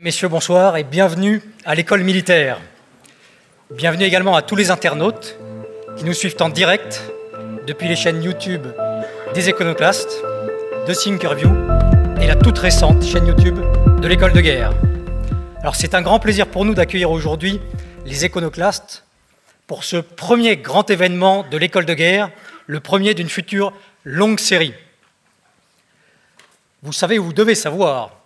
Messieurs, 0.00 0.28
bonsoir 0.28 0.76
et 0.76 0.84
bienvenue 0.84 1.42
à 1.64 1.74
l'école 1.74 2.04
militaire. 2.04 2.60
Bienvenue 3.72 4.04
également 4.04 4.36
à 4.36 4.42
tous 4.42 4.54
les 4.54 4.70
internautes 4.70 5.36
qui 5.96 6.04
nous 6.04 6.12
suivent 6.12 6.36
en 6.38 6.50
direct 6.50 7.02
depuis 7.66 7.88
les 7.88 7.96
chaînes 7.96 8.22
YouTube 8.22 8.64
des 9.34 9.48
Éconoclastes, 9.48 10.22
de 10.86 10.94
Thinkerview 10.94 11.50
et 12.20 12.28
la 12.28 12.36
toute 12.36 12.60
récente 12.60 13.04
chaîne 13.04 13.26
YouTube 13.26 13.58
de 14.00 14.06
l'école 14.06 14.32
de 14.32 14.40
guerre. 14.40 14.70
Alors 15.62 15.74
c'est 15.74 15.96
un 15.96 16.02
grand 16.02 16.20
plaisir 16.20 16.46
pour 16.46 16.64
nous 16.64 16.74
d'accueillir 16.74 17.10
aujourd'hui 17.10 17.60
les 18.06 18.24
Éconoclastes 18.24 19.04
pour 19.66 19.82
ce 19.82 19.96
premier 19.96 20.58
grand 20.58 20.88
événement 20.90 21.44
de 21.50 21.58
l'école 21.58 21.86
de 21.86 21.94
guerre, 21.94 22.30
le 22.68 22.78
premier 22.78 23.14
d'une 23.14 23.28
future 23.28 23.72
longue 24.04 24.38
série. 24.38 24.74
Vous 26.84 26.92
savez 26.92 27.18
ou 27.18 27.24
vous 27.24 27.32
devez 27.32 27.56
savoir 27.56 28.17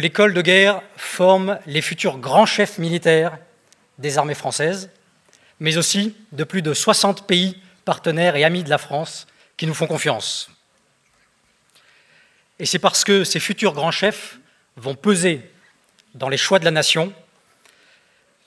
l'école 0.00 0.34
de 0.34 0.42
guerre 0.42 0.82
forme 0.96 1.58
les 1.66 1.82
futurs 1.82 2.18
grands 2.18 2.46
chefs 2.46 2.78
militaires 2.78 3.38
des 3.98 4.18
armées 4.18 4.34
françaises, 4.34 4.90
mais 5.60 5.76
aussi 5.76 6.16
de 6.32 6.44
plus 6.44 6.62
de 6.62 6.74
60 6.74 7.26
pays 7.26 7.60
partenaires 7.84 8.36
et 8.36 8.44
amis 8.44 8.64
de 8.64 8.70
la 8.70 8.78
France 8.78 9.26
qui 9.56 9.66
nous 9.66 9.74
font 9.74 9.86
confiance. 9.86 10.50
Et 12.58 12.66
c'est 12.66 12.78
parce 12.78 13.04
que 13.04 13.24
ces 13.24 13.40
futurs 13.40 13.72
grands 13.72 13.90
chefs 13.90 14.38
vont 14.76 14.94
peser 14.94 15.50
dans 16.14 16.28
les 16.28 16.36
choix 16.36 16.58
de 16.58 16.64
la 16.64 16.70
nation 16.70 17.12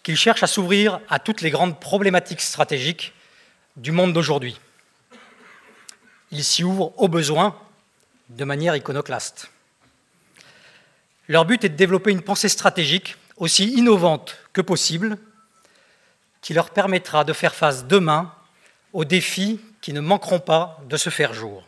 qu'ils 0.04 0.18
cherchent 0.18 0.44
à 0.44 0.48
s'ouvrir 0.48 1.00
à 1.10 1.20
toutes 1.20 1.42
les 1.42 1.52
grandes 1.52 1.80
problématiques 1.80 2.42
stratégiques 2.42 3.14
du 3.76 3.92
monde 3.92 4.14
d'aujourd'hui. 4.14 4.60
Ils 6.32 6.44
s'y 6.44 6.64
ouvrent 6.64 6.94
au 6.98 7.08
besoin 7.08 7.58
de 8.30 8.44
manière 8.44 8.76
iconoclaste. 8.76 9.50
Leur 11.30 11.46
but 11.46 11.64
est 11.64 11.70
de 11.70 11.76
développer 11.76 12.12
une 12.12 12.24
pensée 12.24 12.50
stratégique 12.50 13.16
aussi 13.38 13.72
innovante 13.76 14.36
que 14.52 14.62
possible, 14.62 15.18
qui 16.42 16.56
leur 16.56 16.72
permettra 16.72 17.24
de 17.24 17.34
faire 17.34 17.54
face 17.54 17.86
demain 17.86 18.34
aux 18.94 19.06
défis 19.06 19.62
qui 19.80 19.94
ne 19.94 20.02
manqueront 20.02 20.40
pas 20.40 20.82
de 20.90 20.98
se 20.98 21.12
faire 21.12 21.34
jour. 21.34 21.64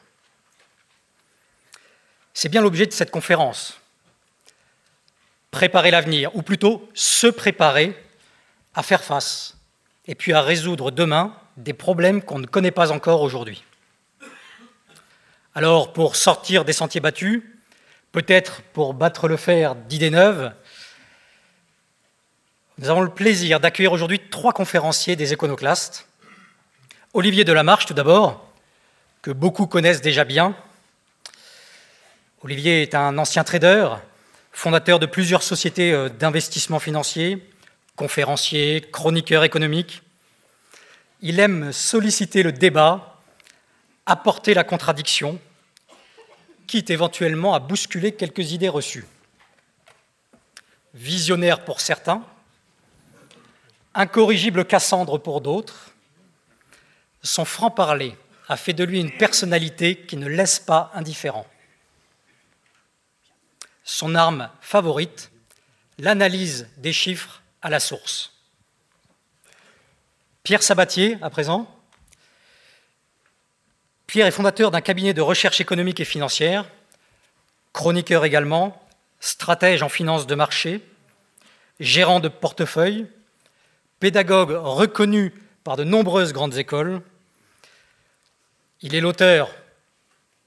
C'est 2.33 2.49
bien 2.49 2.61
l'objet 2.61 2.87
de 2.87 2.91
cette 2.91 3.11
conférence. 3.11 3.79
Préparer 5.51 5.91
l'avenir, 5.91 6.35
ou 6.35 6.41
plutôt 6.41 6.89
se 6.95 7.27
préparer 7.27 7.95
à 8.73 8.81
faire 8.81 9.03
face, 9.03 9.57
et 10.07 10.15
puis 10.15 10.33
à 10.33 10.41
résoudre 10.41 10.89
demain 10.89 11.35
des 11.57 11.73
problèmes 11.73 12.23
qu'on 12.23 12.39
ne 12.39 12.47
connaît 12.47 12.71
pas 12.71 12.91
encore 12.91 13.21
aujourd'hui. 13.21 13.63
Alors, 15.53 15.93
pour 15.93 16.15
sortir 16.15 16.65
des 16.65 16.73
sentiers 16.73 17.01
battus, 17.01 17.43
peut-être 18.11 18.61
pour 18.73 18.93
battre 18.93 19.27
le 19.27 19.37
fer 19.37 19.75
d'idées 19.75 20.09
neuves, 20.09 20.53
nous 22.77 22.89
avons 22.89 23.01
le 23.01 23.09
plaisir 23.09 23.59
d'accueillir 23.59 23.91
aujourd'hui 23.91 24.19
trois 24.29 24.53
conférenciers 24.53 25.15
des 25.15 25.33
éconoclastes. 25.33 26.07
Olivier 27.13 27.43
Delamarche, 27.43 27.85
tout 27.85 27.93
d'abord, 27.93 28.47
que 29.21 29.31
beaucoup 29.31 29.67
connaissent 29.67 30.01
déjà 30.01 30.23
bien. 30.23 30.55
Olivier 32.43 32.81
est 32.81 32.95
un 32.95 33.17
ancien 33.17 33.43
trader, 33.43 33.89
fondateur 34.51 34.97
de 34.97 35.05
plusieurs 35.05 35.43
sociétés 35.43 35.91
euh, 35.91 36.09
d'investissement 36.09 36.79
financier, 36.79 37.47
conférencier, 37.95 38.81
chroniqueur 38.91 39.43
économique. 39.43 40.01
Il 41.21 41.39
aime 41.39 41.71
solliciter 41.71 42.41
le 42.41 42.51
débat, 42.51 43.19
apporter 44.07 44.55
la 44.55 44.63
contradiction, 44.63 45.39
quitte 46.71 46.89
éventuellement 46.89 47.53
à 47.53 47.59
bousculer 47.59 48.13
quelques 48.13 48.53
idées 48.53 48.69
reçues. 48.69 49.05
Visionnaire 50.93 51.65
pour 51.65 51.81
certains, 51.81 52.23
incorrigible 53.93 54.63
Cassandre 54.63 55.17
pour 55.17 55.41
d'autres, 55.41 55.91
son 57.23 57.43
franc-parler 57.43 58.15
a 58.47 58.55
fait 58.55 58.71
de 58.71 58.85
lui 58.85 59.01
une 59.01 59.11
personnalité 59.11 59.97
qui 59.97 60.15
ne 60.15 60.27
laisse 60.29 60.59
pas 60.59 60.91
indifférent. 60.93 61.45
Son 63.83 64.15
arme 64.15 64.49
favorite, 64.61 65.29
l'analyse 65.97 66.69
des 66.77 66.93
chiffres 66.93 67.41
à 67.61 67.69
la 67.69 67.81
source. 67.81 68.31
Pierre 70.43 70.63
Sabatier, 70.63 71.17
à 71.21 71.29
présent, 71.29 71.67
Pierre 74.11 74.27
est 74.27 74.31
fondateur 74.31 74.71
d'un 74.71 74.81
cabinet 74.81 75.13
de 75.13 75.21
recherche 75.21 75.61
économique 75.61 76.01
et 76.01 76.05
financière, 76.05 76.65
chroniqueur 77.71 78.25
également, 78.25 78.85
stratège 79.21 79.83
en 79.83 79.87
finance 79.87 80.27
de 80.27 80.35
marché, 80.35 80.81
gérant 81.79 82.19
de 82.19 82.27
portefeuille, 82.27 83.07
pédagogue 84.01 84.51
reconnu 84.51 85.33
par 85.63 85.77
de 85.77 85.85
nombreuses 85.85 86.33
grandes 86.33 86.57
écoles. 86.57 87.01
Il 88.81 88.95
est 88.95 88.99
l'auteur, 88.99 89.49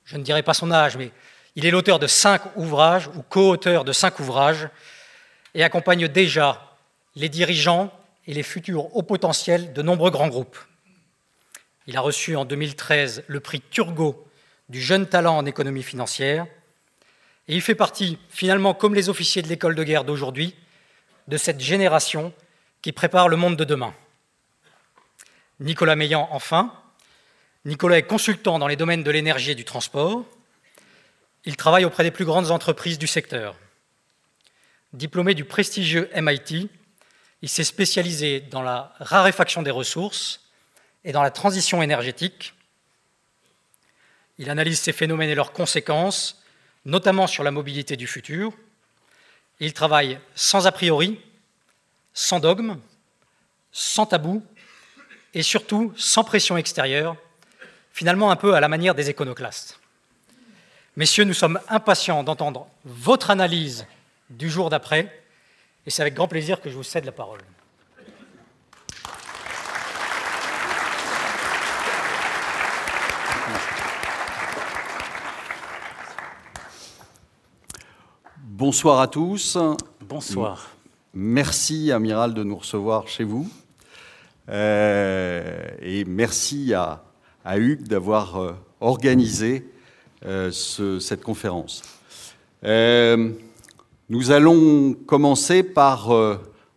je 0.05 0.19
ne 0.19 0.23
dirai 0.23 0.43
pas 0.43 0.53
son 0.53 0.71
âge, 0.71 0.99
mais 0.99 1.11
il 1.57 1.65
est 1.65 1.71
l'auteur 1.71 1.99
de 1.99 2.07
cinq 2.07 2.43
ouvrages 2.57 3.09
ou 3.17 3.23
co-auteur 3.23 3.87
de 3.87 3.93
cinq 3.93 4.21
ouvrages 4.21 4.69
et 5.55 5.65
accompagne 5.65 6.07
déjà 6.07 6.77
les 7.17 7.31
dirigeants 7.31 7.91
et 8.27 8.35
les 8.35 8.43
futurs 8.43 8.95
hauts 8.95 9.03
potentiels 9.03 9.73
de 9.73 9.81
nombreux 9.81 10.11
grands 10.11 10.29
groupes. 10.29 10.59
Il 11.87 11.97
a 11.97 12.01
reçu 12.01 12.37
en 12.37 12.45
2013 12.45 13.25
le 13.27 13.41
prix 13.41 13.61
Turgot 13.61 14.27
du 14.69 14.81
jeune 14.81 15.07
talent 15.07 15.37
en 15.37 15.47
économie 15.47 15.83
financière. 15.83 16.47
Et 17.49 17.55
il 17.55 17.61
fait 17.61 17.75
partie, 17.75 18.19
finalement, 18.31 18.73
comme 18.73 18.95
les 18.95 19.09
officiers 19.09 19.43
de 19.43 19.49
l'école 19.49 19.75
de 19.75 19.85
guerre 19.85 20.05
d'aujourd'hui, 20.05 20.55
de 21.29 21.37
cette 21.37 21.61
génération 21.61 22.33
qui 22.81 22.93
prépare 22.93 23.29
le 23.29 23.37
monde 23.37 23.57
de 23.57 23.65
demain. 23.65 23.95
Nicolas 25.61 25.97
Meillan, 25.97 26.29
enfin. 26.33 26.73
Nicolas 27.65 27.99
est 27.99 28.07
consultant 28.07 28.59
dans 28.59 28.67
les 28.67 28.77
domaines 28.77 29.03
de 29.03 29.11
l'énergie 29.11 29.53
et 29.53 29.55
du 29.55 29.65
transport. 29.65 30.25
Il 31.45 31.57
travaille 31.57 31.85
auprès 31.85 32.03
des 32.03 32.11
plus 32.11 32.25
grandes 32.25 32.51
entreprises 32.51 32.99
du 32.99 33.07
secteur. 33.07 33.57
Diplômé 34.93 35.35
du 35.35 35.45
prestigieux 35.45 36.11
MIT, 36.15 36.69
il 37.43 37.49
s'est 37.49 37.65
spécialisé 37.65 38.41
dans 38.41 38.63
la 38.63 38.95
raréfaction 39.01 39.63
des 39.63 39.71
ressources, 39.71 40.44
et 41.05 41.13
dans 41.13 41.23
la 41.23 41.31
transition 41.31 41.83
énergétique. 41.83 42.55
Il 44.39 44.51
analyse 44.51 44.81
ces 44.81 44.93
phénomènes 44.93 45.31
et 45.31 45.35
leurs 45.35 45.53
conséquences, 45.53 46.43
notamment 46.85 47.27
sur 47.27 47.45
la 47.45 47.51
mobilité 47.51 47.97
du 47.97 48.07
futur. 48.07 48.53
Il 49.61 49.73
travaille 49.73 50.19
sans 50.35 50.67
a 50.67 50.73
priori, 50.73 51.21
sans 52.13 52.41
dogme, 52.41 52.79
sans 53.73 54.07
tabou 54.07 54.45
et 55.35 55.43
surtout 55.43 55.93
sans 55.97 56.25
pression 56.25 56.57
extérieure, 56.57 57.17
finalement 57.93 58.31
un 58.31 58.37
peu 58.37 58.55
à 58.55 58.61
la 58.61 58.69
manière 58.69 58.95
des 58.95 59.11
éconoclastes. 59.11 59.79
Messieurs, 60.97 61.25
nous 61.25 61.35
sommes 61.35 61.61
impatients 61.69 62.23
d'entendre 62.23 62.69
votre 62.85 63.31
analyse 63.31 63.87
du 64.31 64.49
jour 64.49 64.71
d'après 64.71 65.25
et 65.87 65.91
c'est 65.91 66.03
avec 66.03 66.15
grand 66.15 66.29
plaisir 66.29 66.61
que 66.61 66.71
je 66.71 66.77
vous 66.77 66.85
cède 66.85 67.05
la 67.05 67.13
parole. 67.13 67.41
Bonsoir 78.57 79.01
à 79.01 79.09
tous. 79.09 79.59
Bonsoir. 80.09 80.71
Merci, 81.13 81.91
Amiral, 81.91 82.35
de 82.35 82.45
nous 82.45 82.55
recevoir 82.55 83.09
chez 83.09 83.25
vous. 83.25 83.49
Euh, 84.49 85.67
et 85.83 86.05
merci 86.05 86.73
à, 86.73 87.03
Hugues 87.57 87.89
d'avoir 87.89 88.37
euh, 88.37 88.53
organisé 88.81 89.69
euh, 90.25 90.53
cette 90.53 91.25
conférence. 91.25 91.83
nous 92.63 94.31
allons 94.31 94.95
commencer 95.05 95.65
par 95.65 96.13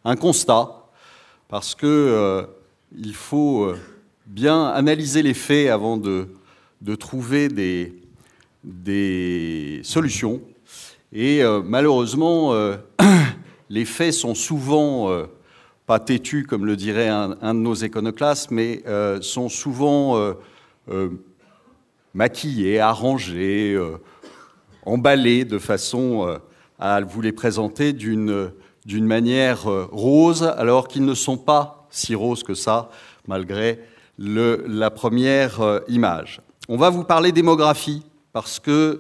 un 0.04 0.16
constat, 0.16 0.88
parce 1.48 1.75
qu'il 1.75 3.13
faut 3.13 3.72
bien 4.25 4.66
analyser 4.69 5.22
les 5.22 5.36
faits 5.36 5.69
avant 5.69 5.98
de, 5.98 6.28
trouver 6.96 7.50
des 8.63 9.81
solutions 9.84 10.42
et 11.13 11.42
euh, 11.42 11.62
malheureusement, 11.63 12.54
euh, 12.54 12.75
les 13.69 13.86
faits 13.86 14.13
sont 14.13 14.36
souvent 14.36 15.09
euh, 15.09 15.25
pas 15.86 16.00
têtus, 16.00 16.44
comme 16.44 16.65
le 16.65 16.75
dirait 16.75 17.07
un, 17.07 17.30
de 17.30 17.59
nos 17.59 17.74
éconoclastes, 17.74 18.51
mais 18.51 18.83
sont 19.21 19.48
souvent 19.48 20.33
maquillés, 22.13 22.81
arrangés, 22.81 23.81
emballés 24.86 25.45
de 25.45 25.57
façon 25.57 26.39
à 26.77 27.00
vous 27.00 27.21
les 27.21 27.31
présenter 27.31 27.94
d'une 27.94 28.51
manière 28.86 29.63
rose, 29.63 30.44
alors 30.57 30.89
qu'ils 30.89 31.06
ne 31.06 31.13
sont 31.13 31.38
pas 31.38 31.88
si 31.89 32.15
roses 32.15 32.44
que 32.44 32.54
ça, 32.54 32.89
malgré 33.25 33.80
la 34.18 34.92
première 34.92 35.80
image. 35.88 36.42
On 36.68 36.75
va 36.75 36.89
vous 36.89 37.06
parler 37.06 37.31
démographie, 37.31 38.04
parce 38.33 38.59
que 38.59 39.00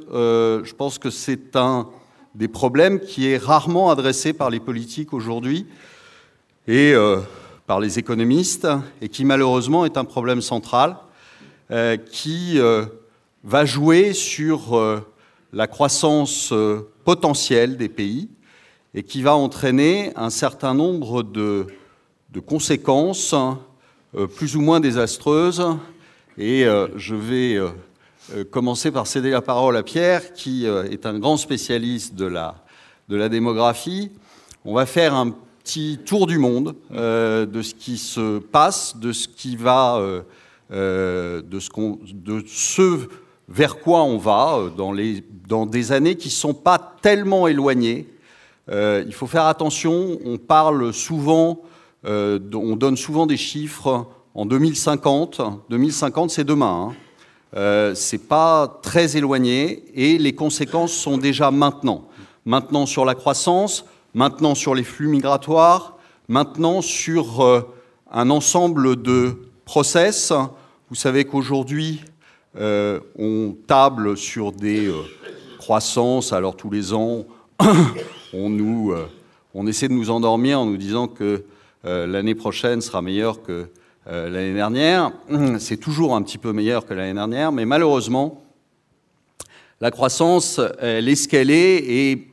je 0.63 0.73
pense 0.73 0.99
que 0.99 1.09
c'est 1.09 1.57
un 1.57 1.89
des 2.37 2.47
problèmes 2.47 2.99
qui 2.99 3.27
est 3.27 3.37
rarement 3.37 3.89
adressé 3.89 4.31
par 4.31 4.51
les 4.51 4.59
politiques 4.59 5.11
aujourd'hui 5.11 5.65
et 6.67 6.93
euh, 6.93 7.17
par 7.65 7.79
les 7.79 7.97
économistes, 7.97 8.67
et 9.01 9.09
qui 9.09 9.25
malheureusement 9.25 9.85
est 9.85 9.97
un 9.97 10.05
problème 10.05 10.41
central, 10.41 10.97
euh, 11.71 11.97
qui 11.97 12.59
euh, 12.59 12.85
va 13.43 13.65
jouer 13.65 14.13
sur 14.13 15.03
la 15.51 15.67
croissance 15.67 16.53
potentielle 17.03 17.75
des 17.75 17.89
pays 17.89 18.29
et 18.93 19.01
qui 19.01 19.23
va 19.23 19.35
entraîner 19.35 20.11
un 20.15 20.29
certain 20.29 20.75
nombre 20.75 21.23
de, 21.23 21.65
de 22.31 22.39
conséquences 22.39 23.33
plus 24.35 24.55
ou 24.55 24.61
moins 24.61 24.79
désastreuses. 24.79 25.65
Et 26.37 26.65
je 26.95 27.15
vais 27.15 27.59
commencer 28.51 28.91
par 28.91 29.07
céder 29.07 29.29
la 29.29 29.41
parole 29.41 29.77
à 29.77 29.83
Pierre, 29.83 30.33
qui 30.33 30.67
euh, 30.67 30.83
est 30.89 31.05
un 31.05 31.17
grand 31.17 31.37
spécialiste 31.37 32.15
de 32.15 32.25
la, 32.25 32.55
de 33.09 33.15
la 33.15 33.29
démographie. 33.29 34.11
On 34.65 34.73
va 34.73 34.85
faire 34.85 35.13
un 35.13 35.31
petit 35.63 35.99
tour 36.05 36.27
du 36.27 36.37
monde 36.37 36.75
euh, 36.91 37.45
de 37.45 37.61
ce 37.61 37.73
qui 37.73 37.97
se 37.97 38.39
passe, 38.39 38.97
de 38.97 39.11
ce 39.11 39.27
qui 39.27 39.55
va, 39.55 40.01
de, 40.69 41.59
ce 41.59 41.69
de 42.13 42.43
ce 42.45 43.07
vers 43.47 43.79
quoi 43.79 44.03
on 44.03 44.17
va 44.17 44.63
dans, 44.75 44.91
les, 44.91 45.23
dans 45.47 45.65
des 45.65 45.93
années 45.93 46.15
qui 46.15 46.27
ne 46.27 46.33
sont 46.33 46.53
pas 46.53 46.95
tellement 47.01 47.47
éloignées. 47.47 48.07
il 48.69 49.13
faut 49.13 49.27
faire 49.27 49.45
attention, 49.45 50.19
on 50.25 50.37
parle 50.37 50.93
souvent, 50.93 51.61
on 52.05 52.75
donne 52.75 52.97
souvent 52.97 53.25
des 53.25 53.37
chiffres 53.37 54.05
en 54.35 54.45
2050. 54.45 55.41
2050, 55.69 56.29
c'est 56.29 56.43
demain. 56.43 56.89
Hein. 56.91 57.06
Euh, 57.55 57.95
c'est 57.95 58.27
pas 58.27 58.79
très 58.81 59.15
éloigné 59.15 59.83
et 59.95 60.17
les 60.17 60.33
conséquences 60.33 60.91
sont 60.91 61.17
déjà 61.17 61.49
maintenant. 61.51 62.07
Maintenant 62.45 62.85
sur 62.85 63.05
la 63.05 63.15
croissance, 63.15 63.85
maintenant 64.13 64.53
sur 64.53 64.75
les 64.75 64.83
flux 64.83 65.07
migratoires, 65.07 65.97
maintenant 66.27 66.81
sur 66.81 67.41
euh, 67.41 67.61
un 68.11 68.29
ensemble 68.29 69.01
de 69.01 69.49
process. 69.63 70.33
Vous 70.89 70.95
savez 70.95 71.25
qu'aujourd'hui, 71.25 72.01
euh, 72.57 72.99
on 73.17 73.55
table 73.65 74.17
sur 74.17 74.51
des 74.51 74.91
croissances, 75.57 76.33
alors 76.33 76.57
tous 76.57 76.69
les 76.69 76.93
ans, 76.93 77.25
on, 78.33 78.49
nous, 78.49 78.93
on 79.53 79.67
essaie 79.67 79.87
de 79.87 79.93
nous 79.93 80.09
endormir 80.09 80.59
en 80.59 80.65
nous 80.65 80.77
disant 80.77 81.07
que 81.07 81.45
l'année 81.83 82.35
prochaine 82.35 82.81
sera 82.81 83.01
meilleure 83.01 83.41
que 83.41 83.69
euh, 84.09 84.29
l'année 84.29 84.53
dernière. 84.53 85.11
C'est 85.59 85.75
toujours 85.75 86.15
un 86.15 86.21
petit 86.21 86.37
peu 86.37 86.53
meilleur 86.53 86.85
que 86.85 86.93
l'année 86.93 87.13
dernière, 87.13 87.51
mais 87.51 87.65
malheureusement, 87.65 88.41
la 89.81 89.91
croissance, 89.91 90.61
elle 90.79 91.09
est 91.09 91.15
ce 91.15 91.27
qu'elle 91.27 91.51
est 91.51 91.75
et 91.75 92.27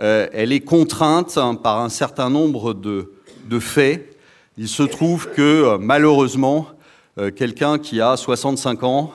euh, 0.00 0.28
elle 0.32 0.52
est 0.52 0.60
contrainte 0.60 1.36
hein, 1.36 1.56
par 1.56 1.80
un 1.80 1.88
certain 1.88 2.30
nombre 2.30 2.72
de, 2.72 3.10
faits. 3.58 4.16
Il 4.58 4.68
se 4.68 4.84
trouve 4.84 5.28
que 5.30 5.42
euh, 5.42 5.78
malheureusement, 5.80 6.68
quelqu'un 7.34 7.80
qui 7.80 8.00
a 8.00 8.16
65 8.16 8.84
ans 8.84 9.12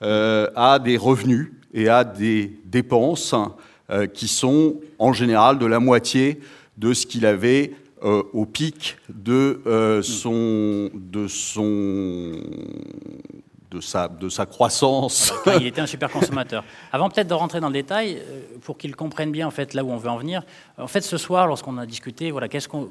a 0.00 0.80
des 0.80 0.96
revenus 0.96 1.52
et 1.72 1.88
a 1.88 2.02
des 2.02 2.58
dépenses 2.64 3.32
qui 4.12 4.26
sont 4.26 4.80
en 4.98 5.12
général 5.12 5.60
de 5.60 5.66
la 5.66 5.78
moitié 5.78 6.40
de 6.78 6.92
ce 6.92 7.06
qu'il 7.06 7.24
avait 7.24 7.74
euh, 8.04 8.22
au 8.32 8.44
pic 8.44 8.98
de, 9.08 9.62
euh, 9.66 10.02
son, 10.02 10.90
de 10.94 11.26
son 11.26 12.32
de 13.74 14.28
sa, 14.28 14.46
croissance. 14.46 15.32
il 15.60 15.66
était 15.66 15.80
un 15.80 15.86
super 15.86 16.10
consommateur. 16.10 16.64
Avant 16.92 17.08
peut-être 17.08 17.28
de 17.28 17.34
rentrer 17.34 17.60
dans 17.60 17.68
le 17.68 17.74
détail, 17.74 18.18
euh, 18.18 18.40
pour 18.62 18.78
qu'ils 18.78 18.96
comprennent 18.96 19.32
bien 19.32 19.46
en 19.46 19.50
fait 19.50 19.74
là 19.74 19.84
où 19.84 19.90
on 19.90 19.96
veut 19.96 20.08
en 20.08 20.16
venir. 20.16 20.42
En 20.78 20.86
fait, 20.86 21.00
ce 21.00 21.16
soir, 21.16 21.46
lorsqu'on 21.46 21.76
a 21.78 21.86
discuté, 21.86 22.30
voilà, 22.30 22.48
qu'est-ce 22.48 22.68
qu'on, 22.68 22.88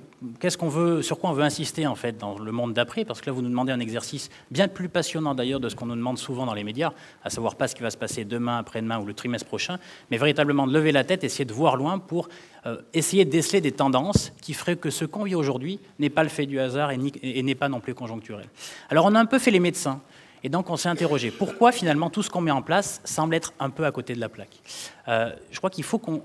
veut, 0.67 1.01
sur 1.01 1.19
quoi 1.19 1.29
on 1.29 1.33
veut 1.33 1.43
insister 1.43 1.87
en 1.87 1.95
fait 1.95 2.17
dans 2.17 2.37
le 2.37 2.51
monde 2.51 2.73
d'après, 2.73 3.05
parce 3.05 3.21
que 3.21 3.27
là 3.27 3.31
vous 3.31 3.41
nous 3.41 3.49
demandez 3.49 3.71
un 3.71 3.79
exercice 3.79 4.29
bien 4.51 4.67
plus 4.67 4.89
passionnant 4.89 5.35
d'ailleurs 5.35 5.59
de 5.59 5.69
ce 5.69 5.75
qu'on 5.75 5.85
nous 5.85 5.95
demande 5.95 6.17
souvent 6.17 6.45
dans 6.45 6.53
les 6.53 6.63
médias, 6.63 6.91
à 7.23 7.29
savoir 7.29 7.55
pas 7.55 7.67
ce 7.67 7.75
qui 7.75 7.83
va 7.83 7.89
se 7.89 7.97
passer 7.97 8.25
demain, 8.25 8.57
après-demain 8.57 8.99
ou 8.99 9.05
le 9.05 9.13
trimestre 9.13 9.47
prochain, 9.47 9.79
mais 10.11 10.17
véritablement 10.17 10.67
de 10.67 10.73
lever 10.73 10.91
la 10.91 11.03
tête, 11.03 11.23
essayer 11.23 11.45
de 11.45 11.53
voir 11.53 11.75
loin 11.75 11.99
pour 11.99 12.29
euh, 12.65 12.77
essayer 12.93 13.25
de 13.25 13.29
déceler 13.29 13.59
des 13.59 13.73
tendances 13.73 14.31
qui 14.41 14.53
feraient 14.53 14.77
que 14.77 14.89
ce 14.89 15.03
qu'on 15.03 15.23
vit 15.23 15.35
aujourd'hui 15.35 15.79
n'est 15.99 16.09
pas 16.09 16.23
le 16.23 16.29
fait 16.29 16.45
du 16.45 16.59
hasard 16.59 16.91
et 16.91 17.43
n'est 17.43 17.55
pas 17.55 17.67
non 17.67 17.81
plus 17.81 17.93
conjoncturel. 17.93 18.45
Alors 18.89 19.05
on 19.05 19.15
a 19.15 19.19
un 19.19 19.25
peu 19.25 19.39
fait 19.39 19.51
les 19.51 19.59
médecins. 19.59 19.99
Et 20.43 20.49
donc 20.49 20.69
on 20.69 20.75
s'est 20.75 20.89
interrogé, 20.89 21.31
pourquoi 21.31 21.71
finalement 21.71 22.09
tout 22.09 22.21
ce 22.21 22.29
qu'on 22.29 22.41
met 22.41 22.51
en 22.51 22.61
place 22.61 23.01
semble 23.05 23.35
être 23.35 23.53
un 23.59 23.69
peu 23.69 23.85
à 23.85 23.91
côté 23.91 24.13
de 24.13 24.19
la 24.19 24.29
plaque? 24.29 24.59
Euh, 25.07 25.31
Je 25.51 25.57
crois 25.57 25.69
qu'il 25.69 25.83
faut 25.83 25.99
qu'on 25.99 26.21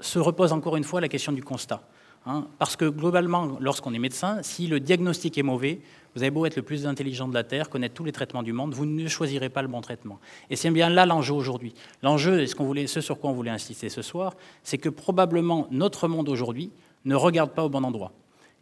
se 0.00 0.18
repose 0.18 0.52
encore 0.52 0.76
une 0.76 0.84
fois 0.84 1.00
la 1.00 1.08
question 1.08 1.32
du 1.32 1.42
constat. 1.42 1.82
Hein. 2.26 2.46
parce 2.58 2.76
que 2.76 2.84
globalement, 2.84 3.56
lorsqu'on 3.60 3.94
est 3.94 3.98
médecin, 3.98 4.42
si 4.42 4.66
le 4.66 4.78
diagnostic 4.78 5.38
est 5.38 5.42
mauvais, 5.42 5.80
vous 6.14 6.22
avez 6.22 6.30
beau 6.30 6.44
être 6.44 6.56
le 6.56 6.62
plus 6.62 6.86
intelligent 6.86 7.26
de 7.26 7.32
la 7.32 7.44
Terre, 7.44 7.70
connaître 7.70 7.94
tous 7.94 8.04
les 8.04 8.12
traitements 8.12 8.42
du 8.42 8.52
monde, 8.52 8.74
vous 8.74 8.84
ne 8.84 9.08
choisirez 9.08 9.48
pas 9.48 9.62
le 9.62 9.68
bon 9.68 9.80
traitement. 9.80 10.18
Et 10.50 10.56
c'est 10.56 10.70
bien 10.70 10.90
là 10.90 11.06
l'enjeu 11.06 11.32
aujourd'hui. 11.32 11.72
L'enjeu, 12.02 12.42
et 12.42 12.86
ce, 12.86 13.00
sur 13.00 13.18
quoi 13.18 13.30
on 13.30 13.32
voulait 13.32 13.50
insister 13.50 13.88
ce 13.88 14.02
soir, 14.02 14.34
c'est 14.64 14.76
que 14.76 14.90
probablement 14.90 15.66
notre 15.70 16.08
monde 16.08 16.28
aujourd'hui 16.28 16.70
ne 17.06 17.14
regarde 17.14 17.52
pas 17.52 17.64
au 17.64 17.70
bon 17.70 17.84
endroit 17.84 18.12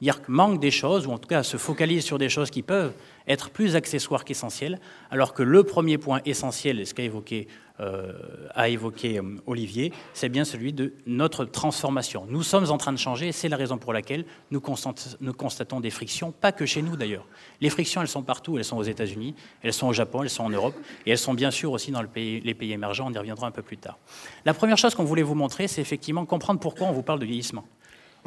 que 0.01 0.31
manque 0.31 0.61
des 0.61 0.71
choses, 0.71 1.07
ou 1.07 1.13
en 1.13 1.19
tout 1.19 1.29
cas 1.29 1.43
se 1.43 1.57
focalise 1.57 2.05
sur 2.05 2.19
des 2.19 2.29
choses 2.29 2.51
qui 2.51 2.63
peuvent 2.63 2.93
être 3.27 3.51
plus 3.51 3.77
accessoires 3.77 4.25
qu'essentielles, 4.25 4.81
alors 5.11 5.35
que 5.35 5.43
le 5.43 5.63
premier 5.63 5.99
point 5.99 6.21
essentiel, 6.25 6.87
ce 6.87 6.95
qu'a 6.95 7.03
évoqué, 7.03 7.47
euh, 7.81 8.13
a 8.55 8.69
évoqué 8.69 9.19
euh, 9.19 9.37
Olivier, 9.47 9.93
c'est 10.13 10.29
bien 10.29 10.45
celui 10.45 10.73
de 10.73 10.95
notre 11.07 11.45
transformation. 11.45 12.27
Nous 12.29 12.43
sommes 12.43 12.71
en 12.71 12.79
train 12.79 12.93
de 12.93 12.99
changer, 12.99 13.31
c'est 13.31 13.49
la 13.49 13.57
raison 13.57 13.79
pour 13.79 13.93
laquelle 13.93 14.25
nous, 14.51 14.61
constatons 14.61 15.79
des 15.79 15.91
frictions, 15.91 16.33
pas 16.33 16.51
que 16.51 16.67
chez 16.67 16.83
nous 16.83 16.97
d'ailleurs. 16.97 17.27
Les 17.61 17.71
frictions, 17.71 18.01
elles 18.01 18.09
sont 18.09 18.23
partout, 18.23 18.59
elles 18.59 18.65
sont 18.65 18.79
aux 18.79 18.83
États-Unis, 18.83 19.35
elles 19.63 19.73
sont 19.73 19.87
au 19.87 19.93
Japon, 19.93 20.23
elles 20.23 20.31
sont 20.31 20.45
en 20.45 20.51
Europe, 20.51 20.75
et 21.07 21.13
elles 21.13 21.19
sont 21.19 21.35
bien 21.35 21.53
sûr 21.53 21.71
aussi 21.71 21.93
dans 21.93 22.03
les 22.03 22.55
pays 22.55 22.73
émergents, 22.73 23.09
on 23.09 23.13
y 23.13 23.19
reviendra 23.19 23.47
un 23.47 23.53
peu 23.53 23.63
plus 23.63 23.79
tard. 23.79 23.99
La 24.45 24.55
première 24.55 24.79
chose 24.79 24.97
qu'on 24.97 25.05
voulait 25.05 25.23
vous 25.23 25.37
montrer, 25.37 25.69
c'est 25.69 25.81
effectivement 25.81 26.25
comprendre 26.25 26.59
pourquoi 26.59 26.89
on 26.89 26.93
vous 26.93 27.03
parle 27.03 27.21
de 27.21 27.27
vieillissement. 27.27 27.65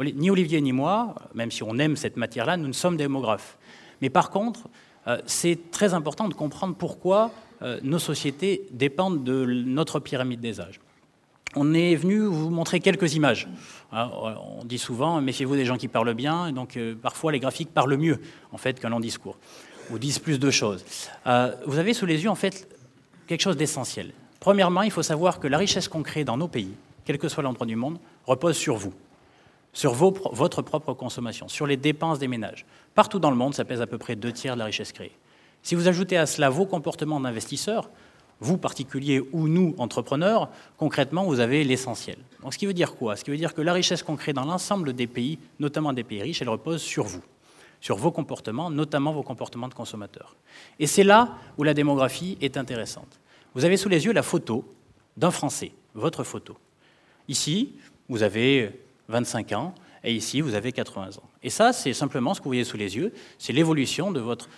Ni 0.04 0.30
Olivier 0.30 0.62
ni 0.62 0.72
moi, 0.72 1.16
même 1.34 1.52
si 1.52 1.64
on 1.64 1.78
aime 1.78 1.96
cette 1.96 2.18
matière-là, 2.18 2.58
nous 2.58 2.68
ne 2.68 2.74
sommes 2.74 2.98
démographes. 2.98 3.58
Mais 4.02 4.10
par 4.10 4.30
contre, 4.30 4.68
euh, 5.08 5.18
c'est 5.26 5.72
très 5.72 5.94
important 5.94 6.28
de 6.28 6.34
comprendre 6.34 6.76
pourquoi 6.76 7.32
euh, 7.62 7.80
nos 7.84 8.00
sociétés 8.00 8.68
dépendent 8.72 9.24
de 9.24 9.46
notre 9.46 10.00
pyramide 10.00 10.40
des 10.40 10.60
âges. 10.60 10.80
On 11.56 11.74
est 11.74 11.96
venu 11.96 12.22
vous 12.22 12.50
montrer 12.50 12.80
quelques 12.80 13.14
images. 13.16 13.50
on 13.92 14.64
dit 14.64 14.78
souvent, 14.78 15.20
méfiez-vous 15.20 15.56
des 15.56 15.66
gens 15.66 15.78
qui 15.78 15.90
parlent 15.90 16.14
bien, 16.14 16.52
donc 16.54 16.78
euh, 16.78 16.96
parfois 16.96 17.32
les 17.32 17.40
graphiques 17.40 17.74
parlent 17.74 17.98
mieux 17.98 18.22
en 18.54 18.58
fait 18.58 18.80
qu'un 18.80 18.90
long 18.90 19.02
discours, 19.02 19.38
ou 19.92 20.00
disent 20.00 20.20
plus 20.20 20.40
de 20.40 20.50
choses. 20.50 20.86
vous 21.66 21.78
avez 21.78 21.94
sous 21.94 22.06
les 22.06 22.24
yeux 22.24 22.30
en 22.30 22.36
fait 22.36 22.70
quelque 23.28 23.42
chose 23.42 23.58
d'essentiel. 23.58 24.14
Premièrement, 24.40 24.82
il 24.84 24.92
faut 24.92 25.04
savoir 25.04 25.40
que 25.40 25.48
la 25.48 25.58
richesse 25.58 25.90
qu'on 25.90 26.04
crée 26.04 26.24
dans 26.24 26.38
nos 26.38 26.48
pays, 26.48 26.74
quel 27.04 27.18
que 27.18 27.28
soit 27.28 27.44
l'endroit 27.44 27.68
du 27.68 27.76
monde, 27.76 28.00
repose 28.26 28.56
sur 28.56 28.78
vous 28.78 28.94
sur 29.74 29.94
votre 29.94 30.62
propre 30.62 30.94
consommation, 30.94 31.48
sur 31.48 31.66
les 31.66 31.78
dépenses 31.78 32.20
des 32.20 32.28
ménages. 32.28 32.66
Partout 32.94 33.20
dans 33.20 33.32
le 33.32 33.38
monde, 33.38 33.54
ça 33.54 33.66
pèse 33.66 33.82
à 33.82 33.88
peu 33.88 33.98
près 33.98 34.16
deux 34.16 34.32
tiers 34.32 34.56
de 34.56 34.60
la 34.60 34.66
richesse 34.66 34.92
créée. 34.92 35.14
Si 35.64 35.76
vous 35.76 35.88
ajoutez 35.88 36.18
à 36.18 36.26
cela 36.26 36.50
vos 36.50 36.66
comportements 36.66 37.20
d'investisseurs, 37.20 37.90
vous 38.40 38.58
particuliers 38.58 39.22
ou 39.32 39.48
nous 39.48 39.76
entrepreneurs, 39.78 40.50
concrètement, 40.78 41.26
vous 41.26 41.40
avez 41.40 41.64
l'essentiel. 41.64 42.18
Donc, 42.42 42.54
ce 42.54 42.58
qui 42.58 42.66
veut 42.66 42.74
dire 42.74 42.96
quoi? 42.96 43.16
Ce 43.16 43.24
qui 43.24 43.30
veut 43.30 43.38
dire 43.38 43.54
que 43.54 43.62
la 43.62 43.72
richesse 43.72 44.02
qu'on 44.02 44.16
crée 44.16 44.34
dans 44.34 44.46
l'ensemble 44.46 44.94
des 44.94 45.06
pays, 45.08 45.38
notamment 45.60 45.94
des 45.94 46.04
pays 46.04 46.24
riches, 46.24 46.42
elle 46.42 46.50
repose 46.50 46.82
sur 46.82 47.06
vous, 47.06 47.22
sur 47.80 47.98
vos 47.98 48.12
comportements, 48.12 48.72
notamment 48.72 49.14
vos 49.14 49.22
comportements 49.22 49.68
de 49.68 49.76
consommateurs. 49.76 50.36
Et 50.80 50.88
c'est 50.88 51.04
là 51.04 51.38
où 51.60 51.64
la 51.64 51.76
démographie 51.76 52.38
est 52.42 52.58
intéressante. 52.58 53.20
Vous 53.54 53.64
avez 53.64 53.78
sous 53.78 53.90
les 53.90 54.06
yeux 54.06 54.14
la 54.14 54.24
photo 54.24 54.66
d'un 55.16 55.32
Français, 55.32 55.72
votre 55.94 56.24
photo. 56.24 56.58
Ici, 57.28 57.74
vous 58.10 58.24
avez 58.24 58.72
25 59.12 59.52
ans, 59.54 59.76
et 60.04 60.14
ici, 60.14 60.42
vous 60.42 60.56
avez 60.56 60.72
80 60.72 61.18
ans. 61.18 61.30
Et 61.44 61.52
ça, 61.52 61.74
c'est 61.74 61.94
simplement 61.94 62.34
ce 62.34 62.40
que 62.40 62.46
vous 62.46 62.50
voyez 62.50 62.64
sous 62.64 62.78
les 62.78 62.96
yeux, 62.96 63.14
c'est 63.38 63.54
l'évolution 63.54 64.12
de 64.12 64.20
votre 64.20 64.50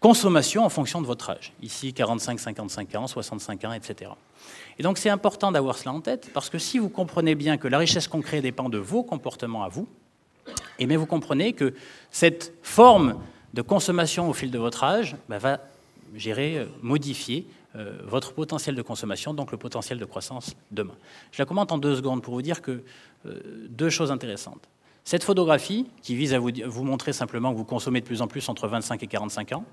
consommation 0.00 0.64
en 0.64 0.68
fonction 0.68 1.02
de 1.02 1.06
votre 1.06 1.28
âge. 1.30 1.52
Ici, 1.60 1.92
45, 1.92 2.40
55 2.40 2.94
ans, 2.94 3.06
65 3.06 3.64
ans, 3.64 3.72
etc. 3.72 4.12
Et 4.78 4.82
donc, 4.82 4.96
c'est 4.96 5.10
important 5.10 5.52
d'avoir 5.52 5.76
cela 5.76 5.92
en 5.92 6.00
tête, 6.00 6.30
parce 6.32 6.48
que 6.48 6.58
si 6.58 6.78
vous 6.78 6.88
comprenez 6.88 7.34
bien 7.34 7.58
que 7.58 7.68
la 7.68 7.78
richesse 7.78 8.08
qu'on 8.08 8.22
crée 8.22 8.40
dépend 8.40 8.70
de 8.70 8.78
vos 8.78 9.02
comportements 9.02 9.64
à 9.64 9.68
vous, 9.68 9.86
et 10.46 10.84
eh 10.84 10.86
bien 10.86 10.96
vous 10.96 11.06
comprenez 11.06 11.52
que 11.52 11.74
cette 12.10 12.54
forme 12.62 13.20
de 13.52 13.62
consommation 13.62 14.30
au 14.30 14.32
fil 14.32 14.50
de 14.50 14.58
votre 14.58 14.84
âge 14.84 15.16
bah, 15.28 15.38
va 15.38 15.60
gérer, 16.14 16.58
euh, 16.58 16.66
modifier 16.80 17.46
euh, 17.76 17.98
votre 18.04 18.32
potentiel 18.32 18.74
de 18.74 18.82
consommation, 18.82 19.34
donc 19.34 19.52
le 19.52 19.58
potentiel 19.58 19.98
de 19.98 20.04
croissance 20.04 20.54
demain. 20.70 20.94
Je 21.32 21.42
la 21.42 21.46
commente 21.46 21.70
en 21.70 21.78
deux 21.78 21.96
secondes 21.96 22.22
pour 22.22 22.34
vous 22.34 22.42
dire 22.42 22.62
que 22.62 22.82
deux 23.24 23.90
choses 23.90 24.10
intéressantes. 24.10 24.68
Cette 25.04 25.24
photographie, 25.24 25.86
qui 26.02 26.14
vise 26.14 26.34
à 26.34 26.38
vous, 26.38 26.84
montrer 26.84 27.12
simplement 27.12 27.52
que 27.52 27.56
vous 27.56 27.64
consommez 27.64 28.00
de 28.00 28.06
plus 28.06 28.20
en 28.20 28.26
plus 28.26 28.48
entre 28.48 28.68
25 28.68 29.02
et 29.02 29.06
45 29.06 29.52
ans, 29.52 29.64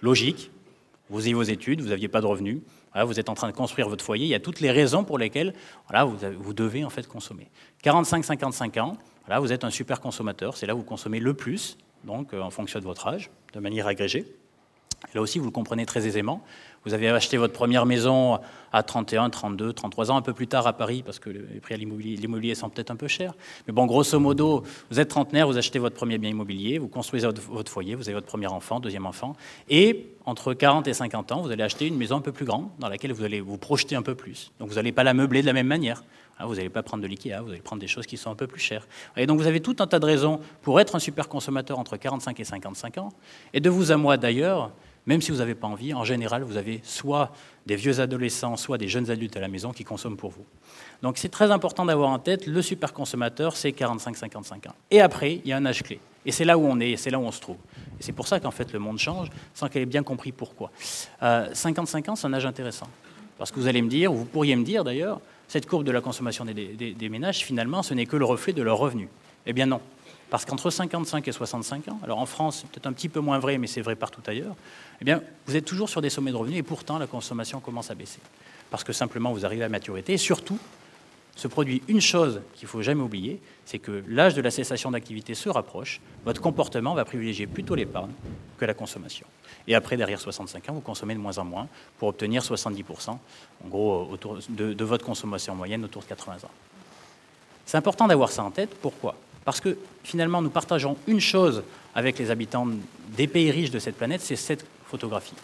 logique, 0.00 0.50
vous 1.10 1.20
avez 1.20 1.34
vos 1.34 1.42
études, 1.42 1.80
vous 1.80 1.88
n'aviez 1.88 2.08
pas 2.08 2.20
de 2.20 2.26
revenus, 2.26 2.60
vous 3.04 3.20
êtes 3.20 3.28
en 3.28 3.34
train 3.34 3.48
de 3.48 3.54
construire 3.54 3.88
votre 3.88 4.04
foyer, 4.04 4.24
il 4.24 4.30
y 4.30 4.34
a 4.34 4.40
toutes 4.40 4.60
les 4.60 4.70
raisons 4.70 5.04
pour 5.04 5.18
lesquelles 5.18 5.54
voilà, 5.88 6.04
vous, 6.04 6.54
devez 6.54 6.84
en 6.84 6.90
fait 6.90 7.06
consommer. 7.06 7.50
45-55 7.84 8.80
ans, 8.80 8.96
voilà, 9.26 9.40
vous 9.40 9.52
êtes 9.52 9.64
un 9.64 9.70
super 9.70 10.00
consommateur, 10.00 10.56
c'est 10.56 10.66
là 10.66 10.74
où 10.74 10.78
vous 10.78 10.84
consommez 10.84 11.20
le 11.20 11.34
plus, 11.34 11.76
donc 12.04 12.32
en 12.32 12.50
fonction 12.50 12.78
de 12.78 12.84
votre 12.84 13.06
âge, 13.06 13.30
de 13.52 13.60
manière 13.60 13.86
agrégée. 13.86 14.24
Là 15.14 15.20
aussi, 15.20 15.38
vous 15.38 15.44
le 15.44 15.50
comprenez 15.50 15.86
très 15.86 16.06
aisément. 16.06 16.42
Vous 16.88 16.94
avez 16.94 17.10
acheté 17.10 17.36
votre 17.36 17.52
première 17.52 17.84
maison 17.84 18.38
à 18.72 18.82
31, 18.82 19.28
32, 19.28 19.74
33 19.74 20.10
ans, 20.10 20.16
un 20.16 20.22
peu 20.22 20.32
plus 20.32 20.46
tard 20.46 20.66
à 20.66 20.72
Paris, 20.72 21.02
parce 21.04 21.18
que 21.18 21.28
les 21.28 21.60
prix 21.60 21.74
à 21.74 21.76
l'immobilier 21.76 22.54
sont 22.54 22.70
peut-être 22.70 22.90
un 22.90 22.96
peu 22.96 23.08
chers. 23.08 23.34
Mais 23.66 23.74
bon, 23.74 23.84
grosso 23.84 24.18
modo, 24.18 24.62
vous 24.90 24.98
êtes 24.98 25.08
trentenaire, 25.08 25.46
vous 25.46 25.58
achetez 25.58 25.78
votre 25.78 25.94
premier 25.94 26.16
bien 26.16 26.30
immobilier, 26.30 26.78
vous 26.78 26.88
construisez 26.88 27.26
votre 27.26 27.70
foyer, 27.70 27.94
vous 27.94 28.08
avez 28.08 28.14
votre 28.14 28.26
premier 28.26 28.46
enfant, 28.46 28.80
deuxième 28.80 29.04
enfant, 29.04 29.36
et 29.68 30.06
entre 30.24 30.54
40 30.54 30.88
et 30.88 30.94
50 30.94 31.30
ans, 31.32 31.42
vous 31.42 31.50
allez 31.50 31.62
acheter 31.62 31.86
une 31.86 31.98
maison 31.98 32.16
un 32.16 32.20
peu 32.22 32.32
plus 32.32 32.46
grande, 32.46 32.70
dans 32.78 32.88
laquelle 32.88 33.12
vous 33.12 33.24
allez 33.24 33.42
vous 33.42 33.58
projeter 33.58 33.94
un 33.94 34.02
peu 34.02 34.14
plus. 34.14 34.50
Donc 34.58 34.70
vous 34.70 34.76
n'allez 34.76 34.92
pas 34.92 35.04
la 35.04 35.12
meubler 35.12 35.42
de 35.42 35.46
la 35.46 35.52
même 35.52 35.66
manière. 35.66 36.02
Hein, 36.38 36.46
vous 36.46 36.54
n'allez 36.54 36.70
pas 36.70 36.82
prendre 36.82 37.02
de 37.02 37.08
l'IKEA, 37.08 37.42
vous 37.42 37.50
allez 37.50 37.60
prendre 37.60 37.80
des 37.80 37.86
choses 37.86 38.06
qui 38.06 38.16
sont 38.16 38.30
un 38.30 38.34
peu 38.34 38.46
plus 38.46 38.60
chères. 38.60 38.88
Et 39.18 39.26
donc 39.26 39.38
vous 39.38 39.46
avez 39.46 39.60
tout 39.60 39.76
un 39.80 39.86
tas 39.86 39.98
de 39.98 40.06
raisons 40.06 40.40
pour 40.62 40.80
être 40.80 40.96
un 40.96 41.00
super 41.00 41.28
consommateur 41.28 41.78
entre 41.78 41.98
45 41.98 42.40
et 42.40 42.44
55 42.44 42.96
ans. 42.96 43.10
Et 43.52 43.60
de 43.60 43.68
vous 43.68 43.92
à 43.92 43.98
moi 43.98 44.16
d'ailleurs, 44.16 44.70
même 45.08 45.22
si 45.22 45.30
vous 45.32 45.38
n'avez 45.38 45.54
pas 45.54 45.66
envie, 45.66 45.94
en 45.94 46.04
général, 46.04 46.42
vous 46.42 46.58
avez 46.58 46.80
soit 46.84 47.32
des 47.64 47.76
vieux 47.76 47.98
adolescents, 47.98 48.58
soit 48.58 48.76
des 48.76 48.88
jeunes 48.88 49.10
adultes 49.10 49.38
à 49.38 49.40
la 49.40 49.48
maison 49.48 49.72
qui 49.72 49.82
consomment 49.82 50.18
pour 50.18 50.30
vous. 50.30 50.44
Donc 51.00 51.16
c'est 51.16 51.30
très 51.30 51.50
important 51.50 51.86
d'avoir 51.86 52.10
en 52.10 52.18
tête, 52.18 52.46
le 52.46 52.60
super 52.60 52.92
consommateur, 52.92 53.56
c'est 53.56 53.70
45-55 53.70 54.68
ans. 54.68 54.74
Et 54.90 55.00
après, 55.00 55.36
il 55.36 55.48
y 55.48 55.52
a 55.54 55.56
un 55.56 55.64
âge 55.64 55.82
clé. 55.82 55.98
Et 56.26 56.30
c'est 56.30 56.44
là 56.44 56.58
où 56.58 56.66
on 56.66 56.78
est, 56.78 56.96
c'est 56.96 57.08
là 57.08 57.18
où 57.18 57.22
on 57.22 57.32
se 57.32 57.40
trouve. 57.40 57.56
Et 57.98 58.02
c'est 58.02 58.12
pour 58.12 58.28
ça 58.28 58.38
qu'en 58.38 58.50
fait 58.50 58.70
le 58.74 58.78
monde 58.78 58.98
change, 58.98 59.28
sans 59.54 59.70
qu'elle 59.70 59.80
ait 59.80 59.86
bien 59.86 60.02
compris 60.02 60.30
pourquoi. 60.30 60.70
55 61.22 62.06
euh, 62.06 62.12
ans, 62.12 62.14
c'est 62.14 62.26
un 62.26 62.34
âge 62.34 62.44
intéressant. 62.44 62.88
Parce 63.38 63.50
que 63.50 63.58
vous 63.58 63.66
allez 63.66 63.80
me 63.80 63.88
dire, 63.88 64.12
ou 64.12 64.16
vous 64.16 64.24
pourriez 64.26 64.56
me 64.56 64.64
dire 64.64 64.84
d'ailleurs, 64.84 65.22
cette 65.46 65.64
courbe 65.64 65.84
de 65.84 65.90
la 65.90 66.02
consommation 66.02 66.44
des, 66.44 66.52
des 66.52 67.08
ménages, 67.08 67.46
finalement, 67.46 67.82
ce 67.82 67.94
n'est 67.94 68.04
que 68.04 68.16
le 68.16 68.26
reflet 68.26 68.52
de 68.52 68.60
leur 68.60 68.76
revenu. 68.76 69.08
Eh 69.46 69.54
bien 69.54 69.64
non. 69.64 69.80
Parce 70.30 70.44
qu'entre 70.44 70.70
55 70.70 71.26
et 71.26 71.32
65 71.32 71.88
ans, 71.88 71.98
alors 72.02 72.18
en 72.18 72.26
France, 72.26 72.58
c'est 72.60 72.70
peut-être 72.70 72.86
un 72.86 72.92
petit 72.92 73.08
peu 73.08 73.20
moins 73.20 73.38
vrai, 73.38 73.56
mais 73.58 73.66
c'est 73.66 73.80
vrai 73.80 73.96
partout 73.96 74.20
ailleurs, 74.26 74.54
eh 75.00 75.04
bien, 75.04 75.22
vous 75.46 75.56
êtes 75.56 75.64
toujours 75.64 75.88
sur 75.88 76.02
des 76.02 76.10
sommets 76.10 76.32
de 76.32 76.36
revenus 76.36 76.58
et 76.58 76.62
pourtant 76.62 76.98
la 76.98 77.06
consommation 77.06 77.60
commence 77.60 77.90
à 77.90 77.94
baisser. 77.94 78.20
Parce 78.70 78.84
que 78.84 78.92
simplement 78.92 79.32
vous 79.32 79.46
arrivez 79.46 79.64
à 79.64 79.68
maturité 79.68 80.12
et 80.12 80.18
surtout, 80.18 80.58
se 81.38 81.46
produit 81.46 81.82
une 81.86 82.00
chose 82.00 82.40
qu'il 82.54 82.66
ne 82.66 82.70
faut 82.70 82.82
jamais 82.82 83.00
oublier, 83.00 83.40
c'est 83.64 83.78
que 83.78 84.02
l'âge 84.08 84.34
de 84.34 84.42
la 84.42 84.50
cessation 84.50 84.90
d'activité 84.90 85.34
se 85.34 85.48
rapproche, 85.48 86.00
votre 86.24 86.40
comportement 86.40 86.94
va 86.94 87.04
privilégier 87.04 87.46
plutôt 87.46 87.76
l'épargne 87.76 88.10
que 88.58 88.64
la 88.64 88.74
consommation. 88.74 89.24
Et 89.68 89.76
après, 89.76 89.96
derrière 89.96 90.20
65 90.20 90.68
ans, 90.68 90.72
vous 90.72 90.80
consommez 90.80 91.14
de 91.14 91.20
moins 91.20 91.38
en 91.38 91.44
moins 91.44 91.68
pour 91.96 92.08
obtenir 92.08 92.42
70%, 92.42 93.10
en 93.10 93.18
gros, 93.68 94.08
autour 94.10 94.38
de, 94.48 94.72
de 94.72 94.84
votre 94.84 95.04
consommation 95.04 95.54
moyenne 95.54 95.84
autour 95.84 96.02
de 96.02 96.08
80 96.08 96.38
ans. 96.44 96.50
C'est 97.64 97.76
important 97.76 98.08
d'avoir 98.08 98.32
ça 98.32 98.42
en 98.42 98.50
tête. 98.50 98.74
Pourquoi? 98.82 99.14
Parce 99.44 99.60
que 99.60 99.76
finalement, 100.04 100.42
nous 100.42 100.50
partageons 100.50 100.96
une 101.06 101.20
chose 101.20 101.62
avec 101.94 102.18
les 102.18 102.30
habitants 102.30 102.66
des 103.16 103.26
pays 103.26 103.50
riches 103.50 103.70
de 103.70 103.78
cette 103.78 103.96
planète, 103.96 104.20
c'est 104.20 104.36
cette 104.36 104.64
photographie. 104.86 105.34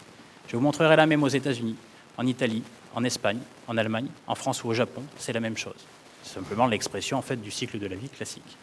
Je 0.48 0.56
vous 0.56 0.62
montrerai 0.62 0.96
la 0.96 1.06
même 1.06 1.22
aux 1.22 1.28
États-Unis, 1.28 1.76
en 2.16 2.26
Italie, 2.26 2.62
en 2.94 3.04
Espagne, 3.04 3.38
en 3.66 3.76
Allemagne, 3.76 4.06
en 4.26 4.34
France 4.34 4.62
ou 4.64 4.68
au 4.68 4.74
Japon, 4.74 5.02
c'est 5.18 5.32
la 5.32 5.40
même 5.40 5.56
chose. 5.56 5.74
C'est 6.22 6.34
simplement 6.34 6.66
l'expression 6.66 7.18
en 7.18 7.22
fait 7.22 7.36
du 7.36 7.50
cycle 7.50 7.78
de 7.78 7.86
la 7.86 7.96
vie 7.96 8.08
classique. 8.08 8.56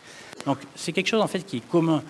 Donc 0.46 0.58
c'est 0.76 0.94
quelque 0.94 1.08
chose 1.08 1.22
en 1.22 1.28
fait 1.28 1.46
qui 1.46 1.58
est 1.58 1.70
commun 1.70 2.04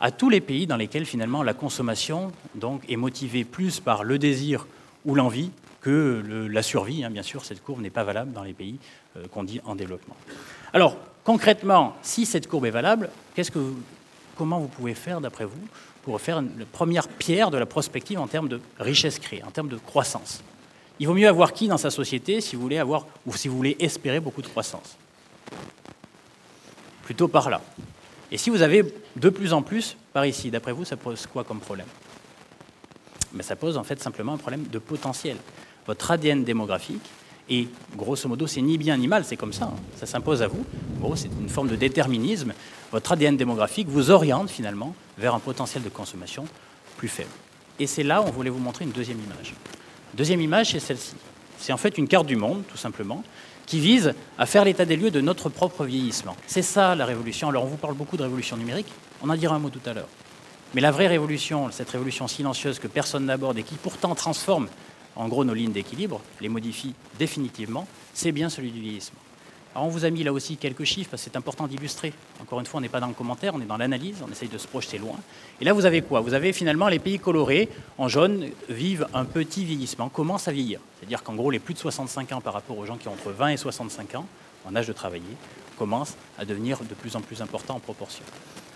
à 0.00 0.10
tous 0.10 0.28
les 0.28 0.40
pays 0.40 0.66
dans 0.66 0.76
lesquels 0.76 1.06
finalement 1.06 1.42
la 1.42 1.54
consommation 1.54 2.32
donc 2.54 2.82
est 2.88 2.96
motivée 2.96 3.44
plus 3.44 3.80
par 3.80 4.04
le 4.04 4.18
désir 4.18 4.66
ou 5.04 5.14
l'envie 5.14 5.50
que 5.80 6.22
la 6.50 6.62
survie. 6.62 7.04
Hein. 7.04 7.10
bien 7.10 7.22
sûr, 7.22 7.44
cette 7.44 7.62
courbe 7.62 7.80
n'est 7.80 7.90
pas 7.90 8.04
valable 8.04 8.32
dans 8.32 8.42
les 8.42 8.52
pays 8.52 8.78
euh, 9.16 9.26
qu'on 9.28 9.44
dit 9.44 9.60
en 9.64 9.74
développement. 9.74 10.16
Alors 10.72 10.96
concrètement, 11.28 11.94
si 12.00 12.24
cette 12.24 12.48
courbe 12.48 12.64
est 12.64 12.70
valable, 12.70 13.10
comment 14.34 14.60
vous 14.60 14.68
pouvez 14.68 14.94
faire 14.94 15.20
d'après 15.20 15.44
vous 15.44 15.60
pour 16.02 16.18
faire 16.22 16.40
la 16.40 16.64
première 16.72 17.06
pierre 17.06 17.50
de 17.50 17.58
la 17.58 17.66
prospective 17.66 18.18
en 18.18 18.26
termes 18.26 18.48
de 18.48 18.62
richesse 18.78 19.18
créée, 19.18 19.44
en 19.44 19.50
termes 19.50 19.68
de 19.68 19.76
croissance? 19.76 20.42
Il 20.98 21.06
vaut 21.06 21.12
mieux 21.12 21.28
avoir 21.28 21.52
qui 21.52 21.68
dans 21.68 21.76
sa 21.76 21.90
société 21.90 22.40
si 22.40 22.56
vous 22.56 22.62
voulez 22.62 22.78
avoir 22.78 23.04
ou 23.26 23.36
si 23.36 23.46
vous 23.46 23.58
voulez 23.58 23.76
espérer 23.78 24.20
beaucoup 24.20 24.40
de 24.40 24.46
croissance? 24.46 24.96
Plutôt 27.02 27.28
par 27.28 27.50
là. 27.50 27.60
Et 28.32 28.38
si 28.38 28.48
vous 28.48 28.62
avez 28.62 28.90
de 29.14 29.28
plus 29.28 29.52
en 29.52 29.60
plus 29.60 29.98
par 30.14 30.24
ici, 30.24 30.50
d'après 30.50 30.72
vous, 30.72 30.86
ça 30.86 30.96
pose 30.96 31.26
quoi 31.26 31.44
comme 31.44 31.60
problème? 31.60 31.88
Mais 33.34 33.42
Ça 33.42 33.54
pose 33.54 33.76
en 33.76 33.84
fait 33.84 34.00
simplement 34.00 34.32
un 34.32 34.38
problème 34.38 34.64
de 34.68 34.78
potentiel. 34.78 35.36
Votre 35.86 36.10
ADN 36.10 36.42
démographique, 36.42 37.04
et 37.50 37.68
grosso 37.96 38.28
modo, 38.28 38.46
c'est 38.46 38.60
ni 38.60 38.76
bien 38.76 38.96
ni 38.96 39.08
mal, 39.08 39.24
c'est 39.24 39.36
comme 39.36 39.52
ça, 39.52 39.64
hein. 39.64 39.80
ça 39.96 40.06
s'impose 40.06 40.42
à 40.42 40.48
vous. 40.48 40.64
c'est 41.16 41.30
une 41.40 41.48
forme 41.48 41.68
de 41.68 41.76
déterminisme. 41.76 42.52
Votre 42.92 43.12
ADN 43.12 43.36
démographique 43.36 43.88
vous 43.88 44.10
oriente 44.10 44.50
finalement 44.50 44.94
vers 45.16 45.34
un 45.34 45.38
potentiel 45.38 45.82
de 45.82 45.88
consommation 45.88 46.44
plus 46.96 47.08
faible. 47.08 47.30
Et 47.78 47.86
c'est 47.86 48.02
là 48.02 48.20
où 48.20 48.26
on 48.26 48.30
voulait 48.30 48.50
vous 48.50 48.58
montrer 48.58 48.84
une 48.84 48.90
deuxième 48.90 49.18
image. 49.18 49.54
Deuxième 50.14 50.40
image, 50.40 50.72
c'est 50.72 50.80
celle-ci. 50.80 51.14
C'est 51.58 51.72
en 51.72 51.76
fait 51.76 51.96
une 51.98 52.08
carte 52.08 52.26
du 52.26 52.36
monde, 52.36 52.62
tout 52.68 52.76
simplement, 52.76 53.22
qui 53.66 53.80
vise 53.80 54.14
à 54.38 54.46
faire 54.46 54.64
l'état 54.64 54.84
des 54.84 54.96
lieux 54.96 55.10
de 55.10 55.20
notre 55.20 55.48
propre 55.48 55.84
vieillissement. 55.84 56.36
C'est 56.46 56.62
ça 56.62 56.94
la 56.94 57.04
révolution. 57.04 57.48
Alors 57.48 57.64
on 57.64 57.68
vous 57.68 57.76
parle 57.76 57.94
beaucoup 57.94 58.16
de 58.16 58.22
révolution 58.22 58.56
numérique, 58.56 58.90
on 59.22 59.28
en 59.28 59.36
dira 59.36 59.54
un 59.54 59.58
mot 59.58 59.70
tout 59.70 59.80
à 59.86 59.92
l'heure. 59.92 60.08
Mais 60.74 60.80
la 60.80 60.90
vraie 60.90 61.06
révolution, 61.06 61.70
cette 61.70 61.90
révolution 61.90 62.28
silencieuse 62.28 62.78
que 62.78 62.88
personne 62.88 63.24
n'aborde 63.24 63.58
et 63.58 63.62
qui 63.62 63.74
pourtant 63.76 64.14
transforme 64.14 64.68
en 65.18 65.28
gros 65.28 65.44
nos 65.44 65.52
lignes 65.52 65.72
d'équilibre, 65.72 66.22
les 66.40 66.48
modifie 66.48 66.94
définitivement, 67.18 67.86
c'est 68.14 68.32
bien 68.32 68.48
celui 68.48 68.70
du 68.70 68.80
vieillissement. 68.80 69.18
Alors 69.74 69.86
on 69.86 69.90
vous 69.90 70.04
a 70.04 70.10
mis 70.10 70.24
là 70.24 70.32
aussi 70.32 70.56
quelques 70.56 70.84
chiffres, 70.84 71.10
parce 71.10 71.22
que 71.22 71.30
c'est 71.30 71.36
important 71.36 71.66
d'illustrer. 71.66 72.12
Encore 72.40 72.58
une 72.58 72.66
fois, 72.66 72.78
on 72.78 72.80
n'est 72.80 72.88
pas 72.88 73.00
dans 73.00 73.06
le 73.06 73.12
commentaire, 73.12 73.54
on 73.54 73.60
est 73.60 73.66
dans 73.66 73.76
l'analyse, 73.76 74.16
on 74.26 74.32
essaye 74.32 74.48
de 74.48 74.56
se 74.56 74.66
projeter 74.66 74.96
loin. 74.98 75.16
Et 75.60 75.64
là, 75.64 75.72
vous 75.72 75.84
avez 75.84 76.00
quoi? 76.00 76.20
Vous 76.20 76.34
avez 76.34 76.52
finalement 76.52 76.88
les 76.88 76.98
pays 76.98 77.18
colorés, 77.18 77.68
en 77.98 78.08
jaune, 78.08 78.46
vivent 78.68 79.06
un 79.12 79.24
petit 79.24 79.64
vieillissement, 79.64 80.08
commencent 80.08 80.48
à 80.48 80.52
vieillir. 80.52 80.80
C'est-à-dire 80.98 81.22
qu'en 81.22 81.34
gros, 81.34 81.50
les 81.50 81.58
plus 81.58 81.74
de 81.74 81.78
65 81.78 82.32
ans 82.32 82.40
par 82.40 82.54
rapport 82.54 82.78
aux 82.78 82.86
gens 82.86 82.96
qui 82.96 83.08
ont 83.08 83.12
entre 83.12 83.30
20 83.30 83.48
et 83.48 83.56
65 83.56 84.14
ans, 84.14 84.26
en 84.64 84.74
âge 84.74 84.86
de 84.86 84.92
travailler, 84.92 85.36
commencent 85.78 86.16
à 86.38 86.44
devenir 86.44 86.78
de 86.80 86.94
plus 86.94 87.14
en 87.14 87.20
plus 87.20 87.42
importants 87.42 87.76
en 87.76 87.80
proportion. 87.80 88.24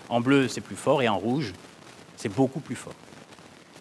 En 0.09 0.21
bleu, 0.21 0.47
c'est 0.47 0.61
plus 0.61 0.75
fort, 0.75 1.01
et 1.01 1.09
en 1.09 1.17
rouge, 1.17 1.53
c'est 2.17 2.29
beaucoup 2.29 2.59
plus 2.59 2.75
fort. 2.75 2.93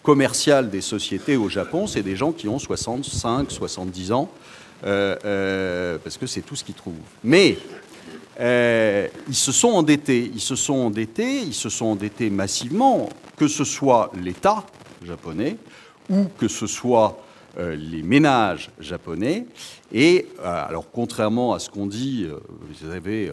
commerciales 0.08 0.70
des 0.70 0.80
sociétés 0.80 1.36
au 1.36 1.50
Japon, 1.50 1.86
c'est 1.86 2.02
des 2.02 2.16
gens 2.16 2.32
qui 2.32 2.48
ont 2.48 2.58
65, 2.58 3.50
70 3.50 4.12
ans, 4.12 4.30
euh, 4.86 5.14
euh, 5.26 5.98
parce 6.02 6.16
que 6.16 6.26
c'est 6.26 6.40
tout 6.40 6.56
ce 6.56 6.64
qu'ils 6.64 6.74
trouvent. 6.74 6.94
Mais 7.22 7.58
ils 8.40 9.34
se 9.34 9.52
sont 9.52 9.68
endettés, 9.68 10.30
ils 10.32 10.40
se 10.40 10.56
sont 10.56 10.76
endettés, 10.76 11.42
ils 11.42 11.52
se 11.52 11.68
sont 11.68 11.84
endettés 11.84 12.30
massivement, 12.30 13.10
que 13.36 13.48
ce 13.48 13.64
soit 13.64 14.10
l'État 14.18 14.64
japonais 15.04 15.58
ou 16.08 16.24
que 16.38 16.48
ce 16.48 16.66
soit 16.66 17.22
euh, 17.58 17.76
les 17.76 18.02
ménages 18.02 18.70
japonais. 18.80 19.44
Et 19.92 20.26
euh, 20.40 20.66
alors, 20.68 20.90
contrairement 20.90 21.52
à 21.52 21.58
ce 21.58 21.68
qu'on 21.68 21.86
dit, 21.86 22.24
euh, 22.26 22.38
vous 22.48 22.88
savez, 22.88 23.30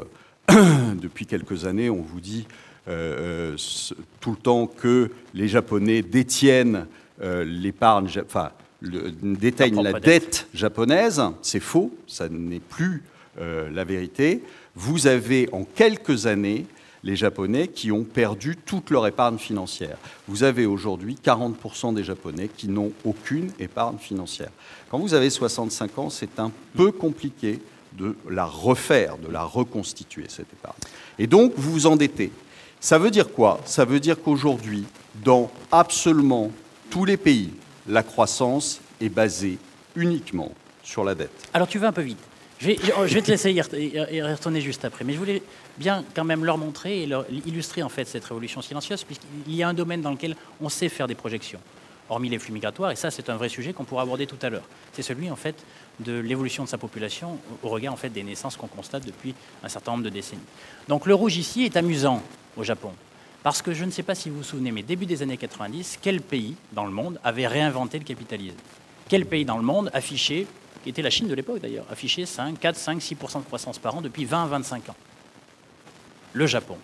depuis 0.50 1.26
quelques 1.26 1.64
années, 1.64 1.90
on 1.90 2.02
vous 2.02 2.20
dit 2.20 2.48
tout 2.86 4.32
le 4.32 4.38
temps 4.42 4.68
que 4.68 5.12
les 5.34 5.48
Japonais 5.48 6.02
détiennent 6.02 6.88
l'épargne, 7.22 8.10
enfin, 8.26 8.52
déteignent 8.82 9.82
la 9.82 10.00
dette 10.00 10.48
japonaise. 10.54 11.22
C'est 11.42 11.60
faux, 11.60 11.96
ça 12.08 12.30
n'est 12.30 12.60
plus 12.60 13.04
la 13.40 13.84
vérité. 13.84 14.44
Vous 14.76 15.08
avez 15.08 15.50
en 15.52 15.64
quelques 15.64 16.28
années 16.28 16.66
les 17.04 17.16
Japonais 17.16 17.68
qui 17.68 17.92
ont 17.92 18.04
perdu 18.04 18.58
toute 18.58 18.90
leur 18.90 19.06
épargne 19.06 19.38
financière. 19.38 19.98
Vous 20.28 20.44
avez 20.44 20.66
aujourd'hui 20.66 21.18
40% 21.24 21.94
des 21.94 22.04
Japonais 22.04 22.50
qui 22.56 22.68
n'ont 22.68 22.92
aucune 23.04 23.52
épargne 23.60 23.98
financière. 24.00 24.50
Quand 24.90 24.98
vous 24.98 25.14
avez 25.14 25.30
65 25.30 26.00
ans, 26.00 26.10
c'est 26.10 26.40
un 26.40 26.52
peu 26.76 26.92
compliqué 26.92 27.60
de 27.98 28.16
la 28.30 28.46
refaire, 28.46 29.18
de 29.18 29.32
la 29.32 29.44
reconstituer, 29.44 30.26
cette 30.28 30.52
épargne. 30.52 30.76
Et 31.20 31.28
donc, 31.28 31.54
vous 31.56 31.72
vous 31.72 31.86
endettez. 31.86 32.32
Ça 32.86 33.00
veut 33.00 33.10
dire 33.10 33.32
quoi? 33.32 33.60
Ça 33.66 33.84
veut 33.84 34.00
dire 34.00 34.22
qu'aujourd'hui, 34.22 34.84
dans 35.24 35.50
absolument 35.72 36.52
tous 36.92 37.04
les 37.04 37.18
pays, 37.18 37.50
la 37.88 38.04
croissance 38.04 38.80
est 39.02 39.10
basée 39.10 39.58
uniquement 39.96 40.52
sur 40.84 41.04
la 41.04 41.16
dette. 41.16 41.32
Alors 41.52 41.68
tu 41.68 41.80
vas 41.80 41.88
un 41.88 41.92
peu 41.92 42.04
vite. 42.04 42.20
Je 42.60 42.68
vais, 42.68 42.76
te 42.76 43.32
laisser 43.32 43.52
y 43.54 43.60
retourner 44.22 44.62
juste 44.62 44.86
après, 44.86 45.04
mais 45.04 45.14
je 45.14 45.18
voulais 45.18 45.42
bien 45.80 46.04
quand 46.16 46.26
même 46.26 46.46
leur 46.46 46.60
montrer 46.60 47.02
et 47.02 47.10
illustrer 47.48 47.82
en 47.82 47.90
fait 47.90 48.06
cette 48.06 48.24
révolution 48.24 48.62
silencieuse, 48.62 49.04
puisqu'il 49.04 49.56
y 49.56 49.64
a 49.64 49.68
un 49.68 49.74
domaine 49.74 50.04
dans 50.04 50.12
lequel 50.12 50.36
on 50.62 50.70
sait 50.70 50.88
faire 50.88 51.08
des 51.08 51.16
projections, 51.16 51.62
hormis 52.08 52.30
les 52.30 52.38
flux 52.38 52.54
migratoires, 52.54 52.92
et 52.92 52.96
ça 52.96 53.10
c'est 53.10 53.32
un 53.32 53.36
vrai 53.36 53.50
sujet 53.50 53.74
qu'on 53.74 53.86
pourra 53.86 54.04
aborder 54.04 54.28
tout 54.28 54.38
à 54.44 54.52
l'heure. 54.52 54.70
C'est 54.94 55.02
celui 55.02 55.32
en 55.32 55.36
fait 55.36 55.56
de 56.02 56.20
l'évolution 56.20 56.66
de 56.66 56.70
sa 56.70 56.78
population 56.78 57.40
au 57.64 57.70
regard 57.70 57.94
en 57.94 57.98
fait 57.98 58.10
des 58.10 58.22
naissances 58.22 58.56
qu'on 58.58 58.68
constate 58.68 59.08
depuis 59.08 59.34
un 59.64 59.70
certain 59.70 59.94
nombre 59.94 60.04
de 60.04 60.10
décennies. 60.10 60.42
Donc 60.88 61.08
le 61.08 61.16
rouge 61.16 61.38
ici 61.38 61.66
est 61.66 61.78
amusant 61.78 62.22
au 62.58 62.64
Japon, 62.64 62.92
parce 63.44 63.62
que 63.62 63.74
je 63.74 63.86
ne 63.86 63.92
sais 63.92 64.04
pas 64.04 64.16
si 64.16 64.30
vous 64.30 64.38
vous 64.38 64.44
souvenez, 64.44 64.72
mais 64.72 64.82
début 64.82 65.06
des 65.06 65.22
années 65.22 65.38
90, 65.38 66.00
quel 66.02 66.22
pays 66.22 66.56
dans 66.74 66.86
le 66.86 66.92
monde 66.92 67.20
avait 67.24 67.48
réinventé 67.48 68.00
le 68.00 68.06
capitalisme? 68.06 68.58
Quel 69.08 69.26
pays 69.26 69.46
dans 69.46 69.58
le 69.58 69.64
monde 69.64 69.92
affichait 69.94 70.48
qui 70.84 70.90
était 70.90 71.02
la 71.02 71.10
Chine 71.10 71.28
de 71.28 71.34
l'époque 71.34 71.60
d'ailleurs, 71.62 71.86
affichait 71.92 72.26
5, 72.26 72.60
4, 72.60 72.76
5, 72.76 73.00
6% 73.00 73.40
de 73.40 73.44
croissance 73.46 73.80
par 73.80 73.96
an 73.96 74.02
depuis 74.02 74.26
20 74.26 74.44
à 74.44 74.48
25 74.48 74.90
ans? 74.90 74.96
Le 76.34 76.48
Japon. 76.48 76.78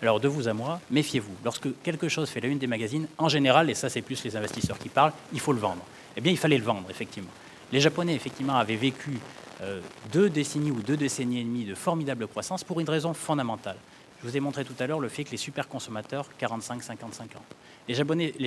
Alors 0.00 0.20
de 0.20 0.28
vous 0.28 0.48
à 0.48 0.52
moi, 0.52 0.80
méfiez-vous. 0.90 1.34
Lorsque 1.44 1.68
quelque 1.82 2.08
chose 2.08 2.28
fait 2.28 2.40
la 2.40 2.48
une 2.48 2.58
des 2.58 2.66
magazines, 2.66 3.08
en 3.18 3.28
général, 3.28 3.68
et 3.68 3.74
ça 3.74 3.88
c'est 3.88 4.02
plus 4.02 4.22
les 4.24 4.36
investisseurs 4.36 4.78
qui 4.78 4.88
parlent, 4.88 5.12
il 5.32 5.40
faut 5.40 5.52
le 5.52 5.60
vendre. 5.60 5.84
Eh 6.16 6.20
bien, 6.20 6.32
il 6.32 6.38
fallait 6.38 6.58
le 6.58 6.64
vendre, 6.64 6.88
effectivement. 6.90 7.30
Les 7.72 7.80
Japonais, 7.80 8.14
effectivement, 8.14 8.56
avaient 8.56 8.76
vécu 8.76 9.18
euh, 9.60 9.80
deux 10.12 10.30
décennies 10.30 10.70
ou 10.70 10.82
deux 10.82 10.96
décennies 10.96 11.40
et 11.40 11.44
demie 11.44 11.64
de 11.64 11.74
formidable 11.74 12.26
croissance 12.26 12.64
pour 12.64 12.80
une 12.80 12.88
raison 12.88 13.12
fondamentale. 13.12 13.76
Je 14.20 14.28
vous 14.28 14.36
ai 14.36 14.40
montré 14.40 14.64
tout 14.64 14.74
à 14.80 14.86
l'heure 14.86 14.98
le 14.98 15.08
fait 15.08 15.22
que 15.22 15.30
les 15.30 15.36
super 15.36 15.68
consommateurs, 15.68 16.28
45-55 16.40 17.36
ans. 17.36 17.44
Les 17.86 17.94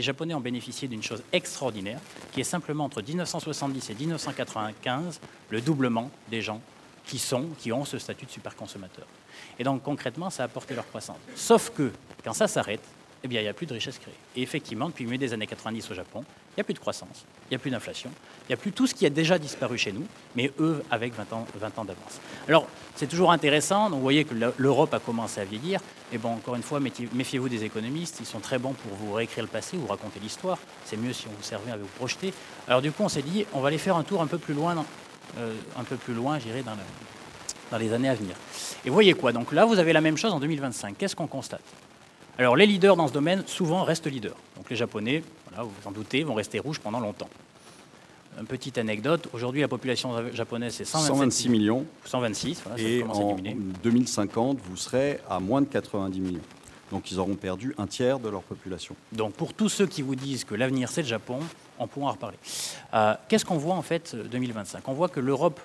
Japonais, 0.02 0.34
ont 0.34 0.42
bénéficié 0.42 0.88
d'une 0.88 1.02
chose 1.02 1.24
extraordinaire, 1.32 2.00
qui 2.34 2.42
est 2.42 2.46
simplement 2.46 2.86
entre 2.86 3.02
1970 3.02 3.90
et 3.90 3.96
1995, 3.96 5.22
le 5.50 5.62
doublement 5.62 6.12
des 6.30 6.42
gens 6.42 6.62
qui, 7.06 7.18
sont, 7.18 7.48
qui 7.58 7.72
ont 7.72 7.86
ce 7.86 7.98
statut 7.98 8.26
de 8.26 8.32
super 8.32 8.56
consommateur. 8.56 9.06
Et 9.58 9.64
donc 9.64 9.82
concrètement, 9.82 10.30
ça 10.30 10.44
a 10.44 10.46
apporté 10.46 10.76
leur 10.76 10.88
croissance. 10.88 11.18
Sauf 11.36 11.72
que 11.72 11.92
quand 12.24 12.34
ça 12.34 12.48
s'arrête, 12.48 12.84
eh 13.24 13.28
bien, 13.28 13.40
il 13.40 13.44
n'y 13.44 13.50
a 13.50 13.54
plus 13.54 13.68
de 13.68 13.74
richesse 13.74 14.00
créée. 14.00 14.16
Et 14.36 14.42
effectivement, 14.42 14.88
depuis 14.88 15.04
le 15.04 15.10
milieu 15.10 15.20
des 15.20 15.34
années 15.34 15.48
90 15.48 15.92
au 15.92 15.94
Japon, 15.94 16.24
il 16.52 16.54
n'y 16.58 16.62
a 16.62 16.64
plus 16.64 16.74
de 16.74 16.80
croissance, 16.80 17.26
il 17.46 17.52
n'y 17.52 17.56
a 17.56 17.60
plus 17.60 17.70
d'inflation, 17.70 18.10
il 18.44 18.48
n'y 18.50 18.54
a 18.54 18.58
plus 18.58 18.72
tout 18.72 18.88
ce 18.88 18.94
qui 18.94 19.06
a 19.06 19.10
déjà 19.10 19.38
disparu 19.38 19.78
chez 19.78 19.92
nous, 19.92 20.06
mais 20.36 20.52
eux 20.60 20.84
avec 20.90 21.14
20 21.14 21.32
ans, 21.34 21.46
20 21.56 21.80
ans 21.80 21.86
d'avance. 21.86 22.20
Alors, 22.48 22.68
c'est 22.96 23.08
toujours 23.08 23.32
intéressant, 23.32 23.90
donc 23.90 23.98
vous 23.98 24.04
voyez 24.04 24.26
que 24.26 24.34
l'Europe 24.58 24.94
a 24.94 25.00
commencé 25.00 25.40
à 25.40 25.46
vieillir, 25.46 25.80
et 26.12 26.18
bon, 26.18 26.30
encore 26.30 26.56
une 26.56 26.64
fois, 26.64 26.80
méfiez-vous 26.80 27.48
des 27.48 27.64
économistes, 27.64 28.18
ils 28.20 28.26
sont 28.26 28.40
très 28.40 28.58
bons 28.58 28.74
pour 28.74 28.94
vous 28.96 29.14
réécrire 29.14 29.44
le 29.44 29.50
passé, 29.50 29.78
vous 29.78 29.88
raconter 29.88 30.20
l'histoire, 30.20 30.58
c'est 30.84 30.98
mieux 30.98 31.14
si 31.14 31.28
on 31.28 31.32
vous 31.32 31.44
servait 31.44 31.72
à 31.72 31.78
vous 31.78 31.88
projeter. 31.98 32.34
Alors 32.68 32.82
du 32.82 32.92
coup, 32.92 33.04
on 33.04 33.10
s'est 33.10 33.22
dit, 33.22 33.46
on 33.54 33.62
va 33.62 33.70
aller 33.70 33.78
faire 33.78 33.96
un 33.96 34.04
tour 34.04 34.22
un 34.22 34.28
peu 34.28 34.38
plus 34.38 34.54
loin, 34.54 34.84
euh, 35.38 35.54
un 35.78 35.84
peu 35.84 35.96
plus 35.96 36.14
loin, 36.14 36.40
j'irai 36.40 36.64
dans, 36.64 36.76
dans 37.72 37.78
les 37.78 37.94
années 37.94 38.10
à 38.10 38.16
venir. 38.16 38.36
Et 38.84 38.90
voyez 38.90 39.14
quoi? 39.14 39.32
Donc 39.32 39.54
là, 39.54 39.66
vous 39.66 39.80
avez 39.80 39.94
la 39.94 40.02
même 40.02 40.18
chose 40.18 40.34
en 40.34 40.40
2025. 40.40 40.98
Qu'est-ce 40.98 41.16
qu'on 41.16 41.28
constate? 41.28 41.62
Alors 42.38 42.56
les 42.56 42.65
leaders 42.65 42.96
dans 42.96 43.08
ce 43.08 43.13
domaine, 43.13 43.44
souvent, 43.46 43.84
restent 43.84 44.08
leaders. 44.08 44.36
Donc 44.56 44.70
les 44.70 44.76
Japonais, 44.76 45.24
voilà, 45.50 45.63
vous 45.63 45.72
vous 45.82 45.88
en 45.88 45.91
doutez, 45.91 46.24
vont 46.24 46.34
rester 46.34 46.60
rouges 46.60 46.80
pendant 46.80 47.00
longtemps. 47.00 47.30
Une 48.39 48.46
petite 48.46 48.78
anecdote, 48.78 49.28
aujourd'hui 49.34 49.60
la 49.62 49.67
population 49.67 50.32
japonaise 50.34 50.76
c'est 50.76 50.86
126 50.86 51.50
millions. 51.50 51.86
126, 52.06 52.62
voilà, 52.65 52.82
et 52.82 53.04
en 53.04 53.36
2050, 53.84 54.60
vous 54.63 54.78
serez 54.78 55.20
à 55.30 55.39
moins 55.39 55.62
de 55.62 55.67
90 55.67 56.20
millions. 56.20 56.41
Donc 56.91 57.12
ils 57.12 57.20
auront 57.20 57.36
perdu 57.36 57.74
un 57.78 57.88
tiers 57.88 58.20
de 58.20 58.30
leur 58.30 58.41
population. 58.41 58.96
Donc 59.12 59.34
pour 59.34 59.54
tous 59.54 59.70
ceux 59.70 59.88
qui 59.88 60.02
vous 60.02 60.15
disent 60.15 60.44
que 60.44 60.56
l'avenir 60.56 60.89
c'est 60.89 61.02
le 61.02 61.08
Japon, 61.08 61.39
on 61.80 61.88
pourra 61.88 62.10
en 62.10 62.12
reparler. 62.13 62.38
Euh, 62.94 63.15
qu'est-ce 63.28 63.46
qu'on 63.46 63.58
voit 63.58 63.76
en 63.76 63.82
fait 63.82 64.15
2025 64.15 64.88
On 64.88 64.94
voit 64.94 65.10
que 65.10 65.20
l'Europe 65.20 65.60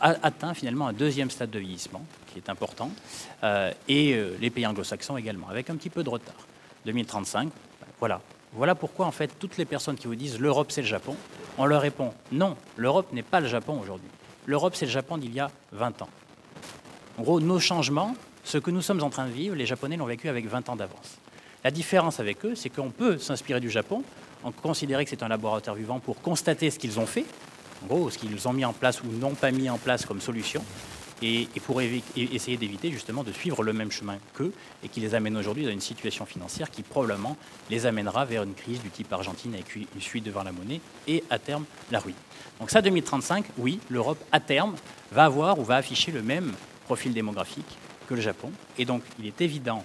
atteint 0.00 0.54
finalement 0.54 0.86
un 0.88 0.92
deuxième 0.92 1.30
stade 1.30 1.50
de 1.50 1.58
vieillissement, 1.58 2.04
qui 2.28 2.38
est 2.38 2.48
important, 2.48 2.90
euh, 3.42 3.72
et 3.88 4.14
euh, 4.14 4.36
les 4.40 4.50
pays 4.50 4.66
anglo-saxons 4.66 5.16
également, 5.16 5.48
avec 5.48 5.70
un 5.70 5.76
petit 5.76 5.90
peu 5.90 6.02
de 6.02 6.08
retard. 6.08 6.46
2035, 6.86 7.50
voilà. 7.98 8.20
Voilà 8.52 8.74
pourquoi, 8.74 9.06
en 9.06 9.10
fait, 9.10 9.30
toutes 9.38 9.56
les 9.56 9.64
personnes 9.64 9.96
qui 9.96 10.06
vous 10.06 10.14
disent 10.14 10.38
l'Europe, 10.38 10.70
c'est 10.70 10.82
le 10.82 10.86
Japon, 10.86 11.16
on 11.58 11.66
leur 11.66 11.82
répond 11.82 12.12
non, 12.30 12.56
l'Europe 12.76 13.12
n'est 13.12 13.22
pas 13.22 13.40
le 13.40 13.48
Japon 13.48 13.78
aujourd'hui. 13.80 14.08
L'Europe, 14.46 14.74
c'est 14.76 14.86
le 14.86 14.92
Japon 14.92 15.18
d'il 15.18 15.34
y 15.34 15.40
a 15.40 15.50
20 15.72 16.02
ans. 16.02 16.08
En 17.18 17.22
gros, 17.22 17.40
nos 17.40 17.58
changements, 17.58 18.14
ce 18.44 18.58
que 18.58 18.70
nous 18.70 18.82
sommes 18.82 19.02
en 19.02 19.10
train 19.10 19.26
de 19.26 19.32
vivre, 19.32 19.56
les 19.56 19.66
Japonais 19.66 19.96
l'ont 19.96 20.06
vécu 20.06 20.28
avec 20.28 20.46
20 20.46 20.68
ans 20.68 20.76
d'avance. 20.76 21.18
La 21.64 21.70
différence 21.70 22.20
avec 22.20 22.44
eux, 22.44 22.54
c'est 22.54 22.68
qu'on 22.68 22.90
peut 22.90 23.18
s'inspirer 23.18 23.58
du 23.58 23.70
Japon, 23.70 24.04
en 24.42 24.52
considérer 24.52 25.04
que 25.04 25.10
c'est 25.10 25.22
un 25.22 25.28
laboratoire 25.28 25.74
vivant 25.74 25.98
pour 25.98 26.20
constater 26.20 26.70
ce 26.70 26.78
qu'ils 26.78 27.00
ont 27.00 27.06
fait, 27.06 27.24
gros, 27.84 28.10
ce 28.10 28.18
qu'ils 28.18 28.48
ont 28.48 28.52
mis 28.52 28.64
en 28.64 28.72
place 28.72 29.02
ou 29.02 29.06
n'ont 29.06 29.34
pas 29.34 29.50
mis 29.50 29.70
en 29.70 29.78
place 29.78 30.04
comme 30.04 30.20
solution, 30.20 30.64
et, 31.22 31.48
pour 31.64 31.80
essayer 31.80 32.56
d'éviter 32.56 32.90
justement 32.90 33.22
de 33.22 33.32
suivre 33.32 33.62
le 33.62 33.72
même 33.72 33.90
chemin 33.90 34.18
qu'eux, 34.34 34.52
et 34.82 34.88
qui 34.88 35.00
les 35.00 35.14
amène 35.14 35.36
aujourd'hui 35.36 35.64
dans 35.64 35.70
une 35.70 35.80
situation 35.80 36.26
financière 36.26 36.70
qui 36.70 36.82
probablement 36.82 37.36
les 37.70 37.86
amènera 37.86 38.24
vers 38.24 38.42
une 38.42 38.54
crise 38.54 38.82
du 38.82 38.90
type 38.90 39.12
Argentine 39.12 39.54
avec 39.54 39.74
une 39.76 39.86
suite 40.00 40.24
devant 40.24 40.42
la 40.42 40.52
monnaie, 40.52 40.80
et 41.06 41.24
à 41.30 41.38
terme 41.38 41.64
la 41.90 42.00
ruine. 42.00 42.16
Donc 42.60 42.70
ça, 42.70 42.82
2035, 42.82 43.46
oui, 43.58 43.80
l'Europe 43.90 44.22
à 44.32 44.40
terme 44.40 44.74
va 45.12 45.24
avoir 45.24 45.58
ou 45.58 45.64
va 45.64 45.76
afficher 45.76 46.12
le 46.12 46.22
même 46.22 46.52
profil 46.84 47.12
démographique 47.12 47.78
que 48.06 48.14
le 48.14 48.20
Japon, 48.20 48.50
et 48.76 48.84
donc 48.84 49.02
il 49.18 49.26
est 49.26 49.40
évident 49.40 49.82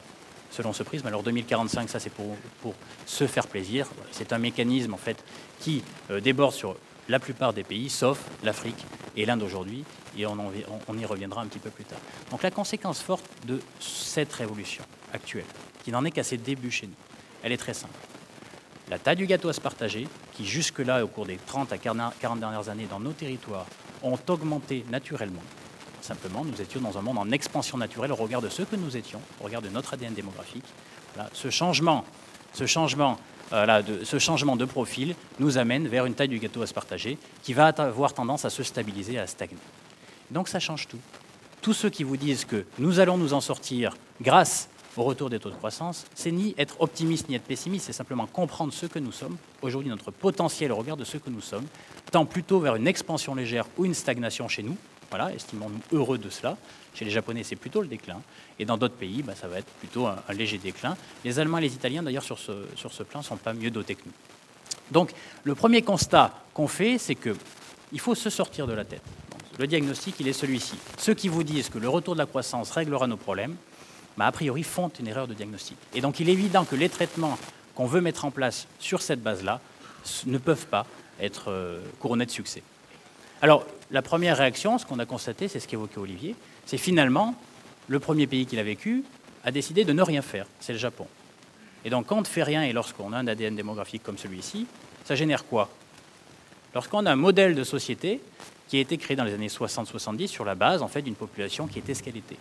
selon 0.52 0.74
ce 0.74 0.84
prisme. 0.84 1.08
Alors 1.08 1.24
2045, 1.24 1.90
ça 1.90 2.00
c'est 2.00 2.10
pour, 2.10 2.36
pour, 2.62 2.74
se 3.06 3.26
faire 3.28 3.48
plaisir. 3.48 3.88
C'est 4.12 4.34
un 4.34 4.38
mécanisme 4.38 4.94
en 4.94 4.98
fait 4.98 5.24
qui 5.60 5.84
euh, 6.12 6.20
déborde 6.20 6.54
sur 6.54 6.76
la 7.10 7.20
plupart 7.20 7.54
des 7.54 7.64
pays, 7.64 7.90
sauf 7.90 8.24
l'Afrique 8.44 8.86
et 9.18 9.26
l'Inde 9.26 9.44
aujourd'hui, 9.44 9.84
et 10.18 10.26
on, 10.26 10.98
y 10.98 11.06
reviendra 11.06 11.42
un 11.42 11.48
petit 11.48 11.60
peu 11.60 11.72
plus 11.72 11.84
tard. 11.84 12.00
Donc 12.32 12.44
la 12.44 12.52
conséquence 12.52 13.02
forte 13.02 13.26
de 13.46 13.60
cette 13.80 14.32
révolution 14.32 14.84
actuelle, 15.12 15.46
qui 15.84 15.92
n'en 15.92 16.06
est 16.06 16.12
qu'à 16.12 16.24
ses 16.24 16.38
débuts 16.38 16.72
chez 16.72 16.88
nous, 16.88 16.94
elle 17.44 17.52
est 17.52 17.58
très 17.58 17.74
simple. 17.74 17.94
La 18.90 18.98
taille 18.98 19.18
du 19.18 19.26
gâteau 19.26 19.50
à 19.50 19.54
se 19.54 19.62
partager, 19.62 20.08
qui 20.34 20.46
jusque-là, 20.46 21.04
au 21.04 21.08
cours 21.08 21.26
des 21.26 21.38
30 21.38 21.74
à 21.74 21.78
40 21.78 22.40
dernières 22.40 22.70
années 22.70 22.88
dans 22.90 23.00
nos 23.00 23.12
territoires, 23.12 23.66
ont 24.02 24.18
augmenté 24.28 24.86
naturellement. 24.90 25.44
Simplement, 26.02 26.44
nous 26.46 26.62
étions 26.62 26.80
dans 26.80 26.98
un 26.98 27.02
monde 27.02 27.18
en 27.18 27.30
expansion 27.32 27.78
naturelle 27.78 28.12
au 28.12 28.16
regard 28.16 28.42
de 28.42 28.50
ce 28.50 28.64
que 28.64 28.76
nous 28.76 28.98
étions, 28.98 29.22
au 29.42 29.44
regard 29.44 29.62
de 29.62 29.70
notre 29.70 29.94
ADN 29.94 30.14
démographique. 30.14 30.66
ce 31.34 31.50
changement, 31.50 32.06
ce 32.54 32.66
changement 32.66 33.20
de, 33.52 34.04
ce 34.04 34.20
changement 34.20 34.56
de 34.56 34.66
profil 34.66 35.16
nous 35.40 35.58
amène 35.58 35.88
vers 35.88 36.06
une 36.06 36.14
taille 36.14 36.28
du 36.28 36.40
gâteau 36.40 36.62
à 36.62 36.68
se 36.68 36.74
partager 36.74 37.18
qui 37.44 37.54
va 37.54 37.68
avoir 37.68 38.14
tendance 38.14 38.46
à 38.46 38.50
se 38.50 38.64
stabiliser, 38.64 39.18
à 39.18 39.28
stagner. 39.28 39.58
Donc 40.32 40.48
ça 40.48 40.60
change 40.60 40.88
tout. 40.88 41.00
Tous 41.62 41.74
ceux 41.74 41.90
qui 41.90 42.04
vous 42.04 42.18
disent 42.18 42.46
que 42.46 42.66
nous 42.78 43.00
allons 43.00 43.18
nous 43.18 43.34
en 43.34 43.42
sortir 43.42 43.96
grâce 44.22 44.70
au 44.98 45.04
retour 45.04 45.30
des 45.30 45.40
taux 45.40 45.50
de 45.50 45.56
croissance, 45.56 46.06
c'est 46.14 46.32
ni 46.32 46.54
être 46.58 46.82
optimiste 46.82 47.30
ni 47.30 47.36
être 47.36 47.44
pessimiste, 47.44 47.86
c'est 47.86 47.94
simplement 47.94 48.28
comprendre 48.28 48.74
ce 48.74 48.86
que 48.86 49.00
nous 49.00 49.12
sommes, 49.12 49.38
aujourd'hui 49.62 49.90
notre 49.90 50.12
potentiel 50.12 50.72
au 50.72 50.76
regard 50.76 50.98
de 50.98 51.06
ce 51.06 51.18
que 51.18 51.30
nous 51.30 51.42
sommes, 51.42 51.66
tend 52.12 52.26
plutôt 52.26 52.60
vers 52.60 52.76
une 52.76 52.88
expansion 52.88 53.34
légère 53.34 53.66
ou 53.78 53.86
une 53.86 53.94
stagnation 53.94 54.48
chez 54.48 54.64
nous, 54.64 54.78
voilà, 55.10 55.34
estimons-nous 55.34 55.98
heureux 55.98 56.18
de 56.18 56.30
cela. 56.30 56.58
Chez 56.94 57.06
les 57.06 57.12
Japonais, 57.12 57.44
c'est 57.44 57.56
plutôt 57.56 57.82
le 57.82 57.88
déclin. 57.88 58.22
Et 58.58 58.66
dans 58.66 58.78
d'autres 58.78 58.96
pays, 58.96 59.24
bah, 59.24 59.34
ça 59.36 59.48
va 59.48 59.60
être 59.60 59.72
plutôt 59.80 60.08
un, 60.08 60.22
léger 60.34 60.58
déclin. 60.58 60.96
Les 61.24 61.40
Allemands 61.40 61.60
et 61.60 61.62
les 61.62 61.74
Italiens, 61.74 62.04
d'ailleurs, 62.04 62.24
sur 62.24 62.38
ce, 62.38 62.52
sur 62.76 62.92
ce 62.92 63.04
plan, 63.04 63.20
ne 63.20 63.26
sont 63.26 63.38
pas 63.38 63.54
mieux 63.54 63.72
dotés 63.72 63.96
que 63.96 64.02
nous. 64.06 64.12
Donc, 64.92 65.12
le 65.44 65.56
premier 65.56 65.82
constat 65.82 66.34
qu'on 66.54 66.68
fait, 66.68 66.98
c'est 66.98 67.16
qu'il 67.16 68.00
faut 68.00 68.16
se 68.16 68.30
sortir 68.30 68.68
de 68.68 68.74
la 68.74 68.86
tête. 68.86 69.04
le 69.58 69.68
diagnostic, 69.68 70.16
il 70.20 70.28
est 70.28 70.34
celui-ci. 70.34 70.76
Ceux 70.98 71.14
qui 71.14 71.28
vous 71.28 71.44
disent 71.44 71.70
que 71.70 71.78
le 71.78 71.90
retour 71.90 72.16
de 72.16 72.20
la 72.20 72.26
croissance 72.26 72.72
réglera 72.72 73.08
nos 73.08 73.18
problèmes, 73.18 73.56
bah, 74.18 74.26
a 74.26 74.32
priori, 74.32 74.64
font 74.64 74.92
une 75.00 75.08
erreur 75.08 75.28
de 75.28 75.34
diagnostic. 75.34 75.78
Et 75.94 76.02
donc, 76.02 76.20
il 76.20 76.30
est 76.30 76.34
évident 76.34 76.66
que 76.66 76.76
les 76.76 76.90
traitements 76.90 77.38
qu'on 77.76 77.86
veut 77.86 78.02
mettre 78.02 78.26
en 78.26 78.32
place 78.32 78.68
sur 78.80 79.02
cette 79.02 79.22
base-là 79.22 79.62
ne 80.26 80.38
peuvent 80.38 80.68
pas 80.68 80.86
être 81.20 81.52
euh, 81.52 81.80
couronnés 82.00 82.26
de 82.26 82.32
succès. 82.32 82.64
Alors, 83.42 83.66
la 83.92 84.02
première 84.02 84.38
réaction, 84.38 84.78
ce 84.78 84.86
qu'on 84.86 85.00
a 85.00 85.06
constaté, 85.06 85.48
c'est 85.48 85.60
ce 85.60 85.68
qu'évoquait 85.68 85.98
Olivier, 85.98 86.36
c'est 86.66 86.78
finalement, 86.78 87.36
le 87.88 88.00
premier 88.00 88.28
pays 88.28 88.46
qui 88.46 88.56
l'a 88.56 88.64
vécu 88.64 89.04
a 89.44 89.52
décidé 89.52 89.86
de 89.86 89.94
ne 89.94 90.02
rien 90.02 90.22
faire, 90.22 90.46
c'est 90.60 90.74
le 90.74 90.80
Japon. 90.80 91.08
Et 91.86 91.90
donc, 91.90 92.08
quand 92.08 92.18
on 92.18 92.22
ne 92.22 92.26
fait 92.26 92.44
rien 92.44 92.64
et 92.64 92.74
lorsqu'on 92.74 93.14
a 93.14 93.18
un 93.18 93.28
ADN 93.28 93.56
démographique 93.56 94.04
comme 94.04 94.18
celui-ci, 94.18 94.68
ça 95.06 95.16
génère 95.16 95.46
quoi? 95.46 95.70
Lorsqu'on 96.76 97.06
a 97.06 97.12
un 97.12 97.16
modèle 97.16 97.56
de 97.56 97.64
société 97.64 98.22
qui 98.68 98.78
a 98.78 98.82
été 98.82 98.98
créé 98.98 99.16
dans 99.16 99.24
les 99.24 99.34
années 99.34 99.48
60-70 99.48 100.28
sur 100.28 100.46
la 100.46 100.56
base 100.56 100.84
en 100.84 100.88
fait, 100.88 101.02
d'une 101.02 101.16
population 101.16 101.66
qui 101.66 101.80
était 101.80 101.94
ce 101.94 102.04
qu'elle 102.04 102.18
était. 102.18 102.38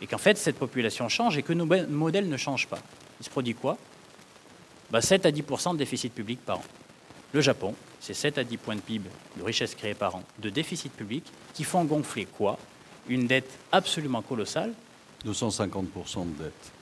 Et 0.00 0.06
qu'en 0.06 0.18
fait, 0.18 0.38
cette 0.38 0.56
population 0.56 1.08
change 1.08 1.36
et 1.36 1.42
que 1.42 1.52
nos 1.52 1.66
modèles 1.66 2.28
ne 2.28 2.36
changent 2.36 2.68
pas. 2.68 2.78
Il 3.20 3.24
se 3.24 3.30
produit 3.30 3.54
quoi? 3.54 3.76
7 4.98 5.22
bah, 5.22 5.28
à 5.28 5.32
10 5.32 5.42
de 5.42 5.76
déficit 5.76 6.14
public 6.14 6.38
par 6.46 6.58
an. 6.58 6.64
Le 7.34 7.42
Japon, 7.42 7.74
c'est 8.00 8.14
7 8.14 8.38
à 8.38 8.44
10 8.44 8.56
points 8.56 8.76
de 8.76 8.80
PIB 8.80 9.08
de 9.36 9.42
richesse 9.42 9.74
créée 9.74 9.94
par 9.94 10.16
an, 10.16 10.22
de 10.38 10.48
déficit 10.48 10.92
public, 10.92 11.24
qui 11.52 11.64
font 11.64 11.84
gonfler 11.84 12.24
quoi? 12.24 12.58
Une 13.08 13.26
dette 13.26 13.50
absolument 13.70 14.22
colossale. 14.22 14.72
250% 15.26 16.32
de 16.32 16.44
dette. 16.44 16.72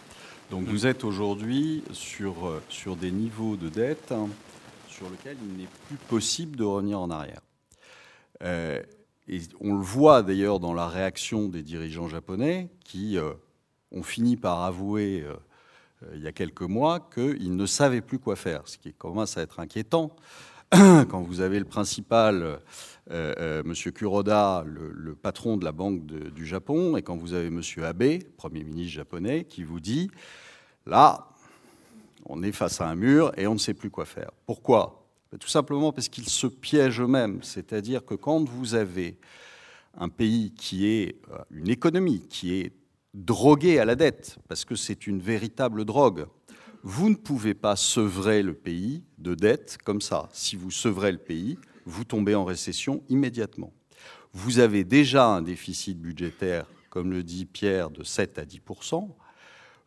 Donc 0.50 0.64
vous 0.66 0.86
êtes 0.86 1.02
aujourd'hui 1.02 1.82
sur, 1.92 2.46
euh, 2.46 2.62
sur 2.68 2.94
des 2.94 3.10
niveaux 3.10 3.56
de 3.56 3.68
dette 3.68 4.12
hein, 4.12 4.28
sur 4.88 5.10
lesquels 5.10 5.36
il 5.42 5.62
n'est 5.62 5.68
plus 5.88 5.96
possible 6.08 6.56
de 6.56 6.62
revenir 6.62 7.00
en 7.00 7.10
arrière. 7.10 7.40
Euh, 8.42 8.80
et 9.26 9.40
on 9.60 9.74
le 9.74 9.82
voit 9.82 10.22
d'ailleurs 10.22 10.60
dans 10.60 10.74
la 10.74 10.86
réaction 10.86 11.48
des 11.48 11.62
dirigeants 11.62 12.06
japonais 12.06 12.68
qui 12.84 13.18
euh, 13.18 13.32
ont 13.90 14.04
fini 14.04 14.36
par 14.36 14.62
avouer 14.62 15.24
il 16.14 16.22
y 16.22 16.26
a 16.26 16.32
quelques 16.32 16.62
mois 16.62 17.00
qu'ils 17.14 17.56
ne 17.56 17.66
savaient 17.66 18.00
plus 18.00 18.18
quoi 18.18 18.36
faire, 18.36 18.62
ce 18.66 18.78
qui 18.78 18.92
commence 18.92 19.36
à 19.38 19.42
être 19.42 19.60
inquiétant 19.60 20.14
quand 20.72 21.22
vous 21.22 21.40
avez 21.40 21.60
le 21.60 21.64
principal, 21.64 22.42
euh, 22.42 22.56
euh, 23.12 23.62
M. 23.64 23.72
Kuroda, 23.92 24.64
le, 24.66 25.14
patron 25.14 25.56
de 25.56 25.64
la 25.64 25.70
Banque 25.70 26.04
du 26.06 26.44
Japon, 26.44 26.96
et 26.96 27.02
quand 27.02 27.16
vous 27.16 27.34
avez 27.34 27.46
M. 27.46 27.62
Abe, 27.84 28.22
Premier 28.36 28.64
ministre 28.64 28.94
japonais, 28.94 29.44
qui 29.44 29.62
vous 29.62 29.78
dit, 29.78 30.10
là, 30.84 31.28
on 32.24 32.42
est 32.42 32.50
face 32.50 32.80
à 32.80 32.88
un 32.88 32.96
mur 32.96 33.32
et 33.36 33.46
on 33.46 33.54
ne 33.54 33.58
sait 33.58 33.74
plus 33.74 33.90
quoi 33.90 34.06
faire. 34.06 34.32
Pourquoi? 34.44 35.06
Ben, 35.30 35.38
Tout 35.38 35.48
simplement 35.48 35.92
parce 35.92 36.08
qu'ils 36.08 36.28
se 36.28 36.48
piègent 36.48 37.00
eux-mêmes. 37.00 37.40
C'est-à-dire 37.42 38.04
que 38.04 38.14
quand 38.14 38.44
vous 38.44 38.74
avez 38.74 39.18
un 39.96 40.08
pays 40.08 40.52
qui 40.52 40.88
est 40.88 41.16
euh, 41.30 41.38
une 41.52 41.68
économie 41.68 42.26
qui 42.28 42.54
est 42.54 42.72
droguée 43.16 43.78
à 43.78 43.84
la 43.84 43.96
dette, 43.96 44.38
parce 44.46 44.64
que 44.64 44.76
c'est 44.76 45.06
une 45.06 45.20
véritable 45.20 45.84
drogue, 45.84 46.26
vous 46.82 47.08
ne 47.10 47.16
pouvez 47.16 47.54
pas 47.54 47.74
sevrer 47.74 48.42
le 48.42 48.54
pays 48.54 49.02
de 49.18 49.34
dette 49.34 49.78
comme 49.84 50.00
ça. 50.00 50.28
Si 50.32 50.54
vous 50.54 50.70
sevrez 50.70 51.10
le 51.10 51.18
pays, 51.18 51.58
vous 51.86 52.04
tombez 52.04 52.34
en 52.34 52.44
récession 52.44 53.02
immédiatement. 53.08 53.72
Vous 54.32 54.58
avez 54.58 54.84
déjà 54.84 55.26
un 55.26 55.42
déficit 55.42 55.98
budgétaire, 55.98 56.66
comme 56.90 57.10
le 57.10 57.22
dit 57.22 57.46
Pierre, 57.46 57.90
de 57.90 58.04
7 58.04 58.38
à 58.38 58.44
10% 58.44 59.08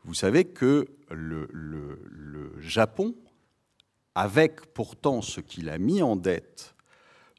Vous 0.03 0.13
savez 0.13 0.45
que 0.45 0.87
le, 1.11 1.47
Japon, 2.59 3.15
avec 4.15 4.73
pourtant 4.73 5.21
ce 5.21 5.39
qu'il 5.39 5.69
a 5.69 5.77
mis 5.77 6.01
en 6.01 6.15
dette 6.15 6.75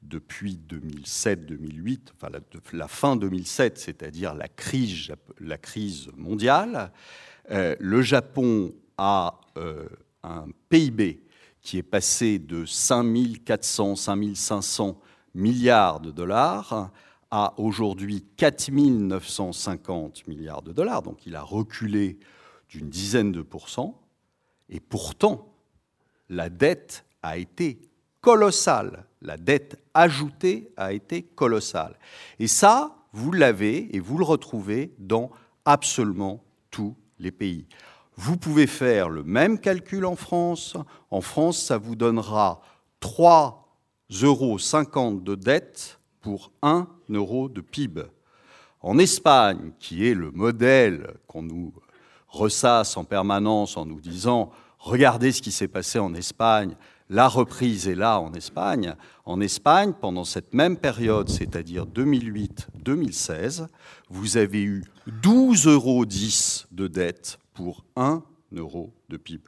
depuis 0.02 0.58
2007-2008, 0.68 2.00
enfin 2.14 2.28
la, 2.72 2.88
fin 2.88 3.16
2007, 3.16 3.78
c'est-à-dire 3.78 4.34
la 4.34 4.48
crise, 4.48 6.08
mondiale, 6.16 6.92
euh, 7.50 7.76
le 7.78 8.02
Japon 8.02 8.72
a 8.96 9.40
euh, 9.56 9.86
un 10.22 10.46
PIB 10.68 11.22
qui 11.60 11.78
est 11.78 11.82
passé 11.82 12.38
de 12.38 12.64
5 12.64 13.44
400, 13.44 13.96
5 13.96 14.36
500 14.36 15.00
milliards 15.34 16.00
de 16.00 16.10
dollars 16.10 16.90
à 17.30 17.54
aujourd'hui 17.58 18.24
4 18.36 18.70
950 18.72 20.26
milliards 20.26 20.62
de 20.62 20.72
dollars. 20.72 21.02
Donc 21.02 21.26
il 21.26 21.36
a 21.36 21.42
reculé 21.42 22.18
d'une 22.68 22.88
dizaine 22.88 23.32
de 23.32 23.42
pourcents. 23.42 24.00
Et 24.68 24.80
pourtant, 24.80 25.52
la 26.28 26.48
dette 26.48 27.04
a 27.22 27.36
été 27.36 27.89
colossale. 28.20 29.04
La 29.22 29.36
dette 29.36 29.78
ajoutée 29.94 30.72
a 30.76 30.92
été 30.92 31.22
colossale. 31.22 31.98
Et 32.38 32.46
ça, 32.46 32.96
vous 33.12 33.32
l'avez 33.32 33.94
et 33.94 34.00
vous 34.00 34.18
le 34.18 34.24
retrouvez 34.24 34.94
dans 34.98 35.30
absolument 35.64 36.42
tous 36.70 36.96
les 37.18 37.30
pays. 37.30 37.66
Vous 38.16 38.36
pouvez 38.36 38.66
faire 38.66 39.08
le 39.08 39.22
même 39.22 39.58
calcul 39.58 40.04
en 40.04 40.16
France. 40.16 40.76
En 41.10 41.20
France, 41.20 41.58
ça 41.58 41.78
vous 41.78 41.96
donnera 41.96 42.60
3,50 43.02 44.24
euros 44.24 45.20
de 45.20 45.34
dette 45.34 45.98
pour 46.20 46.52
1 46.62 46.86
euro 47.10 47.48
de 47.48 47.60
PIB. 47.60 48.02
En 48.82 48.98
Espagne, 48.98 49.72
qui 49.78 50.06
est 50.06 50.14
le 50.14 50.30
modèle 50.30 51.14
qu'on 51.26 51.42
nous 51.42 51.72
ressasse 52.28 52.96
en 52.96 53.04
permanence 53.04 53.76
en 53.76 53.84
nous 53.84 54.00
disant 54.00 54.50
regardez 54.78 55.32
ce 55.32 55.42
qui 55.42 55.52
s'est 55.52 55.68
passé 55.68 55.98
en 55.98 56.14
Espagne, 56.14 56.76
la 57.10 57.28
reprise 57.28 57.88
est 57.88 57.96
là 57.96 58.20
en 58.20 58.32
Espagne. 58.34 58.94
En 59.24 59.40
Espagne, 59.40 59.92
pendant 60.00 60.24
cette 60.24 60.54
même 60.54 60.76
période, 60.76 61.28
c'est-à-dire 61.28 61.84
2008-2016, 61.86 63.66
vous 64.08 64.36
avez 64.36 64.62
eu 64.62 64.84
12,10 65.22 65.68
euros 65.68 66.06
de 66.06 66.86
dette 66.86 67.38
pour 67.52 67.84
1 67.96 68.22
euro 68.52 68.94
de 69.08 69.16
PIB. 69.16 69.42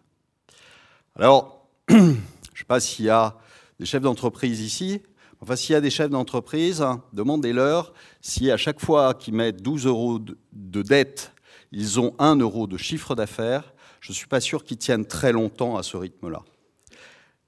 Alors, 1.14 1.68
je 1.88 1.94
ne 1.94 2.14
sais 2.53 2.64
pas 2.66 2.81
s'il 2.81 3.05
y 3.05 3.11
a 3.11 3.38
des 3.79 3.87
chefs 3.87 4.03
d'entreprise 4.03 4.61
ici. 4.61 5.01
Enfin, 5.40 5.55
s'il 5.55 5.75
y 5.75 5.77
a 5.77 5.81
des 5.81 5.90
chefs 5.90 6.11
d'entreprise, 6.11 6.85
demandez-leur 7.12 7.92
si 8.20 8.51
à 8.51 8.57
chaque 8.57 8.81
fois 8.81 9.14
qu'ils 9.14 9.35
mettent 9.35 9.62
12 9.62 9.87
euros 9.87 10.18
de 10.18 10.83
dette, 10.83 11.33
ils 11.70 12.01
ont 12.01 12.14
1 12.18 12.37
euro 12.37 12.66
de 12.66 12.77
chiffre 12.77 13.14
d'affaires. 13.14 13.72
Je 14.01 14.11
ne 14.11 14.14
suis 14.14 14.27
pas 14.27 14.40
sûr 14.40 14.64
qu'ils 14.64 14.79
tiennent 14.79 15.07
très 15.07 15.31
longtemps 15.31 15.77
à 15.77 15.85
ce 15.85 15.96
rythme-là. 15.96 16.42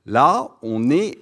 Là, 0.07 0.57
on 0.63 0.91
est 0.91 1.19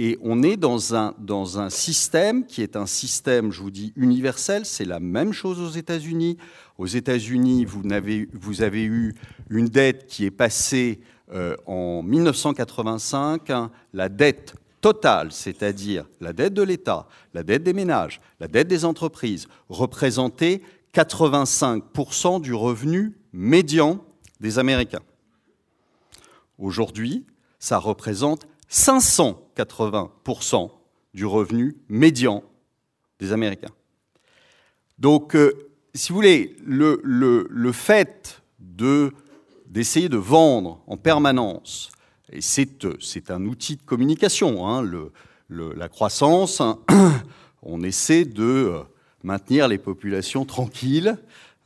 et 0.00 0.16
on 0.22 0.44
est 0.44 0.56
dans 0.56 0.94
un, 0.94 1.14
dans 1.18 1.58
un 1.58 1.70
système 1.70 2.46
qui 2.46 2.62
est 2.62 2.76
un 2.76 2.86
système, 2.86 3.50
je 3.50 3.60
vous 3.60 3.72
dis, 3.72 3.92
universel. 3.96 4.64
C'est 4.64 4.84
la 4.84 5.00
même 5.00 5.32
chose 5.32 5.60
aux 5.60 5.76
États-Unis. 5.76 6.38
Aux 6.78 6.86
États-Unis, 6.86 7.64
vous, 7.64 8.62
avez 8.62 8.84
eu 8.84 9.14
une 9.50 9.66
dette 9.66 10.06
qui 10.06 10.24
est 10.24 10.30
passée 10.30 11.00
euh, 11.32 11.56
en 11.66 12.04
1985, 12.04 13.50
la 13.92 14.08
dette 14.08 14.54
totale, 14.80 15.32
c'est-à-dire 15.32 16.06
la 16.20 16.32
dette 16.32 16.54
de 16.54 16.62
l'État, 16.62 17.08
la 17.34 17.42
dette 17.42 17.64
des 17.64 17.72
ménages, 17.72 18.20
la 18.38 18.46
dette 18.46 18.68
des 18.68 18.84
entreprises, 18.84 19.48
représentait 19.68 20.62
85% 20.94 22.40
du 22.40 22.54
revenu 22.54 23.16
médian 23.32 24.04
des 24.40 24.60
Américains. 24.60 25.02
Aujourd'hui, 26.56 27.26
ça 27.58 27.78
représente 27.78 28.46
580% 28.70 30.70
du 31.14 31.26
revenu 31.26 31.76
médian 31.88 32.44
des 33.18 33.32
Américains. 33.32 33.72
Donc, 34.98 35.34
euh, 35.34 35.52
si 35.94 36.10
vous 36.10 36.16
voulez, 36.16 36.56
le, 36.64 37.72
fait 37.72 38.42
d'essayer 38.58 40.08
de 40.08 40.16
vendre 40.16 40.82
en 40.86 40.96
permanence, 40.96 41.90
et 42.32 42.40
c'est 42.40 43.30
un 43.30 43.44
outil 43.46 43.76
de 43.76 43.82
communication, 43.82 44.68
hein, 44.68 44.88
la 45.48 45.88
croissance, 45.88 46.62
on 47.62 47.82
essaie 47.82 48.24
de 48.24 48.74
maintenir 49.22 49.66
les 49.66 49.78
populations 49.78 50.44
tranquilles, 50.44 51.16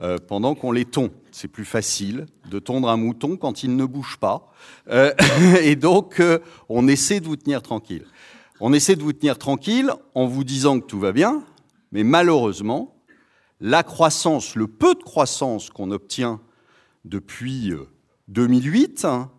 euh, 0.02 0.18
pendant 0.18 0.56
qu'on 0.56 0.72
les 0.72 0.84
tond. 0.84 1.10
C'est 1.30 1.46
plus 1.46 1.64
facile 1.64 2.26
de 2.50 2.58
tondre 2.58 2.88
un 2.88 2.96
mouton 2.96 3.36
quand 3.36 3.62
il 3.62 3.76
ne 3.76 3.84
bouge 3.84 4.16
pas. 4.16 4.52
Euh, 4.88 5.12
et 5.62 5.76
donc, 5.76 6.18
euh, 6.18 6.40
on 6.68 6.88
essaie 6.88 7.20
de 7.20 7.26
vous 7.26 7.36
tenir 7.36 7.62
tranquille. 7.62 8.04
On 8.58 8.72
essaie 8.72 8.96
de 8.96 9.02
vous 9.02 9.12
tenir 9.12 9.38
tranquille 9.38 9.92
en 10.16 10.26
vous 10.26 10.42
disant 10.42 10.80
que 10.80 10.86
tout 10.86 10.98
va 10.98 11.12
bien, 11.12 11.44
mais 11.92 12.02
malheureusement, 12.02 12.96
la 13.60 13.84
croissance, 13.84 14.56
le 14.56 14.66
peu 14.66 14.94
de 14.96 15.02
croissance 15.04 15.70
qu'on 15.70 15.92
obtient 15.92 16.40
depuis 17.04 17.72
2008 18.26 19.04
hein, 19.04 19.30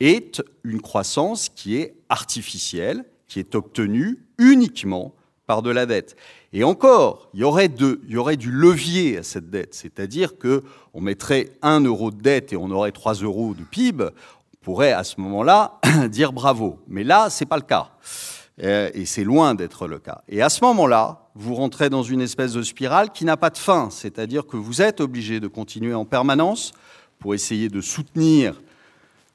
est 0.00 0.42
une 0.64 0.80
croissance 0.80 1.50
qui 1.50 1.76
est 1.76 1.94
artificielle, 2.08 3.04
qui 3.28 3.38
est 3.38 3.54
obtenue 3.54 4.24
uniquement 4.38 5.14
par 5.46 5.60
de 5.60 5.70
la 5.70 5.84
dette. 5.84 6.16
Et 6.52 6.64
encore, 6.64 7.28
il 7.32 7.40
y 7.40 7.44
aurait, 7.44 7.68
du 7.68 8.50
levier 8.50 9.18
à 9.18 9.22
cette 9.22 9.50
dette, 9.50 9.74
c'est-à-dire 9.74 10.32
qu'on 10.36 11.00
mettrait 11.00 11.50
1 11.62 11.84
euro 11.84 12.10
de 12.10 12.20
dette 12.20 12.52
et 12.52 12.56
on 12.56 12.70
aurait 12.70 12.90
3 12.90 13.14
euros 13.14 13.54
de 13.54 13.62
PIB, 13.62 14.04
on 14.04 14.64
pourrait 14.64 14.92
à 14.92 15.04
ce 15.04 15.20
moment-là 15.20 15.80
dire 16.08 16.32
bravo. 16.32 16.80
Mais 16.88 17.04
là, 17.04 17.30
ce 17.30 17.44
n'est 17.44 17.48
pas 17.48 17.56
le 17.56 17.62
cas. 17.62 17.90
Euh, 18.62 18.90
et 18.94 19.06
c'est 19.06 19.24
loin 19.24 19.54
d'être 19.54 19.86
le 19.86 19.98
cas. 19.98 20.22
Et 20.28 20.42
à 20.42 20.48
ce 20.48 20.64
moment-là, 20.64 21.30
vous 21.34 21.54
rentrez 21.54 21.88
dans 21.88 22.02
une 22.02 22.20
espèce 22.20 22.52
de 22.52 22.62
spirale 22.62 23.10
qui 23.10 23.24
n'a 23.24 23.36
pas 23.36 23.50
de 23.50 23.58
fin, 23.58 23.88
c'est-à-dire 23.90 24.46
que 24.46 24.56
vous 24.56 24.82
êtes 24.82 25.00
obligé 25.00 25.40
de 25.40 25.46
continuer 25.46 25.94
en 25.94 26.04
permanence 26.04 26.72
pour 27.20 27.34
essayer 27.34 27.68
de 27.68 27.80
soutenir 27.80 28.60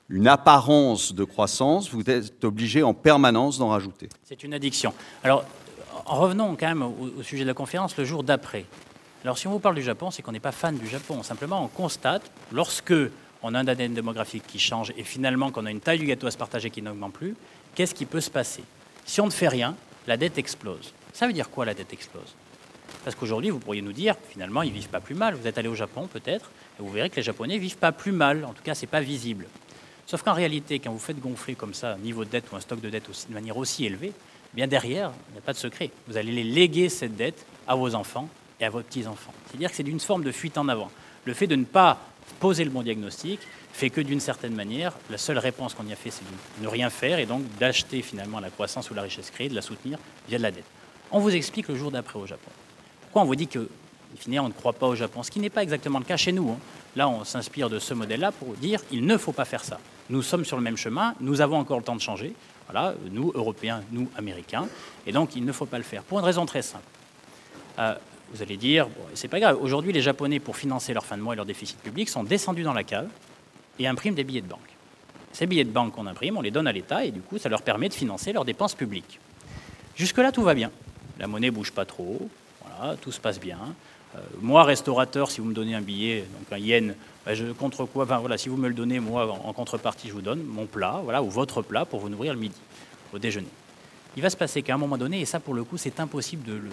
une 0.10 0.28
apparence 0.28 1.15
de 1.15 1.23
croissance, 1.23 1.89
vous 1.89 2.08
êtes 2.08 2.43
obligé 2.43 2.84
en 2.84 2.93
permanence 2.93 3.58
d'en 3.58 3.69
rajouter. 3.69 4.10
C'est 4.23 4.43
une 4.43 4.54
addiction. 4.54 4.93
Alors, 5.23 5.45
revenons 6.06 6.56
quand 6.56 6.68
même 6.68 6.84
au, 6.84 7.24
sujet 7.24 7.44
de 7.44 7.50
la 7.50 7.54
conférence 7.54 7.98
le 7.98 8.06
jour 8.06 8.24
d'après. 8.24 8.65
Alors 9.24 9.38
si 9.38 9.48
on 9.48 9.52
vous 9.52 9.60
parle 9.60 9.76
du 9.76 9.82
Japon, 9.82 10.12
c'est 10.12 10.22
qu'on 10.22 10.32
n'est 10.32 10.39
pas 10.39 10.52
fan 10.52 10.78
du 10.78 10.88
Japon. 10.88 11.24
Simplement, 11.24 11.63
on 11.63 11.68
constate, 11.68 12.32
lorsque 12.52 12.94
on 13.41 13.54
a 13.54 13.60
un 13.60 13.68
ADN 13.68 13.94
démographique 13.94 14.46
qui 14.48 14.60
change 14.60 14.94
et 14.98 15.04
finalement 15.04 15.52
qu'on 15.52 15.65
a 15.65 15.72
une 15.72 15.80
taille 15.80 16.00
du 16.00 16.06
gâteau 16.06 16.28
à 16.28 16.32
se 16.32 16.38
partager 16.38 16.70
qui 16.70 16.82
n'augmente 16.82 17.13
plus, 17.13 17.36
qu'est-ce 17.74 17.96
qui 17.96 18.06
peut 18.06 18.22
se 18.22 18.30
passer? 18.30 18.63
Si 19.06 19.22
on 19.22 19.26
ne 19.26 19.32
fait 19.32 19.48
rien, 19.48 19.76
la 20.08 20.18
dette 20.18 20.38
explose. 20.38 20.94
Ça 21.13 21.28
veut 21.28 21.34
dire 21.34 21.50
quoi 21.50 21.65
la 21.65 21.74
dette 21.74 21.94
explose? 21.94 22.36
Parce 23.04 23.15
qu'aujourd'hui, 23.15 23.52
vous 23.52 23.60
pourriez 23.60 23.82
nous 23.82 23.94
dire, 23.94 24.15
finalement, 24.30 24.63
ils 24.63 24.72
vivent 24.72 24.89
pas 24.89 25.00
plus 25.00 25.15
mal. 25.15 25.36
Vous 25.36 25.48
êtes 25.48 25.58
allé 25.58 25.68
au 25.68 25.76
Japon 25.76 26.08
peut-être, 26.12 26.50
et 26.80 26.82
vous 26.82 26.89
verrez 26.89 27.10
que 27.10 27.18
les 27.18 27.24
Japonais 27.24 27.58
vivent 27.58 27.78
pas 27.78 27.91
plus 27.91 28.12
mal. 28.12 28.46
En 28.46 28.54
tout 28.54 28.63
cas, 28.63 28.74
c'est 28.74 28.88
pas 28.88 29.02
visible. 29.02 29.46
Sauf 30.08 30.24
qu'en 30.24 30.34
réalité, 30.34 30.80
quand 30.80 30.91
vous 30.91 31.00
faites 31.00 31.20
gonfler 31.20 31.56
comme 31.56 31.74
ça 31.74 31.94
un 31.94 31.98
niveau 31.98 32.26
de 32.26 32.30
dette 32.30 32.52
ou 32.52 32.56
un 32.56 32.60
stock 32.60 32.80
de 32.80 32.89
dette 32.89 33.10
de 33.30 33.34
manière 33.34 33.58
aussi 33.58 33.86
élevée, 33.86 34.13
bien 34.56 34.68
derrière, 34.68 35.12
il 35.30 35.34
n'y 35.34 35.38
a 35.38 35.41
pas 35.41 35.54
de 35.54 35.58
secret. 35.58 35.91
Vous 36.08 36.18
allez 36.18 36.32
les 36.32 36.44
léguer 36.44 36.89
cette 36.89 37.15
dette 37.15 37.46
à 37.68 37.76
vos 37.76 37.94
enfants 37.96 38.30
et 38.60 38.65
à 38.65 38.70
vos 38.70 38.82
petits-enfants. 38.82 39.34
C'est-à-dire 39.48 39.70
que 39.70 39.76
c'est 39.76 39.84
d'une 39.84 40.00
forme 40.00 40.24
de 40.24 40.32
fuite 40.32 40.58
en 40.58 40.68
avant. 40.68 40.89
Le 41.26 41.34
fait 41.34 41.48
de 41.48 41.56
ne 41.56 41.65
pas 41.65 42.00
poser 42.39 42.63
le 42.63 42.70
bon 42.70 42.82
diagnostic 42.82 43.39
fait 43.74 43.89
que 43.89 44.00
d'une 44.00 44.22
certaine 44.22 44.56
manière, 44.56 44.94
la 45.10 45.18
seule 45.18 45.38
réponse 45.38 45.74
qu'on 45.74 45.86
y 45.86 45.91
a 45.91 45.98
fait, 45.98 46.10
c'est 46.10 46.24
de 46.24 46.63
ne 46.63 46.68
rien 46.68 46.89
faire 46.89 47.20
et 47.20 47.26
donc 47.26 47.44
d'acheter 47.60 48.02
finalement 48.02 48.39
la 48.39 48.50
croissance 48.50 48.89
ou 48.89 48.94
la 48.94 49.02
richesse 49.02 49.30
créée, 49.32 49.50
de 49.50 49.56
la 49.56 49.62
soutenir 49.62 50.00
via 50.30 50.38
de 50.38 50.44
la 50.44 50.52
dette. 50.52 50.65
On 51.12 51.20
vous 51.20 51.36
explique 51.36 51.68
le 51.68 51.76
jour 51.76 51.91
d'après 51.91 52.18
au 52.18 52.26
Japon. 52.26 52.50
Pourquoi 53.02 53.24
on 53.24 53.26
vous 53.26 53.36
dit 53.36 53.48
que, 53.48 53.70
finalement, 54.18 54.46
on 54.46 54.50
ne 54.50 54.54
croit 54.54 54.74
pas 54.74 54.88
au 54.88 54.96
Japon? 54.96 55.24
Ce 55.24 55.32
qui 55.32 55.39
n'est 55.39 55.50
pas 55.50 55.62
exactement 55.62 56.00
le 56.00 56.06
cas 56.06 56.18
chez 56.18 56.32
nous. 56.32 56.52
Hein. 56.52 56.58
Là, 56.96 57.10
on 57.10 57.26
s'inspire 57.26 57.70
de 57.70 57.80
ce 57.80 57.94
modèle-là 57.94 58.32
pour 58.32 58.54
dire 58.54 58.80
il 58.91 59.06
ne 59.06 59.18
faut 59.18 59.34
pas 59.34 59.46
faire 59.46 59.63
ça. 59.63 59.80
Nous 60.10 60.22
sommes 60.22 60.46
sur 60.46 60.56
le 60.56 60.63
même 60.63 60.78
chemin, 60.78 61.13
nous 61.20 61.41
avons 61.41 61.58
encore 61.58 61.78
le 61.78 61.84
temps 61.84 61.96
de 61.96 62.02
changer. 62.02 62.34
Voilà, 62.69 62.95
nous, 63.12 63.32
Européens, 63.36 63.84
nous, 63.91 64.10
Américains. 64.17 64.67
Et 65.06 65.12
donc, 65.12 65.36
il 65.36 65.45
ne 65.45 65.51
faut 65.51 65.65
pas 65.65 65.78
le 65.78 65.84
faire. 65.84 66.04
Pour 66.04 66.19
une 66.19 66.25
raison 66.25 66.45
très 66.45 66.62
simple. 66.62 66.84
Euh, 67.80 67.95
vous 68.32 68.41
allez 68.41 68.58
dire, 68.58 68.88
c'est 69.13 69.28
pas 69.28 69.39
grave. 69.39 69.58
Aujourd'hui, 69.62 69.93
les 69.93 70.01
Japonais, 70.01 70.39
pour 70.39 70.58
financer 70.58 70.93
leur 70.93 71.06
fin 71.06 71.17
de 71.17 71.21
mois 71.21 71.34
et 71.34 71.38
leur 71.38 71.45
déficit 71.45 71.78
public, 71.80 72.10
sont 72.10 72.23
descendus 72.23 72.63
dans 72.63 72.73
la 72.73 72.84
cave 72.84 73.08
et 73.78 73.88
impriment 73.88 74.15
des 74.15 74.23
billets 74.23 74.41
de 74.41 74.47
banque. 74.47 74.60
Ces 75.32 75.45
billets 75.45 75.63
de 75.63 75.69
banque 75.69 75.93
qu'on 75.93 76.08
imprime, 76.08 76.38
on 76.38 76.41
les 76.41 76.51
donne 76.51 76.65
à 76.65 76.71
l'État 76.71 77.06
et 77.06 77.12
du 77.12 77.21
coup, 77.21 77.38
ça 77.38 77.49
leur 77.49 77.62
permet 77.62 77.89
de 77.89 77.93
financer 77.93 78.34
leurs 78.34 78.45
dépenses 78.45 78.73
publiques. 78.73 79.19
Jusque-là, 79.95 80.32
tout 80.32 80.43
va 80.43 80.54
bien. 80.54 80.71
La 81.19 81.28
monnaie 81.28 81.51
bouge 81.51 81.71
pas 81.71 81.86
trop. 81.86 82.30
Voilà, 82.65 82.95
tout 82.97 83.12
se 83.12 83.19
passe 83.19 83.39
bien. 83.39 83.60
Euh, 84.15 84.19
moi, 84.41 84.63
restaurateur, 84.63 85.30
si 85.30 85.41
vous 85.41 85.47
me 85.47 85.54
donnez 85.54 85.75
un 85.75 85.82
billet, 85.82 86.25
donc 86.39 86.51
un 86.51 86.58
yen, 86.58 86.95
ben, 87.25 87.34
je, 87.34 87.51
contre 87.51 87.86
quoi 87.86 88.08
Si 88.38 88.49
vous 88.49 88.58
me 88.58 88.67
le 88.67 88.73
donnez, 88.73 88.99
moi, 88.99 89.32
en, 89.32 89.54
contrepartie, 89.54 90.08
je 90.08 90.13
vous 90.13 90.21
donne 90.21 90.43
mon 90.43 90.65
plat, 90.65 91.01
voilà, 91.04 91.21
ou 91.21 91.30
votre 91.30 91.62
plat 91.62 91.86
pour 91.86 91.99
vous 91.99 92.10
nourrir 92.10 92.34
le 92.34 92.39
midi, 92.39 92.60
au 93.13 93.19
déjeuner. 93.19 93.47
Il 94.15 94.21
va 94.21 94.30
se 94.30 94.38
passer 94.38 94.62
qu'à 94.62 94.75
un 94.75 94.78
moment 94.78 94.97
donné, 94.97 95.21
et 95.21 95.25
ça, 95.25 95.39
pour 95.39 95.54
le 95.54 95.63
coup, 95.63 95.78
c'est 95.78 95.99
impossible 95.99 96.43
de 96.43 96.54
le, 96.54 96.71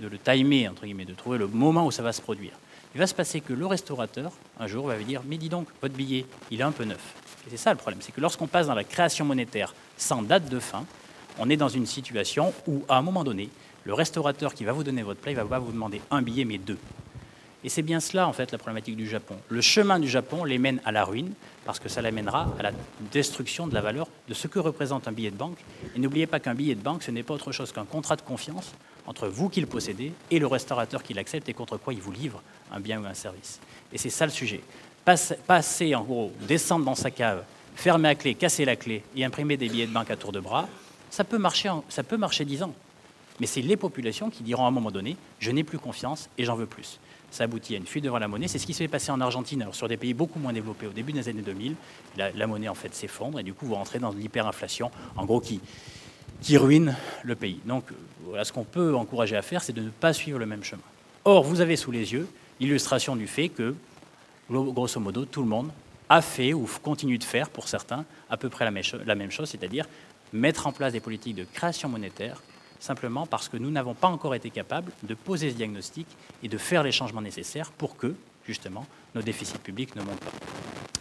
de 0.00 0.08
le 0.08 0.18
timer, 0.18 0.68
entre 0.68 0.84
guillemets, 0.84 1.04
de 1.04 1.14
trouver 1.14 1.38
le 1.38 1.46
moment 1.46 1.86
où 1.86 1.90
ça 1.90 2.02
va 2.02 2.12
se 2.12 2.20
produire. 2.20 2.52
Il 2.94 2.98
va 2.98 3.06
se 3.06 3.14
passer 3.14 3.40
que 3.40 3.52
le 3.52 3.66
restaurateur, 3.66 4.32
un 4.60 4.66
jour, 4.66 4.86
va 4.86 4.96
vous 4.96 5.04
dire 5.04 5.22
Mais 5.26 5.36
dis 5.36 5.48
donc, 5.48 5.66
votre 5.80 5.94
billet, 5.94 6.26
il 6.50 6.60
est 6.60 6.64
un 6.64 6.72
peu 6.72 6.84
neuf. 6.84 7.14
Et 7.46 7.50
c'est 7.50 7.56
ça 7.56 7.72
le 7.72 7.78
problème, 7.78 8.00
c'est 8.02 8.12
que 8.12 8.20
lorsqu'on 8.20 8.46
passe 8.46 8.66
dans 8.66 8.74
la 8.74 8.84
création 8.84 9.24
monétaire 9.24 9.74
sans 9.96 10.22
date 10.22 10.48
de 10.48 10.60
fin, 10.60 10.84
on 11.38 11.50
est 11.50 11.56
dans 11.56 11.68
une 11.68 11.86
situation 11.86 12.52
où, 12.66 12.84
à 12.88 12.96
un 12.96 13.02
moment 13.02 13.24
donné, 13.24 13.48
le 13.84 13.94
restaurateur 13.94 14.54
qui 14.54 14.64
va 14.64 14.72
vous 14.72 14.84
donner 14.84 15.02
votre 15.02 15.20
plat, 15.20 15.32
il 15.32 15.36
va 15.36 15.44
pas 15.44 15.58
vous 15.58 15.72
demander 15.72 16.00
un 16.10 16.22
billet, 16.22 16.44
mais 16.44 16.58
deux. 16.58 16.78
Et 17.62 17.70
c'est 17.70 17.82
bien 17.82 18.00
cela, 18.00 18.28
en 18.28 18.32
fait, 18.34 18.52
la 18.52 18.58
problématique 18.58 18.96
du 18.96 19.08
Japon. 19.08 19.36
Le 19.48 19.62
chemin 19.62 19.98
du 19.98 20.08
Japon 20.08 20.44
les 20.44 20.58
mène 20.58 20.80
à 20.84 20.92
la 20.92 21.04
ruine, 21.04 21.32
parce 21.64 21.80
que 21.80 21.88
ça 21.88 22.02
l'amènera 22.02 22.54
à 22.58 22.62
la 22.62 22.72
destruction 23.10 23.66
de 23.66 23.72
la 23.72 23.80
valeur 23.80 24.06
de 24.28 24.34
ce 24.34 24.48
que 24.48 24.58
représente 24.58 25.08
un 25.08 25.12
billet 25.12 25.30
de 25.30 25.36
banque. 25.36 25.56
Et 25.96 25.98
n'oubliez 25.98 26.26
pas 26.26 26.40
qu'un 26.40 26.54
billet 26.54 26.74
de 26.74 26.82
banque, 26.82 27.02
ce 27.02 27.10
n'est 27.10 27.22
pas 27.22 27.32
autre 27.32 27.52
chose 27.52 27.72
qu'un 27.72 27.86
contrat 27.86 28.16
de 28.16 28.22
confiance 28.22 28.72
entre 29.06 29.28
vous 29.28 29.48
qui 29.48 29.60
le 29.60 29.66
possédez 29.66 30.12
et 30.30 30.38
le 30.38 30.46
restaurateur 30.46 31.02
qui 31.02 31.14
l'accepte 31.14 31.48
et 31.48 31.54
contre 31.54 31.78
quoi 31.78 31.94
il 31.94 32.00
vous 32.00 32.12
livre 32.12 32.42
un 32.70 32.80
bien 32.80 33.02
ou 33.02 33.06
un 33.06 33.14
service. 33.14 33.60
Et 33.92 33.98
c'est 33.98 34.10
ça 34.10 34.26
le 34.26 34.32
sujet. 34.32 34.60
Passer, 35.04 35.94
en 35.94 36.02
gros, 36.02 36.32
descendre 36.46 36.84
dans 36.84 36.94
sa 36.94 37.10
cave, 37.10 37.44
fermer 37.74 38.08
à 38.08 38.14
clé, 38.14 38.34
casser 38.34 38.64
la 38.64 38.76
clé 38.76 39.02
et 39.16 39.24
imprimer 39.24 39.56
des 39.56 39.68
billets 39.68 39.86
de 39.86 39.92
banque 39.92 40.10
à 40.10 40.16
tour 40.16 40.32
de 40.32 40.40
bras, 40.40 40.68
ça 41.10 41.24
peut 41.24 41.38
marcher, 41.38 41.70
ça 41.88 42.02
peut 42.02 42.16
marcher 42.16 42.44
10 42.44 42.62
ans. 42.62 42.74
Mais 43.40 43.46
c'est 43.46 43.62
les 43.62 43.76
populations 43.76 44.30
qui 44.30 44.42
diront 44.42 44.64
à 44.64 44.68
un 44.68 44.70
moment 44.70 44.90
donné, 44.90 45.16
je 45.40 45.50
n'ai 45.50 45.64
plus 45.64 45.78
confiance 45.78 46.28
et 46.38 46.44
j'en 46.44 46.54
veux 46.54 46.66
plus. 46.66 47.00
Ça 47.30 47.44
aboutit 47.44 47.74
à 47.74 47.78
une 47.78 47.86
fuite 47.86 48.04
devant 48.04 48.18
la 48.18 48.28
monnaie. 48.28 48.46
C'est 48.46 48.60
ce 48.60 48.66
qui 48.66 48.74
s'est 48.74 48.86
passé 48.86 49.10
en 49.10 49.20
Argentine, 49.20 49.62
alors 49.62 49.74
sur 49.74 49.88
des 49.88 49.96
pays 49.96 50.14
beaucoup 50.14 50.38
moins 50.38 50.52
développés 50.52 50.86
au 50.86 50.92
début 50.92 51.12
des 51.12 51.28
années 51.28 51.42
2000. 51.42 51.74
La, 52.16 52.46
monnaie 52.46 52.68
en 52.68 52.74
fait 52.74 52.94
s'effondre 52.94 53.40
et 53.40 53.42
du 53.42 53.52
coup 53.52 53.66
vous 53.66 53.74
rentrez 53.74 53.98
dans 53.98 54.12
l'hyperinflation, 54.12 54.90
en 55.16 55.24
gros 55.24 55.40
qui, 55.40 55.60
qui 56.42 56.56
ruine 56.56 56.96
le 57.24 57.34
pays. 57.34 57.58
Donc 57.64 57.84
voilà, 58.24 58.44
ce 58.44 58.52
qu'on 58.52 58.64
peut 58.64 58.94
encourager 58.94 59.36
à 59.36 59.42
faire, 59.42 59.62
c'est 59.62 59.72
de 59.72 59.82
ne 59.82 59.90
pas 59.90 60.12
suivre 60.12 60.38
le 60.38 60.46
même 60.46 60.62
chemin. 60.62 60.82
Or, 61.24 61.42
vous 61.42 61.60
avez 61.60 61.76
sous 61.76 61.90
les 61.90 62.12
yeux 62.12 62.28
l'illustration 62.60 63.16
du 63.16 63.26
fait 63.26 63.48
que, 63.48 63.74
grosso 64.48 65.00
modo, 65.00 65.24
tout 65.24 65.42
le 65.42 65.48
monde 65.48 65.70
a 66.08 66.22
fait 66.22 66.52
ou 66.52 66.68
continue 66.82 67.18
de 67.18 67.24
faire, 67.24 67.48
pour 67.48 67.66
certains, 67.66 68.04
à 68.30 68.36
peu 68.36 68.48
près 68.48 68.64
la 68.64 69.14
même 69.14 69.30
chose, 69.32 69.48
c'est-à-dire 69.48 69.86
mettre 70.32 70.66
en 70.66 70.72
place 70.72 70.92
des 70.92 71.00
politiques 71.00 71.34
de 71.34 71.46
création 71.52 71.88
monétaire 71.88 72.40
simplement 72.84 73.26
parce 73.26 73.48
que 73.48 73.56
nous 73.56 73.70
n'avons 73.70 73.94
pas 73.94 74.08
encore 74.08 74.34
été 74.34 74.50
capables 74.50 74.92
de 75.02 75.14
poser 75.14 75.50
ce 75.50 75.56
diagnostic 75.56 76.06
et 76.42 76.48
de 76.48 76.58
faire 76.58 76.82
les 76.82 76.92
changements 76.92 77.22
nécessaires 77.22 77.72
pour 77.72 77.96
que, 77.96 78.14
justement, 78.46 78.86
nos 79.14 79.22
déficits 79.22 79.58
publics 79.58 79.96
ne 79.96 80.02
montent 80.02 80.20
pas. 80.20 80.30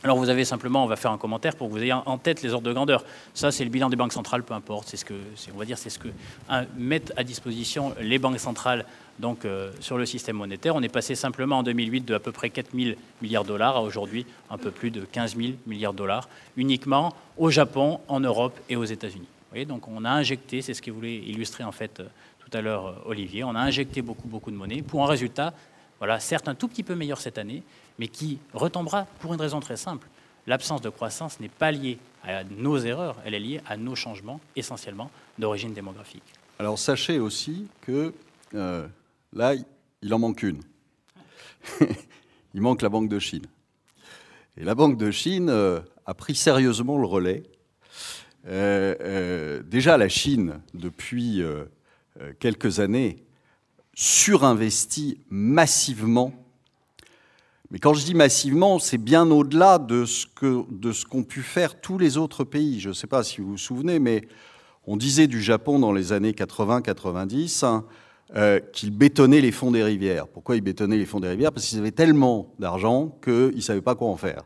Alors 0.04 0.18
vous 0.18 0.30
avez 0.30 0.44
simplement, 0.44 0.84
on 0.84 0.88
va 0.88 0.98
faire 0.98 1.12
un 1.12 1.18
commentaire 1.18 1.56
pour 1.56 1.68
que 1.70 1.74
vous 1.74 1.82
ayez 1.82 1.94
en 1.94 2.18
tête 2.18 2.42
les 2.42 2.54
ordres 2.54 2.68
de 2.68 2.74
grandeur. 2.74 3.06
Ça, 3.34 3.52
c'est 3.52 3.64
le 3.64 3.70
bilan 3.70 3.90
des 3.90 3.96
banques 3.96 4.12
centrales, 4.12 4.44
peu 4.44 4.54
importe. 4.54 4.90
C'est 4.90 4.98
ce 4.98 5.06
que, 5.06 5.14
on 5.54 5.58
va 5.58 5.64
dire, 5.64 5.78
c'est 5.78 5.90
ce 5.90 6.00
que 6.00 6.10
mettent 6.78 7.14
à 7.16 7.24
disposition 7.24 7.94
les 8.00 8.20
banques 8.20 8.40
centrales 8.40 8.86
donc 9.20 9.46
euh, 9.46 9.72
sur 9.80 9.98
le 9.98 10.06
système 10.06 10.36
monétaire. 10.36 10.76
On 10.76 10.82
est 10.82 10.90
passé 10.90 11.16
simplement 11.16 11.60
en 11.60 11.64
2008 11.64 12.02
de 12.02 12.16
à 12.16 12.20
peu 12.20 12.32
près 12.32 12.50
4 12.50 12.72
000 12.76 12.96
milliards 13.22 13.44
de 13.44 13.50
dollars 13.50 13.78
à 13.78 13.82
aujourd'hui 13.82 14.26
un 14.50 14.58
peu 14.58 14.72
plus 14.72 14.92
de 14.92 15.06
15 15.06 15.38
000 15.38 15.54
milliards 15.68 15.94
de 15.94 16.00
dollars, 16.00 16.28
uniquement 16.58 17.14
au 17.38 17.50
Japon, 17.50 18.00
en 18.08 18.20
Europe 18.20 18.60
et 18.70 18.76
aux 18.76 18.86
États-Unis 18.86 19.28
donc 19.66 19.88
on 19.88 20.04
a 20.04 20.10
injecté, 20.10 20.62
c'est 20.62 20.74
ce 20.74 20.82
qu'il 20.82 20.94
voulait 20.94 21.18
illustrer 21.18 21.64
en 21.64 21.72
fait 21.72 22.00
euh, 22.00 22.08
tout 22.40 22.50
à 22.58 22.62
l'heure 22.62 22.88
euh, 22.88 22.96
Olivier, 23.06 23.44
on 23.44 23.56
a 23.56 23.60
injecté 23.60 24.02
beaucoup, 24.02 24.28
beaucoup 24.28 24.52
de 24.52 24.56
monnaie 24.56 24.82
pour 24.82 25.04
un 25.04 25.08
résultat, 25.08 25.54
voilà, 26.00 26.20
certes 26.20 26.48
un 26.48 26.56
tout 26.56 26.68
petit 26.68 26.84
peu 26.84 26.96
meilleur 26.96 27.22
cette 27.22 27.38
année, 27.38 27.64
mais 28.00 28.08
qui 28.08 28.40
retombera 28.54 29.06
pour 29.20 29.34
une 29.34 29.40
raison 29.40 29.60
très 29.60 29.78
simple. 29.78 30.08
L'absence 30.48 30.82
de 30.82 30.90
croissance 30.90 31.40
n'est 31.40 31.50
pas 31.50 31.72
liée 31.72 31.98
à 32.24 32.44
nos 32.44 32.78
erreurs, 32.78 33.16
elle 33.26 33.34
est 33.34 33.40
liée 33.40 33.62
à 33.66 33.78
nos 33.78 33.96
changements, 33.96 34.42
essentiellement 34.56 35.10
d'origine 35.38 35.74
démographique. 35.74 36.24
Alors 36.60 36.78
sachez 36.78 37.20
aussi 37.20 37.68
que 37.82 38.14
euh, 38.56 38.88
là, 39.32 39.54
il 40.02 40.14
en 40.14 40.20
manque 40.20 40.44
une. 40.44 40.62
il 42.54 42.62
manque 42.62 42.82
la 42.82 42.90
Banque 42.90 43.08
de 43.08 43.20
Chine. 43.20 43.46
Et 44.58 44.64
la 44.64 44.76
Banque 44.76 44.98
de 44.98 45.10
Chine 45.12 45.50
a 46.06 46.14
pris 46.14 46.36
sérieusement 46.36 47.00
le 47.00 47.08
relais 47.08 47.44
déjà, 48.46 49.98
la 49.98 50.10
Chine, 50.10 50.62
depuis 50.74 51.42
euh, 52.22 52.32
quelques 52.40 52.80
années, 52.80 53.24
surinvestit 53.96 55.18
massivement. 55.32 56.32
Mais 57.72 57.80
quand 57.80 57.96
je 57.96 58.06
dis 58.06 58.14
massivement, 58.14 58.78
c'est 58.78 59.00
bien 59.00 59.32
au-delà 59.32 59.80
de 59.80 60.06
ce 60.06 60.26
qu'ont 60.28 61.24
pu 61.24 61.42
faire 61.42 61.82
tous 61.82 61.98
les 61.98 62.18
autres 62.18 62.44
pays. 62.44 62.80
Je 62.80 62.90
ne 62.90 62.94
sais 62.94 63.08
pas 63.08 63.24
si 63.24 63.42
vous 63.42 63.52
vous 63.52 63.58
souvenez, 63.58 63.98
mais 63.98 64.28
on 64.86 64.96
disait 64.96 65.26
du 65.26 65.42
Japon 65.42 65.80
dans 65.80 65.92
les 65.92 66.14
années 66.14 66.34
80-90, 66.34 67.66
hein, 67.66 67.86
euh, 68.36 68.60
qu'ils 68.60 68.92
bétonnaient 68.92 69.42
les 69.42 69.52
fonds 69.52 69.72
des 69.72 69.84
rivières. 69.84 70.28
Pourquoi 70.28 70.56
ils 70.56 70.62
bétonnaient 70.62 70.98
les 70.98 71.08
fonds 71.08 71.20
des 71.20 71.30
rivières? 71.30 71.52
Parce 71.52 71.66
qu'ils 71.66 71.80
avaient 71.80 71.92
tellement 71.92 72.54
d'argent 72.60 73.18
qu'ils 73.24 73.56
ne 73.56 73.62
savaient 73.62 73.82
pas 73.82 73.96
quoi 73.96 74.10
en 74.10 74.18
faire. 74.18 74.44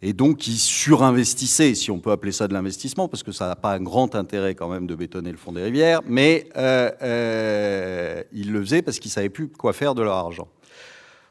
Et 0.00 0.12
donc, 0.12 0.46
ils 0.46 0.58
surinvestissaient, 0.58 1.74
si 1.74 1.90
on 1.90 1.98
peut 1.98 2.12
appeler 2.12 2.30
ça 2.30 2.46
de 2.46 2.52
l'investissement, 2.52 3.08
parce 3.08 3.24
que 3.24 3.32
ça 3.32 3.48
n'a 3.48 3.56
pas 3.56 3.72
un 3.72 3.80
grand 3.80 4.14
intérêt 4.14 4.54
quand 4.54 4.68
même 4.68 4.86
de 4.86 4.94
bétonner 4.94 5.32
le 5.32 5.36
fond 5.36 5.52
des 5.52 5.62
rivières, 5.62 6.02
mais 6.06 6.48
euh, 6.56 6.90
euh, 7.02 8.22
ils 8.32 8.52
le 8.52 8.60
faisaient 8.60 8.82
parce 8.82 9.00
qu'ils 9.00 9.08
ne 9.08 9.14
savaient 9.14 9.28
plus 9.28 9.48
quoi 9.48 9.72
faire 9.72 9.96
de 9.96 10.02
leur 10.02 10.14
argent. 10.14 10.48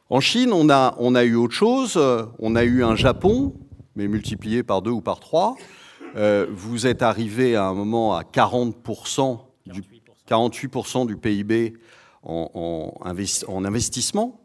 En 0.09 0.19
Chine, 0.19 0.51
on 0.51 0.69
a, 0.69 0.95
on 0.99 1.15
a 1.15 1.23
eu 1.23 1.35
autre 1.35 1.53
chose. 1.53 1.99
On 2.39 2.55
a 2.55 2.63
eu 2.63 2.83
un 2.83 2.95
Japon, 2.95 3.53
mais 3.95 4.07
multiplié 4.07 4.63
par 4.63 4.81
deux 4.81 4.91
ou 4.91 5.01
par 5.01 5.19
trois. 5.19 5.55
Euh, 6.15 6.47
vous 6.49 6.87
êtes 6.87 7.01
arrivé 7.01 7.55
à 7.55 7.65
un 7.65 7.73
moment 7.73 8.15
à 8.15 8.23
40% 8.23 9.39
du 9.65 9.83
48% 10.29 11.07
du 11.07 11.17
PIB 11.17 11.73
en, 12.23 12.93
en, 13.03 13.65
investissement 13.65 14.41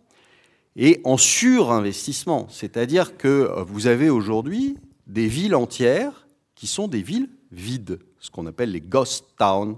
et 0.77 1.01
en 1.05 1.17
surinvestissement. 1.17 2.47
C'est-à-dire 2.51 3.17
que 3.17 3.63
vous 3.67 3.87
avez 3.87 4.11
aujourd'hui 4.11 4.79
des 5.07 5.27
villes 5.27 5.55
entières 5.55 6.27
qui 6.55 6.67
sont 6.67 6.89
des 6.89 7.03
villes 7.03 7.29
vides, 7.51 7.99
ce 8.19 8.31
qu'on 8.31 8.47
appelle 8.47 8.73
les 8.73 8.81
ghost 8.81 9.27
towns 9.37 9.77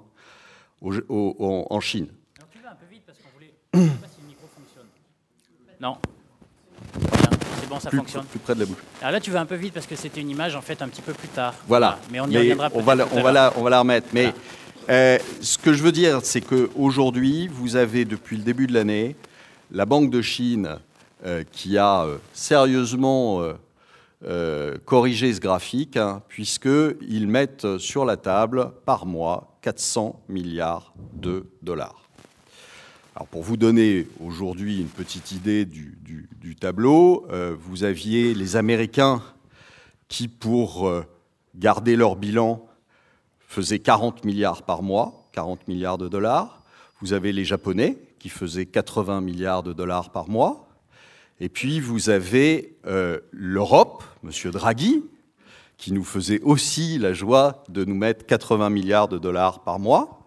en 0.80 1.80
Chine. 1.80 2.08
Alors, 2.36 2.48
tu 2.50 2.58
vas 2.60 2.70
un 2.70 2.74
peu 2.74 2.86
vite 2.90 3.02
parce 3.06 3.18
qu'on 3.18 3.30
voulait. 3.34 3.54
Je 3.74 3.80
ne 3.80 3.84
sais 3.84 3.94
pas 3.94 4.08
si 4.08 4.20
le 4.20 4.28
micro 4.28 4.46
fonctionne. 4.54 4.86
Non. 5.80 5.96
C'est 7.60 7.68
bon, 7.68 7.80
ça 7.80 7.90
fonctionne. 7.90 8.24
Plus 8.26 8.38
près 8.38 8.54
de 8.54 8.60
la 8.60 8.66
bouche. 8.66 8.76
Alors 9.00 9.12
là, 9.12 9.20
tu 9.20 9.30
vas 9.30 9.40
un 9.40 9.46
peu 9.46 9.56
vite 9.56 9.74
parce 9.74 9.86
que 9.86 9.96
c'était 9.96 10.20
une 10.20 10.30
image 10.30 10.54
en 10.54 10.60
fait 10.60 10.82
un 10.82 10.88
petit 10.88 11.02
peu 11.02 11.12
plus 11.14 11.28
tard. 11.28 11.54
Voilà. 11.66 11.98
Mais 12.12 12.20
on 12.20 12.28
y 12.28 12.36
reviendra 12.36 12.70
on 12.74 12.82
va, 12.82 12.94
la, 12.94 13.08
on, 13.12 13.22
va 13.22 13.32
la, 13.32 13.52
on 13.56 13.62
va 13.62 13.70
la 13.70 13.78
remettre. 13.80 14.08
Mais 14.12 14.32
euh, 14.90 15.18
ce 15.40 15.58
que 15.58 15.72
je 15.72 15.82
veux 15.82 15.92
dire, 15.92 16.20
c'est 16.22 16.42
qu'aujourd'hui, 16.42 17.48
vous 17.48 17.76
avez 17.76 18.04
depuis 18.04 18.36
le 18.36 18.42
début 18.42 18.66
de 18.66 18.74
l'année 18.74 19.16
la 19.70 19.86
Banque 19.86 20.10
de 20.10 20.22
Chine 20.22 20.78
euh, 21.24 21.44
qui 21.52 21.78
a 21.78 22.04
euh, 22.04 22.18
sérieusement 22.32 23.42
corrigé 24.86 25.34
ce 25.34 25.40
graphique, 25.40 25.98
hein, 25.98 26.22
puisqu'ils 26.28 27.28
mettent 27.28 27.76
sur 27.76 28.06
la 28.06 28.16
table 28.16 28.72
par 28.86 29.04
mois 29.04 29.58
400 29.60 30.18
milliards 30.30 30.94
de 31.12 31.46
dollars. 31.60 32.08
Alors 33.14 33.28
pour 33.28 33.42
vous 33.42 33.58
donner 33.58 34.06
aujourd'hui 34.24 34.80
une 34.80 34.88
petite 34.88 35.32
idée 35.32 35.66
du, 35.66 36.56
tableau, 36.58 37.26
vous 37.60 37.84
aviez 37.84 38.32
les 38.32 38.56
Américains 38.56 39.22
qui, 40.08 40.26
pour 40.26 40.90
garder 41.54 41.94
leur 41.94 42.16
bilan, 42.16 42.66
faisait 43.54 43.78
40 43.78 44.24
milliards 44.24 44.62
par 44.62 44.82
mois, 44.82 45.28
40 45.32 45.68
milliards 45.68 45.98
de 45.98 46.08
dollars. 46.08 46.62
Vous 47.00 47.12
avez 47.12 47.32
les 47.32 47.44
Japonais 47.44 47.98
qui 48.24 48.30
faisaient 48.30 48.64
80 48.64 49.20
milliards 49.20 49.62
de 49.62 49.74
dollars 49.74 50.08
par 50.08 50.30
mois. 50.30 50.66
Et 51.40 51.50
puis 51.50 51.78
vous 51.78 52.08
avez 52.08 52.74
euh, 52.86 53.20
l'Europe, 53.32 54.02
M. 54.24 54.50
Draghi, 54.50 55.02
qui 55.76 55.92
nous 55.92 56.04
faisait 56.04 56.40
aussi 56.40 56.98
la 56.98 57.12
joie 57.12 57.64
de 57.68 57.84
nous 57.84 57.94
mettre 57.94 58.24
80 58.24 58.70
milliards 58.70 59.08
de 59.08 59.18
dollars 59.18 59.62
par 59.62 59.78
mois. 59.78 60.20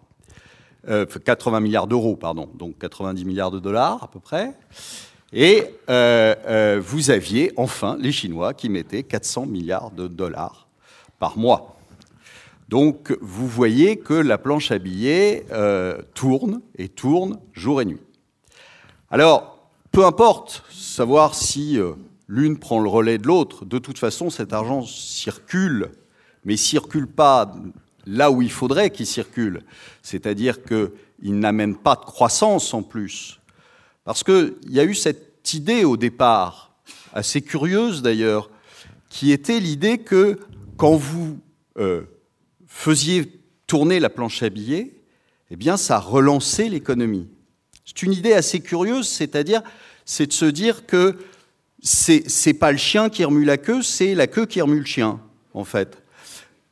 80 0.86 1.56
euh, 1.56 1.60
milliards 1.60 1.88
d'euros, 1.88 2.14
pardon, 2.14 2.48
donc 2.54 2.78
90 2.78 3.24
milliards 3.24 3.50
de 3.50 3.58
dollars 3.58 4.00
à 4.04 4.06
peu 4.06 4.20
près. 4.20 4.54
Et 5.32 5.64
euh, 5.90 6.80
vous 6.80 7.10
aviez 7.10 7.52
enfin 7.56 7.96
les 7.98 8.12
Chinois 8.12 8.54
qui 8.54 8.68
mettaient 8.68 9.02
400 9.02 9.46
milliards 9.46 9.90
de 9.90 10.06
dollars 10.06 10.68
par 11.18 11.36
mois. 11.36 11.77
Donc 12.68 13.16
vous 13.20 13.46
voyez 13.46 13.96
que 13.96 14.14
la 14.14 14.38
planche 14.38 14.70
à 14.70 14.78
billets 14.78 15.46
euh, 15.52 16.00
tourne 16.14 16.60
et 16.76 16.88
tourne 16.88 17.38
jour 17.52 17.80
et 17.80 17.86
nuit. 17.86 18.00
Alors, 19.10 19.70
peu 19.90 20.04
importe 20.04 20.64
savoir 20.70 21.34
si 21.34 21.78
euh, 21.78 21.92
l'une 22.28 22.58
prend 22.58 22.80
le 22.80 22.90
relais 22.90 23.16
de 23.16 23.26
l'autre, 23.26 23.64
de 23.64 23.78
toute 23.78 23.98
façon 23.98 24.28
cet 24.28 24.52
argent 24.52 24.84
circule, 24.84 25.90
mais 26.44 26.56
circule 26.56 27.06
pas 27.06 27.54
là 28.06 28.30
où 28.30 28.42
il 28.42 28.50
faudrait 28.50 28.90
qu'il 28.90 29.06
circule, 29.06 29.62
c'est-à-dire 30.02 30.62
qu'il 30.62 31.38
n'amène 31.38 31.76
pas 31.76 31.96
de 31.96 32.04
croissance 32.04 32.74
en 32.74 32.82
plus. 32.82 33.40
Parce 34.04 34.22
qu'il 34.22 34.56
y 34.68 34.80
a 34.80 34.84
eu 34.84 34.94
cette 34.94 35.52
idée 35.54 35.84
au 35.84 35.96
départ, 35.96 36.72
assez 37.12 37.42
curieuse 37.42 38.02
d'ailleurs, 38.02 38.50
qui 39.08 39.32
était 39.32 39.60
l'idée 39.60 39.98
que 39.98 40.38
quand 40.76 40.96
vous 40.96 41.38
euh, 41.78 42.02
faisiez 42.78 43.32
tourner 43.66 43.98
la 43.98 44.08
planche 44.08 44.40
à 44.44 44.50
billets, 44.50 44.94
eh 45.50 45.56
bien, 45.56 45.76
ça 45.76 45.98
relançait 45.98 46.68
l'économie. 46.68 47.26
C'est 47.84 48.04
une 48.04 48.12
idée 48.12 48.34
assez 48.34 48.60
curieuse, 48.60 49.08
c'est-à-dire, 49.08 49.62
c'est 50.04 50.28
de 50.28 50.32
se 50.32 50.44
dire 50.44 50.86
que 50.86 51.18
c'est, 51.82 52.54
pas 52.54 52.70
le 52.70 52.78
chien 52.78 53.08
qui 53.08 53.24
remue 53.24 53.44
la 53.44 53.56
queue, 53.56 53.82
c'est 53.82 54.14
la 54.14 54.28
queue 54.28 54.46
qui 54.46 54.60
remue 54.60 54.78
le 54.78 54.84
chien, 54.84 55.20
en 55.54 55.64
fait. 55.64 56.00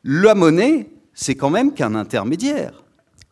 La 0.05 0.37
monnaie, 0.37 0.89
c'est 1.13 1.35
quand 1.35 1.51
même 1.51 1.75
qu'un 1.75 1.97
intermédiaire. 1.97 2.85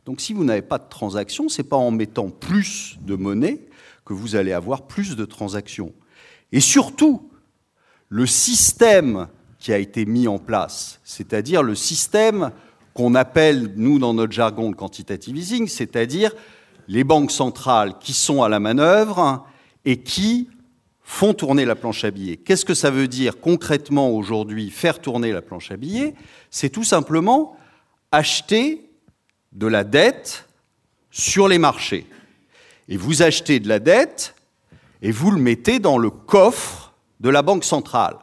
Donc, 0.05 0.21
si 0.21 0.33
vous 0.33 0.43
n'avez 0.43 0.63
pas 0.63 0.79
de 0.79 0.89
transactions, 0.89 1.49
c'est 1.49 1.63
pas 1.63 1.77
en 1.77 1.93
mettant 1.93 2.29
plus 2.29 2.99
de 3.03 3.15
monnaie 3.15 3.69
que 4.05 4.15
vous 4.15 4.35
allez 4.35 4.53
avoir 4.53 4.89
plus 4.89 5.15
de 5.15 5.25
transactions. 5.25 5.93
Et 6.51 6.61
surtout, 6.61 7.31
le 8.09 8.27
système 8.27 9.29
qui 9.65 9.73
a 9.73 9.79
été 9.79 10.05
mis 10.05 10.29
en 10.29 10.37
place, 10.37 11.01
c'est-à-dire 11.05 11.63
le 11.63 11.75
système 11.75 12.51
qu'on 12.93 13.15
appelle, 13.15 13.73
nous, 13.77 13.99
dans 13.99 14.13
notre 14.13 14.35
jargon, 14.35 14.69
le 14.69 14.77
quantitative 14.77 15.39
easing, 15.39 15.69
c'est-à-dire 15.69 16.35
les 16.87 17.03
banques 17.03 17.31
centrales 17.31 17.99
qui 17.99 18.13
sont 18.13 18.43
à 18.43 18.51
la 18.51 18.61
manœuvre 18.61 19.47
et 19.87 20.03
qui 20.03 20.51
font 21.01 21.33
tourner 21.33 21.65
la 21.65 21.77
planche 21.77 22.05
à 22.05 22.11
billets. 22.11 22.37
Qu'est-ce 22.37 22.67
que 22.67 22.75
ça 22.75 22.91
veut 22.91 23.09
dire 23.09 23.41
concrètement 23.41 24.11
aujourd'hui, 24.11 24.69
faire 24.69 25.01
tourner 25.01 25.33
la 25.33 25.41
planche 25.41 25.71
à 25.71 25.79
billets? 25.79 26.15
C'est 26.51 26.69
tout 26.69 26.85
simplement 26.85 27.57
acheter 28.13 28.91
de 29.53 29.67
la 29.67 29.83
dette 29.83 30.47
sur 31.11 31.49
les 31.49 31.59
marchés. 31.59 32.07
Et 32.91 32.99
vous 32.99 33.23
achetez 33.23 33.61
de 33.61 33.69
la 33.69 33.79
dette 33.79 34.35
et 35.01 35.11
vous 35.11 35.31
le 35.31 35.41
mettez 35.41 35.79
dans 35.79 35.97
le 35.97 36.11
coffre 36.11 36.93
de 37.21 37.31
la 37.31 37.41
Banque 37.41 37.65
centrale. 37.65 38.19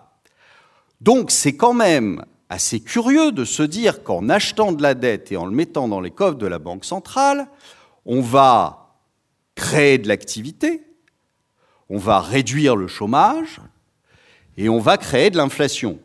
Donc 1.02 1.32
c'est 1.32 1.56
quand 1.56 1.74
même 1.74 2.24
assez 2.50 2.80
curieux 2.80 3.32
de 3.32 3.44
se 3.44 3.64
dire 3.64 4.04
qu'en 4.04 4.30
achetant 4.30 4.72
de 4.72 4.84
la 4.84 4.94
dette 4.94 5.32
et 5.32 5.38
en 5.38 5.46
le 5.46 5.52
mettant 5.52 5.88
dans 5.88 6.00
les 6.00 6.12
coffres 6.12 6.38
de 6.38 6.46
la 6.48 6.60
Banque 6.60 6.86
centrale, 6.86 7.48
on 8.06 8.22
va 8.22 9.00
créer 9.56 9.98
de 9.98 10.08
l'activité, 10.08 10.84
on 11.90 11.98
va 11.98 12.20
réduire 12.20 12.76
le 12.76 12.88
chômage 12.88 13.60
et 14.58 14.70
on 14.70 14.80
va 14.80 14.98
créer 14.98 15.30
de 15.30 15.38
l'inflation. 15.38 16.00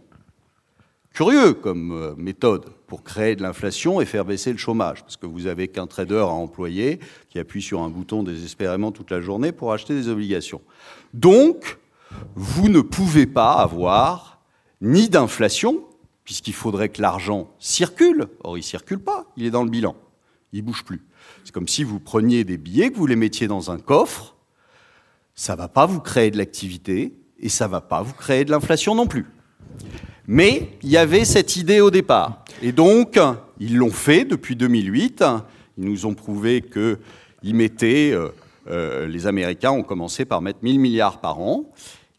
Curieux 1.13 1.55
comme 1.55 1.93
euh, 1.93 2.15
méthode 2.17 2.67
pour 2.87 3.03
créer 3.03 3.37
de 3.37 3.43
l'inflation 3.43 4.01
et 4.01 4.05
faire 4.05 4.25
baisser 4.25 4.53
le 4.53 4.59
chômage, 4.59 5.03
parce 5.03 5.17
que 5.17 5.27
vous 5.27 5.43
n'avez 5.43 5.67
qu'un 5.69 5.87
trader 5.87 6.19
à 6.19 6.27
employer 6.27 7.01
qui 7.29 7.39
appuie 7.39 7.63
sur 7.63 7.81
un 7.81 7.89
bouton 7.89 8.23
désespérément 8.23 8.93
toute 8.93 9.11
la 9.11 9.21
journée 9.21 9.51
pour 9.51 9.73
acheter 9.73 9.95
des 9.95 10.09
obligations. 10.09 10.61
Donc, 11.15 11.79
vous 12.35 12.69
ne 12.69 12.81
pouvez 12.81 13.27
pas 13.27 13.55
avoir 13.55 14.36
ni 14.81 15.09
d'inflation, 15.09 15.85
puisqu'il 16.25 16.55
faudrait 16.55 16.89
que 16.89 17.01
l'argent 17.01 17.51
circule. 17.59 18.29
Or, 18.43 18.57
il 18.57 18.61
ne 18.61 18.65
circule 18.65 18.99
pas, 18.99 19.27
il 19.37 19.47
est 19.47 19.51
dans 19.51 19.65
le 19.65 19.71
bilan, 19.71 19.97
il 20.53 20.61
ne 20.61 20.67
bouge 20.67 20.85
plus. 20.85 21.03
C'est 21.45 21.53
comme 21.53 21.69
si 21.69 21.85
vous 21.85 22.01
preniez 22.01 22.45
des 22.45 22.59
billets, 22.59 22.91
que 22.91 22.97
vous 22.97 23.07
les 23.07 23.17
mettiez 23.17 23.47
dans 23.47 23.71
un 23.71 23.79
coffre, 23.79 24.37
ça 25.35 25.53
ne 25.53 25.59
va 25.59 25.69
pas 25.69 25.87
vous 25.87 26.01
créer 26.01 26.31
de 26.31 26.39
l'activité 26.39 27.15
et 27.39 27.49
ça 27.49 27.67
ne 27.67 27.73
va 27.73 27.81
pas 27.81 28.03
vous 28.03 28.15
créer 28.15 28.45
de 28.45 28.51
l'inflation 28.51 28.95
non 28.95 29.07
plus. 29.07 29.27
Mais 30.27 30.71
il 30.83 30.91
y 30.91 30.97
avait 30.97 31.25
cette 31.25 31.57
idée 31.57 31.81
au 31.81 31.91
départ. 31.91 32.45
Et 32.63 32.73
donc, 32.73 33.19
ils 33.61 33.77
l'ont 33.77 33.93
fait 33.93 34.25
depuis 34.25 34.57
2008. 34.57 35.25
Ils 35.79 35.85
nous 35.85 36.07
ont 36.07 36.15
prouvé 36.15 36.63
qu'ils 36.63 37.55
mettaient, 37.55 38.13
euh, 38.13 38.31
euh, 38.69 39.07
les 39.07 39.27
Américains 39.27 39.71
ont 39.71 39.83
commencé 39.83 40.25
par 40.25 40.43
mettre 40.43 40.61
1000 40.63 40.81
milliards 40.81 41.21
par 41.21 41.39
an. 41.39 41.71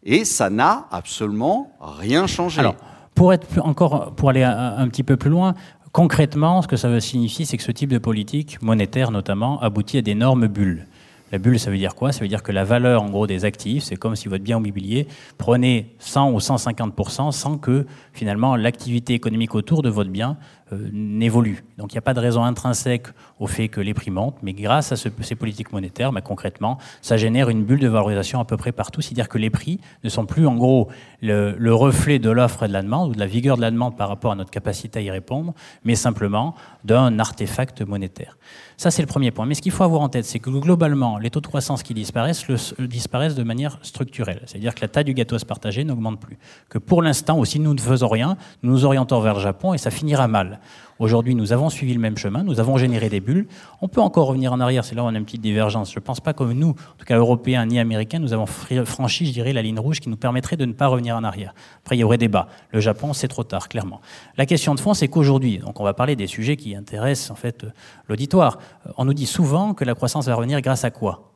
Et 0.10 0.24
ça 0.24 0.50
n'a 0.50 0.88
absolument 0.89 1.70
rien 1.82 2.28
changé. 2.28 2.62
Alors, 2.62 2.78
pour 3.13 3.34
être 3.34 3.46
encore, 3.60 4.15
pour 4.15 4.30
aller 4.30 4.41
un, 4.41 4.88
petit 4.88 5.04
peu 5.04 5.17
plus 5.17 5.30
loin, 5.30 5.54
concrètement, 5.91 6.62
ce 6.62 6.67
que 6.70 6.78
ça 6.78 6.88
veut 6.88 7.02
signifier, 7.02 7.43
c'est 7.43 7.58
que 7.58 7.63
ce 7.63 7.74
type 7.74 7.89
de 7.89 7.98
politique 7.98 8.62
monétaire, 8.62 9.12
notamment, 9.12 9.60
aboutit 9.62 9.98
à 9.98 10.02
d'énormes 10.02 10.48
bulles. 10.48 10.88
La 11.34 11.39
bulle, 11.39 11.60
ça 11.60 11.70
veut 11.70 11.78
dire 11.78 11.93
quoi? 11.93 12.13
Ça 12.13 12.22
veut 12.22 12.30
dire 12.30 12.41
que 12.41 12.54
la 12.54 12.63
valeur, 12.63 13.04
en 13.04 13.10
gros, 13.10 13.28
des 13.28 13.43
actifs, 13.43 13.84
c'est 13.84 13.98
comme 13.98 14.16
si 14.16 14.30
votre 14.30 14.45
bien 14.45 14.60
immobilier 14.60 15.10
prenait 15.38 15.89
100 15.99 16.32
ou 16.32 16.38
150% 16.38 17.34
sans 17.34 17.58
que, 17.58 17.86
finalement, 18.14 18.55
l'activité 18.55 19.14
économique 19.14 19.55
autour 19.55 19.82
de 19.82 19.89
votre 19.89 20.10
bien 20.10 20.38
n'évolue. 20.72 21.63
Donc 21.78 21.93
il 21.93 21.95
n'y 21.95 21.99
a 21.99 22.01
pas 22.01 22.13
de 22.13 22.20
raison 22.20 22.43
intrinsèque 22.43 23.07
au 23.39 23.47
fait 23.47 23.68
que 23.70 23.82
les 23.82 23.93
prix 23.93 24.11
montent, 24.11 24.38
mais 24.41 24.53
grâce 24.53 24.91
à 24.91 24.95
ces 24.95 25.36
politiques 25.36 25.72
monétaires, 25.72 26.11
bah, 26.11 26.22
concrètement, 26.22 26.78
ça 27.01 27.18
génère 27.18 27.49
une 27.49 27.63
bulle 27.63 27.80
de 27.80 27.88
valorisation 27.88 28.39
à 28.39 28.45
peu 28.45 28.57
près 28.57 28.72
partout, 28.72 29.01
c'est-à-dire 29.01 29.30
que 29.30 29.38
les 29.38 29.49
prix 29.49 29.80
ne 30.03 30.09
sont 30.09 30.26
plus 30.26 30.45
en 30.45 30.55
gros 30.55 30.89
le, 31.22 31.74
reflet 31.74 32.20
de 32.20 32.30
l'offre 32.30 32.63
et 32.63 32.68
de 32.68 32.74
la 32.74 32.82
demande, 32.82 33.11
ou 33.11 33.13
de 33.13 33.20
la 33.20 33.28
vigueur 33.28 33.57
de 33.57 33.61
la 33.61 33.72
demande 33.72 33.95
par 33.95 34.09
rapport 34.09 34.32
à 34.32 34.36
notre 34.36 34.51
capacité 34.51 34.99
à 34.99 35.01
y 35.01 35.11
répondre, 35.11 35.53
mais 35.84 35.95
simplement 35.95 36.55
d'un 36.88 37.20
artefact 37.20 37.82
monétaire. 37.82 38.38
Ça, 38.78 38.92
c'est 38.92 39.02
le 39.02 39.08
premier 39.08 39.32
point. 39.32 39.46
Mais 39.46 39.56
ce 39.56 39.62
qu'il 39.62 39.72
faut 39.72 39.84
avoir 39.84 40.02
en 40.02 40.10
tête, 40.10 40.26
c'est 40.26 40.40
que 40.40 40.50
globalement, 40.50 41.18
les 41.18 41.30
taux 41.30 41.42
de 41.42 41.48
croissance 41.48 41.84
qui 41.84 41.94
disparaissent 41.94 42.46
disparaissent 42.80 43.36
de 43.36 43.44
manière 43.44 43.78
structurelle. 43.82 44.42
C'est-à-dire 44.46 44.74
que 44.74 44.82
la 44.82 44.88
taille 44.88 45.04
du 45.04 45.14
gâteau 45.14 45.36
à 45.36 45.40
se 45.40 45.46
partager 45.46 45.84
n'augmente 45.84 46.20
plus. 46.20 46.38
Que 46.70 46.78
pour 46.78 47.02
l'instant, 47.02 47.38
aussi, 47.38 47.60
nous 47.60 47.74
ne 47.74 47.80
faisons 47.80 48.08
rien, 48.08 48.38
nous 48.64 48.72
nous 48.72 48.86
orientons 48.86 49.20
vers 49.20 49.34
le 49.34 49.42
Japon 49.42 49.74
et 49.74 49.78
ça 49.78 49.92
finira 49.92 50.28
mal. 50.28 50.60
Aujourd'hui, 51.00 51.36
nous 51.36 51.54
avons 51.54 51.70
suivi 51.70 51.93
le 51.93 52.00
même 52.00 52.18
chemin, 52.18 52.43
nous 52.43 52.60
avons 52.60 52.78
généré 52.78 53.08
des 53.10 53.20
bulles. 53.20 53.48
On 53.82 53.88
peut 53.88 54.02
encore 54.02 54.28
revenir 54.28 54.52
en 54.52 54.60
arrière, 54.60 54.84
c'est 54.84 54.95
là 54.95 55.04
où 55.04 55.06
on 55.06 55.14
a 55.14 55.18
une 55.18 55.26
petite 55.26 55.41
divergence. 55.41 55.91
Je 55.91 56.00
ne 56.00 56.04
pense 56.04 56.20
pas 56.20 56.34
comme 56.34 56.54
nous, 56.54 56.70
en 56.70 56.98
tout 56.98 57.06
cas 57.06 57.18
européens 57.18 57.66
ni 57.68 57.80
américains, 57.80 58.18
nous 58.20 58.34
avons 58.34 58.48
franchi, 58.48 59.28
je 59.28 59.32
dirais, 59.32 59.54
la 59.54 59.62
ligne 59.62 59.80
rouge 59.80 60.00
qui 60.00 60.10
nous 60.10 60.18
permettrait 60.18 60.58
de 60.58 60.66
ne 60.66 60.74
pas 60.74 60.88
revenir 60.88 61.16
en 61.16 61.24
arrière. 61.24 61.54
Après, 61.84 61.95
il 61.95 62.00
y 62.00 62.04
aurait 62.04 62.18
débat. 62.18 62.48
Le 62.72 62.80
Japon, 62.80 63.14
c'est 63.14 63.28
trop 63.28 63.43
tard, 63.43 63.70
clairement. 63.70 64.02
La 64.38 64.45
question 64.45 64.74
de 64.74 64.80
fond, 64.80 64.95
c'est 64.95 65.08
qu'aujourd'hui, 65.08 65.60
donc 65.60 65.80
on 65.80 65.84
va 65.84 65.93
parler 65.93 66.16
des 66.16 66.28
sujets 66.28 66.58
qui 66.58 66.76
intéressent 66.76 67.30
en 67.30 67.36
fait 67.36 67.66
l'auditoire. 68.10 68.58
On 68.98 69.06
nous 69.06 69.14
dit 69.14 69.28
souvent 69.28 69.74
que 69.74 69.86
la 69.86 69.93
croissance 69.93 70.28
va 70.28 70.36
revenir 70.36 70.62
grâce 70.62 70.84
à 70.84 70.89
quoi? 70.89 71.32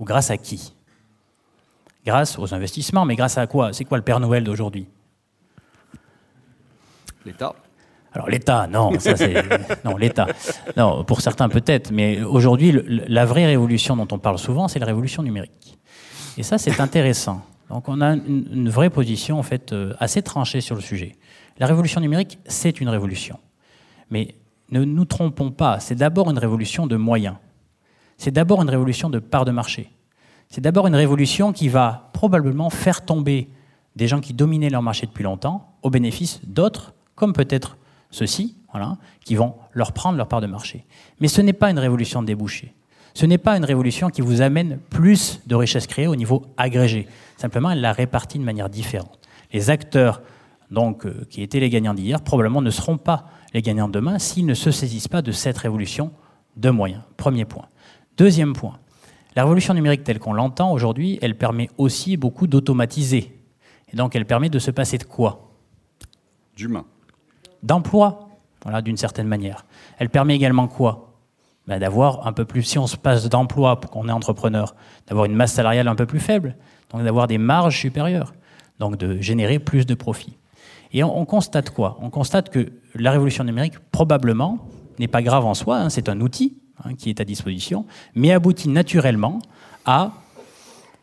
Ou 0.00 0.04
grâce 0.04 0.30
à 0.30 0.36
qui? 0.36 0.74
Grâce 2.04 2.36
aux 2.36 2.52
investissements, 2.52 3.04
mais 3.04 3.14
grâce 3.14 3.38
à 3.38 3.46
quoi? 3.46 3.72
C'est 3.72 3.84
quoi 3.84 3.96
le 3.96 4.02
Père 4.02 4.18
Noël 4.18 4.42
d'aujourd'hui? 4.42 4.88
L'État. 7.24 7.54
Alors 8.14 8.28
l'État, 8.28 8.66
non, 8.66 8.98
ça 8.98 9.16
c'est 9.16 9.34
non 9.84 9.96
l'État. 9.96 10.26
Non, 10.76 11.04
pour 11.04 11.20
certains 11.20 11.48
peut-être, 11.48 11.90
mais 11.90 12.22
aujourd'hui 12.22 12.78
la 13.08 13.24
vraie 13.24 13.46
révolution 13.46 13.96
dont 13.96 14.08
on 14.12 14.18
parle 14.18 14.38
souvent, 14.38 14.68
c'est 14.68 14.78
la 14.78 14.86
révolution 14.86 15.22
numérique. 15.22 15.78
Et 16.36 16.42
ça 16.42 16.58
c'est 16.58 16.80
intéressant. 16.80 17.42
Donc 17.70 17.88
on 17.88 18.00
a 18.02 18.12
une, 18.14 18.68
vraie 18.68 18.90
position 18.90 19.38
en 19.38 19.42
fait 19.42 19.72
euh, 19.72 19.94
assez 19.98 20.20
tranchée 20.22 20.60
sur 20.60 20.74
le 20.74 20.82
sujet. 20.82 21.16
La 21.58 21.66
révolution 21.66 22.00
numérique, 22.00 22.38
c'est 22.44 22.80
une 22.80 22.88
révolution, 22.88 23.38
mais 24.10 24.34
ne 24.70 24.84
nous 24.84 25.04
trompons 25.04 25.50
pas. 25.50 25.80
C'est 25.80 25.94
d'abord 25.94 26.30
une 26.30 26.38
révolution 26.38 26.86
de 26.86 26.96
moyens. 26.96 27.36
C'est 28.18 28.30
d'abord 28.30 28.62
une 28.62 28.70
révolution 28.70 29.10
de 29.10 29.18
part 29.18 29.44
de 29.44 29.52
marché. 29.52 29.90
C'est 30.48 30.60
d'abord 30.60 30.86
une 30.86 30.94
révolution 30.94 31.52
qui 31.52 31.68
va 31.68 32.10
probablement 32.12 32.68
faire 32.68 33.04
tomber 33.04 33.48
des 33.96 34.06
gens 34.06 34.20
qui 34.20 34.34
dominaient 34.34 34.70
leur 34.70 34.82
marché 34.82 35.06
depuis 35.06 35.24
longtemps 35.24 35.74
au 35.82 35.90
bénéfice 35.90 36.40
d'autres, 36.44 36.94
comme 37.14 37.32
peut-être 37.32 37.76
ceux-ci, 38.12 38.56
voilà, 38.70 38.96
qui 39.24 39.34
vont 39.34 39.54
leur 39.72 39.92
prendre 39.92 40.16
leur 40.16 40.28
part 40.28 40.40
de 40.40 40.46
marché. 40.46 40.86
Mais 41.20 41.28
ce 41.28 41.40
n'est 41.40 41.52
pas 41.52 41.70
une 41.70 41.78
révolution 41.78 42.22
de 42.22 42.28
débouché. 42.28 42.74
Ce 43.14 43.26
n'est 43.26 43.38
pas 43.38 43.56
une 43.56 43.64
révolution 43.64 44.08
qui 44.08 44.20
vous 44.20 44.40
amène 44.40 44.78
plus 44.90 45.40
de 45.46 45.54
richesses 45.54 45.86
créées 45.86 46.06
au 46.06 46.16
niveau 46.16 46.42
agrégé. 46.56 47.08
Simplement, 47.36 47.70
elle 47.70 47.80
la 47.80 47.92
répartit 47.92 48.38
de 48.38 48.44
manière 48.44 48.70
différente. 48.70 49.18
Les 49.52 49.68
acteurs 49.68 50.22
donc, 50.70 51.04
euh, 51.04 51.26
qui 51.28 51.42
étaient 51.42 51.60
les 51.60 51.68
gagnants 51.68 51.92
d'hier 51.92 52.22
probablement 52.22 52.62
ne 52.62 52.70
seront 52.70 52.96
pas 52.96 53.26
les 53.52 53.60
gagnants 53.60 53.88
de 53.88 53.92
demain 53.92 54.18
s'ils 54.18 54.46
ne 54.46 54.54
se 54.54 54.70
saisissent 54.70 55.08
pas 55.08 55.20
de 55.20 55.32
cette 55.32 55.58
révolution 55.58 56.12
de 56.56 56.70
moyens. 56.70 57.02
Premier 57.16 57.44
point. 57.44 57.66
Deuxième 58.16 58.54
point. 58.54 58.78
La 59.36 59.42
révolution 59.42 59.74
numérique 59.74 60.04
telle 60.04 60.18
qu'on 60.18 60.32
l'entend 60.32 60.72
aujourd'hui, 60.72 61.18
elle 61.20 61.36
permet 61.36 61.68
aussi 61.76 62.16
beaucoup 62.16 62.46
d'automatiser. 62.46 63.38
Et 63.92 63.96
donc 63.96 64.16
elle 64.16 64.26
permet 64.26 64.48
de 64.48 64.58
se 64.58 64.70
passer 64.70 64.96
de 64.96 65.04
quoi? 65.04 65.50
D'humain 66.56 66.86
d'emploi, 67.62 68.28
voilà, 68.62 68.82
d'une 68.82 68.96
certaine 68.96 69.26
manière. 69.26 69.64
Elle 69.98 70.10
permet 70.10 70.34
également 70.34 70.68
quoi? 70.68 71.08
Ben, 71.66 71.78
D'avoir 71.78 72.26
un 72.26 72.32
peu 72.32 72.44
plus, 72.44 72.62
si 72.62 72.78
on 72.78 72.86
se 72.86 72.96
passe 72.96 73.28
d'emploi 73.28 73.80
pour 73.80 73.90
qu'on 73.90 74.08
est 74.08 74.12
entrepreneur, 74.12 74.74
d'avoir 75.06 75.26
une 75.26 75.34
masse 75.34 75.52
salariale 75.52 75.88
un 75.88 75.94
peu 75.94 76.06
plus 76.06 76.20
faible, 76.20 76.56
donc 76.90 77.02
d'avoir 77.02 77.26
des 77.26 77.38
marges 77.38 77.78
supérieures, 77.78 78.34
donc 78.78 78.96
de 78.96 79.20
générer 79.20 79.58
plus 79.58 79.86
de 79.86 79.94
profits. 79.94 80.36
Et 80.92 81.02
on, 81.02 81.24
constate 81.24 81.70
quoi? 81.70 81.98
On 82.02 82.10
constate 82.10 82.50
que 82.50 82.72
la 82.94 83.12
révolution 83.12 83.44
numérique, 83.44 83.78
probablement, 83.90 84.58
n'est 84.98 85.08
pas 85.08 85.22
grave 85.22 85.46
en 85.46 85.54
soi, 85.54 85.78
hein, 85.78 85.88
c'est 85.88 86.08
un 86.10 86.20
outil 86.20 86.58
hein, 86.84 86.94
qui 86.94 87.08
est 87.08 87.20
à 87.20 87.24
disposition, 87.24 87.86
mais 88.14 88.30
aboutit 88.30 88.68
naturellement 88.68 89.38
à 89.86 90.12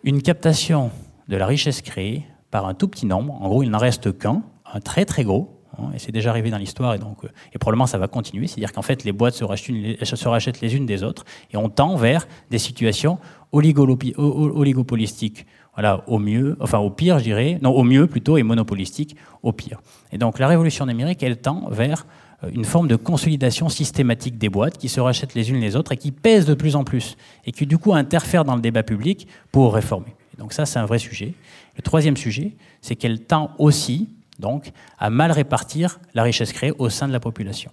une 0.03 0.21
captation 0.21 0.91
de 1.27 1.37
la 1.37 1.47
richesse 1.47 1.81
créée 1.81 2.25
par 2.51 2.67
un 2.67 2.75
tout 2.75 2.87
petit 2.87 3.07
nombre. 3.07 3.41
En 3.41 3.47
gros, 3.47 3.63
il 3.63 3.69
n'en 3.69 3.79
reste 3.79 4.15
qu'un, 4.17 4.43
un 4.71 4.79
très 4.79 5.05
très 5.05 5.23
gros, 5.23 5.58
Hein, 5.83 5.91
et 5.95 5.99
c'est 5.99 6.11
déjà 6.11 6.29
arrivé 6.29 6.49
dans 6.49 6.57
l'histoire, 6.57 6.93
et, 6.93 6.99
donc, 6.99 7.23
euh, 7.23 7.29
et 7.53 7.57
probablement 7.57 7.87
ça 7.87 7.97
va 7.97 8.07
continuer. 8.07 8.47
C'est-à-dire 8.47 8.71
qu'en 8.71 8.81
fait, 8.81 9.03
les 9.03 9.11
boîtes 9.11 9.33
se 9.33 9.43
rachètent, 9.43 10.61
les 10.61 10.75
unes 10.75 10.85
des 10.85 11.03
autres, 11.03 11.25
et 11.51 11.57
on 11.57 11.69
tend 11.69 11.95
vers 11.95 12.27
des 12.49 12.57
situations 12.57 13.19
oligopolistiques. 13.51 15.45
Voilà, 15.73 16.03
au 16.07 16.19
mieux, 16.19 16.57
enfin 16.59 16.79
au 16.79 16.89
pire, 16.89 17.19
je 17.19 17.23
dirais, 17.23 17.59
non, 17.61 17.71
au 17.71 17.83
mieux 17.83 18.07
plutôt, 18.07 18.37
et 18.37 18.43
monopolistiques 18.43 19.15
au 19.43 19.53
pire. 19.53 19.81
Et 20.11 20.17
donc 20.17 20.39
la 20.39 20.47
révolution 20.47 20.85
numérique, 20.85 21.23
elle 21.23 21.37
tend 21.37 21.69
vers 21.69 22.05
euh, 22.43 22.49
une 22.53 22.65
forme 22.65 22.87
de 22.87 22.95
consolidation 22.95 23.69
systématique 23.69 24.37
des 24.37 24.49
boîtes 24.49 24.77
qui 24.77 24.89
se 24.89 24.99
rachètent 24.99 25.35
les 25.35 25.49
unes 25.51 25.59
les 25.59 25.75
autres 25.75 25.93
et 25.93 25.97
qui 25.97 26.11
pèsent 26.11 26.45
de 26.45 26.53
plus 26.53 26.75
en 26.75 26.83
plus, 26.83 27.15
et 27.45 27.51
qui 27.51 27.65
du 27.65 27.77
coup 27.77 27.93
interfèrent 27.93 28.45
dans 28.45 28.55
le 28.55 28.61
débat 28.61 28.83
public 28.83 29.27
pour 29.51 29.73
réformer. 29.73 30.13
donc 30.37 30.53
ça, 30.53 30.65
c'est 30.65 30.79
un 30.79 30.85
vrai 30.85 30.99
sujet. 30.99 31.33
Le 31.77 31.81
troisième 31.81 32.17
sujet, 32.17 32.51
c'est 32.81 32.95
qu'elle 32.95 33.21
tend 33.21 33.51
aussi 33.57 34.09
donc 34.39 34.71
à 34.97 35.09
mal 35.09 35.31
répartir 35.31 35.99
la 36.13 36.23
richesse 36.23 36.53
créée 36.53 36.73
au 36.77 36.89
sein 36.89 37.07
de 37.07 37.13
la 37.13 37.19
population. 37.19 37.71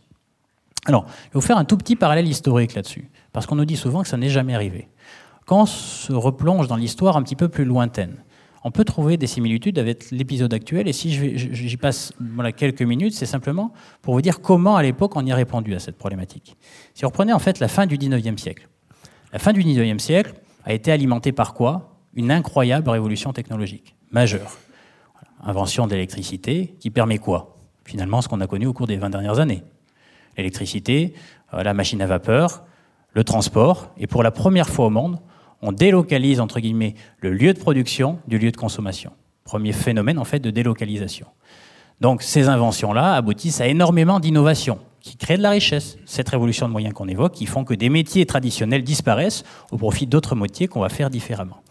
Alors, 0.86 1.06
je 1.08 1.24
vais 1.24 1.30
vous 1.34 1.40
faire 1.40 1.58
un 1.58 1.64
tout 1.64 1.76
petit 1.76 1.96
parallèle 1.96 2.28
historique 2.28 2.74
là-dessus, 2.74 3.10
parce 3.32 3.46
qu'on 3.46 3.56
nous 3.56 3.64
dit 3.64 3.76
souvent 3.76 4.02
que 4.02 4.08
ça 4.08 4.16
n'est 4.16 4.28
jamais 4.28 4.54
arrivé. 4.54 4.88
Quand 5.46 5.62
on 5.62 5.66
se 5.66 6.12
replonge 6.12 6.68
dans 6.68 6.76
l'histoire 6.76 7.16
un 7.16 7.22
petit 7.22 7.36
peu 7.36 7.48
plus 7.48 7.64
lointaine, 7.64 8.16
on 8.64 8.72
peut 8.72 8.84
trouver 8.84 9.16
des 9.16 9.28
similitudes 9.28 9.78
avec 9.78 10.10
l'épisode 10.10 10.52
actuel, 10.52 10.88
et 10.88 10.92
si 10.92 11.12
j'y 11.12 11.76
passe 11.76 12.12
quelques 12.56 12.82
minutes, 12.82 13.14
c'est 13.14 13.26
simplement 13.26 13.72
pour 14.02 14.14
vous 14.14 14.22
dire 14.22 14.40
comment 14.40 14.76
à 14.76 14.82
l'époque 14.82 15.14
on 15.14 15.24
y 15.24 15.30
a 15.30 15.36
répondu 15.36 15.74
à 15.74 15.78
cette 15.78 15.96
problématique. 15.96 16.56
Si 16.94 17.02
vous 17.02 17.08
reprenez 17.08 17.32
en 17.32 17.38
fait 17.38 17.60
la 17.60 17.68
fin 17.68 17.86
du 17.86 17.96
19e 17.96 18.38
siècle, 18.38 18.68
la 19.32 19.38
fin 19.38 19.52
du 19.52 19.62
19e 19.62 20.00
siècle 20.00 20.34
a 20.64 20.72
été 20.72 20.90
alimentée 20.90 21.30
par 21.32 21.54
quoi? 21.54 21.96
Une 22.14 22.30
incroyable 22.30 22.88
révolution 22.88 23.32
technologique, 23.32 23.94
majeure 24.10 24.50
invention 25.46 25.86
de 25.86 25.92
l'électricité, 25.92 26.74
qui 26.80 26.90
permet 26.90 27.18
quoi? 27.18 27.56
Finalement, 27.84 28.20
ce 28.20 28.28
qu'on 28.28 28.40
a 28.40 28.46
connu 28.46 28.66
au 28.66 28.72
cours 28.72 28.86
des 28.86 28.96
20 28.96 29.10
dernières 29.10 29.38
années. 29.38 29.62
L'électricité, 30.36 31.14
euh, 31.54 31.62
la 31.62 31.72
machine 31.72 32.02
à 32.02 32.06
vapeur, 32.06 32.64
le 33.12 33.24
transport, 33.24 33.92
et 33.96 34.06
pour 34.06 34.22
la 34.22 34.30
première 34.30 34.68
fois 34.68 34.86
au 34.86 34.90
monde, 34.90 35.18
on 35.62 35.72
délocalise, 35.72 36.40
entre 36.40 36.60
guillemets, 36.60 36.94
le 37.20 37.32
lieu 37.32 37.54
de 37.54 37.58
production 37.58 38.18
du 38.26 38.38
lieu 38.38 38.50
de 38.50 38.56
consommation. 38.56 39.12
Premier 39.44 39.72
phénomène, 39.72 40.18
en 40.18 40.24
fait, 40.24 40.40
de 40.40 40.50
délocalisation. 40.50 41.26
Donc, 42.00 42.22
ces 42.22 42.48
inventions-là 42.48 43.14
aboutissent 43.14 43.60
à 43.60 43.68
énormément 43.68 44.20
d'innovations 44.20 44.80
qui 45.00 45.16
créent 45.16 45.38
de 45.38 45.42
la 45.42 45.50
richesse. 45.50 45.96
Cette 46.04 46.28
révolution 46.28 46.66
de 46.66 46.72
moyens 46.72 46.92
qu'on 46.92 47.08
évoque, 47.08 47.32
qui 47.32 47.46
font 47.46 47.64
que 47.64 47.72
des 47.72 47.88
métiers 47.88 48.26
traditionnels 48.26 48.82
disparaissent 48.82 49.44
au 49.70 49.78
profit 49.78 50.06
d'autres 50.06 50.34
métiers 50.34 50.66
qu'on 50.66 50.80
va 50.80 50.88
faire 50.88 51.08
différemment. 51.08 51.62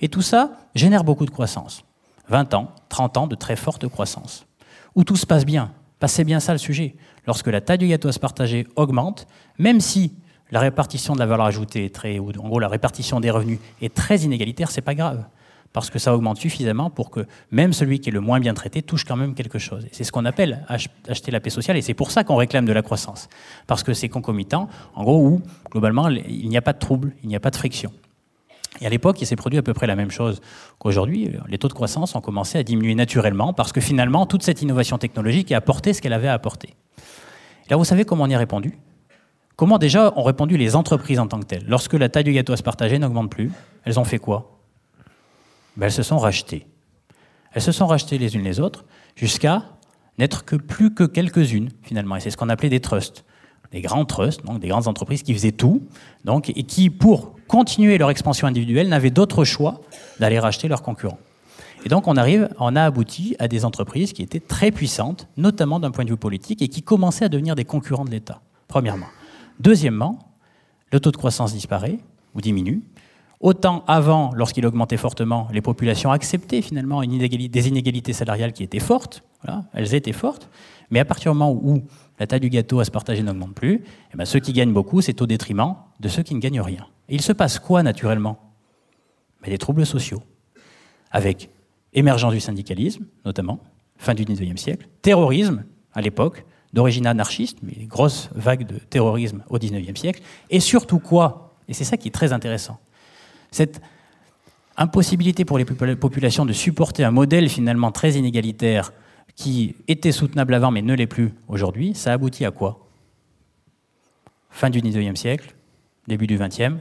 Et 0.00 0.08
tout 0.08 0.22
ça 0.22 0.52
génère 0.74 1.02
beaucoup 1.02 1.26
de 1.26 1.30
croissance. 1.30 1.84
20 2.28 2.54
ans, 2.54 2.70
30 2.88 3.16
ans 3.16 3.26
de 3.26 3.34
très 3.34 3.56
forte 3.56 3.86
croissance, 3.88 4.46
où 4.94 5.04
tout 5.04 5.16
se 5.16 5.26
passe 5.26 5.44
bien. 5.44 5.72
C'est 6.06 6.24
bien 6.24 6.40
ça 6.40 6.52
le 6.52 6.58
sujet. 6.58 6.96
Lorsque 7.26 7.46
la 7.46 7.60
taille 7.60 7.78
du 7.78 7.88
gâteau 7.88 8.08
à 8.08 8.12
se 8.12 8.18
partager 8.18 8.66
augmente, 8.76 9.26
même 9.58 9.80
si 9.80 10.12
la 10.50 10.60
répartition 10.60 11.14
de 11.14 11.18
la 11.18 11.26
valeur 11.26 11.46
ajoutée 11.46 11.86
est 11.86 11.94
très, 11.94 12.18
ou 12.18 12.28
en 12.28 12.48
gros 12.48 12.60
la 12.60 12.68
répartition 12.68 13.20
des 13.20 13.30
revenus 13.30 13.58
est 13.80 13.94
très 13.94 14.18
inégalitaire, 14.18 14.70
c'est 14.70 14.82
pas 14.82 14.94
grave. 14.94 15.24
Parce 15.72 15.90
que 15.90 15.98
ça 15.98 16.14
augmente 16.14 16.38
suffisamment 16.38 16.88
pour 16.88 17.10
que 17.10 17.26
même 17.50 17.72
celui 17.72 17.98
qui 17.98 18.10
est 18.10 18.12
le 18.12 18.20
moins 18.20 18.38
bien 18.38 18.54
traité 18.54 18.80
touche 18.80 19.04
quand 19.04 19.16
même 19.16 19.34
quelque 19.34 19.58
chose. 19.58 19.86
C'est 19.90 20.04
ce 20.04 20.12
qu'on 20.12 20.24
appelle 20.24 20.64
acheter 20.68 21.32
la 21.32 21.40
paix 21.40 21.50
sociale 21.50 21.76
et 21.76 21.82
c'est 21.82 21.94
pour 21.94 22.12
ça 22.12 22.22
qu'on 22.22 22.36
réclame 22.36 22.64
de 22.64 22.72
la 22.72 22.82
croissance. 22.82 23.28
Parce 23.66 23.82
que 23.82 23.92
c'est 23.92 24.08
concomitant, 24.08 24.68
en 24.94 25.02
gros, 25.02 25.26
où 25.26 25.42
globalement 25.70 26.08
il 26.08 26.48
n'y 26.48 26.56
a 26.56 26.62
pas 26.62 26.74
de 26.74 26.78
trouble, 26.78 27.12
il 27.24 27.28
n'y 27.28 27.36
a 27.36 27.40
pas 27.40 27.50
de 27.50 27.56
friction. 27.56 27.92
Et 28.80 28.86
à 28.86 28.88
l'époque, 28.88 29.20
il 29.20 29.26
s'est 29.26 29.36
produit 29.36 29.58
à 29.58 29.62
peu 29.62 29.72
près 29.72 29.86
la 29.86 29.96
même 29.96 30.10
chose 30.10 30.40
qu'aujourd'hui. 30.78 31.30
Les 31.48 31.58
taux 31.58 31.68
de 31.68 31.72
croissance 31.72 32.14
ont 32.14 32.20
commencé 32.20 32.58
à 32.58 32.62
diminuer 32.62 32.94
naturellement 32.94 33.52
parce 33.52 33.72
que 33.72 33.80
finalement, 33.80 34.26
toute 34.26 34.42
cette 34.42 34.62
innovation 34.62 34.98
technologique 34.98 35.52
a 35.52 35.58
apporté 35.58 35.92
ce 35.92 36.02
qu'elle 36.02 36.12
avait 36.12 36.28
à 36.28 36.32
apporter. 36.32 36.70
Et 37.66 37.70
là, 37.70 37.76
vous 37.76 37.84
savez 37.84 38.04
comment 38.04 38.24
on 38.24 38.28
y 38.28 38.34
a 38.34 38.38
répondu? 38.38 38.78
Comment 39.56 39.78
déjà 39.78 40.12
ont 40.16 40.24
répondu 40.24 40.56
les 40.56 40.74
entreprises 40.74 41.20
en 41.20 41.28
tant 41.28 41.38
que 41.38 41.46
telles? 41.46 41.64
Lorsque 41.68 41.94
la 41.94 42.08
taille 42.08 42.24
du 42.24 42.32
gâteau 42.32 42.52
à 42.52 42.56
se 42.56 42.62
partager 42.62 42.98
n'augmente 42.98 43.30
plus, 43.30 43.52
elles 43.84 44.00
ont 44.00 44.04
fait 44.04 44.18
quoi? 44.18 44.58
Ben, 45.76 45.86
Elles 45.86 45.92
se 45.92 46.02
sont 46.02 46.18
rachetées. 46.18 46.66
Elles 47.52 47.62
se 47.62 47.70
sont 47.70 47.86
rachetées 47.86 48.18
les 48.18 48.34
unes 48.34 48.42
les 48.42 48.58
autres 48.58 48.84
jusqu'à 49.14 49.62
n'être 50.18 50.44
que 50.44 50.56
plus 50.56 50.92
que 50.92 51.04
quelques-unes 51.04 51.70
finalement. 51.82 52.16
Et 52.16 52.20
c'est 52.20 52.30
ce 52.30 52.36
qu'on 52.36 52.48
appelait 52.48 52.68
des 52.68 52.80
trusts 52.80 53.24
des 53.74 53.80
grands 53.80 54.04
trusts, 54.04 54.44
donc 54.46 54.60
des 54.60 54.68
grandes 54.68 54.86
entreprises 54.86 55.24
qui 55.24 55.34
faisaient 55.34 55.50
tout, 55.50 55.82
donc, 56.24 56.48
et 56.50 56.62
qui, 56.62 56.90
pour 56.90 57.33
continuer 57.48 57.98
leur 57.98 58.10
expansion 58.10 58.46
individuelle, 58.46 58.88
n'avaient 58.88 59.10
d'autre 59.10 59.44
choix 59.44 59.80
d'aller 60.20 60.38
racheter 60.38 60.68
leurs 60.68 60.82
concurrents. 60.82 61.18
Et 61.84 61.88
donc 61.88 62.08
on 62.08 62.16
arrive, 62.16 62.48
on 62.58 62.76
a 62.76 62.82
abouti 62.82 63.36
à 63.38 63.48
des 63.48 63.64
entreprises 63.64 64.12
qui 64.12 64.22
étaient 64.22 64.40
très 64.40 64.70
puissantes, 64.70 65.28
notamment 65.36 65.80
d'un 65.80 65.90
point 65.90 66.04
de 66.04 66.10
vue 66.10 66.16
politique, 66.16 66.62
et 66.62 66.68
qui 66.68 66.82
commençaient 66.82 67.26
à 67.26 67.28
devenir 67.28 67.54
des 67.54 67.64
concurrents 67.64 68.04
de 68.04 68.10
l'État, 68.10 68.40
premièrement. 68.68 69.06
Deuxièmement, 69.60 70.18
le 70.92 71.00
taux 71.00 71.10
de 71.10 71.16
croissance 71.16 71.52
disparaît 71.52 71.98
ou 72.34 72.40
diminue. 72.40 72.82
Autant 73.40 73.84
avant, 73.86 74.32
lorsqu'il 74.34 74.64
augmentait 74.64 74.96
fortement, 74.96 75.48
les 75.52 75.60
populations 75.60 76.10
acceptaient 76.10 76.62
finalement 76.62 77.02
une 77.02 77.18
des 77.18 77.68
inégalités 77.68 78.14
salariales 78.14 78.52
qui 78.52 78.62
étaient 78.62 78.80
fortes, 78.80 79.22
elles 79.74 79.94
étaient 79.94 80.12
fortes, 80.12 80.48
mais 80.90 81.00
à 81.00 81.04
partir 81.04 81.32
du 81.32 81.38
moment 81.38 81.52
où 81.52 81.82
la 82.18 82.26
taille 82.26 82.40
du 82.40 82.48
gâteau 82.48 82.80
à 82.80 82.84
se 82.84 82.90
partager 82.90 83.22
n'augmente 83.22 83.54
plus, 83.54 83.82
eh 84.12 84.16
ben, 84.16 84.24
ceux 84.24 84.40
qui 84.40 84.52
gagnent 84.52 84.72
beaucoup, 84.72 85.02
c'est 85.02 85.20
au 85.20 85.26
détriment 85.26 85.74
de 86.00 86.08
ceux 86.08 86.22
qui 86.22 86.34
ne 86.34 86.40
gagnent 86.40 86.60
rien. 86.60 86.86
Et 87.08 87.14
il 87.14 87.22
se 87.22 87.32
passe 87.32 87.58
quoi 87.58 87.82
naturellement? 87.82 88.40
Des 89.46 89.58
troubles 89.58 89.84
sociaux, 89.84 90.22
avec 91.10 91.50
émergence 91.92 92.32
du 92.32 92.40
syndicalisme, 92.40 93.04
notamment, 93.26 93.60
fin 93.98 94.14
du 94.14 94.24
XIXe 94.24 94.60
siècle, 94.60 94.88
terrorisme, 95.02 95.64
à 95.92 96.00
l'époque, 96.00 96.46
d'origine 96.72 97.06
anarchiste, 97.06 97.58
mais 97.62 97.74
grosse 97.84 98.30
vague 98.34 98.66
de 98.66 98.78
terrorisme 98.78 99.44
au 99.50 99.58
XIXe 99.58 100.00
siècle, 100.00 100.22
et 100.48 100.60
surtout 100.60 100.98
quoi? 100.98 101.54
Et 101.68 101.74
c'est 101.74 101.84
ça 101.84 101.98
qui 101.98 102.08
est 102.08 102.10
très 102.10 102.32
intéressant. 102.32 102.80
Cette 103.50 103.82
impossibilité 104.76 105.44
pour 105.44 105.58
les 105.58 105.64
populations 105.64 106.46
de 106.46 106.52
supporter 106.54 107.04
un 107.04 107.10
modèle 107.10 107.48
finalement 107.50 107.92
très 107.92 108.14
inégalitaire 108.14 108.92
qui 109.36 109.76
était 109.88 110.10
soutenable 110.10 110.54
avant 110.54 110.70
mais 110.70 110.82
ne 110.82 110.94
l'est 110.94 111.06
plus 111.06 111.34
aujourd'hui, 111.48 111.94
ça 111.94 112.12
aboutit 112.14 112.44
à 112.46 112.50
quoi? 112.50 112.88
Fin 114.50 114.70
du 114.70 114.80
XIXe 114.80 115.20
siècle, 115.20 115.54
début 116.08 116.26
du 116.26 116.38
XXe 116.38 116.76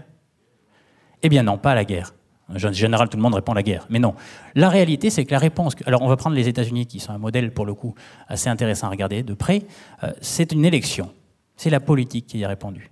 Eh 1.23 1.29
bien 1.29 1.43
non, 1.43 1.57
pas 1.57 1.73
la 1.73 1.85
guerre. 1.85 2.13
En 2.49 2.57
général, 2.57 3.09
tout 3.09 3.17
le 3.17 3.23
monde 3.23 3.33
répond 3.33 3.53
à 3.53 3.55
la 3.55 3.63
guerre. 3.63 3.85
Mais 3.89 3.99
non. 3.99 4.15
La 4.53 4.69
réalité, 4.69 5.09
c'est 5.09 5.25
que 5.25 5.31
la 5.31 5.39
réponse. 5.39 5.75
Alors, 5.85 6.01
on 6.01 6.07
va 6.07 6.17
prendre 6.17 6.35
les 6.35 6.47
États-Unis, 6.49 6.85
qui 6.85 6.99
sont 6.99 7.13
un 7.13 7.17
modèle, 7.17 7.51
pour 7.51 7.65
le 7.65 7.73
coup, 7.73 7.95
assez 8.27 8.49
intéressant 8.49 8.87
à 8.87 8.89
regarder 8.89 9.23
de 9.23 9.33
près. 9.33 9.63
Euh, 10.03 10.11
c'est 10.21 10.51
une 10.51 10.65
élection. 10.65 11.09
C'est 11.55 11.69
la 11.69 11.79
politique 11.79 12.27
qui 12.27 12.39
y 12.39 12.45
a 12.45 12.49
répondu. 12.49 12.91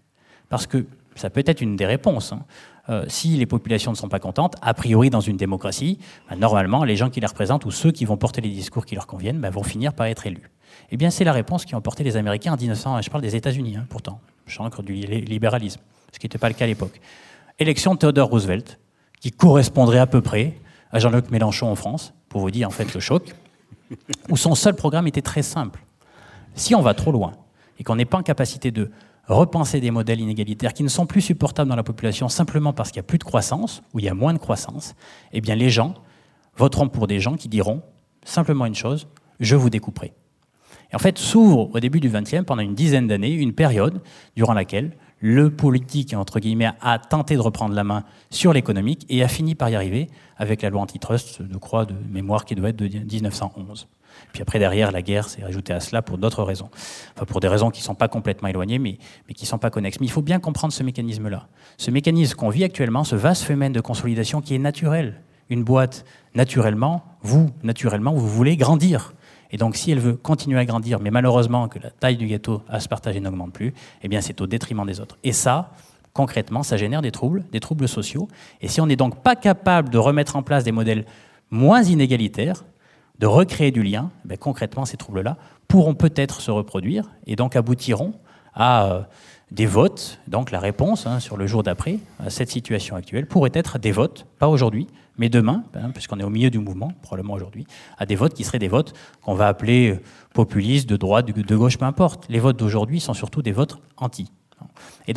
Parce 0.49 0.67
que 0.67 0.85
ça 1.15 1.29
peut 1.29 1.43
être 1.45 1.61
une 1.61 1.75
des 1.75 1.85
réponses. 1.85 2.31
Hein. 2.31 2.45
Euh, 2.89 3.05
si 3.09 3.29
les 3.37 3.45
populations 3.45 3.91
ne 3.91 3.97
sont 3.97 4.07
pas 4.07 4.19
contentes, 4.19 4.55
a 4.61 4.73
priori, 4.73 5.09
dans 5.09 5.19
une 5.19 5.37
démocratie, 5.37 5.99
bah, 6.29 6.35
normalement, 6.37 6.85
les 6.85 6.95
gens 6.95 7.09
qui 7.09 7.19
les 7.19 7.27
représentent 7.27 7.65
ou 7.65 7.71
ceux 7.71 7.91
qui 7.91 8.05
vont 8.05 8.17
porter 8.17 8.41
les 8.41 8.49
discours 8.49 8.85
qui 8.85 8.95
leur 8.95 9.05
conviennent 9.05 9.39
bah, 9.39 9.49
vont 9.49 9.63
finir 9.63 9.93
par 9.93 10.07
être 10.07 10.25
élus. 10.25 10.49
Eh 10.91 10.97
bien, 10.97 11.09
c'est 11.09 11.25
la 11.25 11.33
réponse 11.33 11.65
qui 11.65 11.75
ont 11.75 11.81
porté 11.81 12.03
les 12.03 12.15
Américains 12.15 12.53
en 12.53 12.57
1900. 12.57 13.01
Je 13.01 13.09
parle 13.09 13.21
des 13.21 13.35
États-Unis, 13.35 13.75
hein, 13.77 13.85
pourtant. 13.89 14.19
Je 14.47 14.81
du 14.81 14.93
libéralisme, 14.93 15.79
ce 16.11 16.19
qui 16.19 16.25
n'était 16.25 16.37
pas 16.37 16.49
le 16.49 16.55
cas 16.55 16.65
à 16.65 16.67
l'époque. 16.67 16.99
Élection 17.59 17.93
de 17.93 17.99
Theodore 17.99 18.29
Roosevelt 18.29 18.79
qui 19.19 19.31
correspondrait 19.31 19.99
à 19.99 20.07
peu 20.07 20.21
près 20.21 20.55
à 20.91 20.99
Jean-Luc 20.99 21.31
Mélenchon 21.31 21.67
en 21.67 21.75
France, 21.75 22.13
pour 22.27 22.41
vous 22.41 22.51
dire 22.51 22.67
en 22.67 22.71
fait 22.71 22.93
le 22.93 22.99
choc, 22.99 23.33
où 24.29 24.37
son 24.37 24.55
seul 24.55 24.75
programme 24.75 25.07
était 25.07 25.21
très 25.21 25.41
simple. 25.41 25.83
Si 26.55 26.75
on 26.75 26.81
va 26.81 26.93
trop 26.93 27.11
loin 27.11 27.33
et 27.79 27.83
qu'on 27.83 27.95
n'est 27.95 28.05
pas 28.05 28.17
en 28.17 28.23
capacité 28.23 28.71
de 28.71 28.91
repenser 29.27 29.79
des 29.79 29.91
modèles 29.91 30.19
inégalitaires 30.19 30.73
qui 30.73 30.83
ne 30.83 30.89
sont 30.89 31.05
plus 31.05 31.21
supportables 31.21 31.69
dans 31.69 31.75
la 31.75 31.83
population 31.83 32.27
simplement 32.29 32.73
parce 32.73 32.91
qu'il 32.91 32.99
n'y 32.99 33.05
a 33.05 33.07
plus 33.07 33.19
de 33.19 33.23
croissance, 33.23 33.81
ou 33.93 33.99
il 33.99 34.05
y 34.05 34.09
a 34.09 34.13
moins 34.13 34.33
de 34.33 34.39
croissance, 34.39 34.95
eh 35.31 35.41
bien 35.41 35.55
les 35.55 35.69
gens 35.69 35.93
voteront 36.57 36.89
pour 36.89 37.07
des 37.07 37.19
gens 37.19 37.35
qui 37.35 37.47
diront 37.47 37.81
simplement 38.25 38.65
une 38.65 38.75
chose, 38.75 39.07
je 39.39 39.55
vous 39.55 39.69
découperai. 39.69 40.13
Et 40.91 40.95
en 40.95 40.99
fait, 40.99 41.17
s'ouvre 41.17 41.69
au 41.73 41.79
début 41.79 41.99
du 41.99 42.09
XXe, 42.09 42.43
pendant 42.45 42.61
une 42.61 42.75
dizaine 42.75 43.07
d'années, 43.07 43.31
une 43.31 43.53
période 43.53 44.01
durant 44.35 44.53
laquelle 44.53 44.91
le 45.21 45.51
politique, 45.51 46.13
entre 46.13 46.39
guillemets, 46.39 46.71
a 46.81 46.99
tenté 46.99 47.35
de 47.35 47.39
reprendre 47.39 47.75
la 47.75 47.83
main 47.83 48.03
sur 48.31 48.53
l'économique 48.53 49.05
et 49.07 49.23
a 49.23 49.27
fini 49.27 49.55
par 49.55 49.69
y 49.69 49.75
arriver 49.75 50.09
avec 50.37 50.63
la 50.63 50.69
loi 50.69 50.81
antitrust, 50.81 51.41
de 51.41 51.57
croix 51.57 51.85
de 51.85 51.93
mémoire 52.09 52.43
qui 52.43 52.55
doit 52.55 52.69
être 52.69 52.75
de 52.75 52.87
1911. 52.87 53.87
Puis 54.33 54.41
après, 54.41 54.59
derrière, 54.59 54.91
la 54.91 55.01
guerre 55.01 55.29
s'est 55.29 55.43
ajoutée 55.43 55.73
à 55.73 55.79
cela 55.79 56.01
pour 56.01 56.17
d'autres 56.17 56.43
raisons. 56.43 56.69
Enfin, 57.15 57.25
pour 57.25 57.39
des 57.39 57.47
raisons 57.47 57.69
qui 57.69 57.81
ne 57.81 57.85
sont 57.85 57.95
pas 57.95 58.07
complètement 58.07 58.47
éloignées, 58.47 58.79
mais, 58.79 58.97
mais 59.27 59.33
qui 59.33 59.45
ne 59.45 59.47
sont 59.47 59.57
pas 59.57 59.69
connexes. 59.69 59.99
Mais 59.99 60.07
il 60.07 60.11
faut 60.11 60.21
bien 60.21 60.39
comprendre 60.39 60.73
ce 60.73 60.83
mécanisme-là. 60.83 61.47
Ce 61.77 61.91
mécanisme 61.91 62.35
qu'on 62.35 62.49
vit 62.49 62.63
actuellement, 62.63 63.03
ce 63.03 63.15
vaste 63.15 63.43
phénomène 63.43 63.73
de 63.73 63.81
consolidation 63.81 64.41
qui 64.41 64.55
est 64.55 64.59
naturel. 64.59 65.21
Une 65.49 65.63
boîte, 65.63 66.05
naturellement, 66.33 67.03
vous, 67.21 67.49
naturellement, 67.63 68.13
vous 68.13 68.27
voulez 68.27 68.57
grandir. 68.57 69.13
Et 69.51 69.57
donc, 69.57 69.75
si 69.75 69.91
elle 69.91 69.99
veut 69.99 70.15
continuer 70.15 70.59
à 70.59 70.65
grandir, 70.65 70.99
mais 70.99 71.11
malheureusement 71.11 71.67
que 71.67 71.79
la 71.79 71.91
taille 71.91 72.17
du 72.17 72.27
gâteau 72.27 72.61
à 72.69 72.79
se 72.79 72.87
partager 72.87 73.19
n'augmente 73.19 73.53
plus, 73.53 73.73
eh 74.01 74.07
bien, 74.07 74.21
c'est 74.21 74.39
au 74.41 74.47
détriment 74.47 74.85
des 74.85 74.99
autres. 74.99 75.17
Et 75.23 75.33
ça, 75.33 75.71
concrètement, 76.13 76.63
ça 76.63 76.77
génère 76.77 77.01
des 77.01 77.11
troubles, 77.11 77.43
des 77.51 77.59
troubles 77.59 77.87
sociaux. 77.87 78.27
Et 78.61 78.67
si 78.67 78.81
on 78.81 78.87
n'est 78.87 78.95
donc 78.95 79.21
pas 79.21 79.35
capable 79.35 79.89
de 79.89 79.97
remettre 79.97 80.35
en 80.35 80.43
place 80.43 80.63
des 80.63 80.71
modèles 80.71 81.05
moins 81.49 81.83
inégalitaires, 81.83 82.63
de 83.19 83.27
recréer 83.27 83.71
du 83.71 83.83
lien, 83.83 84.09
eh 84.29 84.37
concrètement, 84.37 84.85
ces 84.85 84.97
troubles-là 84.97 85.37
pourront 85.67 85.93
peut-être 85.93 86.41
se 86.41 86.49
reproduire 86.49 87.11
et 87.27 87.35
donc 87.35 87.55
aboutiront 87.55 88.13
à 88.53 88.85
euh, 88.85 89.01
des 89.51 89.65
votes. 89.65 90.19
Donc 90.27 90.49
la 90.51 90.59
réponse 90.59 91.05
hein, 91.05 91.19
sur 91.19 91.37
le 91.37 91.45
jour 91.45 91.61
d'après 91.61 91.99
à 92.19 92.29
cette 92.29 92.49
situation 92.49 92.95
actuelle 92.95 93.27
pourrait 93.27 93.51
être 93.53 93.77
des 93.77 93.91
votes, 93.91 94.25
pas 94.39 94.47
aujourd'hui, 94.47 94.87
mais 95.17 95.29
demain, 95.29 95.63
hein, 95.75 95.91
puisqu'on 95.91 96.19
est 96.19 96.23
au 96.23 96.29
milieu 96.29 96.49
du 96.49 96.59
mouvement, 96.59 96.93
probablement 97.01 97.33
aujourd'hui, 97.33 97.65
à 97.97 98.05
des 98.05 98.15
votes 98.15 98.33
qui 98.33 98.43
seraient 98.43 98.59
des 98.59 98.67
votes 98.67 98.93
qu'on 99.21 99.35
va 99.35 99.47
appeler 99.47 99.91
euh, 99.91 99.99
populistes, 100.33 100.89
de 100.89 100.97
droite, 100.97 101.25
de 101.25 101.55
gauche, 101.55 101.77
peu 101.77 101.85
importe. 101.85 102.25
Les 102.29 102.39
votes 102.39 102.57
d'aujourd'hui 102.57 102.99
sont 102.99 103.13
surtout 103.13 103.41
des 103.41 103.51
votes 103.51 103.79
anti. 103.97 104.31
Mais 105.07 105.13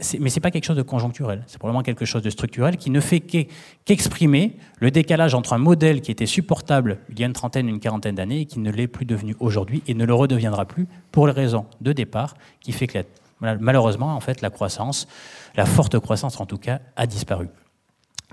ce 0.00 0.16
n'est 0.16 0.40
pas 0.40 0.50
quelque 0.50 0.64
chose 0.64 0.76
de 0.76 0.82
conjoncturel, 0.82 1.42
c'est 1.46 1.58
probablement 1.58 1.82
quelque 1.82 2.04
chose 2.04 2.22
de 2.22 2.30
structurel 2.30 2.76
qui 2.76 2.90
ne 2.90 3.00
fait 3.00 3.20
qu'exprimer 3.20 4.56
le 4.78 4.90
décalage 4.90 5.34
entre 5.34 5.52
un 5.54 5.58
modèle 5.58 6.00
qui 6.00 6.10
était 6.10 6.26
supportable 6.26 6.98
il 7.08 7.18
y 7.18 7.22
a 7.22 7.26
une 7.26 7.32
trentaine, 7.32 7.68
une 7.68 7.80
quarantaine 7.80 8.14
d'années 8.14 8.40
et 8.40 8.46
qui 8.46 8.58
ne 8.58 8.70
l'est 8.70 8.88
plus 8.88 9.06
devenu 9.06 9.34
aujourd'hui 9.40 9.82
et 9.86 9.94
ne 9.94 10.04
le 10.04 10.14
redeviendra 10.14 10.66
plus 10.66 10.86
pour 11.10 11.26
les 11.26 11.32
raisons 11.32 11.66
de 11.80 11.92
départ 11.92 12.34
qui 12.60 12.72
fait 12.72 12.86
que 12.86 12.98
malheureusement, 13.40 14.14
en 14.14 14.20
fait, 14.20 14.40
la 14.40 14.50
croissance, 14.50 15.08
la 15.56 15.66
forte 15.66 15.98
croissance 15.98 16.40
en 16.40 16.46
tout 16.46 16.58
cas, 16.58 16.80
a 16.96 17.06
disparu. 17.06 17.48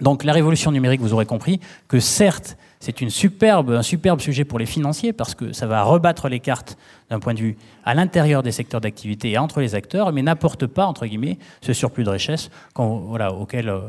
Donc 0.01 0.23
la 0.23 0.33
révolution 0.33 0.71
numérique, 0.71 1.01
vous 1.01 1.13
aurez 1.13 1.25
compris 1.25 1.59
que 1.87 1.99
certes, 1.99 2.57
c'est 2.79 3.01
une 3.01 3.09
superbe, 3.09 3.71
un 3.71 3.81
superbe 3.81 4.21
sujet 4.21 4.45
pour 4.45 4.59
les 4.59 4.65
financiers 4.65 5.11
parce 5.11 5.35
que 5.35 5.51
ça 5.51 5.67
va 5.67 5.83
rebattre 5.83 6.29
les 6.29 6.39
cartes 6.39 6.77
d'un 7.09 7.19
point 7.19 7.33
de 7.33 7.39
vue 7.39 7.57
à 7.83 7.93
l'intérieur 7.93 8.41
des 8.41 8.51
secteurs 8.51 8.79
d'activité 8.79 9.31
et 9.31 9.37
entre 9.37 9.59
les 9.59 9.75
acteurs, 9.75 10.13
mais 10.13 10.21
n'apporte 10.21 10.65
pas, 10.65 10.85
entre 10.85 11.05
guillemets, 11.05 11.37
ce 11.61 11.73
surplus 11.73 12.03
de 12.03 12.09
richesse 12.09 12.49
qu'on 12.73 13.17
euh, 13.19 13.79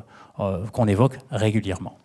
euh, 0.41 0.67
qu'on 0.73 0.89
évoque 0.89 1.19
régulièrement. 1.31 1.97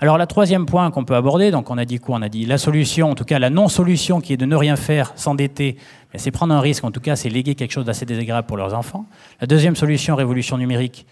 Alors, 0.00 0.18
le 0.18 0.26
troisième 0.26 0.66
point 0.66 0.90
qu'on 0.90 1.04
peut 1.04 1.14
aborder, 1.14 1.52
donc 1.52 1.70
on 1.70 1.78
a 1.78 1.84
dit 1.84 1.98
quoi? 1.98 2.16
On 2.16 2.22
a 2.22 2.28
dit 2.28 2.44
la 2.44 2.58
solution, 2.58 3.10
en 3.10 3.14
tout 3.14 3.24
cas 3.24 3.38
la 3.38 3.50
non-solution 3.50 4.20
qui 4.20 4.32
est 4.32 4.36
de 4.36 4.46
ne 4.46 4.56
rien 4.56 4.74
faire, 4.74 5.12
s'endetter, 5.14 5.76
c'est 6.16 6.32
prendre 6.32 6.52
un 6.52 6.60
risque, 6.60 6.82
en 6.82 6.90
tout 6.90 7.00
cas 7.00 7.14
c'est 7.14 7.28
léguer 7.28 7.54
quelque 7.54 7.70
chose 7.70 7.84
d'assez 7.84 8.04
désagréable 8.04 8.48
pour 8.48 8.56
leurs 8.56 8.74
enfants. 8.74 9.04
La 9.40 9.46
deuxième 9.46 9.76
solution, 9.76 10.16
révolution 10.16 10.58
numérique, 10.58 11.06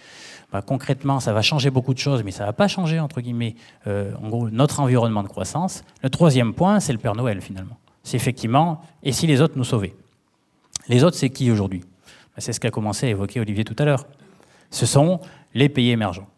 concrètement, 0.67 1.21
ça 1.21 1.33
va 1.33 1.43
changer 1.43 1.71
beaucoup 1.71 1.95
de 1.95 1.99
choses, 1.99 2.25
mais 2.25 2.31
ça 2.33 2.45
ne 2.45 2.49
va 2.49 2.53
pas 2.53 2.69
changer, 2.69 2.99
entre 2.99 3.21
guillemets, 3.21 3.55
euh, 3.87 4.13
notre 4.51 4.81
environnement 4.81 5.23
de 5.23 5.29
croissance. 5.29 5.85
Le 6.03 6.11
troisième 6.11 6.55
point, 6.55 6.81
c'est 6.81 6.93
le 6.93 6.99
Père 6.99 7.15
Noël, 7.15 7.41
finalement. 7.41 7.77
C'est 8.03 8.17
effectivement, 8.17 8.83
et 9.03 9.13
si 9.13 9.27
les 9.27 9.41
autres 9.41 9.57
nous 9.57 9.65
sauvaient? 9.65 9.95
Les 10.89 11.05
autres, 11.05 11.17
c'est 11.17 11.31
qui 11.31 11.51
aujourd'hui? 11.51 11.81
Bah, 11.81 12.39
C'est 12.39 12.53
ce 12.53 12.61
qu'a 12.61 12.71
commencé 12.71 13.07
à 13.07 13.11
évoquer 13.11 13.41
Olivier 13.41 13.65
tout 13.65 13.77
à 13.79 13.85
l'heure. 13.85 14.07
Ce 14.71 14.87
sont 14.87 15.21
les 15.55 15.69
pays 15.69 15.91
émergents. 15.91 16.29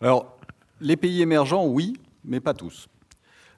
Alors, 0.00 0.36
les 0.80 0.96
pays 0.96 1.22
émergents, 1.22 1.66
oui, 1.66 1.96
mais 2.24 2.40
pas 2.40 2.54
tous. 2.54 2.88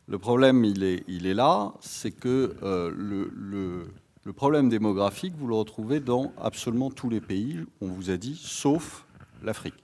Le 0.06 0.18
problème, 0.18 0.64
il 0.64 0.82
est, 0.82 1.34
là, 1.34 1.72
c'est 1.80 2.12
que 2.12 2.56
euh, 2.62 2.90
le, 2.96 4.32
problème 4.32 4.68
démographique, 4.68 5.34
vous 5.36 5.46
le 5.46 5.54
retrouvez 5.54 6.00
dans 6.00 6.32
absolument 6.40 6.90
tous 6.90 7.10
les 7.10 7.20
pays, 7.20 7.58
on 7.80 7.88
vous 7.88 8.10
a 8.10 8.16
dit, 8.16 8.38
sauf 8.42 9.04
l'Afrique. 9.42 9.74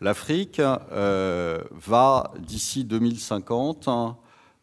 L'Afrique 0.00 0.60
euh, 0.60 1.62
va, 1.70 2.32
d'ici 2.38 2.84
2050, 2.84 3.88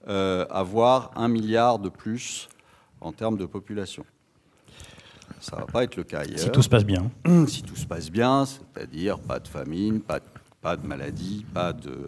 euh, 0.08 0.46
avoir 0.50 1.12
un 1.16 1.28
milliard 1.28 1.80
de 1.80 1.90
plus 1.90 2.50
en 3.02 3.12
termes 3.12 3.38
de 3.38 3.46
population. 3.46 4.06
Ça 5.40 5.56
ne 5.56 5.62
va 5.62 5.68
pas 5.68 5.84
être 5.84 5.96
le 5.96 6.04
cas 6.04 6.20
ailleurs. 6.20 6.40
Si 6.40 6.52
tout 6.52 6.62
se 6.62 6.70
passe 6.70 6.86
bien. 6.86 7.10
Si 7.48 7.64
tout 7.64 7.76
se 7.76 7.86
passe 7.86 8.12
bien, 8.12 8.46
c'est-à-dire 8.46 9.20
pas 9.20 9.40
de 9.40 9.48
famine, 9.48 10.02
pas 10.02 10.20
de, 10.20 10.26
pas 10.62 10.78
de 10.78 10.86
maladie, 10.86 11.46
pas 11.52 11.74
de, 11.74 12.08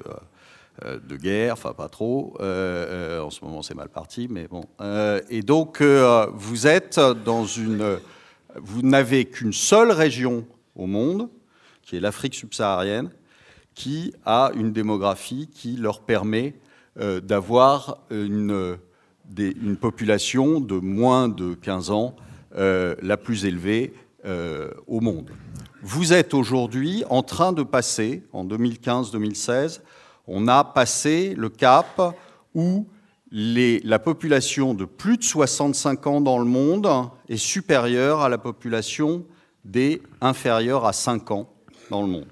euh, 0.83 0.99
de 0.99 1.17
guerre, 1.17 1.53
enfin 1.53 1.73
pas 1.73 1.89
trop. 1.89 2.35
en 2.39 3.29
ce 3.31 3.43
moment, 3.43 3.63
c'est 3.63 3.75
mal 3.75 3.89
parti, 3.89 4.27
mais 4.29 4.47
bon. 4.47 4.65
et 5.29 5.41
donc, 5.41 5.81
vous 5.81 6.67
êtes 6.67 6.99
dans 6.99 7.45
une. 7.45 7.97
Vous 8.55 8.83
n'avez 8.83 9.25
qu'une 9.25 9.51
seule 9.51 9.91
région 9.91 10.45
au 10.75 10.85
monde 10.85 11.27
qui 11.85 11.95
est 11.95 11.99
l'Afrique 11.99 12.35
subsaharienne, 12.35 13.11
qui 13.75 14.13
a 14.25 14.51
une 14.55 14.73
démographie 14.73 15.49
qui 15.53 15.75
leur 15.75 16.01
permet 16.01 16.55
euh, 16.99 17.21
d'avoir 17.21 17.99
une, 18.09 18.77
population 19.79 20.59
de 20.59 20.75
moins 20.75 21.29
de 21.29 21.53
15 21.53 21.91
ans 21.91 22.15
euh, 22.57 22.95
la 23.01 23.17
plus 23.17 23.45
élevée 23.45 23.93
euh, 24.25 24.71
au 24.87 25.01
monde. 25.01 25.29
Vous 25.81 26.13
êtes 26.13 26.33
aujourd'hui 26.33 27.03
en 27.09 27.21
train 27.21 27.53
de 27.53 27.63
passer, 27.63 28.23
en 28.33 28.45
2015-2016, 28.45 29.81
on 30.27 30.47
a 30.47 30.63
passé 30.63 31.35
le 31.37 31.49
cap 31.49 32.01
où 32.55 32.87
la 33.31 33.99
population 33.99 34.73
de 34.73 34.85
plus 34.85 35.17
de 35.17 35.23
65 35.23 36.07
ans 36.07 36.21
dans 36.21 36.39
le 36.39 36.45
monde 36.45 36.87
est 37.27 37.37
supérieure 37.37 38.21
à 38.21 38.29
la 38.29 38.37
population 38.37 39.25
des 39.65 40.01
inférieurs 40.21 40.85
à 40.85 40.93
5 40.93 41.31
ans 41.31 41.54
dans 41.89 42.01
le 42.01 42.07
monde. 42.07 42.27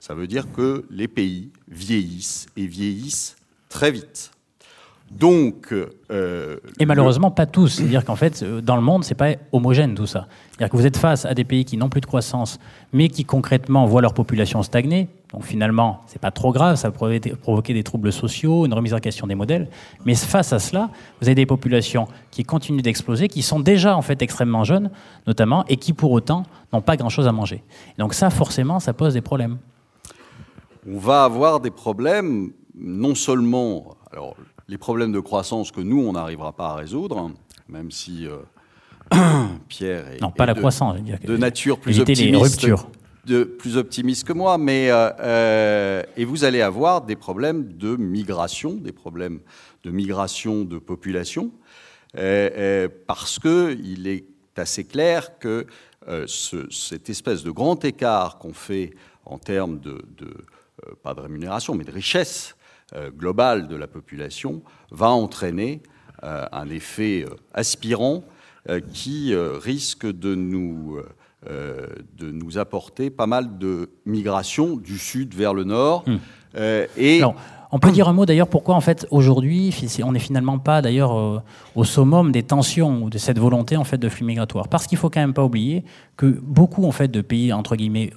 Ça 0.00 0.14
veut 0.14 0.26
dire 0.26 0.50
que 0.52 0.84
les 0.90 1.08
pays 1.08 1.50
vieillissent 1.68 2.46
et 2.56 2.66
vieillissent 2.66 3.36
très 3.68 3.90
vite. 3.90 4.30
Donc, 5.10 5.72
euh, 6.10 6.58
et 6.78 6.84
malheureusement 6.84 7.30
pas 7.30 7.46
tous. 7.46 7.68
C'est-à-dire 7.68 8.04
qu'en 8.04 8.16
fait, 8.16 8.42
euh, 8.42 8.60
dans 8.60 8.76
le 8.76 8.82
monde, 8.82 9.04
c'est 9.04 9.14
pas 9.14 9.34
homogène 9.52 9.94
tout 9.94 10.06
ça. 10.06 10.28
C'est-à-dire 10.50 10.70
que 10.70 10.76
vous 10.76 10.86
êtes 10.86 10.98
face 10.98 11.24
à 11.24 11.34
des 11.34 11.44
pays 11.44 11.64
qui 11.64 11.76
n'ont 11.76 11.88
plus 11.88 12.02
de 12.02 12.06
croissance, 12.06 12.58
mais 12.92 13.08
qui 13.08 13.24
concrètement 13.24 13.86
voient 13.86 14.02
leur 14.02 14.12
population 14.12 14.62
stagner. 14.62 15.08
Donc 15.32 15.44
finalement, 15.44 16.02
c'est 16.06 16.20
pas 16.20 16.30
trop 16.30 16.52
grave, 16.52 16.76
ça 16.76 16.90
peut 16.90 17.20
provoquer 17.42 17.74
des 17.74 17.82
troubles 17.82 18.12
sociaux, 18.12 18.64
une 18.64 18.72
remise 18.72 18.94
en 18.94 18.98
question 18.98 19.26
des 19.26 19.34
modèles. 19.34 19.68
Mais 20.06 20.14
face 20.14 20.54
à 20.54 20.58
cela, 20.58 20.90
vous 21.20 21.28
avez 21.28 21.34
des 21.34 21.44
populations 21.44 22.08
qui 22.30 22.44
continuent 22.44 22.80
d'exploser, 22.80 23.28
qui 23.28 23.42
sont 23.42 23.60
déjà 23.60 23.94
en 23.96 24.02
fait 24.02 24.22
extrêmement 24.22 24.64
jeunes, 24.64 24.90
notamment, 25.26 25.66
et 25.68 25.76
qui 25.76 25.92
pour 25.92 26.12
autant 26.12 26.44
n'ont 26.72 26.80
pas 26.80 26.96
grand-chose 26.96 27.28
à 27.28 27.32
manger. 27.32 27.62
Donc 27.98 28.14
ça, 28.14 28.30
forcément, 28.30 28.80
ça 28.80 28.94
pose 28.94 29.14
des 29.14 29.20
problèmes. 29.20 29.58
On 30.90 30.98
va 30.98 31.24
avoir 31.24 31.60
des 31.60 31.70
problèmes, 31.70 32.52
non 32.74 33.14
seulement. 33.14 33.96
Alors, 34.10 34.34
les 34.66 34.78
problèmes 34.78 35.12
de 35.12 35.20
croissance 35.20 35.70
que 35.70 35.82
nous, 35.82 36.00
on 36.00 36.12
n'arrivera 36.12 36.52
pas 36.52 36.70
à 36.70 36.74
résoudre, 36.76 37.30
même 37.68 37.90
si 37.90 38.26
euh, 38.26 38.38
Pierre 39.68 40.08
est, 40.08 40.20
non, 40.22 40.30
pas 40.30 40.46
la 40.46 40.54
de, 40.54 40.60
croissance, 40.60 40.96
de 40.96 41.36
nature 41.36 41.78
plus 41.78 42.00
optimiste, 42.00 42.66
de, 43.28 43.44
plus 43.44 43.76
optimiste 43.76 44.26
que 44.26 44.32
moi, 44.32 44.58
mais 44.58 44.90
euh, 44.90 45.10
euh, 45.20 46.02
et 46.16 46.24
vous 46.24 46.44
allez 46.44 46.60
avoir 46.60 47.02
des 47.02 47.16
problèmes 47.16 47.72
de 47.74 47.96
migration, 47.96 48.74
des 48.74 48.92
problèmes 48.92 49.40
de 49.84 49.90
migration 49.90 50.64
de 50.64 50.78
population, 50.78 51.52
parce 53.06 53.38
que 53.38 53.76
il 53.82 54.08
est 54.08 54.24
assez 54.56 54.84
clair 54.84 55.38
que 55.38 55.66
ce, 56.26 56.68
cette 56.70 57.10
espèce 57.10 57.44
de 57.44 57.50
grand 57.50 57.84
écart 57.84 58.38
qu'on 58.38 58.54
fait 58.54 58.94
en 59.24 59.38
termes 59.38 59.78
de, 59.78 60.02
pas 61.02 61.14
de 61.14 61.20
rémunération, 61.20 61.74
mais 61.74 61.84
de 61.84 61.92
richesse 61.92 62.56
euh, 62.94 63.10
globale 63.10 63.68
de 63.68 63.76
la 63.76 63.86
population 63.86 64.62
va 64.90 65.10
entraîner 65.10 65.82
euh, 66.22 66.46
un 66.52 66.70
effet 66.70 67.26
euh, 67.28 67.34
aspirant 67.52 68.24
qui 68.92 69.34
risque 69.34 70.04
de 70.04 70.34
nous, 70.34 71.00
de 71.46 72.30
nous 72.32 72.58
apporter 72.58 73.10
pas 73.10 73.26
mal 73.26 73.58
de 73.58 73.90
migration 74.06 74.76
du 74.76 74.98
sud 74.98 75.34
vers 75.34 75.54
le 75.54 75.64
nord. 75.64 76.04
Hmm. 76.06 76.18
et 76.96 77.22
on 77.70 77.78
peut 77.78 77.90
dire 77.90 78.08
un 78.08 78.12
mot 78.12 78.24
d'ailleurs 78.24 78.48
pourquoi 78.48 78.74
en 78.74 78.80
fait 78.80 79.06
aujourd'hui 79.10 79.74
on 80.02 80.12
n'est 80.12 80.18
finalement 80.18 80.58
pas 80.58 80.80
d'ailleurs 80.80 81.16
euh, 81.16 81.42
au 81.74 81.84
summum 81.84 82.32
des 82.32 82.42
tensions 82.42 83.02
ou 83.02 83.10
de 83.10 83.18
cette 83.18 83.38
volonté 83.38 83.76
en 83.76 83.84
fait 83.84 83.98
de 83.98 84.08
flux 84.08 84.24
migratoires 84.24 84.68
parce 84.68 84.86
qu'il 84.86 84.96
faut 84.96 85.10
quand 85.10 85.20
même 85.20 85.34
pas 85.34 85.44
oublier 85.44 85.84
que 86.16 86.26
beaucoup 86.26 86.86
en 86.86 86.92
fait 86.92 87.08
de 87.08 87.20
pays 87.20 87.52
entre 87.52 87.76
guillemets 87.76 88.10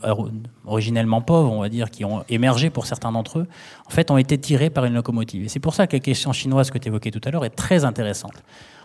originellement 0.65 1.21
pauvres 1.21 1.51
on 1.51 1.61
va 1.61 1.69
dire 1.69 1.91
qui 1.91 2.05
ont 2.05 2.23
émergé 2.29 2.69
pour 2.69 2.85
certains 2.85 3.11
d'entre 3.11 3.39
eux 3.39 3.47
en 3.85 3.89
fait 3.89 4.09
ont 4.11 4.17
été 4.17 4.37
tirés 4.37 4.69
par 4.69 4.85
une 4.85 4.93
locomotive 4.93 5.43
et 5.43 5.49
c'est 5.49 5.59
pour 5.59 5.73
ça 5.73 5.87
que 5.87 5.95
la 5.95 5.99
question 5.99 6.31
chinoise 6.31 6.71
que 6.71 6.77
tu 6.77 6.87
évoquais 6.87 7.11
tout 7.11 7.21
à 7.25 7.31
l'heure 7.31 7.45
est 7.45 7.49
très 7.49 7.83
intéressante. 7.83 8.43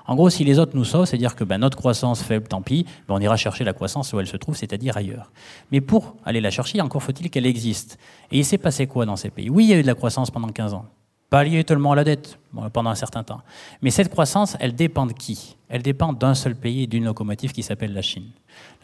En 0.09 0.15
gros, 0.15 0.31
si 0.31 0.45
les 0.45 0.59
autres 0.59 0.77
nous 0.77 0.85
sauvent, 0.85 1.05
c'est-à-dire 1.07 1.35
que 1.35 1.45
ben, 1.45 1.59
notre 1.59 1.77
croissance 1.77 2.23
faible, 2.23 2.47
tant 2.47 2.63
pis, 2.63 2.85
ben, 3.09 3.15
on 3.15 3.21
ira 3.21 3.37
chercher 3.37 3.65
la 3.65 3.73
croissance 3.73 4.13
où 4.13 4.21
elle 4.21 4.27
se 4.27 4.37
trouve, 4.37 4.57
c'est-à-dire 4.57 4.97
ailleurs. 4.97 5.33
Mais 5.73 5.81
pour 5.81 6.17
aller 6.25 6.41
la 6.41 6.51
chercher, 6.51 6.81
encore 6.81 7.03
faut-il 7.03 7.31
qu'elle 7.31 7.47
existe. 7.47 7.99
Et 8.31 8.39
il 8.39 8.45
s'est 8.45 8.59
passé 8.59 8.87
quoi 8.87 9.07
dans 9.07 9.17
ces 9.17 9.31
pays? 9.31 9.51
Oui, 9.51 9.65
il 9.65 9.71
y 9.71 9.73
a 9.73 9.79
eu 9.79 9.83
de 9.83 9.87
la 9.87 9.95
croissance 9.95 10.31
pendant 10.31 10.49
15 10.49 10.75
ans. 10.75 10.87
Pas 11.29 11.43
lié 11.43 11.65
tellement 11.65 11.93
à 11.93 11.97
la 11.97 12.05
dette 12.05 12.39
pendant 12.73 12.91
un 12.91 12.95
certain 12.95 13.25
temps. 13.25 13.41
Mais 13.83 13.91
cette 13.91 14.11
croissance, 14.11 14.57
elle 14.61 14.77
dépend 14.77 15.07
de 15.07 15.13
qui? 15.13 15.57
Elle 15.69 15.83
dépend 15.83 16.13
d'un 16.13 16.35
seul 16.35 16.55
pays 16.55 16.85
et 16.85 16.87
d'une 16.87 17.05
locomotive 17.05 17.53
qui 17.53 17.65
s'appelle 17.65 17.93
la 17.93 18.03
Chine. 18.03 18.31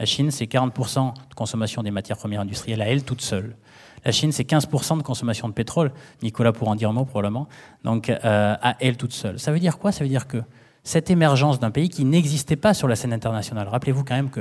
La 0.01 0.07
Chine, 0.07 0.33
c'est 0.33 0.47
40% 0.47 1.14
de 1.14 1.35
consommation 1.35 1.85
des 1.85 1.93
matières 1.93 2.18
premières 2.18 2.41
industrielles 2.41 2.83
à 2.83 2.89
elle 2.89 3.05
toute 3.05 3.20
seule. 3.20 3.57
La 4.05 4.11
Chine, 4.11 4.33
c'est 4.33 4.43
15% 4.43 4.99
de 4.99 5.03
consommation 5.03 5.49
de 5.49 5.55
pétrole. 5.55 5.93
Nicolas 6.23 6.53
pourra 6.53 6.73
en 6.73 6.75
dire 6.75 6.91
un 6.91 6.93
mot 6.93 7.05
probablement. 7.05 7.49
Donc, 7.85 8.11
euh, 8.11 8.18
à 8.61 8.77
elle 8.81 8.97
toute 8.97 9.12
seule. 9.12 9.39
Ça 9.39 9.53
veut 9.53 9.61
dire 9.61 9.79
quoi? 9.79 9.93
Ça 9.93 10.03
veut 10.03 10.11
dire 10.11 10.27
que 10.27 10.39
cette 10.85 11.11
émergence 11.11 11.61
d'un 11.61 11.70
pays 11.70 11.89
qui 11.89 12.05
n'existait 12.05 12.57
pas 12.57 12.74
sur 12.74 12.89
la 12.89 12.97
scène 12.97 13.12
internationale. 13.12 13.68
Rappelez-vous 13.68 14.05
quand 14.05 14.14
même 14.14 14.30
que 14.30 14.41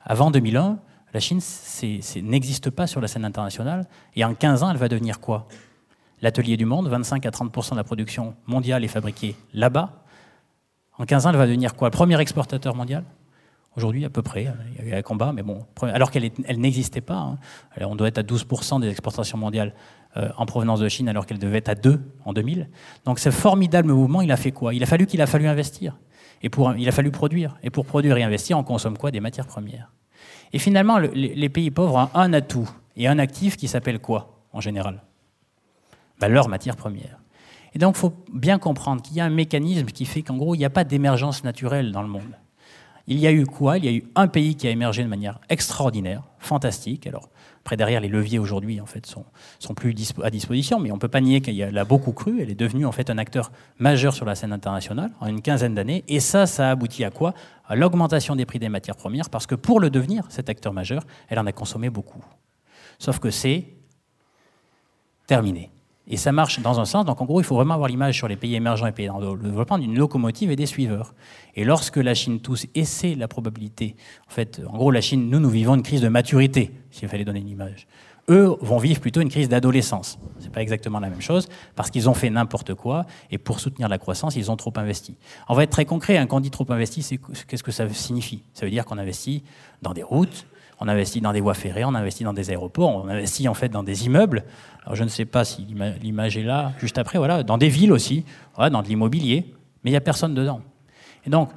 avant 0.00 0.30
2001, 0.30 0.78
la 1.12 1.20
Chine 1.20 1.40
n'existe 2.22 2.70
pas 2.70 2.86
sur 2.86 3.00
la 3.00 3.08
scène 3.08 3.24
internationale, 3.24 3.86
et 4.16 4.24
en 4.24 4.34
15 4.34 4.62
ans, 4.62 4.70
elle 4.70 4.78
va 4.78 4.88
devenir 4.88 5.20
quoi? 5.20 5.46
L'atelier 6.22 6.56
du 6.56 6.64
monde, 6.64 6.88
25 6.88 7.26
à 7.26 7.30
30% 7.30 7.72
de 7.72 7.76
la 7.76 7.84
production 7.84 8.34
mondiale 8.46 8.84
est 8.84 8.88
fabriquée 8.88 9.36
là-bas. 9.52 10.04
En 10.98 11.04
15 11.04 11.26
ans, 11.26 11.30
elle 11.30 11.36
va 11.36 11.46
devenir 11.46 11.74
quoi? 11.74 11.90
Premier 11.90 12.18
exportateur 12.20 12.74
mondial? 12.74 13.04
Aujourd'hui, 13.76 14.04
à 14.04 14.10
peu 14.10 14.22
près, 14.22 14.46
il 14.78 14.84
y 14.86 14.92
a 14.92 14.96
eu 14.96 14.98
un 14.98 15.02
combat, 15.02 15.32
mais 15.32 15.42
bon, 15.42 15.64
alors 15.82 16.10
qu'elle 16.10 16.30
n'existait 16.56 17.00
pas. 17.00 17.16
Hein. 17.16 17.38
on 17.80 17.96
doit 17.96 18.08
être 18.08 18.18
à 18.18 18.22
12% 18.22 18.80
des 18.80 18.88
exportations 18.88 19.38
mondiales 19.38 19.74
en 20.14 20.46
provenance 20.46 20.80
de 20.80 20.88
Chine 20.88 21.08
alors 21.08 21.26
qu'elle 21.26 21.38
devait 21.38 21.58
être 21.58 21.68
à 21.68 21.74
2 21.74 22.00
en 22.24 22.32
2000. 22.32 22.68
Donc 23.04 23.18
ce 23.18 23.30
formidable 23.30 23.92
mouvement, 23.92 24.20
il 24.20 24.30
a 24.30 24.36
fait 24.36 24.52
quoi? 24.52 24.74
Il 24.74 24.82
a 24.82 24.86
fallu 24.86 25.06
qu'il 25.06 25.22
a 25.22 25.26
fallu 25.26 25.46
investir. 25.46 25.98
Et 26.42 26.48
pour, 26.48 26.74
il 26.74 26.88
a 26.88 26.92
fallu 26.92 27.10
produire. 27.10 27.56
Et 27.62 27.70
pour 27.70 27.86
produire 27.86 28.16
et 28.16 28.22
investir, 28.22 28.58
on 28.58 28.64
consomme 28.64 28.98
quoi? 28.98 29.10
Des 29.10 29.20
matières 29.20 29.46
premières. 29.46 29.90
Et 30.52 30.58
finalement, 30.58 30.98
les 30.98 31.48
pays 31.48 31.70
pauvres 31.70 31.96
ont 31.96 32.18
un 32.18 32.32
atout 32.32 32.68
et 32.96 33.08
un 33.08 33.18
actif 33.18 33.56
qui 33.56 33.68
s'appelle 33.68 34.00
quoi, 34.00 34.42
en 34.52 34.60
général? 34.60 35.02
Ben, 36.20 36.28
Leur 36.28 36.48
matière 36.48 36.76
première. 36.76 37.18
Et 37.74 37.78
donc, 37.78 37.96
il 37.96 38.00
faut 38.00 38.12
bien 38.32 38.58
comprendre 38.58 39.00
qu'il 39.00 39.16
y 39.16 39.20
a 39.20 39.24
un 39.24 39.30
mécanisme 39.30 39.86
qui 39.86 40.04
fait 40.04 40.22
qu'en 40.22 40.36
gros, 40.36 40.54
il 40.54 40.58
n'y 40.58 40.64
a 40.64 40.70
pas 40.70 40.84
d'émergence 40.84 41.42
naturelle 41.42 41.90
dans 41.90 42.02
le 42.02 42.08
monde. 42.08 42.36
Il 43.06 43.18
y 43.18 43.26
a 43.26 43.32
eu 43.32 43.46
quoi? 43.46 43.78
Il 43.78 43.84
y 43.86 43.88
a 43.88 43.92
eu 43.92 44.04
un 44.14 44.28
pays 44.28 44.54
qui 44.54 44.68
a 44.68 44.70
émergé 44.70 45.02
de 45.02 45.08
manière 45.08 45.40
extraordinaire, 45.48 46.22
fantastique. 46.38 47.06
Alors, 47.06 47.30
après, 47.62 47.76
derrière, 47.76 48.00
les 48.00 48.08
leviers 48.08 48.40
aujourd'hui, 48.40 48.80
en 48.80 48.86
fait, 48.86 49.06
sont, 49.06 49.24
plus 49.76 49.94
à 50.24 50.30
disposition, 50.30 50.80
mais 50.80 50.90
on 50.90 50.96
ne 50.96 51.00
peut 51.00 51.06
pas 51.06 51.20
nier 51.20 51.40
qu'elle 51.40 51.78
a 51.78 51.84
beaucoup 51.84 52.10
cru. 52.10 52.42
Elle 52.42 52.50
est 52.50 52.56
devenue, 52.56 52.84
en 52.86 52.90
fait, 52.90 53.08
un 53.08 53.18
acteur 53.18 53.52
majeur 53.78 54.14
sur 54.14 54.26
la 54.26 54.34
scène 54.34 54.52
internationale 54.52 55.12
en 55.20 55.28
une 55.28 55.42
quinzaine 55.42 55.72
d'années. 55.72 56.02
Et 56.08 56.18
ça, 56.18 56.46
ça 56.46 56.66
a 56.66 56.70
abouti 56.72 57.04
à 57.04 57.10
quoi? 57.10 57.34
À 57.64 57.76
l'augmentation 57.76 58.34
des 58.34 58.46
prix 58.46 58.58
des 58.58 58.68
matières 58.68 58.96
premières, 58.96 59.30
parce 59.30 59.46
que 59.46 59.54
pour 59.54 59.78
le 59.78 59.90
devenir, 59.90 60.24
cet 60.28 60.50
acteur 60.50 60.72
majeur, 60.72 61.04
elle 61.28 61.38
en 61.38 61.46
a 61.46 61.52
consommé 61.52 61.88
beaucoup. 61.88 62.24
Sauf 62.98 63.20
que 63.20 63.30
c'est 63.30 63.68
terminé. 65.28 65.70
Et 66.08 66.16
ça 66.16 66.32
marche 66.32 66.60
dans 66.60 66.80
un 66.80 66.84
sens. 66.84 67.04
Donc 67.04 67.20
en 67.20 67.24
gros, 67.24 67.40
il 67.40 67.44
faut 67.44 67.54
vraiment 67.54 67.74
avoir 67.74 67.88
l'image 67.88 68.16
sur 68.16 68.28
les 68.28 68.36
pays 68.36 68.54
émergents 68.54 68.86
et 68.86 68.92
pays 68.92 69.08
le 69.08 69.36
développement 69.36 69.78
d'une 69.78 69.96
locomotive 69.96 70.50
et 70.50 70.56
des 70.56 70.66
suiveurs. 70.66 71.14
Et 71.54 71.64
lorsque 71.64 71.96
la 71.96 72.14
Chine 72.14 72.40
tousse, 72.40 72.66
et 72.74 72.84
c'est 72.84 73.14
la 73.14 73.28
probabilité, 73.28 73.94
en 74.28 74.32
fait, 74.32 74.60
en 74.66 74.76
gros, 74.76 74.90
la 74.90 75.00
Chine, 75.00 75.30
nous, 75.30 75.38
nous 75.38 75.50
vivons 75.50 75.74
une 75.74 75.82
crise 75.82 76.00
de 76.00 76.08
maturité, 76.08 76.72
s'il 76.90 77.08
fallait 77.08 77.24
donner 77.24 77.40
une 77.40 77.48
image. 77.48 77.86
Eux 78.28 78.56
vont 78.60 78.78
vivre 78.78 79.00
plutôt 79.00 79.20
une 79.20 79.28
crise 79.28 79.48
d'adolescence. 79.48 80.18
C'est 80.38 80.52
pas 80.52 80.62
exactement 80.62 81.00
la 81.00 81.10
même 81.10 81.20
chose, 81.20 81.48
parce 81.74 81.90
qu'ils 81.90 82.08
ont 82.08 82.14
fait 82.14 82.30
n'importe 82.30 82.74
quoi, 82.74 83.04
et 83.30 83.38
pour 83.38 83.58
soutenir 83.58 83.88
la 83.88 83.98
croissance, 83.98 84.36
ils 84.36 84.50
ont 84.50 84.56
trop 84.56 84.72
investi. 84.76 85.16
On 85.48 85.54
va 85.54 85.64
être 85.64 85.70
très 85.70 85.84
concret, 85.84 86.24
quand 86.28 86.36
on 86.36 86.40
dit 86.40 86.50
trop 86.50 86.66
investi, 86.70 87.18
qu'est-ce 87.48 87.62
que 87.62 87.72
ça 87.72 87.88
signifie? 87.88 88.44
Ça 88.54 88.64
veut 88.64 88.70
dire 88.70 88.84
qu'on 88.84 88.98
investit 88.98 89.42
dans 89.82 89.92
des 89.92 90.04
routes, 90.04 90.46
on 90.82 90.88
investit 90.88 91.20
dans 91.20 91.32
des 91.32 91.40
voies 91.40 91.54
ferrées, 91.54 91.84
on 91.84 91.94
investit 91.94 92.24
dans 92.24 92.32
des 92.32 92.50
aéroports, 92.50 93.04
on 93.04 93.08
investit 93.08 93.46
en 93.46 93.54
fait 93.54 93.68
dans 93.68 93.84
des 93.84 94.06
immeubles. 94.06 94.42
Je 94.92 95.04
ne 95.04 95.08
sais 95.08 95.24
pas 95.24 95.44
si 95.44 95.64
l'image 96.02 96.36
est 96.36 96.42
là, 96.42 96.72
juste 96.78 96.98
après, 96.98 97.18
voilà, 97.18 97.44
dans 97.44 97.56
des 97.56 97.68
villes 97.68 97.92
aussi, 97.92 98.24
dans 98.58 98.82
de 98.82 98.88
l'immobilier, 98.88 99.54
mais 99.82 99.90
il 99.90 99.92
n'y 99.92 99.96
a 99.96 100.00
personne 100.00 100.34
dedans. 100.34 100.60
Et 101.24 101.30
donc, 101.30 101.50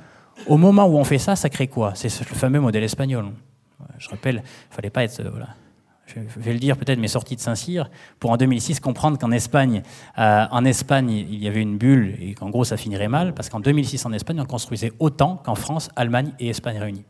au 0.45 0.57
moment 0.57 0.86
où 0.86 0.95
on 0.95 1.03
fait 1.03 1.17
ça, 1.17 1.36
ça 1.36 1.49
crée 1.49 1.67
quoi? 1.67 1.93
C'est 1.95 2.07
le 2.19 2.36
fameux 2.36 2.59
modèle 2.59 2.84
espagnol. 2.84 3.26
Je 3.97 4.09
rappelle, 4.09 4.43
il 4.71 4.76
fallait 4.76 4.91
pas 4.91 5.03
être... 5.03 5.23
Voilà. 5.23 5.47
Je 6.05 6.19
vais 6.39 6.53
le 6.53 6.59
dire 6.59 6.78
peut-être, 6.78 6.99
mais 6.99 7.07
sorti 7.07 7.36
de 7.36 7.41
Saint-Cyr, 7.41 7.89
pour 8.19 8.30
en 8.30 8.38
2006 8.38 8.80
comprendre 8.80 9.17
qu'en 9.17 9.32
Espagne, 9.32 9.82
euh, 10.19 10.45
en 10.51 10.63
Espagne, 10.63 11.09
il 11.09 11.43
y 11.43 11.47
avait 11.47 11.63
une 11.63 11.80
bulle 11.80 12.15
et 12.21 12.36
qu'en 12.36 12.51
gros 12.51 12.63
ça 12.63 12.78
finirait 12.78 13.07
mal, 13.07 13.34
parce 13.34 13.49
qu'en 13.49 13.59
2006 13.59 14.05
en 14.05 14.13
Espagne, 14.13 14.39
on 14.39 14.45
construisait 14.45 14.93
autant 14.99 15.38
qu'en 15.43 15.55
France, 15.55 15.89
Allemagne 15.95 16.32
et 16.39 16.49
Espagne 16.49 16.78
réunies. 16.78 17.05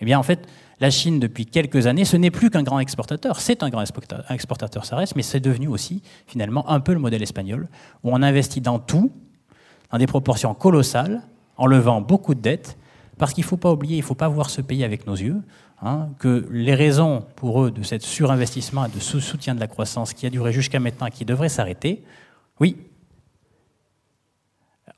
Eh 0.00 0.04
bien, 0.04 0.18
en 0.18 0.22
fait, 0.22 0.46
la 0.80 0.90
Chine, 0.90 1.18
depuis 1.18 1.46
quelques 1.46 1.86
années, 1.86 2.04
ce 2.04 2.16
n'est 2.16 2.30
plus 2.30 2.50
qu'un 2.50 2.62
grand 2.62 2.78
exportateur. 2.78 3.40
C'est 3.40 3.62
un 3.62 3.68
grand 3.68 3.82
exportateur, 4.30 4.84
ça 4.84 4.96
reste, 4.96 5.16
mais 5.16 5.22
c'est 5.22 5.40
devenu 5.40 5.66
aussi, 5.68 6.02
finalement, 6.26 6.68
un 6.70 6.80
peu 6.80 6.92
le 6.92 7.00
modèle 7.00 7.22
espagnol, 7.22 7.68
où 8.04 8.10
on 8.12 8.22
investit 8.22 8.60
dans 8.60 8.78
tout, 8.78 9.10
dans 9.90 9.98
des 9.98 10.06
proportions 10.06 10.54
colossales, 10.54 11.22
en 11.56 11.66
levant 11.66 12.00
beaucoup 12.00 12.34
de 12.34 12.40
dettes, 12.40 12.78
parce 13.18 13.32
qu'il 13.32 13.42
ne 13.42 13.48
faut 13.48 13.56
pas 13.56 13.72
oublier, 13.72 13.96
il 13.96 14.00
ne 14.00 14.04
faut 14.04 14.14
pas 14.14 14.28
voir 14.28 14.48
ce 14.50 14.60
pays 14.60 14.84
avec 14.84 15.06
nos 15.06 15.16
yeux, 15.16 15.42
hein, 15.82 16.10
que 16.20 16.46
les 16.50 16.74
raisons 16.74 17.24
pour 17.34 17.64
eux 17.64 17.72
de 17.72 17.82
cet 17.82 18.02
surinvestissement 18.02 18.84
et 18.84 18.90
de 18.90 19.00
ce 19.00 19.18
soutien 19.18 19.56
de 19.56 19.60
la 19.60 19.66
croissance 19.66 20.12
qui 20.12 20.26
a 20.26 20.30
duré 20.30 20.52
jusqu'à 20.52 20.78
maintenant 20.78 21.08
et 21.08 21.10
qui 21.10 21.24
devrait 21.24 21.48
s'arrêter, 21.48 22.04
oui, 22.60 22.76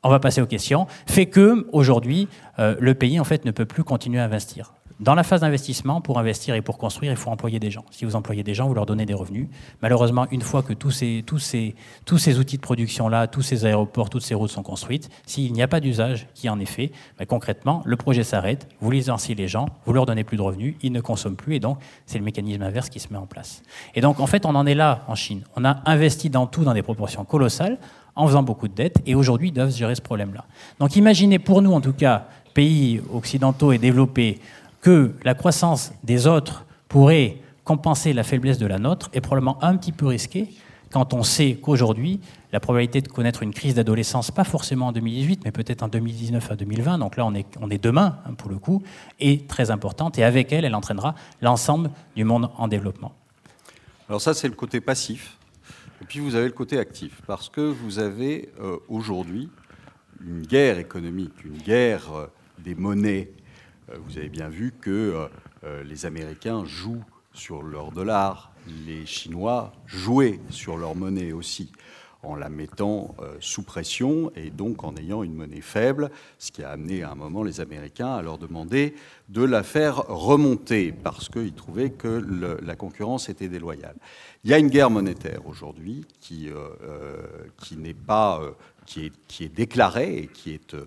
on 0.02 0.08
va 0.08 0.18
passer 0.18 0.40
aux 0.40 0.46
questions, 0.46 0.86
fait 1.06 1.26
que 1.26 1.66
aujourd'hui, 1.72 2.28
euh, 2.58 2.76
le 2.80 2.94
pays 2.94 3.20
en 3.20 3.24
fait 3.24 3.44
ne 3.44 3.50
peut 3.50 3.66
plus 3.66 3.84
continuer 3.84 4.20
à 4.20 4.24
investir. 4.24 4.72
Dans 5.00 5.14
la 5.14 5.22
phase 5.22 5.40
d'investissement, 5.40 6.02
pour 6.02 6.18
investir 6.18 6.54
et 6.54 6.60
pour 6.60 6.76
construire, 6.76 7.10
il 7.10 7.16
faut 7.16 7.30
employer 7.30 7.58
des 7.58 7.70
gens. 7.70 7.86
Si 7.90 8.04
vous 8.04 8.16
employez 8.16 8.42
des 8.42 8.52
gens, 8.52 8.68
vous 8.68 8.74
leur 8.74 8.84
donnez 8.84 9.06
des 9.06 9.14
revenus. 9.14 9.48
Malheureusement, 9.80 10.26
une 10.30 10.42
fois 10.42 10.62
que 10.62 10.74
tous 10.74 10.90
ces, 10.90 11.24
tous 11.26 11.38
ces, 11.38 11.74
tous 12.04 12.18
ces 12.18 12.38
outils 12.38 12.56
de 12.56 12.60
production-là, 12.60 13.26
tous 13.26 13.40
ces 13.40 13.64
aéroports, 13.64 14.10
toutes 14.10 14.24
ces 14.24 14.34
routes 14.34 14.50
sont 14.50 14.62
construites, 14.62 15.08
s'il 15.24 15.54
n'y 15.54 15.62
a 15.62 15.68
pas 15.68 15.80
d'usage 15.80 16.26
qui 16.34 16.50
en 16.50 16.60
est 16.60 16.66
fait, 16.66 16.92
ben, 17.18 17.24
concrètement, 17.24 17.80
le 17.86 17.96
projet 17.96 18.22
s'arrête, 18.22 18.68
vous 18.82 18.90
licenciez 18.90 19.34
les 19.34 19.48
gens, 19.48 19.70
vous 19.86 19.94
leur 19.94 20.04
donnez 20.04 20.22
plus 20.22 20.36
de 20.36 20.42
revenus, 20.42 20.74
ils 20.82 20.92
ne 20.92 21.00
consomment 21.00 21.36
plus, 21.36 21.54
et 21.54 21.60
donc 21.60 21.78
c'est 22.04 22.18
le 22.18 22.24
mécanisme 22.24 22.60
inverse 22.60 22.90
qui 22.90 23.00
se 23.00 23.10
met 23.10 23.18
en 23.18 23.26
place. 23.26 23.62
Et 23.94 24.02
donc, 24.02 24.20
en 24.20 24.26
fait, 24.26 24.44
on 24.44 24.54
en 24.54 24.66
est 24.66 24.74
là 24.74 25.04
en 25.08 25.14
Chine. 25.14 25.44
On 25.56 25.64
a 25.64 25.80
investi 25.86 26.28
dans 26.28 26.46
tout 26.46 26.62
dans 26.62 26.74
des 26.74 26.82
proportions 26.82 27.24
colossales, 27.24 27.78
en 28.16 28.26
faisant 28.26 28.42
beaucoup 28.42 28.68
de 28.68 28.74
dettes, 28.74 29.00
et 29.06 29.14
aujourd'hui, 29.14 29.48
ils 29.48 29.52
doivent 29.52 29.74
gérer 29.74 29.94
ce 29.94 30.02
problème-là. 30.02 30.44
Donc 30.78 30.96
imaginez 30.96 31.38
pour 31.38 31.62
nous, 31.62 31.72
en 31.72 31.80
tout 31.80 31.92
cas, 31.92 32.26
pays 32.54 33.00
occidentaux 33.12 33.72
et 33.72 33.78
développés, 33.78 34.38
que 34.80 35.14
la 35.24 35.34
croissance 35.34 35.92
des 36.04 36.26
autres 36.26 36.64
pourrait 36.88 37.36
compenser 37.64 38.12
la 38.12 38.24
faiblesse 38.24 38.58
de 38.58 38.66
la 38.66 38.78
nôtre 38.78 39.10
est 39.12 39.20
probablement 39.20 39.62
un 39.62 39.76
petit 39.76 39.92
peu 39.92 40.06
risqué 40.06 40.48
quand 40.92 41.14
on 41.14 41.22
sait 41.22 41.54
qu'aujourd'hui, 41.54 42.20
la 42.52 42.58
probabilité 42.58 43.00
de 43.00 43.08
connaître 43.08 43.42
une 43.42 43.54
crise 43.54 43.74
d'adolescence, 43.74 44.30
pas 44.30 44.44
forcément 44.44 44.88
en 44.88 44.92
2018, 44.92 45.42
mais 45.44 45.52
peut-être 45.52 45.82
en 45.82 45.88
2019 45.88 46.50
à 46.50 46.56
2020, 46.56 46.98
donc 46.98 47.16
là 47.16 47.24
on 47.24 47.34
est, 47.34 47.46
on 47.60 47.70
est 47.70 47.82
demain 47.82 48.18
hein, 48.26 48.34
pour 48.34 48.50
le 48.50 48.58
coup, 48.58 48.82
est 49.20 49.46
très 49.48 49.70
importante 49.70 50.18
et 50.18 50.24
avec 50.24 50.52
elle, 50.52 50.64
elle 50.64 50.74
entraînera 50.74 51.14
l'ensemble 51.40 51.90
du 52.16 52.24
monde 52.24 52.50
en 52.56 52.66
développement. 52.66 53.12
Alors 54.08 54.20
ça, 54.20 54.34
c'est 54.34 54.48
le 54.48 54.54
côté 54.54 54.80
passif. 54.80 55.38
Et 56.00 56.06
puis 56.06 56.20
vous 56.20 56.34
avez 56.34 56.46
le 56.46 56.52
côté 56.52 56.78
actif, 56.78 57.20
parce 57.26 57.48
que 57.48 57.60
vous 57.60 57.98
avez 57.98 58.48
euh, 58.60 58.78
aujourd'hui 58.88 59.50
une 60.24 60.42
guerre 60.42 60.78
économique, 60.78 61.44
une 61.44 61.58
guerre 61.58 62.12
euh, 62.12 62.26
des 62.58 62.74
monnaies. 62.74 63.30
Euh, 63.90 63.96
vous 64.06 64.16
avez 64.16 64.30
bien 64.30 64.48
vu 64.48 64.72
que 64.80 65.28
les 65.84 66.06
Américains 66.06 66.64
jouent 66.64 67.04
sur 67.34 67.62
leur 67.62 67.92
dollar, 67.92 68.50
les 68.86 69.04
Chinois 69.04 69.74
jouaient 69.84 70.40
sur 70.48 70.78
leur 70.78 70.94
monnaie 70.94 71.32
aussi 71.32 71.70
en 72.22 72.34
la 72.34 72.48
mettant 72.48 73.14
sous 73.40 73.62
pression 73.62 74.30
et 74.36 74.50
donc 74.50 74.84
en 74.84 74.94
ayant 74.96 75.22
une 75.22 75.34
monnaie 75.34 75.60
faible, 75.60 76.10
ce 76.38 76.50
qui 76.50 76.62
a 76.62 76.70
amené 76.70 77.02
à 77.02 77.12
un 77.12 77.14
moment 77.14 77.42
les 77.42 77.60
Américains 77.60 78.12
à 78.12 78.22
leur 78.22 78.36
demander 78.36 78.94
de 79.28 79.42
la 79.42 79.62
faire 79.62 79.96
remonter 80.08 80.92
parce 80.92 81.28
qu'ils 81.28 81.54
trouvaient 81.54 81.90
que 81.90 82.22
la 82.62 82.76
concurrence 82.76 83.28
était 83.28 83.48
déloyale. 83.48 83.96
Il 84.44 84.50
y 84.50 84.54
a 84.54 84.58
une 84.58 84.68
guerre 84.68 84.90
monétaire 84.90 85.46
aujourd'hui 85.46 86.04
qui, 86.20 86.50
qui 87.58 87.76
n'est 87.76 87.94
pas 87.94 88.40
qui 88.86 89.44
est, 89.44 89.54
déclarée 89.54 90.18
et 90.18 90.26
qui 90.26 90.52
est 90.52 90.74
euh, 90.74 90.86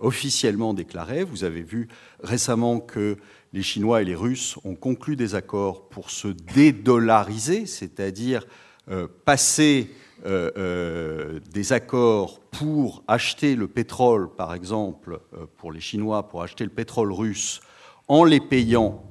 officiellement 0.00 0.74
déclaré. 0.74 1.24
Vous 1.24 1.44
avez 1.44 1.62
vu 1.62 1.88
récemment 2.22 2.80
que 2.80 3.16
les 3.52 3.62
Chinois 3.62 4.02
et 4.02 4.04
les 4.04 4.14
Russes 4.14 4.56
ont 4.64 4.74
conclu 4.74 5.16
des 5.16 5.34
accords 5.34 5.88
pour 5.88 6.10
se 6.10 6.28
dédollariser, 6.28 7.66
c'est-à-dire 7.66 8.46
euh, 8.90 9.06
passer 9.24 9.90
euh, 10.24 11.40
des 11.52 11.72
accords 11.72 12.40
pour 12.50 13.02
acheter 13.08 13.56
le 13.56 13.68
pétrole, 13.68 14.30
par 14.34 14.54
exemple, 14.54 15.20
pour 15.56 15.72
les 15.72 15.80
Chinois, 15.80 16.28
pour 16.28 16.42
acheter 16.42 16.64
le 16.64 16.70
pétrole 16.70 17.12
russe, 17.12 17.60
en 18.08 18.24
les 18.24 18.40
payant 18.40 19.02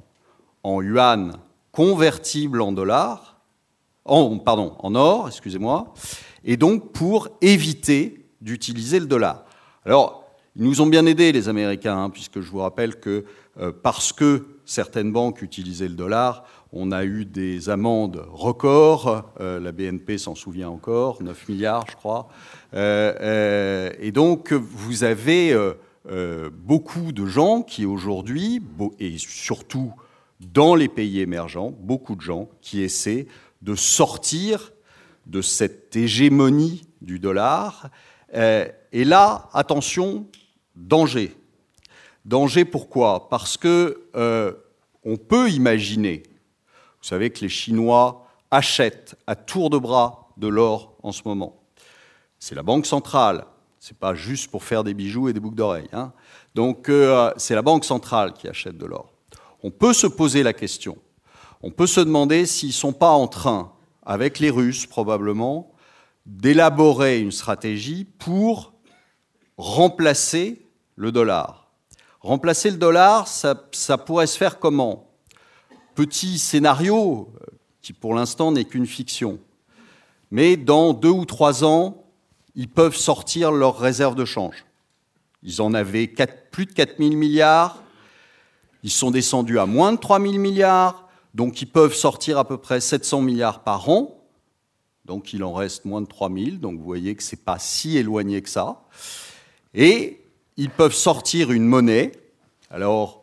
en 0.62 0.80
yuan 0.80 1.36
convertibles 1.72 2.60
en 2.60 2.72
dollars, 2.72 3.40
en, 4.04 4.38
pardon, 4.38 4.74
en 4.78 4.94
or, 4.94 5.28
excusez-moi, 5.28 5.92
et 6.44 6.56
donc 6.56 6.92
pour 6.92 7.28
éviter 7.40 8.26
d'utiliser 8.40 9.00
le 9.00 9.06
dollar. 9.06 9.44
Alors, 9.84 10.24
ils 10.54 10.64
nous 10.64 10.80
ont 10.80 10.86
bien 10.86 11.06
aidés, 11.06 11.32
les 11.32 11.48
Américains, 11.48 11.96
hein, 11.96 12.10
puisque 12.10 12.40
je 12.40 12.50
vous 12.50 12.58
rappelle 12.58 13.00
que 13.00 13.24
euh, 13.60 13.72
parce 13.72 14.12
que 14.12 14.46
certaines 14.64 15.12
banques 15.12 15.42
utilisaient 15.42 15.88
le 15.88 15.94
dollar, 15.94 16.44
on 16.72 16.90
a 16.92 17.04
eu 17.04 17.24
des 17.24 17.68
amendes 17.68 18.24
records. 18.30 19.24
Euh, 19.40 19.60
la 19.60 19.72
BNP 19.72 20.18
s'en 20.18 20.34
souvient 20.34 20.68
encore, 20.68 21.22
9 21.22 21.48
milliards, 21.48 21.86
je 21.90 21.96
crois. 21.96 22.28
Euh, 22.74 23.90
et 24.00 24.12
donc, 24.12 24.52
vous 24.52 25.04
avez 25.04 25.56
beaucoup 26.64 27.12
de 27.12 27.26
gens 27.26 27.62
qui 27.62 27.86
aujourd'hui, 27.86 28.60
et 28.98 29.18
surtout 29.18 29.92
dans 30.40 30.74
les 30.74 30.88
pays 30.88 31.20
émergents, 31.20 31.72
beaucoup 31.78 32.16
de 32.16 32.20
gens 32.20 32.48
qui 32.60 32.82
essaient 32.82 33.28
de 33.60 33.76
sortir 33.76 34.72
de 35.26 35.40
cette 35.40 35.94
hégémonie 35.94 36.82
du 37.00 37.20
dollar. 37.20 37.90
et 38.32 39.04
là, 39.04 39.48
attention, 39.52 40.26
danger. 40.74 41.36
Danger 42.24 42.64
pourquoi? 42.64 43.28
Parce 43.28 43.56
que 43.56 44.02
euh, 44.14 44.52
on 45.04 45.16
peut 45.16 45.50
imaginer, 45.50 46.22
vous 47.02 47.08
savez 47.08 47.30
que 47.30 47.40
les 47.40 47.48
Chinois 47.48 48.26
achètent 48.50 49.16
à 49.26 49.34
tour 49.34 49.70
de 49.70 49.78
bras 49.78 50.30
de 50.36 50.46
l'or 50.46 50.96
en 51.02 51.10
ce 51.10 51.22
moment. 51.24 51.60
C'est 52.38 52.54
la 52.54 52.62
banque 52.62 52.86
centrale. 52.86 53.44
C'est 53.80 53.98
pas 53.98 54.14
juste 54.14 54.50
pour 54.50 54.62
faire 54.62 54.84
des 54.84 54.94
bijoux 54.94 55.28
et 55.28 55.32
des 55.32 55.40
boucles 55.40 55.56
d'oreilles. 55.56 55.88
Hein. 55.92 56.12
Donc 56.54 56.88
euh, 56.88 57.32
c'est 57.36 57.56
la 57.56 57.62
banque 57.62 57.84
centrale 57.84 58.32
qui 58.32 58.46
achète 58.46 58.78
de 58.78 58.86
l'or. 58.86 59.12
On 59.64 59.72
peut 59.72 59.92
se 59.92 60.06
poser 60.06 60.44
la 60.44 60.52
question. 60.52 60.96
On 61.62 61.70
peut 61.70 61.86
se 61.86 62.00
demander 62.00 62.46
s'ils 62.46 62.68
ne 62.68 62.74
sont 62.74 62.92
pas 62.92 63.10
en 63.10 63.26
train, 63.26 63.72
avec 64.04 64.38
les 64.38 64.50
Russes 64.50 64.86
probablement, 64.86 65.72
d'élaborer 66.26 67.20
une 67.20 67.32
stratégie 67.32 68.04
pour 68.04 68.72
remplacer 69.56 70.66
le 70.96 71.12
dollar. 71.12 71.72
Remplacer 72.20 72.70
le 72.70 72.76
dollar, 72.76 73.26
ça, 73.26 73.54
pourrait 73.98 74.26
se 74.26 74.38
faire 74.38 74.58
comment? 74.58 75.11
Petit 75.94 76.38
scénario, 76.38 77.32
euh, 77.42 77.46
qui 77.82 77.92
pour 77.92 78.14
l'instant 78.14 78.52
n'est 78.52 78.64
qu'une 78.64 78.86
fiction. 78.86 79.38
Mais 80.30 80.56
dans 80.56 80.92
deux 80.92 81.10
ou 81.10 81.24
trois 81.24 81.64
ans, 81.64 82.04
ils 82.54 82.68
peuvent 82.68 82.96
sortir 82.96 83.52
leurs 83.52 83.78
réserves 83.78 84.14
de 84.14 84.24
change. 84.24 84.64
Ils 85.42 85.60
en 85.60 85.74
avaient 85.74 86.06
plus 86.50 86.66
de 86.66 86.72
4 86.72 86.98
000 86.98 87.10
milliards, 87.10 87.82
ils 88.82 88.90
sont 88.90 89.10
descendus 89.10 89.58
à 89.58 89.66
moins 89.66 89.92
de 89.92 89.98
3 89.98 90.20
000 90.20 90.34
milliards, 90.34 91.08
donc 91.34 91.62
ils 91.62 91.66
peuvent 91.66 91.94
sortir 91.94 92.38
à 92.38 92.46
peu 92.46 92.58
près 92.58 92.80
700 92.80 93.22
milliards 93.22 93.62
par 93.62 93.88
an. 93.88 94.18
Donc 95.04 95.32
il 95.32 95.42
en 95.42 95.52
reste 95.52 95.84
moins 95.84 96.00
de 96.00 96.06
3 96.06 96.30
000, 96.30 96.56
donc 96.56 96.78
vous 96.78 96.84
voyez 96.84 97.14
que 97.14 97.22
ce 97.22 97.34
n'est 97.34 97.42
pas 97.42 97.58
si 97.58 97.96
éloigné 97.96 98.40
que 98.42 98.48
ça. 98.48 98.82
Et 99.74 100.20
ils 100.56 100.70
peuvent 100.70 100.94
sortir 100.94 101.50
une 101.50 101.64
monnaie, 101.64 102.12
alors 102.70 103.21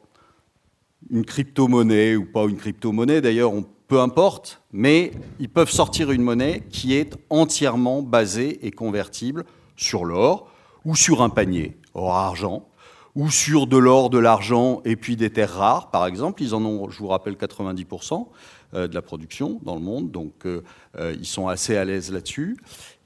une 1.10 1.26
crypto-monnaie 1.26 2.16
ou 2.16 2.26
pas 2.26 2.43
une 2.45 2.58
crypto-monnaie 2.58 3.22
d'ailleurs, 3.22 3.54
peu 3.88 4.00
importe, 4.00 4.62
mais 4.72 5.12
ils 5.39 5.50
peuvent 5.50 5.72
sortir 5.72 6.12
une 6.12 6.22
monnaie 6.22 6.64
qui 6.70 6.93
est 6.93 7.18
entièrement 7.30 8.02
basée 8.02 8.66
et 8.66 8.72
convertible 8.72 9.45
sur 9.76 10.06
l'or 10.06 10.52
ou 10.86 10.95
sur 10.95 11.22
un 11.22 11.30
panier, 11.30 11.78
or-argent, 11.93 12.68
ou 13.16 13.30
sur 13.30 13.68
de 13.68 13.78
l'or, 13.78 14.10
de 14.10 14.20
l'argent 14.20 14.82
et 14.86 14.95
puis 14.95 15.16
des 15.16 15.32
terres 15.32 15.54
rares, 15.54 15.91
par 15.91 16.06
exemple. 16.06 16.43
Ils 16.43 16.54
en 16.54 16.64
ont, 16.64 16.89
je 16.89 17.00
vous 17.00 17.08
rappelle, 17.08 17.34
90% 17.34 18.28
euh, 18.76 18.88
de 18.88 18.93
la 18.93 19.02
production 19.02 19.60
dans 19.64 19.76
le 19.76 19.82
monde, 19.82 20.12
donc 20.12 20.45
euh, 20.45 20.64
euh, 20.97 21.16
ils 21.20 21.26
sont 21.26 21.47
assez 21.47 21.76
à 21.76 21.86
l'aise 21.86 22.12
là-dessus. 22.12 22.58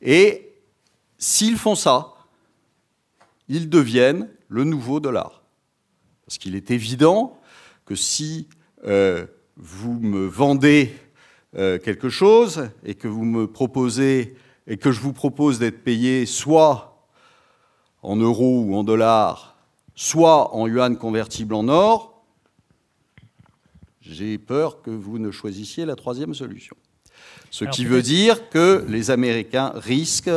Et 0.01 0.53
s'ils 1.17 1.57
font 1.57 1.75
ça, 1.75 2.13
ils 3.47 3.69
deviennent 3.69 4.29
le 4.49 4.65
nouveau 4.65 4.99
dollar. 4.99 5.43
Parce 6.25 6.37
qu'il 6.37 6.55
est 6.55 6.71
évident 6.71 7.37
que 7.85 7.95
si 7.95 8.47
euh, 8.85 9.25
vous 9.57 9.99
me 9.99 10.25
vendez 10.25 10.93
euh, 11.55 11.77
quelque 11.77 12.09
chose 12.09 12.69
et 12.85 12.95
que 12.95 13.07
vous 13.07 13.25
me 13.25 13.47
proposez 13.47 14.35
et 14.67 14.77
que 14.77 14.91
je 14.91 14.99
vous 14.99 15.13
propose 15.13 15.59
d'être 15.59 15.83
payé 15.83 16.25
soit 16.25 17.07
en 18.01 18.15
euros 18.15 18.63
ou 18.65 18.75
en 18.75 18.83
dollars, 18.83 19.55
soit 19.95 20.55
en 20.55 20.67
yuan 20.67 20.97
convertible 20.97 21.53
en 21.53 21.67
or, 21.67 22.23
j'ai 24.01 24.37
peur 24.37 24.81
que 24.81 24.89
vous 24.89 25.19
ne 25.19 25.31
choisissiez 25.31 25.85
la 25.85 25.95
troisième 25.95 26.33
solution. 26.33 26.75
Ce 27.51 27.65
qui 27.65 27.85
veut 27.85 28.01
dire 28.01 28.49
que 28.49 28.83
les 28.87 29.11
Américains 29.11 29.73
risquent 29.75 30.31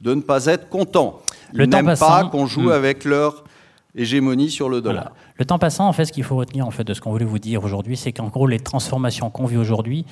de 0.00 0.14
ne 0.14 0.22
pas 0.22 0.46
être 0.46 0.68
contents. 0.68 1.22
Ils 1.52 1.68
n'aiment 1.68 1.96
pas 1.96 2.24
qu'on 2.24 2.46
joue 2.46 2.68
hmm. 2.68 2.72
avec 2.72 3.04
leur 3.04 3.44
hégémonie 3.94 4.50
sur 4.50 4.68
le 4.68 4.80
dollar. 4.80 5.12
Le 5.36 5.44
temps 5.44 5.58
passant, 5.58 5.88
en 5.88 5.92
fait, 5.92 6.04
ce 6.04 6.12
qu'il 6.12 6.22
faut 6.22 6.36
retenir 6.36 6.66
en 6.66 6.70
fait, 6.70 6.84
de 6.84 6.94
ce 6.94 7.00
qu'on 7.00 7.10
voulait 7.10 7.24
vous 7.24 7.40
dire 7.40 7.64
aujourd'hui, 7.64 7.96
c'est 7.96 8.12
qu'en 8.12 8.28
gros, 8.28 8.46
les 8.46 8.60
transformations 8.60 9.30
qu'on 9.30 9.46
vit 9.46 9.56
aujourd'hui, 9.56 10.04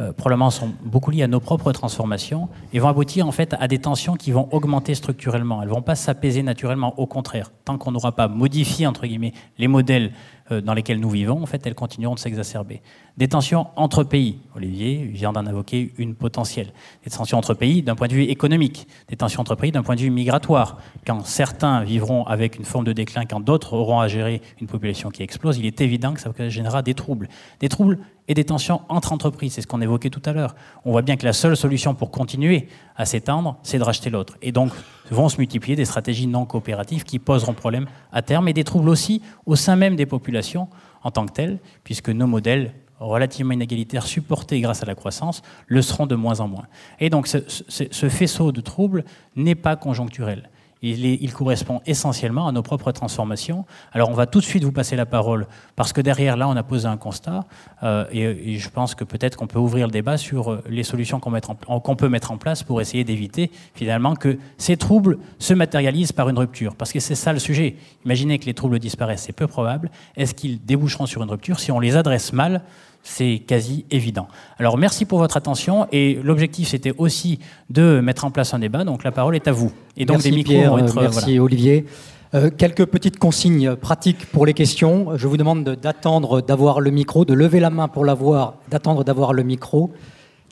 euh, 0.00 0.12
probablement 0.12 0.50
sont 0.50 0.72
beaucoup 0.84 1.10
liées 1.10 1.22
à 1.22 1.28
nos 1.28 1.40
propres 1.40 1.72
transformations 1.72 2.48
et 2.74 2.78
vont 2.78 2.88
aboutir 2.88 3.26
en 3.26 3.32
fait 3.32 3.54
à 3.58 3.66
des 3.66 3.78
tensions 3.78 4.14
qui 4.14 4.30
vont 4.30 4.48
augmenter 4.52 4.94
structurellement. 4.94 5.62
Elles 5.62 5.70
vont 5.70 5.80
pas 5.80 5.94
s'apaiser 5.94 6.42
naturellement, 6.42 6.98
au 6.98 7.06
contraire. 7.06 7.50
tant 7.64 7.78
qu'on 7.78 7.92
n'aura 7.92 8.12
pas 8.12 8.28
modifié, 8.28 8.86
entre 8.86 9.06
guillemets, 9.06 9.32
les 9.56 9.68
modèles 9.68 10.12
euh, 10.52 10.60
dans 10.60 10.74
lesquels 10.74 11.00
nous 11.00 11.08
vivons, 11.08 11.42
en 11.42 11.46
fait, 11.46 11.66
elles 11.66 11.74
continueront 11.74 12.14
de 12.14 12.20
s'exacerber. 12.20 12.82
Des 13.16 13.26
tensions 13.26 13.68
entre 13.74 14.04
pays, 14.04 14.38
Olivier 14.54 15.04
vient 15.06 15.32
d'en 15.32 15.46
invoquer 15.46 15.92
une 15.96 16.14
potentielle. 16.14 16.72
Des 17.02 17.10
tensions 17.10 17.38
entre 17.38 17.54
pays 17.54 17.82
d'un 17.82 17.94
point 17.94 18.06
de 18.06 18.12
vue 18.12 18.24
économique, 18.24 18.86
des 19.08 19.16
tensions 19.16 19.40
entre 19.40 19.54
pays 19.54 19.72
d'un 19.72 19.82
point 19.82 19.96
de 19.96 20.00
vue 20.00 20.10
migratoire. 20.10 20.78
Quand 21.06 21.24
certains 21.24 21.82
vivront 21.82 22.24
avec 22.26 22.58
une 22.58 22.64
forme 22.64 22.84
de 22.84 22.92
déclin, 22.92 23.24
quand 23.24 23.40
d'autres 23.40 23.72
auront 23.72 24.00
à 24.00 24.08
gérer 24.08 24.42
une 24.60 24.66
population 24.66 25.08
qui 25.08 25.22
explose, 25.22 25.56
il 25.58 25.66
est 25.66 25.80
évident 25.80 26.12
que 26.12 26.20
ça 26.20 26.30
générera 26.48 26.82
des 26.82 26.94
troubles. 26.94 27.28
Des 27.60 27.68
troubles 27.68 27.98
et 28.28 28.34
des 28.34 28.44
tensions 28.44 28.82
entre 28.88 29.12
entreprises, 29.12 29.54
c'est 29.54 29.62
ce 29.62 29.66
qu'on 29.66 29.80
évoquait 29.80 30.10
tout 30.10 30.22
à 30.24 30.32
l'heure. 30.32 30.54
On 30.84 30.90
voit 30.90 31.02
bien 31.02 31.16
que 31.16 31.24
la 31.24 31.32
seule 31.32 31.56
solution 31.56 31.94
pour 31.94 32.10
continuer 32.10 32.68
à 32.96 33.04
s'étendre, 33.04 33.56
c'est 33.62 33.78
de 33.78 33.84
racheter 33.84 34.10
l'autre. 34.10 34.36
Et 34.42 34.52
donc 34.52 34.72
vont 35.10 35.28
se 35.28 35.38
multiplier 35.38 35.76
des 35.76 35.84
stratégies 35.84 36.26
non 36.26 36.44
coopératives 36.44 37.04
qui 37.04 37.18
poseront 37.18 37.54
problème 37.54 37.86
à 38.12 38.22
terme 38.22 38.48
et 38.48 38.52
des 38.52 38.64
troubles 38.64 38.88
aussi 38.88 39.22
au 39.46 39.54
sein 39.56 39.76
même 39.76 39.96
des 39.96 40.06
populations 40.06 40.68
en 41.02 41.10
tant 41.10 41.26
que 41.26 41.32
telles, 41.32 41.58
puisque 41.84 42.08
nos 42.08 42.26
modèles 42.26 42.72
relativement 42.98 43.52
inégalitaires 43.52 44.06
supportés 44.06 44.60
grâce 44.60 44.82
à 44.82 44.86
la 44.86 44.94
croissance 44.94 45.42
le 45.66 45.82
seront 45.82 46.06
de 46.06 46.14
moins 46.14 46.40
en 46.40 46.48
moins. 46.48 46.66
Et 46.98 47.10
donc 47.10 47.26
ce, 47.26 47.38
ce 47.68 48.08
faisceau 48.08 48.52
de 48.52 48.60
troubles 48.60 49.04
n'est 49.36 49.54
pas 49.54 49.76
conjoncturel 49.76 50.48
il, 50.82 51.32
correspond 51.32 51.80
essentiellement 51.86 52.46
à 52.46 52.52
nos 52.52 52.62
propres 52.62 52.92
transformations. 52.92 53.64
Alors 53.92 54.10
on 54.10 54.14
va 54.14 54.26
tout 54.26 54.40
de 54.40 54.44
suite 54.44 54.64
vous 54.64 54.72
passer 54.72 54.96
la 54.96 55.06
parole, 55.06 55.46
parce 55.74 55.92
que 55.92 56.00
derrière 56.00 56.36
là, 56.36 56.48
on 56.48 56.56
a 56.56 56.62
posé 56.62 56.86
un 56.86 56.96
constat, 56.96 57.44
euh, 57.82 58.04
et, 58.12 58.58
je 58.58 58.70
pense 58.70 58.94
que 58.94 59.04
peut-être 59.04 59.36
qu'on 59.36 59.46
peut 59.46 59.58
ouvrir 59.58 59.86
le 59.86 59.92
débat 59.92 60.16
sur 60.16 60.52
euh, 60.52 60.62
les 60.68 60.82
solutions 60.82 61.20
qu'on 61.20 61.96
peut 61.96 62.08
mettre 62.08 62.32
en 62.32 62.38
place 62.38 62.62
pour 62.62 62.80
essayer 62.80 63.04
d'éviter 63.04 63.50
finalement 63.74 64.14
que 64.14 64.38
ces 64.58 64.76
troubles 64.76 65.18
se 65.38 65.54
matérialisent 65.54 66.12
par 66.12 66.28
une 66.28 66.38
rupture. 66.38 66.74
Parce 66.74 66.92
que 66.92 67.00
c'est 67.00 67.14
ça 67.14 67.32
le 67.32 67.38
sujet. 67.38 67.76
Imaginez 68.04 68.38
que 68.38 68.46
les 68.46 68.54
troubles 68.54 68.78
disparaissent, 68.78 69.22
c'est 69.22 69.32
peu 69.32 69.46
probable. 69.46 69.90
Est-ce 70.16 70.34
qu'ils 70.34 70.64
déboucheront 70.64 71.06
sur 71.06 71.22
une 71.22 71.30
rupture 71.30 71.60
si 71.60 71.72
on 71.72 71.80
les 71.80 71.96
adresse 71.96 72.32
mal 72.32 72.62
c'est 73.06 73.38
quasi 73.46 73.86
évident. 73.90 74.26
Alors 74.58 74.76
merci 74.76 75.04
pour 75.04 75.20
votre 75.20 75.36
attention 75.36 75.86
et 75.92 76.18
l'objectif 76.24 76.68
c'était 76.68 76.92
aussi 76.98 77.38
de 77.70 78.00
mettre 78.00 78.24
en 78.24 78.30
place 78.30 78.52
un 78.52 78.58
débat. 78.58 78.84
Donc 78.84 79.04
la 79.04 79.12
parole 79.12 79.36
est 79.36 79.46
à 79.46 79.52
vous. 79.52 79.72
Et 79.96 80.04
donc 80.04 80.24
merci 80.24 80.42
Pierre, 80.42 80.76
merci 80.94 81.38
Olivier. 81.38 81.86
Euh, 82.34 82.50
quelques 82.50 82.84
petites 82.84 83.18
consignes 83.18 83.76
pratiques 83.76 84.26
pour 84.26 84.44
les 84.44 84.54
questions. 84.54 85.16
Je 85.16 85.28
vous 85.28 85.36
demande 85.36 85.64
d'attendre 85.64 86.40
d'avoir 86.40 86.80
le 86.80 86.90
micro, 86.90 87.24
de 87.24 87.32
lever 87.32 87.60
la 87.60 87.70
main 87.70 87.86
pour 87.86 88.04
l'avoir, 88.04 88.54
d'attendre 88.68 89.04
d'avoir 89.04 89.32
le 89.32 89.44
micro, 89.44 89.92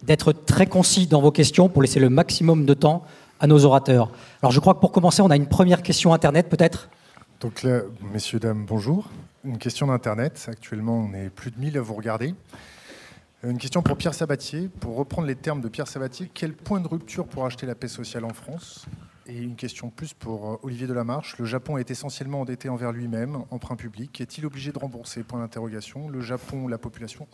d'être 0.04 0.32
très 0.32 0.66
concis 0.66 1.08
dans 1.08 1.20
vos 1.20 1.32
questions 1.32 1.68
pour 1.68 1.82
laisser 1.82 1.98
le 1.98 2.08
maximum 2.08 2.66
de 2.66 2.74
temps 2.74 3.02
à 3.40 3.48
nos 3.48 3.64
orateurs. 3.64 4.10
Alors 4.42 4.52
je 4.52 4.60
crois 4.60 4.74
que 4.74 4.80
pour 4.80 4.92
commencer, 4.92 5.22
on 5.22 5.30
a 5.30 5.36
une 5.36 5.48
première 5.48 5.82
question 5.82 6.14
Internet 6.14 6.48
peut-être? 6.48 6.88
Donc 7.40 7.64
là, 7.64 7.80
messieurs, 8.12 8.38
dames, 8.38 8.64
bonjour 8.64 9.08
une 9.44 9.58
question 9.58 9.86
d'Internet. 9.86 10.46
Actuellement, 10.50 10.98
on 10.98 11.14
est 11.14 11.28
plus 11.28 11.50
de 11.50 11.58
1000 11.58 11.76
à 11.78 11.80
vous 11.80 11.94
regarder. 11.94 12.34
Une 13.42 13.58
question 13.58 13.82
pour 13.82 13.96
Pierre 13.96 14.14
Sabatier. 14.14 14.68
Pour 14.80 14.96
reprendre 14.96 15.28
les 15.28 15.36
termes 15.36 15.60
de 15.60 15.68
Pierre 15.68 15.88
Sabatier, 15.88 16.30
quel 16.32 16.54
point 16.54 16.80
de 16.80 16.88
rupture 16.88 17.26
pour 17.26 17.44
acheter 17.44 17.66
la 17.66 17.74
paix 17.74 17.88
sociale 17.88 18.24
en 18.24 18.32
France? 18.32 18.86
Et 19.26 19.38
une 19.38 19.56
question 19.56 19.90
plus 19.90 20.12
pour 20.12 20.52
euh, 20.52 20.56
Olivier 20.62 20.86
Delamarche. 20.86 21.38
Le 21.38 21.44
Japon 21.44 21.78
est 21.78 21.90
essentiellement 21.90 22.42
endetté 22.42 22.68
envers 22.68 22.92
lui-même, 22.92 23.38
emprunt 23.50 23.76
public. 23.76 24.20
Est-il 24.20 24.44
obligé 24.44 24.72
de 24.72 24.78
rembourser? 24.78 25.22
Point 25.22 25.40
d'interrogation. 25.40 26.08
Le 26.08 26.20
Japon, 26.20 26.68
la 26.68 26.78
population. 26.78 27.26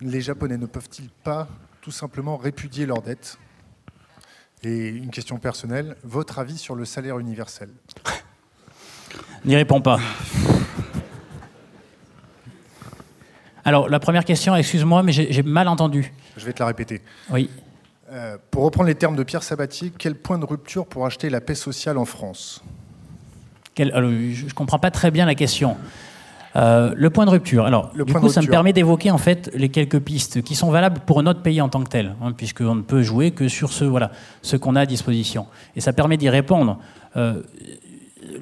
Les 0.00 0.20
Japonais 0.20 0.58
ne 0.58 0.66
peuvent-ils 0.66 1.10
pas 1.10 1.48
tout 1.80 1.90
simplement 1.90 2.36
répudier 2.36 2.86
leurs 2.86 3.02
dettes? 3.02 3.38
Et 4.62 4.88
une 4.88 5.10
question 5.10 5.38
personnelle. 5.38 5.96
Votre 6.02 6.38
avis 6.40 6.58
sur 6.58 6.74
le 6.74 6.84
salaire 6.84 7.18
universel? 7.18 7.70
N'y 9.44 9.56
réponds 9.56 9.80
pas. 9.80 10.00
Alors, 13.64 13.88
la 13.88 13.98
première 13.98 14.24
question, 14.24 14.54
excuse-moi, 14.56 15.02
mais 15.02 15.12
j'ai 15.12 15.42
mal 15.42 15.68
entendu. 15.68 16.12
Je 16.36 16.44
vais 16.44 16.52
te 16.52 16.60
la 16.60 16.66
répéter. 16.66 17.02
Oui. 17.30 17.50
Euh, 18.10 18.38
pour 18.50 18.64
reprendre 18.64 18.88
les 18.88 18.94
termes 18.94 19.16
de 19.16 19.22
Pierre 19.22 19.42
Sabatier, 19.42 19.92
quel 19.96 20.14
point 20.14 20.38
de 20.38 20.44
rupture 20.44 20.86
pour 20.86 21.04
acheter 21.04 21.28
la 21.28 21.40
paix 21.40 21.54
sociale 21.54 21.98
en 21.98 22.06
France? 22.06 22.62
Je 23.76 23.84
ne 23.84 24.52
comprends 24.52 24.78
pas 24.78 24.90
très 24.90 25.10
bien 25.10 25.26
la 25.26 25.34
question. 25.34 25.76
Euh, 26.56 26.92
le 26.96 27.10
point 27.10 27.26
de 27.26 27.30
rupture. 27.30 27.66
Alors, 27.66 27.92
du 27.94 28.12
coup, 28.12 28.28
ça 28.28 28.40
me 28.40 28.46
permet 28.46 28.72
d'évoquer 28.72 29.10
en 29.10 29.18
fait 29.18 29.50
les 29.54 29.68
quelques 29.68 30.00
pistes 30.00 30.42
qui 30.42 30.54
sont 30.54 30.70
valables 30.70 31.00
pour 31.06 31.22
notre 31.22 31.42
pays 31.42 31.60
en 31.60 31.68
tant 31.68 31.82
que 31.84 31.88
tel, 31.88 32.16
hein, 32.22 32.32
puisqu'on 32.32 32.76
ne 32.76 32.82
peut 32.82 33.02
jouer 33.02 33.30
que 33.30 33.48
sur 33.48 33.72
ce, 33.72 33.84
voilà, 33.84 34.10
ce 34.42 34.56
qu'on 34.56 34.74
a 34.74 34.80
à 34.80 34.86
disposition. 34.86 35.46
Et 35.76 35.80
ça 35.80 35.92
permet 35.92 36.16
d'y 36.16 36.30
répondre. 36.30 36.78
Euh, 37.16 37.42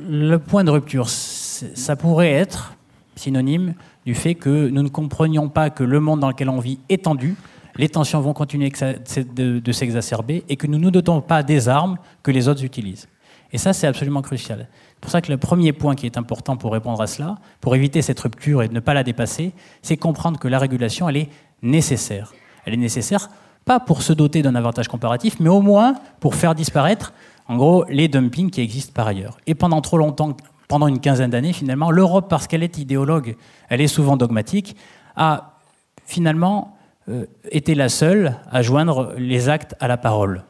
le 0.09 0.39
point 0.39 0.65
de 0.65 0.71
rupture, 0.71 1.09
ça 1.09 1.97
pourrait 1.97 2.33
être 2.33 2.75
synonyme 3.17 3.75
du 4.07 4.15
fait 4.15 4.37
que 4.37 4.69
nous 4.69 4.83
ne 4.83 4.89
comprenions 4.89 5.49
pas 5.49 5.69
que 5.69 5.83
le 5.83 6.01
monde 6.01 6.21
dans 6.21 6.29
lequel 6.29 6.49
on 6.49 6.61
vit 6.61 6.79
est 6.89 7.05
tendu, 7.05 7.37
les 7.77 7.89
tensions 7.89 8.21
vont 8.21 8.33
continuer 8.33 8.71
de, 8.71 9.73
s'exacerber 9.73 10.45
et 10.49 10.57
que 10.57 10.67
nous 10.67 10.79
ne 10.79 10.85
nous 10.85 10.91
dotons 10.91 11.21
pas 11.21 11.43
des 11.43 11.69
armes 11.69 11.99
que 12.23 12.31
les 12.31 12.49
autres 12.49 12.65
utilisent. 12.65 13.09
Et 13.53 13.59
ça, 13.59 13.73
c'est 13.73 13.87
absolument 13.87 14.23
crucial. 14.23 14.69
C'est 14.71 15.01
pour 15.01 15.11
ça 15.11 15.21
que 15.21 15.31
le 15.31 15.37
premier 15.37 15.73
point 15.73 15.95
qui 15.95 16.07
est 16.07 16.17
important 16.17 16.57
pour 16.57 16.73
répondre 16.73 17.01
à 17.01 17.07
cela, 17.07 17.37
pour 17.61 17.75
éviter 17.75 18.01
cette 18.01 18.19
rupture 18.19 18.63
et 18.63 18.69
ne 18.69 18.81
pas 18.81 18.95
la 18.95 19.03
dépasser, 19.03 19.53
c'est 19.83 19.97
comprendre 19.97 20.39
que 20.39 20.49
la 20.49 20.59
régulation, 20.59 21.09
elle 21.09 21.17
est 21.19 21.29
nécessaire. 21.63 22.33
Elle 22.65 22.75
est 22.75 22.79
nécessaire 22.79 23.29
pas 23.65 23.81
pour 23.81 24.03
se 24.03 24.13
doter 24.13 24.43
d'un 24.43 24.55
avantage 24.55 24.89
comparatif, 24.89 25.39
mais 25.41 25.49
au 25.49 25.61
moins 25.61 25.95
pour 26.21 26.37
faire 26.37 26.55
disparaître, 26.55 27.13
en 27.49 27.57
gros, 27.57 27.85
les 27.89 28.09
dumpings 28.09 28.51
qui 28.51 28.61
existent 28.61 28.93
par 28.95 29.09
ailleurs. 29.09 29.37
Et 29.47 29.55
pendant 29.55 29.81
trop 29.81 29.99
longtemps, 29.99 30.37
pendant 30.69 30.89
une 30.89 31.01
quinzaine 31.01 31.31
d'années, 31.31 31.53
finalement, 31.53 31.91
l'Europe, 31.91 32.27
parce 32.29 32.47
qu'elle 32.47 32.63
est 32.63 32.79
idéologue, 32.79 33.37
elle 33.69 33.81
est 33.81 33.89
souvent 33.89 34.17
dogmatique, 34.17 34.77
a 35.17 35.59
finalement 36.05 36.77
euh, 37.09 37.27
été 37.51 37.75
la 37.75 37.89
seule 37.89 38.37
à 38.51 38.63
joindre 38.63 39.15
les 39.17 39.49
actes 39.49 39.75
à 39.81 39.89
la 39.89 39.97
parole. 39.97 40.45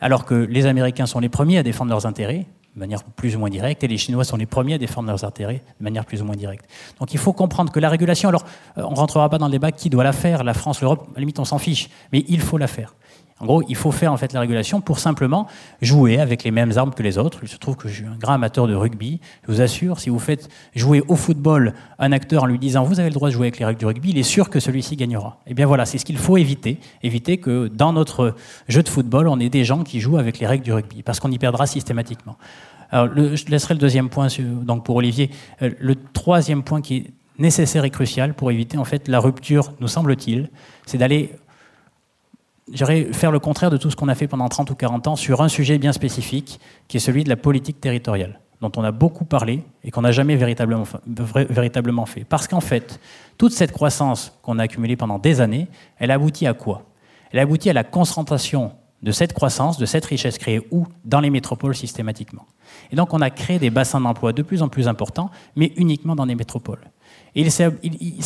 Alors 0.00 0.24
que 0.24 0.34
les 0.34 0.66
Américains 0.66 1.06
sont 1.06 1.20
les 1.20 1.28
premiers 1.28 1.58
à 1.58 1.62
défendre 1.62 1.90
leurs 1.90 2.06
intérêts, 2.06 2.46
de 2.74 2.80
manière 2.80 3.02
plus 3.02 3.34
ou 3.34 3.38
moins 3.38 3.48
directe, 3.48 3.82
et 3.82 3.88
les 3.88 3.96
Chinois 3.96 4.24
sont 4.24 4.36
les 4.36 4.46
premiers 4.46 4.74
à 4.74 4.78
défendre 4.78 5.08
leurs 5.08 5.24
intérêts 5.24 5.62
de 5.80 5.84
manière 5.84 6.04
plus 6.04 6.20
ou 6.20 6.26
moins 6.26 6.36
directe. 6.36 6.66
Donc 7.00 7.14
il 7.14 7.18
faut 7.18 7.32
comprendre 7.32 7.72
que 7.72 7.80
la 7.80 7.88
régulation, 7.88 8.28
alors 8.28 8.44
euh, 8.78 8.82
on 8.84 8.92
ne 8.92 8.96
rentrera 8.96 9.28
pas 9.30 9.38
dans 9.38 9.46
le 9.46 9.52
débat 9.52 9.72
qui 9.72 9.90
doit 9.90 10.04
la 10.04 10.12
faire, 10.12 10.44
la 10.44 10.54
France, 10.54 10.80
l'Europe, 10.80 11.08
à 11.10 11.14
la 11.14 11.20
limite 11.20 11.38
on 11.38 11.44
s'en 11.44 11.58
fiche, 11.58 11.88
mais 12.12 12.24
il 12.28 12.40
faut 12.40 12.58
la 12.58 12.66
faire. 12.66 12.94
En 13.38 13.44
gros, 13.44 13.62
il 13.68 13.76
faut 13.76 13.92
faire 13.92 14.12
en 14.12 14.16
fait 14.16 14.32
la 14.32 14.40
régulation 14.40 14.80
pour 14.80 14.98
simplement 14.98 15.46
jouer 15.82 16.18
avec 16.18 16.42
les 16.42 16.50
mêmes 16.50 16.72
armes 16.76 16.94
que 16.94 17.02
les 17.02 17.18
autres. 17.18 17.40
Il 17.42 17.48
se 17.48 17.58
trouve 17.58 17.76
que 17.76 17.86
je 17.86 17.94
suis 17.94 18.06
un 18.06 18.16
grand 18.16 18.32
amateur 18.32 18.66
de 18.66 18.74
rugby. 18.74 19.20
Je 19.46 19.52
vous 19.52 19.60
assure, 19.60 20.00
si 20.00 20.08
vous 20.08 20.18
faites 20.18 20.48
jouer 20.74 21.02
au 21.06 21.16
football 21.16 21.74
un 21.98 22.12
acteur 22.12 22.44
en 22.44 22.46
lui 22.46 22.58
disant 22.58 22.82
vous 22.84 22.98
avez 22.98 23.10
le 23.10 23.14
droit 23.14 23.28
de 23.28 23.34
jouer 23.34 23.48
avec 23.48 23.58
les 23.58 23.66
règles 23.66 23.78
du 23.78 23.84
rugby, 23.84 24.10
il 24.10 24.18
est 24.18 24.22
sûr 24.22 24.48
que 24.48 24.58
celui-ci 24.58 24.96
gagnera. 24.96 25.38
Et 25.46 25.50
eh 25.50 25.54
bien 25.54 25.66
voilà, 25.66 25.84
c'est 25.84 25.98
ce 25.98 26.06
qu'il 26.06 26.16
faut 26.16 26.38
éviter. 26.38 26.80
Éviter 27.02 27.36
que 27.36 27.68
dans 27.68 27.92
notre 27.92 28.34
jeu 28.68 28.82
de 28.82 28.88
football, 28.88 29.28
on 29.28 29.38
ait 29.38 29.50
des 29.50 29.64
gens 29.64 29.84
qui 29.84 30.00
jouent 30.00 30.18
avec 30.18 30.38
les 30.38 30.46
règles 30.46 30.64
du 30.64 30.72
rugby, 30.72 31.02
parce 31.02 31.20
qu'on 31.20 31.30
y 31.30 31.38
perdra 31.38 31.66
systématiquement. 31.66 32.38
Alors, 32.90 33.08
je 33.14 33.44
laisserai 33.50 33.74
le 33.74 33.80
deuxième 33.80 34.08
point 34.08 34.28
donc 34.38 34.84
pour 34.84 34.96
Olivier. 34.96 35.30
Euh, 35.60 35.70
le 35.78 35.96
troisième 35.96 36.62
point 36.62 36.80
qui 36.80 36.96
est 36.96 37.10
nécessaire 37.38 37.84
et 37.84 37.90
crucial 37.90 38.32
pour 38.32 38.50
éviter 38.50 38.78
en 38.78 38.84
fait 38.84 39.08
la 39.08 39.18
rupture, 39.18 39.74
nous 39.80 39.88
semble-t-il, 39.88 40.48
c'est 40.86 40.96
d'aller 40.96 41.32
J'irais 42.72 43.04
faire 43.12 43.30
le 43.30 43.38
contraire 43.38 43.70
de 43.70 43.76
tout 43.76 43.90
ce 43.90 43.96
qu'on 43.96 44.08
a 44.08 44.14
fait 44.16 44.26
pendant 44.26 44.48
30 44.48 44.70
ou 44.70 44.74
40 44.74 45.06
ans 45.06 45.16
sur 45.16 45.40
un 45.40 45.48
sujet 45.48 45.78
bien 45.78 45.92
spécifique, 45.92 46.58
qui 46.88 46.96
est 46.96 47.00
celui 47.00 47.22
de 47.22 47.28
la 47.28 47.36
politique 47.36 47.80
territoriale, 47.80 48.40
dont 48.60 48.72
on 48.76 48.82
a 48.82 48.90
beaucoup 48.90 49.24
parlé 49.24 49.62
et 49.84 49.92
qu'on 49.92 50.02
n'a 50.02 50.10
jamais 50.10 50.34
véritablement, 50.34 50.84
véritablement 51.06 52.06
fait. 52.06 52.24
Parce 52.24 52.48
qu'en 52.48 52.60
fait, 52.60 52.98
toute 53.38 53.52
cette 53.52 53.70
croissance 53.70 54.36
qu'on 54.42 54.58
a 54.58 54.64
accumulée 54.64 54.96
pendant 54.96 55.20
des 55.20 55.40
années, 55.40 55.68
elle 55.98 56.10
aboutit 56.10 56.48
à 56.48 56.54
quoi? 56.54 56.82
Elle 57.30 57.38
aboutit 57.38 57.70
à 57.70 57.72
la 57.72 57.84
concentration 57.84 58.72
de 59.02 59.12
cette 59.12 59.32
croissance, 59.32 59.78
de 59.78 59.86
cette 59.86 60.04
richesse 60.04 60.36
créée 60.36 60.66
où? 60.72 60.86
Dans 61.04 61.20
les 61.20 61.30
métropoles 61.30 61.76
systématiquement. 61.76 62.46
Et 62.90 62.96
donc 62.96 63.14
on 63.14 63.20
a 63.20 63.30
créé 63.30 63.60
des 63.60 63.70
bassins 63.70 64.00
d'emploi 64.00 64.32
de 64.32 64.42
plus 64.42 64.62
en 64.62 64.68
plus 64.68 64.88
importants, 64.88 65.30
mais 65.54 65.72
uniquement 65.76 66.16
dans 66.16 66.24
les 66.24 66.34
métropoles. 66.34 66.90
Et 67.38 67.50
ça, 67.50 67.70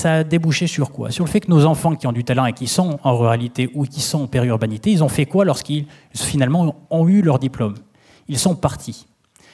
a 0.04 0.22
débouché 0.22 0.68
sur 0.68 0.92
quoi? 0.92 1.10
Sur 1.10 1.24
le 1.24 1.30
fait 1.30 1.40
que 1.40 1.50
nos 1.50 1.64
enfants 1.66 1.96
qui 1.96 2.06
ont 2.06 2.12
du 2.12 2.22
talent 2.22 2.46
et 2.46 2.52
qui 2.52 2.68
sont 2.68 3.00
en 3.02 3.18
ruralité 3.18 3.68
ou 3.74 3.84
qui 3.84 4.00
sont 4.00 4.22
en 4.22 4.26
périurbanité, 4.28 4.92
ils 4.92 5.02
ont 5.02 5.08
fait 5.08 5.26
quoi 5.26 5.44
lorsqu'ils 5.44 5.86
finalement 6.14 6.76
ont 6.90 7.08
eu 7.08 7.20
leur 7.20 7.40
diplôme? 7.40 7.74
Ils 8.28 8.38
sont 8.38 8.54
partis. 8.54 9.06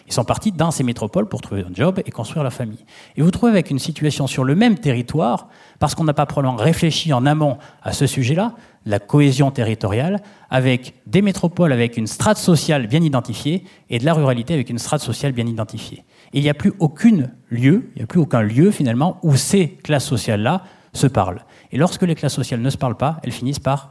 Ils 0.07 0.12
sont 0.12 0.24
partis 0.24 0.52
dans 0.52 0.70
ces 0.70 0.84
métropoles 0.84 1.26
pour 1.26 1.40
trouver 1.40 1.62
un 1.62 1.72
job 1.72 2.00
et 2.04 2.11
construire 2.11 2.42
leur 2.42 2.52
famille. 2.52 2.84
Et 3.16 3.22
vous 3.22 3.30
trouvez 3.30 3.50
avec 3.50 3.70
une 3.70 3.78
situation 3.78 4.26
sur 4.26 4.44
le 4.44 4.54
même 4.54 4.78
territoire, 4.78 5.48
parce 5.78 5.94
qu'on 5.94 6.04
n'a 6.04 6.12
pas 6.12 6.26
probablement 6.26 6.62
réfléchi 6.62 7.14
en 7.14 7.24
amont 7.24 7.57
à 7.82 7.94
ce 7.94 8.07
sujet-là, 8.07 8.52
la 8.84 8.98
cohésion 8.98 9.50
territoriale, 9.50 10.20
avec 10.50 10.94
des 11.07 11.22
métropoles 11.22 11.72
avec 11.72 11.96
une 11.96 12.07
strate 12.07 12.36
sociale 12.36 12.86
bien 12.88 13.02
identifiée 13.02 13.64
et 13.88 13.98
de 13.98 14.04
la 14.04 14.12
ruralité 14.12 14.52
avec 14.52 14.68
une 14.68 14.78
strate 14.78 15.00
sociale 15.00 15.32
bien 15.32 15.46
identifiée 15.46 16.04
il 16.32 16.42
n'y 16.42 16.48
a 16.48 16.54
plus 16.54 16.72
aucun 16.78 17.30
lieu, 17.50 17.90
il 17.94 17.98
n'y 17.98 18.02
a 18.02 18.06
plus 18.06 18.20
aucun 18.20 18.42
lieu 18.42 18.70
finalement 18.70 19.18
où 19.22 19.36
ces 19.36 19.70
classes 19.70 20.06
sociales-là 20.06 20.64
se 20.92 21.06
parlent. 21.06 21.44
Et 21.72 21.78
lorsque 21.78 22.02
les 22.02 22.14
classes 22.14 22.34
sociales 22.34 22.60
ne 22.60 22.70
se 22.70 22.76
parlent 22.76 22.96
pas, 22.96 23.20
elles 23.22 23.32
finissent 23.32 23.58
par 23.58 23.90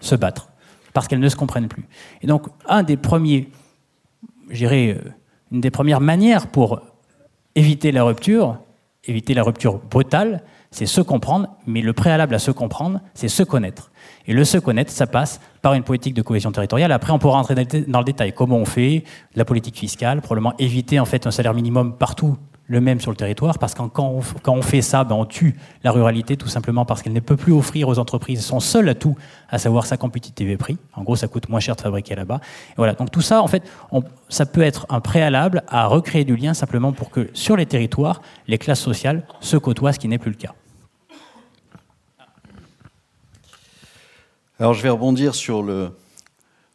se 0.00 0.14
battre, 0.14 0.50
parce 0.92 1.08
qu'elles 1.08 1.20
ne 1.20 1.28
se 1.28 1.36
comprennent 1.36 1.68
plus. 1.68 1.86
Et 2.22 2.26
donc, 2.26 2.46
un 2.66 2.82
des 2.82 2.96
premiers, 2.96 3.48
euh, 4.50 4.94
une 5.50 5.60
des 5.60 5.70
premières 5.70 6.00
manières 6.00 6.48
pour 6.48 6.80
éviter 7.54 7.92
la 7.92 8.04
rupture, 8.04 8.58
éviter 9.04 9.34
la 9.34 9.42
rupture 9.42 9.78
brutale, 9.78 10.42
c'est 10.70 10.86
se 10.86 11.00
comprendre, 11.00 11.48
mais 11.66 11.80
le 11.80 11.92
préalable 11.92 12.34
à 12.34 12.38
se 12.38 12.50
comprendre, 12.50 13.00
c'est 13.14 13.28
se 13.28 13.42
connaître. 13.42 13.90
Et 14.26 14.32
le 14.32 14.44
se 14.44 14.58
connaître, 14.58 14.90
ça 14.90 15.06
passe 15.06 15.40
par 15.60 15.74
une 15.74 15.82
politique 15.82 16.14
de 16.14 16.22
cohésion 16.22 16.50
territoriale. 16.50 16.92
Après, 16.92 17.12
on 17.12 17.18
pourra 17.18 17.36
rentrer 17.36 17.54
dans 17.86 17.98
le 17.98 18.04
détail. 18.04 18.32
Comment 18.32 18.56
on 18.56 18.64
fait 18.64 19.04
la 19.34 19.44
politique 19.44 19.78
fiscale, 19.78 20.20
probablement 20.22 20.54
éviter 20.58 20.98
en 20.98 21.04
fait 21.04 21.26
un 21.26 21.30
salaire 21.30 21.54
minimum 21.54 21.96
partout 21.96 22.36
le 22.66 22.80
même 22.80 23.00
sur 23.00 23.10
le 23.10 23.16
territoire, 23.16 23.58
parce 23.58 23.74
que 23.74 23.82
quand 23.82 24.20
on, 24.46 24.62
fait 24.62 24.80
ça, 24.80 25.04
ben 25.04 25.14
on 25.14 25.26
tue 25.26 25.56
la 25.82 25.90
ruralité 25.90 26.36
tout 26.36 26.48
simplement 26.48 26.84
parce 26.84 27.02
qu'elle 27.02 27.12
ne 27.12 27.20
peut 27.20 27.36
plus 27.36 27.52
offrir 27.52 27.88
aux 27.88 27.98
entreprises 27.98 28.44
son 28.44 28.60
seul 28.60 28.88
atout, 28.88 29.16
à 29.50 29.58
savoir 29.58 29.84
sa 29.86 29.96
compétitivité 29.96 30.56
prix. 30.56 30.78
En 30.94 31.02
gros, 31.02 31.16
ça 31.16 31.28
coûte 31.28 31.48
moins 31.48 31.60
cher 31.60 31.76
de 31.76 31.82
fabriquer 31.82 32.14
là-bas. 32.14 32.40
Voilà. 32.76 32.94
Donc 32.94 33.10
tout 33.10 33.20
ça, 33.20 33.42
en 33.42 33.48
fait, 33.48 33.62
ça 34.28 34.46
peut 34.46 34.62
être 34.62 34.86
un 34.88 35.00
préalable 35.00 35.62
à 35.68 35.86
recréer 35.86 36.24
du 36.24 36.36
lien 36.36 36.54
simplement 36.54 36.92
pour 36.92 37.10
que 37.10 37.28
sur 37.34 37.56
les 37.56 37.66
territoires, 37.66 38.22
les 38.48 38.58
classes 38.58 38.80
sociales 38.80 39.24
se 39.40 39.56
côtoient, 39.56 39.92
ce 39.92 39.98
qui 39.98 40.08
n'est 40.08 40.18
plus 40.18 40.30
le 40.30 40.36
cas. 40.36 40.54
Alors 44.58 44.74
je 44.74 44.82
vais 44.82 44.88
rebondir 44.88 45.34
sur 45.34 45.62
le, 45.62 45.90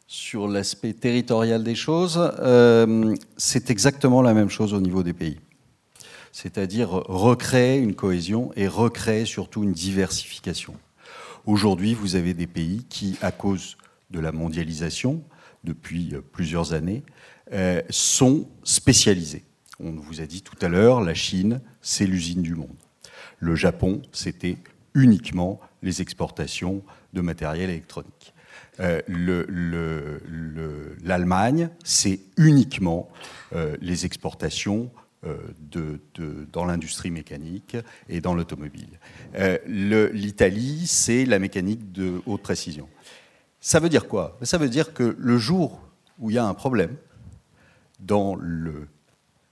sur 0.06 0.48
l'aspect 0.48 0.92
territorial 0.92 1.64
des 1.64 1.74
choses. 1.74 2.32
Euh, 2.40 3.14
c'est 3.36 3.70
exactement 3.70 4.22
la 4.22 4.34
même 4.34 4.50
chose 4.50 4.74
au 4.74 4.80
niveau 4.80 5.02
des 5.02 5.14
pays 5.14 5.38
c'est-à-dire 6.32 6.90
recréer 6.90 7.78
une 7.78 7.94
cohésion 7.94 8.52
et 8.56 8.68
recréer 8.68 9.24
surtout 9.24 9.62
une 9.62 9.72
diversification. 9.72 10.74
Aujourd'hui, 11.46 11.94
vous 11.94 12.16
avez 12.16 12.34
des 12.34 12.46
pays 12.46 12.84
qui, 12.88 13.16
à 13.22 13.32
cause 13.32 13.76
de 14.10 14.20
la 14.20 14.32
mondialisation, 14.32 15.22
depuis 15.64 16.14
plusieurs 16.32 16.72
années, 16.72 17.02
euh, 17.52 17.82
sont 17.90 18.48
spécialisés. 18.62 19.44
On 19.78 19.92
vous 19.92 20.20
a 20.20 20.26
dit 20.26 20.42
tout 20.42 20.56
à 20.60 20.68
l'heure, 20.68 21.00
la 21.00 21.14
Chine, 21.14 21.60
c'est 21.80 22.06
l'usine 22.06 22.42
du 22.42 22.54
monde. 22.54 22.76
Le 23.38 23.54
Japon, 23.54 24.02
c'était 24.12 24.58
uniquement 24.94 25.60
les 25.82 26.02
exportations 26.02 26.82
de 27.12 27.20
matériel 27.20 27.70
électronique. 27.70 28.34
Euh, 28.80 29.00
L'Allemagne, 31.02 31.70
c'est 31.84 32.20
uniquement 32.36 33.08
euh, 33.54 33.76
les 33.80 34.06
exportations 34.06 34.90
euh, 35.24 35.36
dans 36.52 36.64
l'industrie 36.64 37.10
mécanique 37.10 37.76
et 38.08 38.20
dans 38.20 38.34
l'automobile. 38.34 38.98
L'Italie, 39.66 40.86
c'est 40.86 41.26
la 41.26 41.38
mécanique 41.38 41.92
de 41.92 42.22
haute 42.26 42.42
précision. 42.42 42.88
Ça 43.60 43.80
veut 43.80 43.90
dire 43.90 44.08
quoi? 44.08 44.38
Ça 44.42 44.56
veut 44.56 44.70
dire 44.70 44.94
que 44.94 45.14
le 45.18 45.36
jour 45.36 45.82
où 46.18 46.30
il 46.30 46.34
y 46.34 46.38
a 46.38 46.46
un 46.46 46.54
problème 46.54 46.96
dans 47.98 48.34
le, 48.36 48.88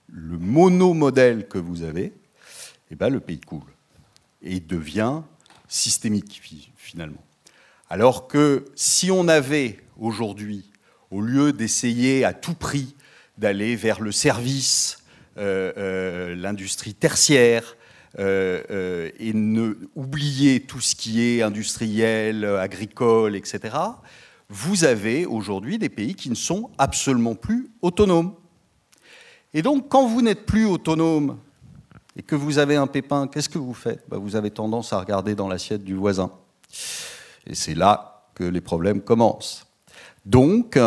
le 0.07 0.37
monomodèle 0.39 1.47
que 1.47 1.59
vous 1.59 1.83
avez, 1.83 2.13
eh 2.89 2.95
ben, 2.95 3.09
le 3.09 3.19
pays 3.19 3.39
coule 3.39 3.61
et 4.41 4.59
devient 4.59 5.21
systémique 5.67 6.41
finalement. 6.75 7.23
Alors 7.89 8.27
que 8.27 8.65
si 8.75 9.11
on 9.11 9.27
avait 9.27 9.79
aujourd'hui, 9.97 10.71
au 11.11 11.21
lieu 11.21 11.53
d'essayer 11.53 12.23
à 12.23 12.33
tout 12.33 12.53
prix 12.53 12.95
d'aller 13.37 13.75
vers 13.75 14.01
le 14.01 14.11
service 14.11 15.03
euh, 15.37 15.71
euh, 15.77 16.35
l'industrie 16.35 16.93
tertiaire, 16.93 17.75
euh, 18.17 19.11
et 19.19 19.33
ne 19.33 19.75
oublier 19.95 20.61
tout 20.61 20.81
ce 20.81 20.95
qui 20.95 21.21
est 21.21 21.43
industriel, 21.43 22.43
agricole, 22.43 23.35
etc., 23.35 23.75
vous 24.49 24.83
avez 24.83 25.27
aujourd'hui 25.27 25.77
des 25.77 25.89
pays 25.89 26.15
qui 26.15 26.29
ne 26.31 26.35
sont 26.35 26.71
absolument 26.79 27.35
plus 27.35 27.69
autonomes. 27.83 28.33
Et 29.53 29.61
donc, 29.61 29.89
quand 29.89 30.07
vous 30.07 30.23
n'êtes 30.23 30.45
plus 30.45 30.65
autonome 30.65 31.37
et 32.19 32.21
que 32.21 32.35
vous 32.35 32.57
avez 32.57 32.75
un 32.75 32.85
pépin, 32.85 33.27
qu'est-ce 33.27 33.47
que 33.47 33.57
vous 33.57 33.73
faites? 33.73 34.03
Bah, 34.09 34.17
Vous 34.17 34.35
avez 34.35 34.51
tendance 34.51 34.91
à 34.91 34.99
regarder 34.99 35.35
dans 35.35 35.47
l'assiette 35.47 35.85
du 35.85 35.95
voisin. 35.95 36.29
Et 37.47 37.55
c'est 37.55 37.75
là 37.75 38.25
que 38.35 38.43
les 38.43 38.59
problèmes 38.59 38.99
commencent. 38.99 39.65
Donc, 40.25 40.77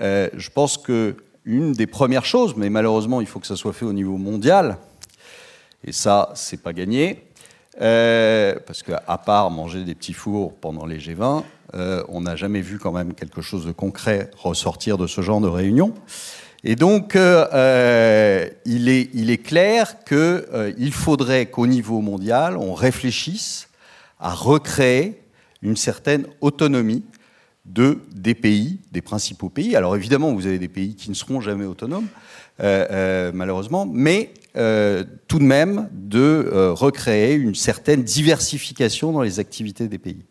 je 0.00 0.50
pense 0.50 0.78
que 0.78 1.16
une 1.44 1.72
des 1.72 1.88
premières 1.88 2.24
choses, 2.24 2.54
mais 2.56 2.70
malheureusement, 2.70 3.20
il 3.20 3.26
faut 3.26 3.40
que 3.40 3.48
ça 3.48 3.56
soit 3.56 3.72
fait 3.72 3.84
au 3.84 3.92
niveau 3.92 4.16
mondial. 4.16 4.78
Et 5.82 5.90
ça, 5.90 6.30
c'est 6.36 6.62
pas 6.62 6.72
gagné. 6.72 7.26
Euh, 7.80 8.54
parce 8.64 8.84
qu'à 8.84 9.18
part 9.18 9.50
manger 9.50 9.84
des 9.84 9.96
petits 9.96 10.12
fours 10.12 10.54
pendant 10.54 10.86
les 10.86 10.98
G20, 10.98 11.42
euh, 11.74 12.02
on 12.08 12.22
n'a 12.22 12.36
jamais 12.36 12.60
vu 12.60 12.78
quand 12.78 12.92
même 12.92 13.12
quelque 13.12 13.42
chose 13.42 13.66
de 13.66 13.72
concret 13.72 14.30
ressortir 14.38 14.98
de 14.98 15.08
ce 15.08 15.20
genre 15.20 15.40
de 15.40 15.48
réunion. 15.48 15.92
Et 16.64 16.76
donc, 16.76 17.16
euh, 17.16 18.48
il, 18.64 18.88
est, 18.88 19.10
il, 19.14 19.30
est, 19.30 19.38
clair 19.38 19.96
qu'il 20.04 20.92
faudrait 20.92 21.46
qu'au 21.46 21.66
niveau 21.66 22.00
mondial, 22.00 22.56
on 22.56 22.74
réfléchisse 22.74 23.68
à 24.18 24.30
recréer 24.30 25.20
une 25.62 25.76
certaine 25.76 26.26
autonomie 26.40 27.04
de, 27.66 27.98
des 28.14 28.34
pays, 28.34 28.78
des 28.92 29.00
principaux 29.00 29.48
pays. 29.48 29.76
Alors 29.76 29.96
évidemment, 29.96 30.32
vous 30.32 30.46
avez 30.46 30.58
des 30.58 30.68
pays 30.68 30.94
qui 30.94 31.10
ne 31.10 31.14
seront 31.14 31.40
jamais 31.40 31.64
autonomes, 31.64 32.06
euh, 32.60 32.86
euh, 32.90 33.32
malheureusement, 33.34 33.86
mais 33.86 34.32
euh, 34.56 35.04
tout 35.28 35.38
de 35.38 35.44
même 35.44 35.88
de 35.92 36.70
recréer 36.74 37.34
une 37.34 37.54
certaine 37.54 38.02
diversification 38.02 39.12
dans 39.12 39.22
les 39.22 39.40
activités 39.40 39.88
des 39.88 39.98
pays. 39.98 40.24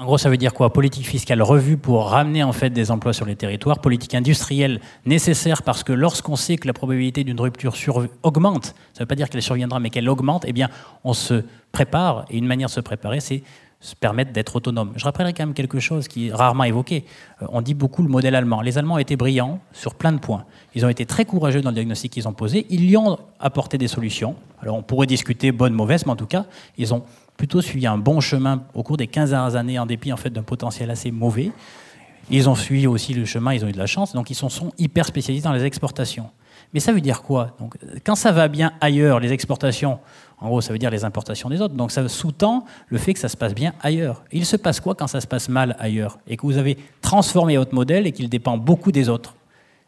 En 0.00 0.04
gros, 0.04 0.16
ça 0.16 0.30
veut 0.30 0.36
dire 0.36 0.54
quoi? 0.54 0.72
Politique 0.72 1.06
fiscale 1.06 1.42
revue 1.42 1.76
pour 1.76 2.10
ramener 2.10 2.44
en 2.44 2.52
fait 2.52 2.70
des 2.70 2.92
emplois 2.92 3.12
sur 3.12 3.26
les 3.26 3.34
territoires, 3.34 3.80
politique 3.80 4.14
industrielle 4.14 4.80
nécessaire 5.04 5.64
parce 5.64 5.82
que 5.82 5.92
lorsqu'on 5.92 6.36
sait 6.36 6.56
que 6.56 6.68
la 6.68 6.72
probabilité 6.72 7.24
d'une 7.24 7.40
rupture 7.40 7.74
augmente, 8.22 8.66
ça 8.66 8.72
ne 8.94 9.00
veut 9.00 9.06
pas 9.06 9.16
dire 9.16 9.28
qu'elle 9.28 9.42
surviendra, 9.42 9.80
mais 9.80 9.90
qu'elle 9.90 10.08
augmente, 10.08 10.44
eh 10.46 10.52
bien, 10.52 10.68
on 11.02 11.14
se 11.14 11.42
prépare. 11.72 12.26
Et 12.30 12.38
une 12.38 12.46
manière 12.46 12.68
de 12.68 12.72
se 12.72 12.80
préparer, 12.80 13.18
c'est 13.18 13.42
se 13.80 13.96
permettre 13.96 14.32
d'être 14.32 14.54
autonome. 14.56 14.92
Je 14.94 15.04
rappellerai 15.04 15.32
quand 15.32 15.46
même 15.46 15.54
quelque 15.54 15.80
chose 15.80 16.06
qui 16.06 16.28
est 16.28 16.32
rarement 16.32 16.64
évoqué. 16.64 17.04
Euh, 17.42 17.46
on 17.50 17.60
dit 17.60 17.74
beaucoup 17.74 18.02
le 18.02 18.08
modèle 18.08 18.34
allemand. 18.34 18.60
Les 18.60 18.78
Allemands 18.78 18.98
étaient 18.98 19.16
brillants 19.16 19.60
sur 19.72 19.94
plein 19.94 20.12
de 20.12 20.18
points. 20.18 20.44
Ils 20.74 20.84
ont 20.84 20.88
été 20.88 21.06
très 21.06 21.24
courageux 21.24 21.60
dans 21.60 21.70
le 21.70 21.74
diagnostic 21.74 22.12
qu'ils 22.12 22.26
ont 22.28 22.32
posé. 22.32 22.66
Ils 22.70 22.90
y 22.90 22.96
ont 22.96 23.18
apporté 23.38 23.78
des 23.78 23.88
solutions. 23.88 24.34
Alors 24.60 24.76
on 24.76 24.82
pourrait 24.82 25.06
discuter 25.06 25.52
bonne, 25.52 25.74
mauvaise, 25.74 26.06
mais 26.06 26.12
en 26.12 26.16
tout 26.16 26.26
cas, 26.26 26.46
ils 26.76 26.92
ont 26.92 27.04
plutôt 27.38 27.62
suivi 27.62 27.86
un 27.86 27.96
bon 27.96 28.20
chemin 28.20 28.64
au 28.74 28.82
cours 28.82 28.98
des 28.98 29.06
15 29.06 29.30
dernières 29.30 29.56
années, 29.56 29.78
en 29.78 29.86
dépit 29.86 30.12
en 30.12 30.18
fait 30.18 30.28
d'un 30.28 30.42
potentiel 30.42 30.90
assez 30.90 31.10
mauvais. 31.10 31.52
Ils 32.30 32.50
ont 32.50 32.54
suivi 32.54 32.86
aussi 32.86 33.14
le 33.14 33.24
chemin, 33.24 33.54
ils 33.54 33.64
ont 33.64 33.68
eu 33.68 33.72
de 33.72 33.78
la 33.78 33.86
chance, 33.86 34.12
donc 34.12 34.28
ils 34.28 34.34
sont, 34.34 34.50
hyper 34.76 35.06
spécialisés 35.06 35.44
dans 35.44 35.52
les 35.52 35.64
exportations. 35.64 36.28
Mais 36.74 36.80
ça 36.80 36.92
veut 36.92 37.00
dire 37.00 37.22
quoi? 37.22 37.56
Donc, 37.58 37.78
Quand 38.04 38.16
ça 38.16 38.32
va 38.32 38.48
bien 38.48 38.72
ailleurs, 38.82 39.20
les 39.20 39.32
exportations, 39.32 40.00
en 40.40 40.48
gros, 40.48 40.60
ça 40.60 40.72
veut 40.72 40.78
dire 40.78 40.90
les 40.90 41.04
importations 41.04 41.48
des 41.48 41.62
autres. 41.62 41.74
Donc 41.74 41.92
ça 41.92 42.06
sous-tend 42.08 42.64
le 42.88 42.98
fait 42.98 43.14
que 43.14 43.20
ça 43.20 43.28
se 43.28 43.36
passe 43.36 43.54
bien 43.54 43.72
ailleurs. 43.80 44.22
il 44.32 44.44
se 44.44 44.56
passe 44.56 44.80
quoi 44.80 44.94
quand 44.94 45.06
ça 45.06 45.20
se 45.20 45.26
passe 45.26 45.48
mal 45.48 45.76
ailleurs 45.78 46.18
et 46.26 46.36
que 46.36 46.42
vous 46.42 46.58
avez 46.58 46.76
transformé 47.00 47.56
votre 47.56 47.74
modèle 47.74 48.06
et 48.06 48.12
qu'il 48.12 48.28
dépend 48.28 48.58
beaucoup 48.58 48.92
des 48.92 49.08
autres? 49.08 49.36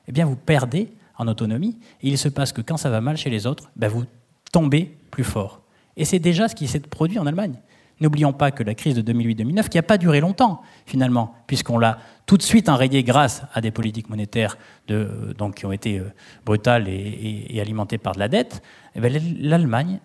Eh 0.09 0.13
bien, 0.13 0.25
vous 0.25 0.37
perdez 0.37 0.89
en 1.19 1.29
autonomie. 1.29 1.79
Et 2.03 2.09
il 2.09 2.19
se 2.19 2.29
passe 2.29 2.53
que 2.53 2.63
quand 2.63 2.77
ça 2.79 2.91
va 2.91 3.01
mal 3.01 3.17
chez 3.17 3.29
les 3.29 3.47
autres, 3.47 3.71
ben 3.77 3.89
vous 3.89 4.05
tombez 4.51 4.97
plus 5.11 5.25
fort. 5.25 5.60
Et 6.01 6.07
c'est 6.07 6.19
déjà 6.19 6.49
ce 6.49 6.55
qui 6.55 6.67
s'est 6.67 6.81
produit 6.81 7.19
en 7.19 7.27
Allemagne. 7.27 7.57
N'oublions 8.01 8.33
pas 8.33 8.51
que 8.53 8.63
la 8.63 8.75
crise 8.75 8.95
de 8.95 9.13
2008-2009, 9.13 9.69
qui 9.69 9.77
n'a 9.77 9.83
pas 9.83 9.99
duré 9.99 10.21
longtemps 10.21 10.63
finalement, 10.87 11.35
puisqu'on 11.47 11.79
l'a 11.79 11.99
tout 12.25 12.39
de 12.39 12.43
suite 12.43 12.71
enrayée 12.71 13.03
grâce 13.03 13.43
à 13.53 13.61
des 13.61 13.71
politiques 13.71 14.09
monétaires 14.09 14.57
qui 14.87 15.67
ont 15.67 15.73
été 15.73 15.99
euh, 15.99 16.11
brutales 16.47 16.89
et, 16.89 17.61
alimentées 17.61 17.99
par 17.99 18.15
de 18.15 18.19
la 18.19 18.29
dette, 18.29 18.63
eh 18.95 19.01
ben, 19.01 19.13
l'Allemagne 19.41 20.01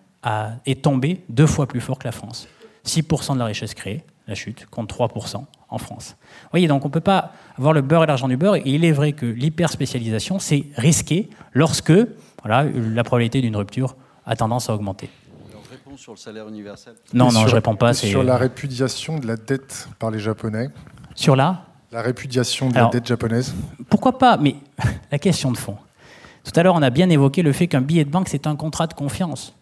est 0.66 0.82
tombé 0.82 1.24
deux 1.30 1.46
fois 1.46 1.66
plus 1.66 1.80
fort 1.80 1.98
que 1.98 2.04
la 2.06 2.12
France. 2.12 2.46
6% 2.84 3.32
de 3.32 3.38
la 3.38 3.46
richesse 3.46 3.72
créée, 3.72 4.04
la 4.28 4.34
chute, 4.34 4.66
contre 4.66 4.98
3% 4.98 5.44
en 5.70 5.78
France. 5.78 6.16
Vous 6.20 6.48
voyez, 6.50 6.68
donc 6.68 6.84
on 6.84 6.88
ne 6.88 6.92
peut 6.92 7.00
pas 7.00 7.32
avoir 7.56 7.72
le 7.72 7.80
beurre 7.80 8.04
et 8.04 8.06
l'argent 8.06 8.28
du 8.28 8.36
beurre. 8.36 8.56
Et 8.56 8.62
il 8.66 8.84
est 8.84 8.92
vrai 8.92 9.12
que 9.12 9.24
l'hyperspécialisation, 9.24 10.40
c'est 10.40 10.66
risqué 10.76 11.30
lorsque 11.54 11.94
la 12.44 13.04
probabilité 13.04 13.40
d'une 13.40 13.56
rupture 13.56 13.96
a 14.26 14.36
tendance 14.36 14.68
à 14.68 14.74
augmenter. 14.74 15.08
Je 15.96 16.02
réponds 16.02 16.02
sur 16.02 16.12
le 16.12 16.18
salaire 16.18 16.48
universel? 16.48 16.94
Non, 17.14 17.30
non, 17.32 17.42
je 17.42 17.48
ne 17.48 17.54
réponds 17.54 17.76
pas. 17.76 17.94
Sur 17.94 18.22
la 18.22 18.36
répudiation 18.36 19.18
de 19.18 19.26
la 19.26 19.36
dette 19.36 19.88
par 19.98 20.10
les 20.10 20.18
Japonais. 20.18 20.68
Sur 21.14 21.36
la? 21.36 21.62
La 21.92 22.02
répudiation 22.02 22.68
de 22.68 22.74
la 22.74 22.88
dette 22.88 23.06
japonaise. 23.06 23.54
Pourquoi 23.88 24.18
pas 24.18 24.36
Mais 24.36 24.56
la 25.10 25.18
question 25.18 25.52
de 25.52 25.56
fond. 25.56 25.76
Tout 26.44 26.52
à 26.58 26.62
l'heure, 26.62 26.74
on 26.74 26.82
a 26.82 26.90
bien 26.90 27.08
évoqué 27.08 27.42
le 27.42 27.52
fait 27.52 27.68
qu'un 27.68 27.80
billet 27.80 28.04
de 28.04 28.10
banque, 28.10 28.28
c'est 28.28 28.46
un 28.46 28.56
contrat 28.56 28.86
de 28.86 28.94
confiance. 28.94 29.54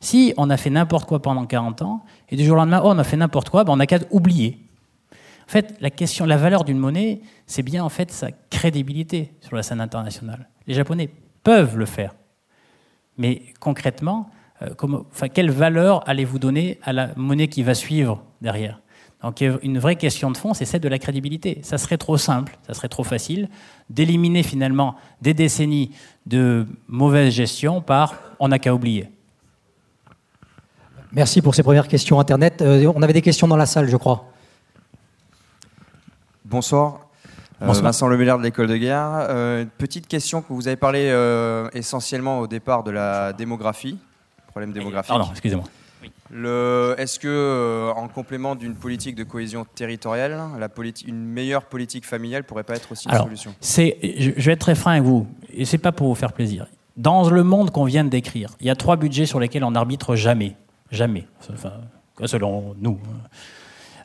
Si 0.00 0.34
on 0.36 0.50
a 0.50 0.56
fait 0.56 0.70
n'importe 0.70 1.08
quoi 1.08 1.20
pendant 1.20 1.46
40 1.46 1.82
ans, 1.82 2.04
et 2.28 2.36
du 2.36 2.44
jour 2.44 2.54
au 2.54 2.56
lendemain, 2.56 2.80
oh, 2.84 2.90
on 2.90 2.98
a 2.98 3.04
fait 3.04 3.16
n'importe 3.16 3.48
quoi, 3.50 3.64
ben 3.64 3.72
on 3.72 3.76
n'a 3.76 3.86
qu'à 3.86 3.98
oublier. 4.10 4.58
En 5.10 5.50
fait, 5.50 5.74
la 5.80 5.90
question, 5.90 6.24
la 6.24 6.36
valeur 6.36 6.64
d'une 6.64 6.78
monnaie, 6.78 7.20
c'est 7.46 7.62
bien 7.62 7.84
en 7.84 7.88
fait 7.88 8.10
sa 8.10 8.30
crédibilité 8.50 9.32
sur 9.40 9.56
la 9.56 9.62
scène 9.62 9.80
internationale. 9.80 10.48
Les 10.66 10.74
Japonais 10.74 11.10
peuvent 11.42 11.76
le 11.76 11.86
faire. 11.86 12.14
Mais 13.18 13.42
concrètement, 13.60 14.30
euh, 14.62 14.74
enfin, 15.10 15.28
quelle 15.28 15.50
valeur 15.50 16.08
allez-vous 16.08 16.38
donner 16.38 16.78
à 16.82 16.92
la 16.92 17.10
monnaie 17.16 17.48
qui 17.48 17.62
va 17.62 17.74
suivre 17.74 18.22
derrière? 18.40 18.80
Donc 19.22 19.40
une 19.40 19.78
vraie 19.78 19.94
question 19.94 20.32
de 20.32 20.36
fond, 20.36 20.52
c'est 20.52 20.64
celle 20.64 20.80
de 20.80 20.88
la 20.88 20.98
crédibilité. 20.98 21.60
Ça 21.62 21.78
serait 21.78 21.96
trop 21.96 22.16
simple, 22.16 22.58
ça 22.66 22.74
serait 22.74 22.88
trop 22.88 23.04
facile 23.04 23.48
d'éliminer 23.88 24.42
finalement 24.42 24.96
des 25.20 25.32
décennies 25.32 25.92
de 26.26 26.66
mauvaise 26.88 27.32
gestion 27.32 27.80
par 27.80 28.16
on 28.40 28.48
n'a 28.48 28.58
qu'à 28.58 28.74
oublier. 28.74 29.08
Merci 31.12 31.42
pour 31.42 31.54
ces 31.54 31.62
premières 31.62 31.88
questions 31.88 32.18
Internet. 32.18 32.62
Euh, 32.62 32.90
on 32.96 33.02
avait 33.02 33.12
des 33.12 33.20
questions 33.20 33.46
dans 33.46 33.56
la 33.56 33.66
salle, 33.66 33.86
je 33.88 33.96
crois. 33.98 34.24
Bonsoir. 36.46 37.00
Euh, 37.60 37.66
Vincent 37.66 38.08
Lemaitre 38.08 38.38
de 38.38 38.42
l'école 38.42 38.66
de 38.66 38.76
guerre. 38.78 39.26
Euh, 39.28 39.66
petite 39.76 40.08
question 40.08 40.40
que 40.40 40.54
vous 40.54 40.66
avez 40.68 40.76
parlé 40.76 41.14
essentiellement 41.74 42.40
au 42.40 42.46
départ 42.46 42.82
de 42.82 42.90
la 42.90 43.34
démographie, 43.34 43.98
problème 44.52 44.72
démographique. 44.72 45.08
Pardon, 45.08 45.28
excusez-moi. 45.30 45.64
Est-ce 46.98 47.18
que, 47.18 47.92
en 47.94 48.08
complément 48.08 48.54
d'une 48.54 48.74
politique 48.74 49.14
de 49.16 49.24
cohésion 49.24 49.66
territoriale, 49.74 50.38
la 50.58 50.68
une 51.06 51.24
meilleure 51.24 51.64
politique 51.64 52.06
familiale 52.06 52.44
pourrait 52.44 52.62
pas 52.62 52.76
être 52.76 52.92
aussi 52.92 53.08
une 53.08 53.16
solution? 53.16 53.54
Je 53.60 54.30
vais 54.40 54.52
être 54.52 54.60
très 54.60 54.74
franc 54.74 54.92
avec 54.92 55.02
vous, 55.02 55.26
et 55.52 55.64
c'est 55.64 55.78
pas 55.78 55.92
pour 55.92 56.08
vous 56.08 56.14
faire 56.14 56.32
plaisir. 56.32 56.66
Dans 56.96 57.28
le 57.28 57.42
monde 57.42 57.70
qu'on 57.70 57.84
vient 57.84 58.04
de 58.04 58.10
décrire, 58.10 58.50
il 58.60 58.66
y 58.66 58.70
a 58.70 58.76
trois 58.76 58.96
budgets 58.96 59.26
sur 59.26 59.40
lesquels 59.40 59.64
on 59.64 59.72
n'arbitre 59.72 60.14
jamais. 60.14 60.56
Jamais. 60.90 61.26
Enfin, 61.50 61.72
selon 62.26 62.74
nous. 62.78 62.98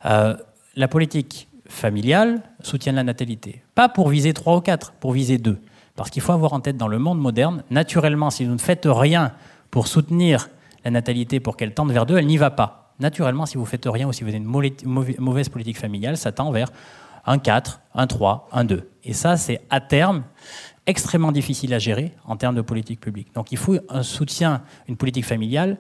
Euh, 0.06 0.36
la 0.76 0.88
politique 0.88 1.50
familiale 1.68 2.42
soutient 2.62 2.94
la 2.94 3.04
natalité. 3.04 3.62
Pas 3.76 3.90
pour 3.90 4.08
viser 4.08 4.34
3 4.34 4.58
ou 4.58 4.62
4, 4.62 4.94
pour 4.94 5.12
viser 5.12 5.38
2. 5.38 5.60
Parce 5.96 6.10
qu'il 6.10 6.22
faut 6.22 6.32
avoir 6.32 6.54
en 6.54 6.60
tête 6.60 6.78
dans 6.78 6.88
le 6.88 7.00
monde 7.00 7.20
moderne, 7.20 7.64
naturellement, 7.72 8.30
si 8.30 8.46
vous 8.46 8.54
ne 8.54 8.60
faites 8.60 8.86
rien 8.86 9.34
pour 9.72 9.88
soutenir 9.88 10.50
la 10.86 10.92
natalité 10.92 11.40
pour 11.40 11.58
qu'elle 11.58 11.74
tende 11.74 11.92
vers 11.92 12.06
2, 12.06 12.18
elle 12.18 12.28
n'y 12.28 12.38
va 12.38 12.52
pas. 12.52 12.94
Naturellement, 13.00 13.46
si 13.46 13.58
vous 13.58 13.66
faites 13.66 13.86
rien 13.86 14.08
ou 14.08 14.14
si 14.14 14.24
vous 14.24 14.30
avez 14.30 14.38
une 14.38 15.20
mauvaise 15.20 15.50
politique 15.50 15.78
familiale, 15.78 16.18
ça 16.18 16.32
tend 16.32 16.52
vers 16.52 16.70
un 17.26 17.38
4, 17.38 17.82
un 17.94 18.08
3, 18.08 18.50
un 18.52 18.64
2. 18.64 18.90
Et 19.04 19.14
ça, 19.14 19.38
c'est 19.38 19.62
à 19.70 19.82
terme 19.82 20.24
extrêmement 20.88 21.32
difficile 21.32 21.74
à 21.74 21.80
gérer 21.80 22.14
en 22.26 22.38
termes 22.38 22.56
de 22.56 22.62
politique 22.62 23.00
publique. 23.00 23.34
Donc 23.36 23.52
il 23.52 23.58
faut 23.58 23.76
un 23.90 24.02
soutien, 24.02 24.64
une 24.88 24.96
politique 24.96 25.26
familiale 25.26 25.78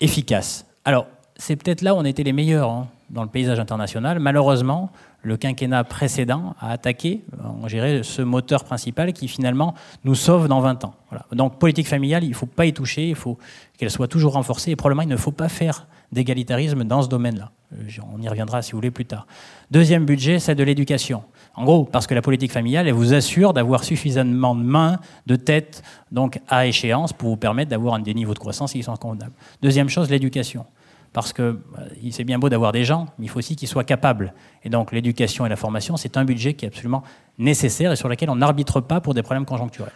efficace. 0.00 0.66
Alors, 0.84 1.06
c'est 1.36 1.56
peut-être 1.56 1.82
là 1.82 1.94
où 1.94 1.98
on 1.98 2.04
était 2.04 2.24
les 2.24 2.32
meilleurs 2.32 2.68
hein, 2.68 2.88
dans 3.10 3.22
le 3.22 3.28
paysage 3.28 3.60
international. 3.60 4.18
Malheureusement, 4.18 4.90
le 5.22 5.36
quinquennat 5.36 5.84
précédent 5.84 6.54
a 6.60 6.70
attaqué, 6.70 7.24
on 7.42 7.68
ce 7.68 8.22
moteur 8.22 8.64
principal 8.64 9.12
qui 9.12 9.28
finalement 9.28 9.74
nous 10.04 10.14
sauve 10.14 10.48
dans 10.48 10.60
20 10.60 10.84
ans. 10.84 10.94
Donc 11.32 11.58
politique 11.58 11.88
familiale, 11.88 12.24
il 12.24 12.30
ne 12.30 12.34
faut 12.34 12.46
pas 12.46 12.66
y 12.66 12.72
toucher, 12.72 13.08
il 13.08 13.14
faut 13.14 13.38
qu'elle 13.76 13.90
soit 13.90 14.08
toujours 14.08 14.34
renforcée 14.34 14.70
et 14.70 14.76
probablement 14.76 15.02
il 15.02 15.08
ne 15.08 15.16
faut 15.16 15.32
pas 15.32 15.48
faire 15.48 15.86
d'égalitarisme 16.12 16.84
dans 16.84 17.02
ce 17.02 17.08
domaine-là. 17.08 17.50
Euh, 17.74 17.88
on 18.14 18.22
y 18.22 18.28
reviendra 18.28 18.62
si 18.62 18.72
vous 18.72 18.78
voulez 18.78 18.90
plus 18.90 19.04
tard. 19.04 19.26
Deuxième 19.70 20.06
budget, 20.06 20.38
c'est 20.38 20.54
de 20.54 20.64
l'éducation. 20.64 21.22
En 21.54 21.64
gros, 21.64 21.84
parce 21.84 22.06
que 22.06 22.14
la 22.14 22.22
politique 22.22 22.52
familiale, 22.52 22.86
elle 22.86 22.94
vous 22.94 23.12
assure 23.12 23.52
d'avoir 23.52 23.84
suffisamment 23.84 24.54
de 24.54 24.62
mains, 24.62 24.98
de 25.26 25.36
têtes, 25.36 25.82
donc 26.12 26.40
à 26.48 26.66
échéance, 26.66 27.12
pour 27.12 27.28
vous 27.28 27.36
permettre 27.36 27.70
d'avoir 27.70 27.98
des 27.98 28.14
niveaux 28.14 28.34
de 28.34 28.38
croissance 28.38 28.72
qui 28.72 28.82
sont 28.82 28.96
convenables. 28.96 29.32
Deuxième 29.60 29.88
chose, 29.88 30.08
l'éducation. 30.08 30.64
Parce 31.12 31.32
que 31.32 31.42
euh, 31.42 32.10
c'est 32.10 32.24
bien 32.24 32.38
beau 32.38 32.48
d'avoir 32.48 32.72
des 32.72 32.84
gens, 32.84 33.06
mais 33.18 33.26
il 33.26 33.28
faut 33.28 33.38
aussi 33.38 33.56
qu'ils 33.56 33.68
soient 33.68 33.84
capables. 33.84 34.34
Et 34.64 34.68
donc 34.68 34.92
l'éducation 34.92 35.46
et 35.46 35.48
la 35.48 35.56
formation, 35.56 35.96
c'est 35.96 36.16
un 36.16 36.24
budget 36.24 36.54
qui 36.54 36.64
est 36.64 36.68
absolument 36.68 37.02
nécessaire 37.38 37.92
et 37.92 37.96
sur 37.96 38.08
lequel 38.08 38.30
on 38.30 38.36
n'arbitre 38.36 38.80
pas 38.80 39.00
pour 39.00 39.14
des 39.14 39.22
problèmes 39.22 39.46
conjoncturels. 39.46 39.92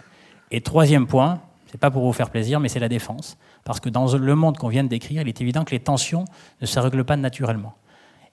Et 0.51 0.61
troisième 0.61 1.07
point, 1.07 1.41
c'est 1.71 1.79
pas 1.79 1.91
pour 1.91 2.05
vous 2.05 2.13
faire 2.13 2.31
plaisir, 2.31 2.61
mais 2.61 2.69
c'est 2.69 2.81
la 2.81 2.89
défense. 2.89 3.39
Parce 3.65 3.81
que 3.81 3.89
dans 3.89 4.15
le 4.15 4.35
monde 4.35 4.59
qu'on 4.59 4.69
vient 4.69 4.85
de 4.85 4.89
décrire, 4.89 5.23
il 5.23 5.29
est 5.29 5.41
évident 5.41 5.65
que 5.65 5.71
les 5.71 5.81
tensions 5.81 6.25
ne 6.61 6.67
se 6.67 6.79
règlent 6.79 7.05
pas 7.05 7.17
naturellement. 7.17 7.75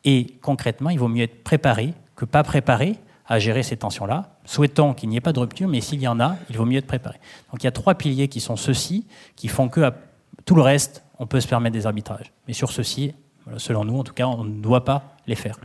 Et 0.04 0.38
concrètement, 0.42 0.90
il 0.90 1.00
vaut 1.00 1.08
mieux 1.08 1.24
être 1.24 1.44
préparé 1.44 1.94
que 2.16 2.26
pas 2.26 2.44
préparé 2.44 2.98
à 3.26 3.40
gérer 3.40 3.64
ces 3.64 3.78
tensions-là. 3.78 4.32
Souhaitons 4.44 4.94
qu'il 4.94 5.08
n'y 5.10 5.18
ait 5.18 5.22
pas 5.22 5.34
de 5.34 5.40
rupture, 5.40 5.70
mais 5.70 5.82
s'il 5.82 6.02
y 6.02 6.08
en 6.08 6.20
a, 6.20 6.36
il 6.50 6.58
vaut 6.58 6.66
mieux 6.66 6.80
être 6.80 6.88
préparé. 6.88 7.20
Donc 7.52 7.64
il 7.64 7.66
y 7.66 7.68
a 7.68 7.72
trois 7.72 7.94
piliers 7.94 8.28
qui 8.28 8.42
sont 8.42 8.56
ceux-ci, 8.56 9.06
qui 9.36 9.48
font 9.48 9.70
que 9.70 9.92
tout 10.50 10.56
le 10.56 10.64
reste, 10.64 11.04
on 11.20 11.28
peut 11.28 11.40
se 11.40 11.48
permettre 11.48 11.74
des 11.74 11.86
arbitrages. 11.86 12.34
Mais 12.48 12.54
sur 12.54 12.72
ceux-ci, 12.72 13.14
selon 13.58 13.86
nous, 13.86 14.00
en 14.00 14.04
tout 14.04 14.16
cas, 14.16 14.26
on 14.26 14.44
ne 14.44 14.60
doit 14.60 14.84
pas 14.84 15.16
les 15.28 15.36
faire. 15.36 15.60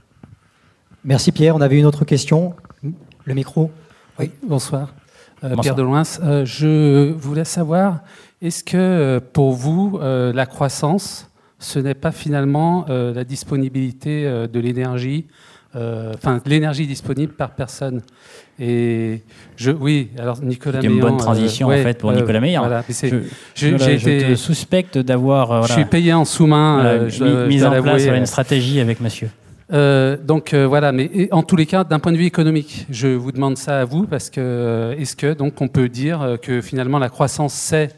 Merci 1.03 1.33
Pierre. 1.33 1.57
On 1.57 1.63
avait 1.63 1.79
une 1.79 1.87
autre 1.87 2.05
question. 2.05 2.55
Le 3.25 3.33
micro. 3.33 3.71
Oui, 4.19 4.31
bonsoir. 4.47 4.95
Euh, 5.43 5.57
Pierre 5.57 5.75
Deloins. 5.75 6.03
Euh, 6.23 6.45
je 6.45 7.13
voulais 7.13 7.47
savoir, 7.47 8.01
est-ce 8.43 8.63
que 8.63 8.77
euh, 8.77 9.21
pour 9.21 9.53
vous, 9.53 9.99
la 10.03 10.45
croissance, 10.45 11.31
ce 11.59 11.79
n'est 11.79 11.95
pas 11.95 12.13
finalement 12.13 12.85
la 12.89 13.25
disponibilité 13.25 14.25
de 14.25 14.61
l'énergie 14.61 15.29
euh, 15.77 16.13
l'énergie 16.47 16.87
disponible 16.87 17.33
par 17.33 17.51
personne. 17.51 18.03
Et 18.61 19.23
je, 19.57 19.73
oui, 19.73 20.11
alors 20.19 20.41
Nicolas 20.41 20.81
C'est 20.81 20.87
une 20.87 21.01
bonne 21.01 21.17
transition 21.17 21.71
euh, 21.71 21.81
en 21.81 21.83
fait 21.83 21.99
pour 21.99 22.13
Nicolas 22.13 22.41
Meyer. 22.41 22.59
Voilà, 22.59 22.85
je, 22.89 23.23
je, 23.57 24.35
suspecte 24.37 24.99
d'avoir. 24.99 25.51
Euh, 25.51 25.63
je 25.67 25.73
suis 25.73 25.85
payé 25.85 26.13
en 26.13 26.25
sous-main. 26.25 27.09
mise 27.49 27.65
en 27.65 27.83
place 27.83 28.07
une 28.07 28.27
stratégie 28.27 28.79
avec 28.81 29.01
Monsieur. 29.01 29.31
donc 29.71 30.55
voilà, 30.55 30.93
mais 30.93 31.29
en 31.33 31.43
tous 31.43 31.57
les 31.57 31.67
cas, 31.67 31.83
d'un 31.83 31.99
point 31.99 32.13
de 32.13 32.19
vue 32.19 32.27
économique, 32.27 32.87
je 32.91 33.09
vous 33.09 33.33
demande 33.33 33.59
ça 33.59 33.81
à 33.81 33.85
vous 33.85 34.07
parce 34.07 34.31
que 34.31 34.95
est-ce 34.99 35.17
que 35.17 35.35
donc 35.35 35.61
on 35.61 35.69
peut 35.69 35.89
dire 35.89 36.39
que 36.41 36.61
finalement 36.61 37.01
la 37.01 37.09
croissance 37.09 37.53
c'est 37.55 37.91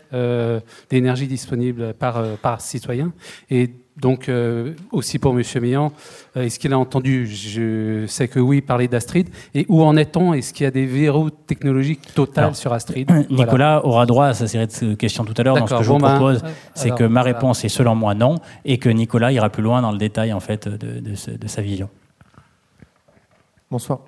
l'énergie 0.91 1.27
disponible 1.27 1.93
par 1.93 2.22
par 2.41 2.62
citoyen 2.62 3.12
et 3.51 3.70
donc, 3.97 4.28
euh, 4.28 4.74
aussi 4.92 5.18
pour 5.18 5.32
M. 5.32 5.42
Meillan, 5.62 5.90
euh, 6.36 6.42
est-ce 6.42 6.59
qu'il 6.59 6.72
a 6.74 6.78
entendu, 6.78 7.26
je 7.26 8.05
sais 8.07 8.28
que 8.28 8.38
oui, 8.38 8.61
parler 8.61 8.88
d'Astrid, 8.88 9.30
et 9.55 9.64
où 9.70 9.82
en 9.82 9.97
est-on? 9.97 10.34
Est-ce 10.34 10.53
qu'il 10.53 10.64
y 10.64 10.66
a 10.66 10.70
des 10.70 10.84
verrous 10.84 11.30
technologiques 11.30 12.12
totales 12.14 12.55
sur 12.55 12.74
Astrid? 12.74 13.11
Nicolas 13.30 13.84
aura 13.86 14.05
droit 14.05 14.26
à 14.26 14.34
sa 14.34 14.47
série 14.47 14.66
de 14.66 14.94
questions 14.94 15.24
tout 15.24 15.32
à 15.38 15.42
l'heure. 15.42 15.57
Donc, 15.57 15.70
ce 15.70 15.76
que 15.76 15.82
je 15.82 15.88
vous 15.90 15.99
ben, 15.99 16.16
propose, 16.16 16.44
c'est 16.74 16.94
que 16.94 17.05
ma 17.05 17.22
réponse 17.22 17.64
est 17.64 17.70
selon 17.70 17.94
moi 17.94 18.14
non, 18.14 18.36
et 18.66 18.76
que 18.76 18.90
Nicolas 18.90 19.32
ira 19.32 19.49
plus 19.49 19.62
loin 19.62 19.80
dans 19.80 19.92
le 19.92 19.99
détail 19.99 20.32
en 20.34 20.40
fait 20.40 20.68
de, 20.68 21.14
sa 21.47 21.62
vision. 21.62 21.88
Bonsoir. 23.70 24.01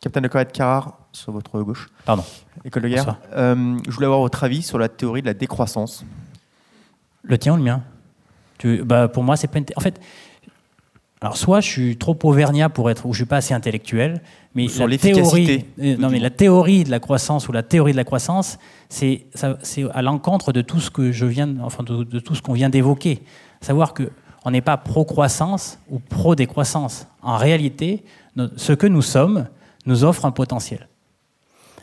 Capitaine 0.00 0.22
de 0.22 0.28
corvette 0.28 0.52
Carrard, 0.52 0.96
sur 1.12 1.32
votre 1.32 1.60
gauche. 1.60 1.90
Pardon. 2.04 2.24
École 2.64 2.84
de 2.84 2.88
guerre. 2.88 3.18
Euh, 3.34 3.76
je 3.86 3.90
voulais 3.90 4.06
avoir 4.06 4.20
votre 4.20 4.42
avis 4.44 4.62
sur 4.62 4.78
la 4.78 4.88
théorie 4.88 5.22
de 5.22 5.26
la 5.26 5.34
décroissance. 5.34 6.04
Le 7.22 7.36
tien 7.36 7.54
ou 7.54 7.56
le 7.56 7.62
mien? 7.62 7.82
Bah, 8.64 9.08
pour 9.08 9.22
moi, 9.22 9.36
c'est 9.36 9.48
pas. 9.48 9.60
En 9.76 9.80
fait, 9.80 10.00
alors 11.20 11.36
soit 11.36 11.60
je 11.60 11.68
suis 11.68 11.96
trop 11.96 12.16
auvergnat 12.22 12.68
pour 12.68 12.90
être, 12.90 13.06
ou 13.06 13.12
je 13.12 13.18
suis 13.18 13.26
pas 13.26 13.38
assez 13.38 13.52
intellectuel, 13.52 14.22
mais 14.54 14.66
la 14.78 14.98
théorie, 14.98 15.64
euh, 15.80 15.96
non 15.96 16.10
mais 16.10 16.20
la 16.20 16.30
théorie 16.30 16.84
de 16.84 16.90
la 16.90 17.00
croissance 17.00 17.48
ou 17.48 17.52
la 17.52 17.64
théorie 17.64 17.92
de 17.92 17.96
la 17.96 18.04
croissance, 18.04 18.58
c'est 18.88 19.26
à 19.92 20.02
l'encontre 20.02 20.52
de 20.52 20.60
tout 20.60 20.80
ce 20.80 20.90
que 20.90 21.10
je 21.10 21.26
viens, 21.26 21.56
enfin 21.62 21.82
de, 21.82 22.20
tout 22.20 22.34
ce 22.34 22.42
qu'on 22.42 22.52
vient 22.52 22.68
d'évoquer. 22.68 23.22
Savoir 23.60 23.94
que 23.94 24.10
on 24.44 24.52
n'est 24.52 24.60
pas 24.60 24.76
pro 24.76 25.04
croissance 25.04 25.78
ou 25.90 25.98
pro 25.98 26.36
décroissance. 26.36 27.08
En 27.22 27.36
réalité, 27.36 28.04
ce 28.56 28.72
que 28.72 28.86
nous 28.86 29.02
sommes 29.02 29.48
nous 29.86 30.04
offre 30.04 30.24
un 30.24 30.30
potentiel. 30.30 30.88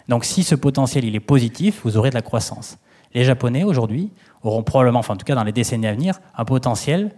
Donc 0.07 0.23
si 0.23 0.43
ce 0.43 0.55
potentiel 0.55 1.03
il 1.03 1.15
est 1.15 1.19
positif, 1.19 1.82
vous 1.84 1.97
aurez 1.97 2.09
de 2.09 2.15
la 2.15 2.21
croissance. 2.21 2.78
Les 3.13 3.26
Japonais 3.26 3.63
aujourd'hui 3.63 4.11
auront 4.47 4.63
probablement, 4.63 4.99
enfin 4.99 5.13
en 5.13 5.17
tout 5.17 5.25
cas 5.25 5.35
dans 5.35 5.43
les 5.43 5.51
décennies 5.51 5.87
à 5.87 5.93
venir, 5.93 6.19
un 6.35 6.45
potentiel 6.45 7.11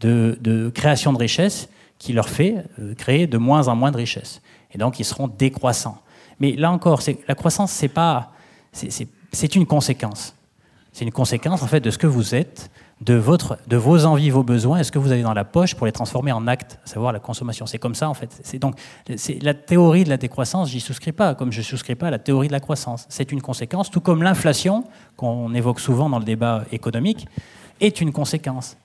de, 0.00 0.70
création 0.74 1.12
de 1.12 1.18
richesses 1.18 1.68
qui 1.98 2.12
leur 2.12 2.28
fait 2.28 2.64
euh, 2.78 2.94
créer 2.94 3.26
de 3.26 3.38
moins 3.38 3.68
en 3.68 3.74
moins 3.74 3.90
de 3.90 3.96
richesses. 3.96 4.40
Et 4.72 4.78
donc 4.78 5.00
ils 5.00 5.04
seront 5.04 5.28
décroissants. 5.28 6.00
Mais 6.40 6.52
là 6.52 6.70
encore, 6.70 7.02
la 7.26 7.34
croissance, 7.34 7.72
c'est 7.72 7.88
pas, 7.88 8.32
c'est 8.72 9.54
une 9.56 9.66
conséquence. 9.66 10.34
C'est 10.92 11.04
une 11.04 11.12
conséquence 11.12 11.62
en 11.62 11.66
fait 11.66 11.80
de 11.80 11.90
ce 11.90 11.98
que 11.98 12.06
vous 12.06 12.34
êtes, 12.34 12.70
de, 13.00 13.14
votre, 13.14 13.58
de 13.68 13.76
vos 13.76 14.06
envies, 14.06 14.30
vos 14.30 14.42
besoins, 14.42 14.78
est 14.78 14.84
ce 14.84 14.90
que 14.90 14.98
vous 14.98 15.12
avez 15.12 15.22
dans 15.22 15.34
la 15.34 15.44
poche 15.44 15.74
pour 15.74 15.86
les 15.86 15.92
transformer 15.92 16.32
en 16.32 16.46
actes, 16.46 16.78
à 16.84 16.88
savoir 16.88 17.12
la 17.12 17.20
consommation? 17.20 17.66
C'est 17.66 17.78
comme 17.78 17.94
ça 17.94 18.08
en 18.08 18.14
fait. 18.14 18.40
C'est 18.42 18.58
donc 18.58 18.76
la 19.42 19.54
théorie 19.54 20.04
de 20.04 20.08
la 20.08 20.16
décroissance, 20.16 20.70
j'y 20.70 20.80
souscris 20.80 21.12
pas, 21.12 21.34
comme 21.34 21.52
je 21.52 21.62
souscris 21.62 21.94
pas 21.94 22.08
à 22.08 22.10
la 22.10 22.18
théorie 22.18 22.48
de 22.48 22.52
la 22.52 22.60
croissance. 22.60 23.06
C'est 23.08 23.30
une 23.30 23.40
conséquence, 23.40 23.90
tout 23.90 24.00
comme 24.00 24.22
l'inflation 24.22 24.84
qu'on 25.16 25.54
évoque 25.54 25.80
souvent 25.80 26.10
dans 26.10 26.18
le 26.18 26.24
débat 26.24 26.64
économique 26.72 27.28
est 27.80 28.00
une 28.00 28.12
conséquence. 28.12 28.76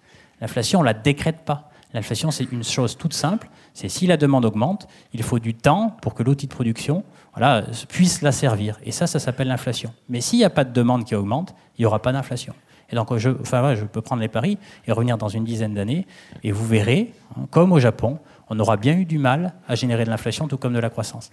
L'inflation, 0.41 0.82
on 0.82 0.84
la 0.84 0.93
décrète 0.93 1.45
pas. 1.45 1.70
L'inflation, 1.93 2.32
c'est 2.32 2.51
une 2.51 2.64
chose 2.64 2.97
toute 2.97 3.14
simple. 3.14 3.49
C'est 3.74 3.88
si 3.88 4.07
la 4.07 4.18
demande 4.18 4.45
augmente, 4.45 4.88
il 5.14 5.22
faut 5.24 5.39
du 5.39 5.53
temps 5.53 5.95
pour 6.01 6.16
que 6.16 6.24
l'outil 6.24 6.47
de 6.47 6.53
production 6.53 7.03
voilà, 7.36 7.64
puisse 7.88 8.22
la 8.22 8.32
servir. 8.32 8.80
Et 8.84 8.91
ça, 8.91 9.07
ça 9.07 9.20
s'appelle 9.20 9.47
l'inflation. 9.47 9.93
Mais 10.09 10.22
s'il 10.22 10.39
n'y 10.39 10.45
a 10.45 10.49
pas 10.49 10.64
de 10.64 10.74
demande 10.74 11.05
qui 11.05 11.16
augmente, 11.16 11.53
il 11.78 11.82
n'y 11.82 11.86
aura 11.86 12.01
pas 12.01 12.11
d'inflation. 12.11 12.53
Et 12.93 12.95
donc, 12.95 13.17
je, 13.17 13.31
enfin, 13.41 13.73
je 13.73 13.85
peux 13.85 14.01
prendre 14.01 14.21
les 14.21 14.27
paris 14.27 14.59
et 14.87 14.91
revenir 14.91 15.17
dans 15.17 15.27
une 15.27 15.43
dizaine 15.43 15.73
d'années, 15.73 16.05
et 16.43 16.51
vous 16.51 16.63
verrez, 16.63 17.11
hein, 17.35 17.47
comme 17.49 17.72
au 17.72 17.80
Japon, 17.80 18.19
on 18.51 18.59
aura 18.59 18.77
bien 18.77 18.95
eu 18.95 19.05
du 19.05 19.18
mal 19.18 19.53
à 19.68 19.73
générer 19.73 20.05
de 20.05 20.11
l'inflation, 20.11 20.47
tout 20.47 20.57
comme 20.57 20.73
de 20.73 20.80
la 20.80 20.91
croissance. 20.91 21.31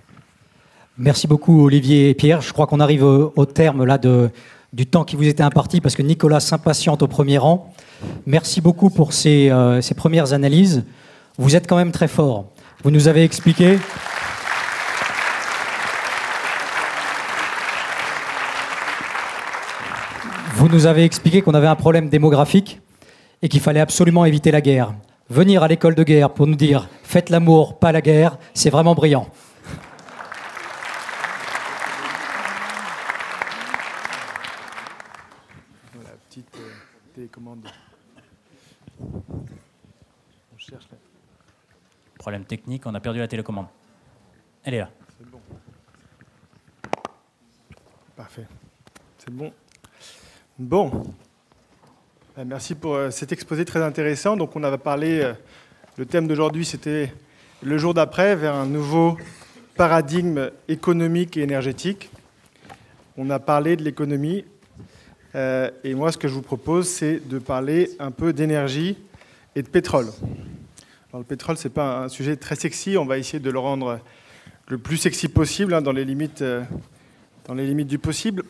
Merci 0.96 1.26
beaucoup, 1.26 1.66
Olivier 1.66 2.08
et 2.08 2.14
Pierre. 2.14 2.40
Je 2.40 2.54
crois 2.54 2.66
qu'on 2.66 2.80
arrive 2.80 3.04
au, 3.04 3.44
terme 3.44 3.84
là 3.84 3.98
de, 3.98 4.30
du 4.72 4.86
temps 4.86 5.04
qui 5.04 5.16
vous 5.16 5.28
était 5.28 5.42
imparti, 5.42 5.82
parce 5.82 5.94
que 5.94 6.02
Nicolas 6.02 6.40
s'impatiente 6.40 7.02
au 7.02 7.08
premier 7.08 7.36
rang. 7.36 7.74
Merci 8.24 8.62
beaucoup 8.62 8.88
pour 8.88 9.12
ces, 9.12 9.50
euh, 9.50 9.82
ces 9.82 9.92
premières 9.92 10.32
analyses. 10.32 10.86
Vous 11.36 11.56
êtes 11.56 11.66
quand 11.66 11.76
même 11.76 11.92
très 11.92 12.08
fort. 12.08 12.46
Vous 12.84 12.90
nous 12.90 13.06
avez 13.06 13.22
expliqué. 13.22 13.78
Nous 20.70 20.86
avez 20.86 21.04
expliqué 21.04 21.42
qu'on 21.42 21.54
avait 21.54 21.66
un 21.66 21.76
problème 21.76 22.08
démographique 22.08 22.80
et 23.42 23.48
qu'il 23.48 23.60
fallait 23.60 23.80
absolument 23.80 24.24
éviter 24.24 24.50
la 24.50 24.60
guerre. 24.60 24.94
Venir 25.28 25.62
à 25.62 25.68
l'école 25.68 25.94
de 25.94 26.02
guerre 26.02 26.30
pour 26.30 26.46
nous 26.46 26.54
dire 26.54 26.88
faites 27.02 27.30
l'amour, 27.30 27.78
pas 27.78 27.92
la 27.92 28.00
guerre, 28.00 28.38
c'est 28.54 28.70
vraiment 28.70 28.94
brillant. 28.94 29.28
Voilà, 35.94 36.10
petite 36.28 36.56
euh, 36.56 36.70
télécommande. 37.14 37.68
On 39.00 40.58
cherche 40.58 40.86
là. 40.90 40.98
Problème 42.18 42.44
technique, 42.44 42.86
on 42.86 42.94
a 42.94 43.00
perdu 43.00 43.18
la 43.18 43.28
télécommande. 43.28 43.66
Elle 44.62 44.74
est 44.74 44.78
là. 44.78 44.90
C'est 45.18 45.30
bon. 45.30 45.40
Parfait. 48.14 48.46
C'est 49.18 49.30
bon. 49.30 49.52
Bon. 50.60 50.90
Euh, 52.36 52.44
Merci 52.46 52.74
pour 52.74 52.94
euh, 52.94 53.08
cet 53.10 53.32
exposé 53.32 53.64
très 53.64 53.82
intéressant. 53.82 54.36
Donc, 54.36 54.54
on 54.56 54.62
avait 54.62 54.76
parlé, 54.76 55.20
euh, 55.22 55.32
le 55.96 56.04
thème 56.04 56.28
d'aujourd'hui, 56.28 56.66
c'était 56.66 57.14
le 57.62 57.78
jour 57.78 57.94
d'après, 57.94 58.36
vers 58.36 58.54
un 58.54 58.66
nouveau 58.66 59.16
paradigme 59.74 60.50
économique 60.68 61.38
et 61.38 61.40
énergétique. 61.40 62.10
On 63.16 63.30
a 63.30 63.38
parlé 63.38 63.74
de 63.74 63.82
l'économie. 63.82 64.44
euh, 65.34 65.70
et 65.82 65.94
moi, 65.94 66.12
ce 66.12 66.18
que 66.18 66.28
je 66.28 66.34
vous 66.34 66.42
propose, 66.42 66.86
c'est 66.86 67.26
de 67.26 67.38
parler 67.38 67.92
un 67.98 68.10
peu 68.10 68.34
d'énergie 68.34 68.98
et 69.56 69.62
de 69.62 69.68
pétrole. 69.68 70.08
Alors, 71.08 71.20
le 71.20 71.24
pétrole, 71.24 71.56
ce 71.56 71.68
n'est 71.68 71.74
pas 71.74 72.02
un 72.02 72.08
sujet 72.10 72.36
très 72.36 72.54
sexy. 72.54 72.98
On 72.98 73.06
va 73.06 73.16
essayer 73.16 73.40
de 73.40 73.50
le 73.50 73.58
rendre 73.58 73.98
le 74.68 74.76
plus 74.76 74.98
sexy 74.98 75.28
possible, 75.28 75.72
hein, 75.72 75.80
dans 75.80 75.92
les 75.92 76.04
limites 76.04 76.44
du 77.46 77.98
possible. 77.98 78.42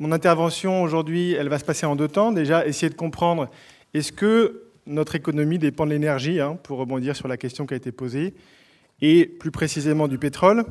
Mon 0.00 0.12
intervention 0.12 0.82
aujourd'hui, 0.82 1.32
elle 1.32 1.50
va 1.50 1.58
se 1.58 1.64
passer 1.64 1.84
en 1.84 1.94
deux 1.94 2.08
temps. 2.08 2.32
Déjà, 2.32 2.66
essayer 2.66 2.88
de 2.88 2.94
comprendre 2.94 3.50
est-ce 3.92 4.12
que 4.12 4.62
notre 4.86 5.14
économie 5.14 5.58
dépend 5.58 5.84
de 5.84 5.90
l'énergie, 5.90 6.40
hein, 6.40 6.58
pour 6.62 6.78
rebondir 6.78 7.14
sur 7.14 7.28
la 7.28 7.36
question 7.36 7.66
qui 7.66 7.74
a 7.74 7.76
été 7.76 7.92
posée, 7.92 8.32
et 9.02 9.26
plus 9.26 9.50
précisément 9.50 10.08
du 10.08 10.16
pétrole. 10.16 10.64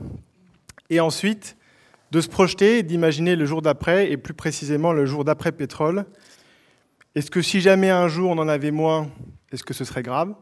Et 0.90 1.00
ensuite, 1.00 1.58
de 2.10 2.22
se 2.22 2.28
projeter, 2.28 2.82
d'imaginer 2.82 3.36
le 3.36 3.46
jour 3.46 3.62
d'après, 3.62 4.12
et 4.12 4.18
plus 4.18 4.34
précisément 4.34 4.94
le 4.94 5.06
jour 5.06 5.24
d'après 5.24 5.52
pétrole. 5.52 6.06
Est-ce 7.14 7.30
que 7.30 7.44
si 7.44 7.62
jamais 7.62 7.92
un 7.92 8.08
jour 8.08 8.32
on 8.32 8.38
en 8.40 8.48
avait 8.48 8.72
moins, 8.72 9.12
est-ce 9.52 9.64
que 9.64 9.76
ce 9.76 9.86
serait 9.86 10.02
grave? 10.02 10.34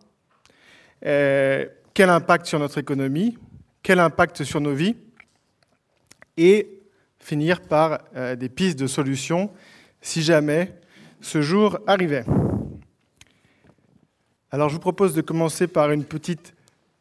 Euh, 1.05 1.65
Quel 1.93 2.09
impact 2.09 2.45
sur 2.45 2.57
notre 2.57 2.77
économie? 2.77 3.37
Quel 3.83 3.99
impact 3.99 4.45
sur 4.45 4.61
nos 4.61 4.73
vies? 4.73 4.95
Et 6.37 6.76
finir 7.27 7.59
par 7.59 7.99
euh, 8.15 8.37
des 8.37 8.47
pistes 8.47 8.79
de 8.79 8.87
solutions 8.87 9.51
si 9.99 10.21
jamais 10.21 10.73
ce 11.19 11.41
jour 11.41 11.77
arrivait. 11.85 12.23
Alors 14.49 14.69
je 14.69 14.75
vous 14.75 14.79
propose 14.79 15.13
de 15.13 15.19
commencer 15.19 15.67
par 15.67 15.91
une 15.91 16.05
petite 16.05 16.53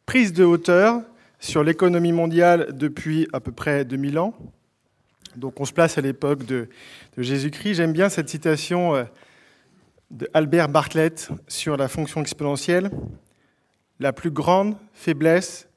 prise 0.05 0.33
de 0.33 0.43
hauteur 0.43 1.01
sur 1.39 1.63
l'économie 1.63 2.11
mondiale 2.11 2.75
depuis 2.77 3.29
à 3.31 3.39
peu 3.39 3.53
près 3.53 3.85
2000 3.85 4.19
ans. 4.19 4.33
Donc 5.37 5.61
on 5.61 5.65
se 5.65 5.71
place 5.71 5.97
à 5.97 6.01
l'époque 6.01 6.45
de, 6.45 6.67
Jésus-Christ. 7.17 7.75
J'aime 7.75 7.93
bien 7.93 8.09
cette 8.09 8.27
citation 8.27 8.95
euh, 8.95 9.05
de 10.11 10.27
Bartlett 10.67 11.29
sur 11.47 11.77
la 11.77 11.87
fonction 11.87 12.19
exponentielle. 12.19 12.91
La 14.01 14.11
plus 14.11 14.31
grande 14.31 14.75
faiblesse 14.91 15.69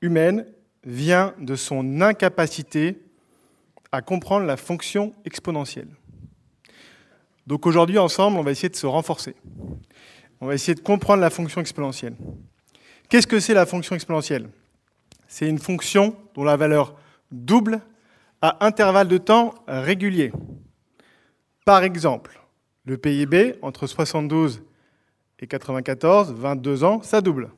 humaine 0.00 0.46
vient 0.82 1.34
de 1.38 1.56
son 1.56 2.00
incapacité 2.00 3.02
à 3.92 4.02
comprendre 4.02 4.46
la 4.46 4.56
fonction 4.56 5.12
exponentielle. 5.24 5.88
Donc 7.46 7.66
aujourd'hui, 7.66 7.98
ensemble, 7.98 8.38
on 8.38 8.42
va 8.42 8.50
essayer 8.50 8.68
de 8.68 8.76
se 8.76 8.86
renforcer. 8.86 9.36
On 10.40 10.46
va 10.46 10.54
essayer 10.54 10.74
de 10.74 10.80
comprendre 10.80 11.20
la 11.20 11.30
fonction 11.30 11.60
exponentielle. 11.60 12.16
Qu'est-ce 13.08 13.26
que 13.26 13.40
c'est 13.40 13.54
la 13.54 13.66
fonction 13.66 13.94
exponentielle? 13.94 14.48
C'est 15.28 15.48
une 15.48 15.58
fonction 15.58 16.16
dont 16.34 16.44
la 16.44 16.56
valeur 16.56 16.96
double 17.30 17.80
à 18.42 18.64
intervalles 18.66 19.08
de 19.08 19.18
temps 19.18 19.54
réguliers. 19.66 20.32
Par 21.64 21.82
exemple, 21.82 22.40
le 22.84 22.96
PIB, 22.96 23.56
entre 23.62 23.86
72 23.86 24.62
et 25.38 25.46
94, 25.46 26.32
22 26.32 26.84
ans, 26.84 27.02
ça 27.02 27.20
double. 27.20 27.50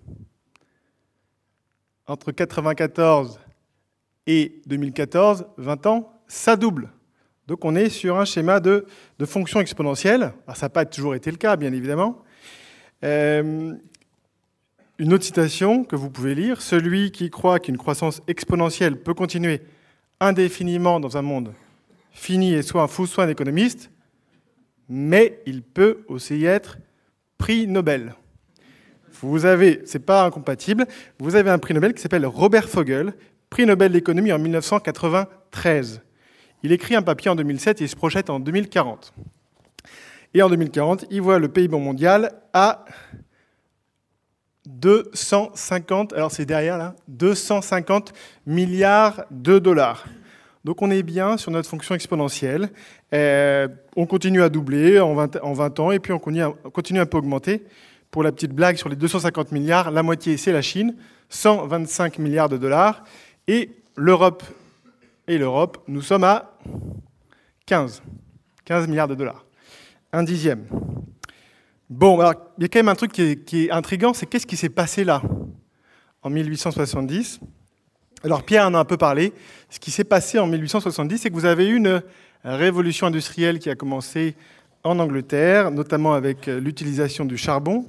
Entre 2.06 2.32
94 2.32 3.40
et 4.26 4.60
2014, 4.66 5.46
20 5.58 5.86
ans, 5.86 6.17
ça 6.28 6.56
double. 6.56 6.90
Donc 7.46 7.64
on 7.64 7.74
est 7.74 7.88
sur 7.88 8.18
un 8.18 8.24
schéma 8.24 8.60
de, 8.60 8.86
fonction 9.24 9.60
exponentielle. 9.60 10.32
Alors 10.46 10.56
ça 10.56 10.66
n'a 10.66 10.70
pas 10.70 10.84
toujours 10.84 11.14
été 11.14 11.30
le 11.30 11.38
cas, 11.38 11.56
bien 11.56 11.72
évidemment. 11.72 12.22
Euh, 13.04 13.74
une 14.98 15.12
autre 15.14 15.24
citation 15.24 15.84
que 15.84 15.96
vous 15.96 16.10
pouvez 16.10 16.34
lire, 16.34 16.60
celui 16.60 17.10
qui 17.10 17.30
croit 17.30 17.58
qu'une 17.58 17.78
croissance 17.78 18.20
exponentielle 18.26 18.96
peut 18.96 19.14
continuer 19.14 19.62
indéfiniment 20.20 21.00
dans 21.00 21.16
un 21.16 21.22
monde 21.22 21.54
fini 22.12 22.52
et 22.52 22.62
soit 22.62 22.82
un 22.82 22.88
fou, 22.88 23.06
soit 23.06 23.24
un 23.24 23.28
économiste, 23.28 23.90
mais 24.88 25.40
il 25.46 25.62
peut 25.62 26.04
aussi 26.08 26.44
être 26.44 26.78
prix 27.38 27.66
Nobel. 27.66 28.14
Vous 29.20 29.46
avez, 29.46 29.82
c'est 29.84 30.04
pas 30.04 30.24
incompatible, 30.24 30.86
vous 31.18 31.36
avez 31.36 31.50
un 31.50 31.58
prix 31.58 31.74
Nobel 31.74 31.94
qui 31.94 32.02
s'appelle 32.02 32.26
Robert 32.26 32.68
Fogel, 32.68 33.14
prix 33.50 33.66
Nobel 33.66 33.92
d'économie 33.92 34.32
en 34.32 34.38
1993. 34.38 36.02
Il 36.62 36.72
écrit 36.72 36.94
un 36.94 37.02
papier 37.02 37.30
en 37.30 37.36
2007 37.36 37.80
et 37.80 37.84
il 37.84 37.88
se 37.88 37.96
projette 37.96 38.30
en 38.30 38.40
2040. 38.40 39.12
Et 40.34 40.42
en 40.42 40.48
2040, 40.48 41.06
il 41.10 41.22
voit 41.22 41.38
le 41.38 41.48
PIB 41.48 41.78
mondial 41.78 42.32
à 42.52 42.84
250, 44.66 46.12
alors 46.12 46.30
c'est 46.30 46.44
derrière 46.44 46.76
là, 46.76 46.94
250 47.08 48.12
milliards 48.46 49.24
de 49.30 49.58
dollars. 49.58 50.04
Donc 50.64 50.82
on 50.82 50.90
est 50.90 51.02
bien 51.02 51.38
sur 51.38 51.50
notre 51.50 51.68
fonction 51.68 51.94
exponentielle. 51.94 52.70
Euh, 53.14 53.68
on 53.96 54.04
continue 54.04 54.42
à 54.42 54.50
doubler 54.50 55.00
en 55.00 55.14
20, 55.14 55.38
en 55.42 55.52
20 55.54 55.80
ans 55.80 55.90
et 55.92 55.98
puis 55.98 56.12
on 56.12 56.18
continue, 56.18 56.44
on 56.64 56.70
continue 56.70 57.00
un 57.00 57.06
peu 57.06 57.16
à 57.16 57.20
augmenter. 57.20 57.64
Pour 58.10 58.22
la 58.22 58.32
petite 58.32 58.52
blague, 58.52 58.76
sur 58.76 58.88
les 58.88 58.96
250 58.96 59.52
milliards, 59.52 59.90
la 59.90 60.02
moitié 60.02 60.36
c'est 60.36 60.52
la 60.52 60.62
Chine, 60.62 60.96
125 61.30 62.18
milliards 62.18 62.48
de 62.48 62.56
dollars. 62.56 63.04
Et 63.46 63.70
l'Europe, 63.96 64.42
et 65.28 65.36
l'Europe, 65.36 65.84
nous 65.86 66.00
sommes 66.00 66.24
à 66.24 66.58
15, 67.66 68.02
15 68.64 68.88
milliards 68.88 69.08
de 69.08 69.14
dollars. 69.14 69.44
Un 70.10 70.22
dixième. 70.22 70.64
Bon, 71.90 72.18
alors, 72.18 72.34
il 72.56 72.62
y 72.62 72.64
a 72.64 72.68
quand 72.68 72.78
même 72.78 72.88
un 72.88 72.94
truc 72.94 73.12
qui 73.12 73.22
est, 73.22 73.44
qui 73.44 73.66
est 73.66 73.70
intriguant, 73.70 74.14
c'est 74.14 74.26
qu'est-ce 74.26 74.46
qui 74.46 74.56
s'est 74.56 74.70
passé 74.70 75.04
là, 75.04 75.22
en 76.22 76.30
1870 76.30 77.40
Alors, 78.24 78.42
Pierre 78.42 78.66
en 78.66 78.74
a 78.74 78.78
un 78.78 78.84
peu 78.86 78.96
parlé. 78.96 79.34
Ce 79.68 79.78
qui 79.78 79.90
s'est 79.90 80.04
passé 80.04 80.38
en 80.38 80.46
1870, 80.46 81.18
c'est 81.18 81.28
que 81.28 81.34
vous 81.34 81.44
avez 81.44 81.68
eu 81.68 81.76
une 81.76 82.02
révolution 82.42 83.06
industrielle 83.06 83.58
qui 83.58 83.68
a 83.68 83.74
commencé 83.74 84.34
en 84.82 84.98
Angleterre, 84.98 85.70
notamment 85.70 86.14
avec 86.14 86.46
l'utilisation 86.46 87.26
du 87.26 87.36
charbon, 87.36 87.84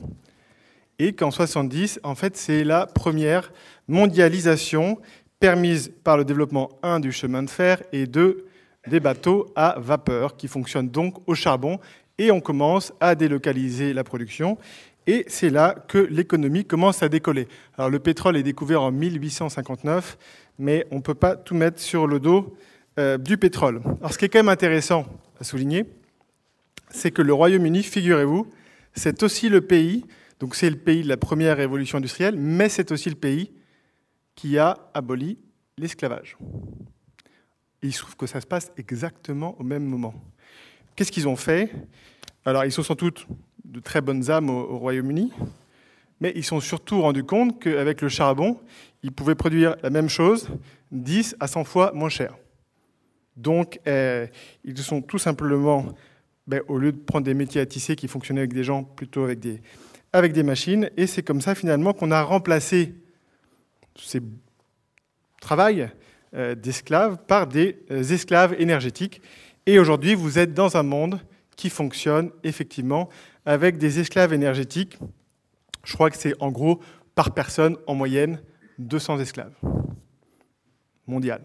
et 0.98 1.14
qu'en 1.14 1.32
70, 1.32 2.02
en 2.03 2.16
fait, 2.16 2.36
c'est 2.36 2.66
la 2.66 2.86
première 2.86 3.53
mondialisation 3.88 4.99
permise 5.40 5.91
par 6.03 6.18
le 6.18 6.26
développement, 6.26 6.70
un, 6.84 6.99
du 6.99 7.11
chemin 7.11 7.44
de 7.44 7.49
fer, 7.49 7.82
et 7.94 8.06
deux, 8.07 8.45
des 8.88 8.99
bateaux 8.99 9.48
à 9.56 9.80
vapeur, 9.80 10.36
qui 10.38 10.48
fonctionnent 10.48 10.90
donc 10.90 11.16
au 11.28 11.36
charbon 11.36 11.80
et 12.18 12.32
on 12.32 12.41
commence 12.41 12.94
à 12.99 13.16
délocaliser 13.16 13.94
la 13.94 14.03
production. 14.03 14.57
Et 15.07 15.26
c'est 15.28 15.49
là 15.49 15.74
que 15.88 15.98
l'économie 15.98 16.66
commence 16.66 17.02
à 17.02 17.10
décoller. 17.10 17.48
Alors 17.78 17.90
le 17.90 17.99
pétrole 17.99 18.38
est 18.38 18.44
découvert 18.44 18.84
en 18.84 18.91
1859, 18.91 20.18
mais 20.60 20.86
on 20.91 20.98
ne 20.98 21.02
peut 21.02 21.16
pas 21.16 21.36
tout 21.36 21.56
mettre 21.56 21.80
sur 21.80 22.06
le 22.06 22.20
dos 22.20 22.56
euh, 22.99 23.18
du 23.18 23.38
pétrole. 23.38 23.82
Alors 23.99 24.14
ce 24.14 24.18
qui 24.18 24.26
est 24.26 24.30
quand 24.30 24.40
même 24.40 24.49
intéressant 24.49 25.06
à 25.40 25.44
souligner, 25.44 25.86
c'est 26.91 27.11
que 27.11 27.22
le 27.22 27.34
Royaume-Uni, 27.34 27.84
figurez-vous, 27.84 28.48
c'est 28.94 29.24
aussi 29.24 29.48
le 29.48 29.61
pays, 29.61 30.06
donc 30.40 30.56
c'est 30.56 30.70
le 30.70 30.76
pays 30.76 31.03
de 31.03 31.07
la 31.07 31.18
première 31.18 31.57
révolution 31.57 31.98
industrielle, 31.98 32.36
mais 32.38 32.68
c'est 32.68 32.91
aussi 32.91 33.10
le 33.10 33.16
pays 33.16 33.52
qui 34.40 34.57
a 34.57 34.78
aboli 34.94 35.38
l'esclavage. 35.78 36.38
Il 37.82 37.91
se 37.91 37.99
trouve 37.99 38.16
que 38.16 38.26
ça 38.26 38.40
se 38.40 38.48
passe 38.48 38.72
exactement 38.78 39.60
au 39.60 39.64
même 39.64 39.84
moment. 39.84 40.14
Qu'est-ce 40.95 41.11
qu'ils 41.11 41.28
ont 41.28 41.36
fait? 41.36 41.70
Alors, 42.45 42.64
ils 42.64 42.72
sont 42.72 42.82
sans 42.82 42.95
doute 42.95 43.28
de 43.66 43.82
très 43.82 43.99
bonnes 43.99 44.32
âmes 44.32 44.49
au, 44.49 44.61
au 44.61 44.78
Royaume-Uni, 44.78 45.34
mais 46.22 46.32
ils 46.38 46.45
sont 46.45 46.61
surtout 46.61 47.02
rendus 47.02 47.26
compte 47.26 47.61
qu'avec 47.61 48.02
le 48.02 48.07
charbon, 48.07 48.57
ils 49.03 49.11
pouvaient 49.11 49.36
produire 49.36 49.76
la 49.84 49.90
même 49.90 50.07
chose 50.07 50.48
10 50.94 51.36
à 51.41 51.48
100 51.48 51.66
fois 51.66 51.91
moins 51.91 52.07
cher. 52.07 52.38
Donc, 53.36 53.82
euh, 53.88 54.26
ils 54.64 54.78
sont 54.78 55.02
tout 55.02 55.20
simplement 55.20 55.86
ben, 56.48 56.61
au 56.70 56.78
lieu 56.78 56.94
de 56.94 56.98
prendre 56.98 57.26
des 57.26 57.34
métiers 57.34 57.60
à 57.60 57.66
tisser 57.66 57.98
qui 57.98 58.07
fonctionnaient 58.07 58.41
avec 58.41 58.53
des 58.53 58.64
gens, 58.64 58.86
plutôt 58.86 59.26
avec 59.26 59.40
des, 59.40 59.61
avec 60.14 60.32
des 60.32 60.44
machines. 60.44 60.90
Et 60.95 61.07
c'est 61.07 61.24
comme 61.24 61.41
ça 61.41 61.56
finalement 61.56 61.91
qu'on 61.91 62.11
a 62.11 62.24
remplacé 62.24 62.95
ces 64.01 64.21
travail 65.39 65.89
euh, 66.35 66.55
d'esclaves 66.55 67.17
par 67.27 67.47
des 67.47 67.80
euh, 67.91 68.03
esclaves 68.03 68.55
énergétiques. 68.59 69.21
Et 69.65 69.80
aujourd'hui, 69.80 70.15
vous 70.15 70.38
êtes 70.38 70.53
dans 70.53 70.77
un 70.77 70.84
monde 70.84 71.19
qui 71.55 71.69
fonctionne 71.69 72.31
effectivement 72.43 73.09
avec 73.45 73.77
des 73.77 73.99
esclaves 73.99 74.34
énergétiques. 74.34 74.97
Je 75.84 75.93
crois 75.93 76.09
que 76.09 76.17
c'est 76.17 76.35
en 76.39 76.51
gros 76.51 76.80
par 77.15 77.34
personne 77.34 77.77
en 77.88 77.95
moyenne 77.95 78.41
200 78.77 79.19
esclaves 79.19 79.55
mondial. 81.07 81.41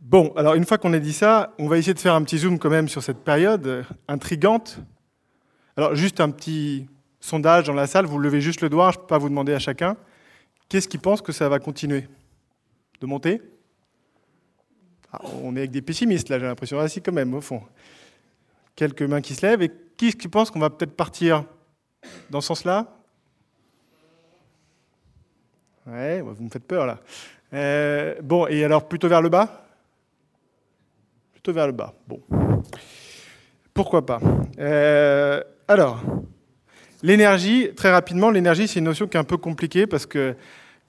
Bon, 0.00 0.32
alors 0.36 0.54
une 0.54 0.64
fois 0.64 0.78
qu'on 0.78 0.92
a 0.92 0.98
dit 0.98 1.12
ça, 1.12 1.52
on 1.58 1.66
va 1.66 1.76
essayer 1.76 1.92
de 1.92 1.98
faire 1.98 2.14
un 2.14 2.22
petit 2.22 2.38
zoom 2.38 2.58
quand 2.58 2.70
même 2.70 2.88
sur 2.88 3.02
cette 3.02 3.18
période 3.18 3.66
euh, 3.66 3.82
intrigante. 4.08 4.78
Alors 5.76 5.94
juste 5.94 6.20
un 6.20 6.30
petit 6.30 6.88
sondage 7.20 7.66
dans 7.66 7.74
la 7.74 7.86
salle, 7.86 8.06
vous 8.06 8.18
levez 8.18 8.40
juste 8.40 8.62
le 8.62 8.68
doigt, 8.70 8.92
je 8.92 8.98
ne 8.98 9.00
peux 9.02 9.08
pas 9.08 9.18
vous 9.18 9.28
demander 9.28 9.52
à 9.52 9.58
chacun. 9.58 9.96
Qu'est-ce 10.70 10.86
qui 10.86 10.98
pense 10.98 11.20
que 11.20 11.32
ça 11.32 11.48
va 11.48 11.58
continuer 11.58 12.06
De 13.00 13.06
monter? 13.06 13.42
Ah, 15.12 15.20
On 15.42 15.56
est 15.56 15.58
avec 15.58 15.72
des 15.72 15.82
pessimistes 15.82 16.28
là, 16.28 16.38
j'ai 16.38 16.46
l'impression. 16.46 16.78
Ah 16.78 16.88
si 16.88 17.02
quand 17.02 17.12
même, 17.12 17.34
au 17.34 17.40
fond. 17.40 17.60
Quelques 18.76 19.02
mains 19.02 19.20
qui 19.20 19.34
se 19.34 19.44
lèvent. 19.44 19.62
Et 19.62 19.72
qui, 19.96 20.12
qui 20.12 20.28
pense 20.28 20.48
qu'on 20.48 20.60
va 20.60 20.70
peut-être 20.70 20.94
partir? 20.94 21.44
Dans 22.30 22.40
ce 22.40 22.46
sens-là? 22.46 22.86
Ouais, 25.88 26.20
vous 26.20 26.44
me 26.44 26.48
faites 26.48 26.64
peur 26.64 26.86
là. 26.86 27.00
Euh, 27.52 28.14
bon, 28.22 28.46
et 28.46 28.62
alors 28.62 28.86
plutôt 28.86 29.08
vers 29.08 29.22
le 29.22 29.28
bas? 29.28 29.66
Plutôt 31.32 31.52
vers 31.52 31.66
le 31.66 31.72
bas. 31.72 31.94
Bon. 32.06 32.22
Pourquoi 33.74 34.06
pas 34.06 34.20
euh, 34.60 35.42
Alors, 35.66 36.00
l'énergie, 37.02 37.74
très 37.74 37.90
rapidement, 37.90 38.30
l'énergie, 38.30 38.68
c'est 38.68 38.78
une 38.78 38.84
notion 38.84 39.08
qui 39.08 39.16
est 39.16 39.20
un 39.20 39.24
peu 39.24 39.36
compliquée 39.36 39.88
parce 39.88 40.06
que 40.06 40.36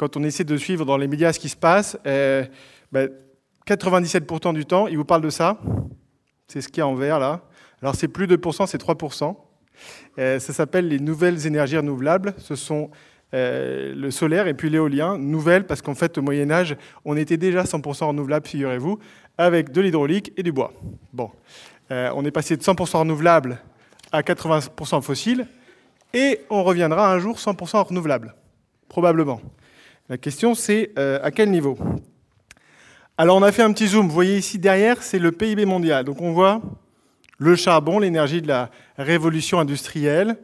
quand 0.01 0.17
on 0.17 0.23
essaie 0.23 0.43
de 0.43 0.57
suivre 0.57 0.83
dans 0.83 0.97
les 0.97 1.07
médias 1.07 1.31
ce 1.31 1.37
qui 1.37 1.47
se 1.47 1.55
passe, 1.55 1.95
97% 1.95 2.07
euh, 2.07 2.45
ben, 2.91 4.53
du 4.53 4.65
temps, 4.65 4.87
ils 4.87 4.97
vous 4.97 5.05
parlent 5.05 5.21
de 5.21 5.29
ça. 5.29 5.59
C'est 6.47 6.61
ce 6.61 6.69
qu'il 6.69 6.79
y 6.79 6.81
a 6.81 6.87
en 6.87 6.95
vert 6.95 7.19
là. 7.19 7.43
Alors, 7.83 7.93
c'est 7.93 8.07
plus 8.07 8.25
de 8.25 8.35
2%, 8.35 8.65
c'est 8.65 8.81
3%. 8.81 9.35
ça 10.17 10.39
s'appelle 10.39 10.87
les 10.87 10.99
nouvelles 10.99 11.45
énergies 11.45 11.77
renouvelables. 11.77 12.33
Ce 12.39 12.55
sont 12.55 12.89
euh, 13.35 13.93
le 13.93 14.09
solaire 14.09 14.47
et 14.47 14.55
puis 14.55 14.71
l'éolien, 14.71 15.19
nouvelle, 15.19 15.67
parce 15.67 15.83
qu'en 15.83 15.93
fait, 15.93 16.17
au 16.17 16.23
Moyen-Âge, 16.23 16.75
on 17.05 17.15
était 17.15 17.37
déjà 17.37 17.61
100% 17.61 18.05
renouvelable, 18.05 18.47
figurez-vous, 18.47 18.97
avec 19.37 19.71
de 19.71 19.81
l'hydraulique 19.81 20.33
et 20.35 20.41
du 20.41 20.51
bois. 20.51 20.73
Bon, 21.13 21.29
euh, 21.91 22.09
on 22.15 22.25
est 22.25 22.31
passé 22.31 22.57
de 22.57 22.63
100% 22.63 22.97
renouvelable 22.97 23.59
à 24.11 24.23
80% 24.23 25.03
fossile, 25.03 25.47
et 26.11 26.41
on 26.49 26.63
reviendra 26.63 27.13
un 27.13 27.19
jour 27.19 27.37
100% 27.37 27.83
renouvelable, 27.83 28.33
probablement. 28.89 29.39
La 30.11 30.17
question, 30.17 30.55
c'est 30.55 30.91
euh, 30.99 31.19
à 31.23 31.31
quel 31.31 31.49
niveau? 31.51 31.77
Alors, 33.17 33.37
on 33.37 33.43
a 33.43 33.53
fait 33.53 33.61
un 33.61 33.71
petit 33.71 33.87
zoom. 33.87 34.09
Vous 34.09 34.13
voyez 34.13 34.37
ici 34.37 34.59
derrière, 34.59 35.01
c'est 35.01 35.19
le 35.19 35.31
PIB 35.31 35.65
mondial. 35.65 36.03
Donc, 36.03 36.19
on 36.19 36.33
voit 36.33 36.61
le 37.37 37.55
charbon, 37.55 37.97
l'énergie 37.97 38.41
de 38.41 38.49
la 38.49 38.69
révolution 38.97 39.61
industrielle, 39.61 40.35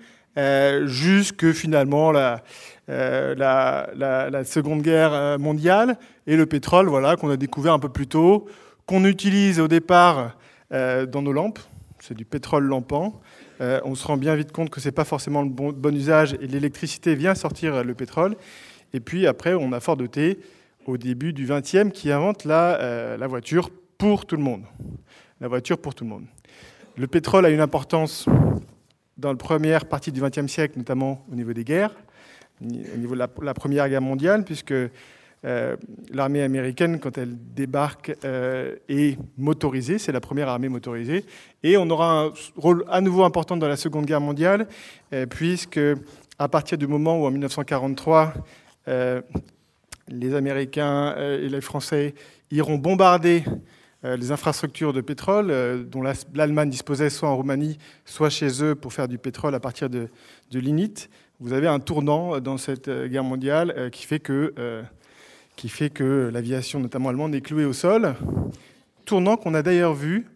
jusque 0.86 1.52
finalement 1.52 2.14
la, 2.14 2.44
euh, 2.90 4.44
Seconde 4.46 4.84
Guerre 4.84 5.12
euh, 5.14 5.38
mondiale 5.38 5.98
et 6.28 6.38
le 6.38 6.46
pétrole, 6.46 6.88
voilà, 6.88 7.18
qu'on 7.18 7.30
a 7.30 7.36
découvert 7.36 7.74
un 7.74 7.80
peu 7.80 7.90
plus 7.90 8.08
tôt, 8.08 8.48
qu'on 8.86 9.04
utilise 9.04 9.60
au 9.60 9.68
départ 9.68 10.38
euh, 10.72 11.06
dans 11.06 11.22
nos 11.22 11.34
lampes. 11.34 11.60
C'est 12.00 12.16
du 12.16 12.24
pétrole 12.24 12.64
lampant. 12.64 13.20
on 13.60 13.96
se 13.96 14.08
rend 14.08 14.16
bien 14.16 14.34
vite 14.36 14.54
compte 14.54 14.70
que 14.70 14.80
ce 14.80 14.88
n'est 14.88 14.94
pas 14.94 15.04
forcément 15.04 15.42
le 15.42 15.50
bon 15.50 15.94
usage 15.94 16.38
et 16.40 16.48
l'électricité 16.48 17.16
vient 17.16 17.36
sortir 17.36 17.84
le 17.84 17.94
pétrole. 17.96 18.38
Et 18.94 19.00
puis 19.00 19.28
après, 19.28 19.54
on 19.54 19.72
a 19.74 19.80
Ford 19.80 19.98
T 20.12 20.40
au 20.86 20.98
début 20.98 21.34
du 21.34 21.46
XXe 21.46 21.92
qui 21.94 22.12
invente 22.12 22.46
la, 22.46 23.18
la 23.18 23.28
voiture 23.28 23.70
pour 23.98 24.26
tout 24.26 24.38
le 24.38 24.44
monde. 24.44 24.64
La 25.42 25.48
voiture 25.48 25.78
pour 25.78 25.94
tout 25.94 26.04
le 26.04 26.10
monde. 26.10 26.26
Le 26.96 27.08
pétrole 27.08 27.46
a 27.46 27.50
une 27.50 27.60
importance 27.60 28.26
dans 29.18 29.30
la 29.30 29.38
première 29.38 29.86
partie 29.86 30.12
du 30.12 30.22
XXe 30.22 30.48
siècle, 30.48 30.78
notamment 30.78 31.26
au 31.32 31.36
niveau 31.36 31.54
des 31.54 31.64
guerres 31.64 31.94
au 32.62 32.98
niveau 32.98 33.16
de 33.16 33.20
la, 33.20 33.54
Première 33.54 33.88
Guerre 33.90 34.02
mondiale, 34.02 34.44
puisque 34.44 34.74
euh, 35.46 35.76
l'armée 36.12 36.42
américaine, 36.42 37.00
quand 37.00 37.18
elle 37.18 37.36
débarque, 37.54 38.16
euh, 38.26 38.76
est 38.90 39.18
motorisée, 39.38 40.00
c'est 40.00 40.12
la 40.12 40.22
première 40.22 40.50
armée 40.50 40.70
motorisée, 40.70 41.26
et 41.64 41.78
on 41.78 41.90
aura 41.90 42.24
un 42.24 42.32
rôle 42.56 42.84
à 42.90 43.02
nouveau 43.02 43.24
important 43.24 43.58
dans 43.58 43.68
la 43.68 43.78
Seconde 43.78 44.06
Guerre 44.06 44.22
mondiale, 44.22 44.68
euh, 45.14 45.26
puisque 45.26 45.80
à 46.40 46.48
partir 46.48 46.78
du 46.78 46.88
moment 46.88 47.22
où 47.22 47.26
en 47.26 47.32
1943, 47.32 48.34
les 48.88 50.34
Américains 50.34 51.16
et 51.18 51.50
les 51.50 51.62
Français 51.62 52.16
iront 52.52 52.78
bombarder 52.78 53.44
les 54.04 54.32
infrastructures 54.32 54.94
de 54.94 55.02
pétrole 55.02 55.86
dont 55.90 56.02
l'Allemagne 56.34 56.70
disposait 56.70 57.10
soit 57.10 57.30
en 57.30 57.36
Roumanie, 57.36 57.78
soit 58.06 58.30
chez 58.30 58.64
eux 58.64 58.76
pour 58.76 58.94
faire 58.94 59.08
du 59.08 59.18
pétrole 59.18 59.54
à 59.56 59.60
partir 59.60 59.90
de, 59.90 60.08
de 60.52 60.60
l'INIT, 60.60 61.10
vous 61.40 61.54
avez 61.54 61.68
un 61.68 61.80
tournant 61.80 62.40
dans 62.40 62.58
cette 62.58 62.88
euh, 62.88 63.08
guerre 63.08 63.24
mondiale 63.24 63.72
euh, 63.78 63.90
qui 63.92 64.08
fait 64.08 64.20
que, 64.20 64.56
euh, 64.58 64.82
qui 65.56 65.70
fait 65.70 65.92
que 65.92 66.32
l'aviation, 66.34 66.80
notamment 66.80 67.10
allemande, 67.10 67.36
est 67.36 67.42
clouée 67.42 67.66
au 67.66 67.74
sol. 67.74 68.16
Tournant 69.06 69.38
qu'on 69.38 69.54
a 69.54 69.62
d'ailleurs 69.62 69.94
vu 69.94 70.28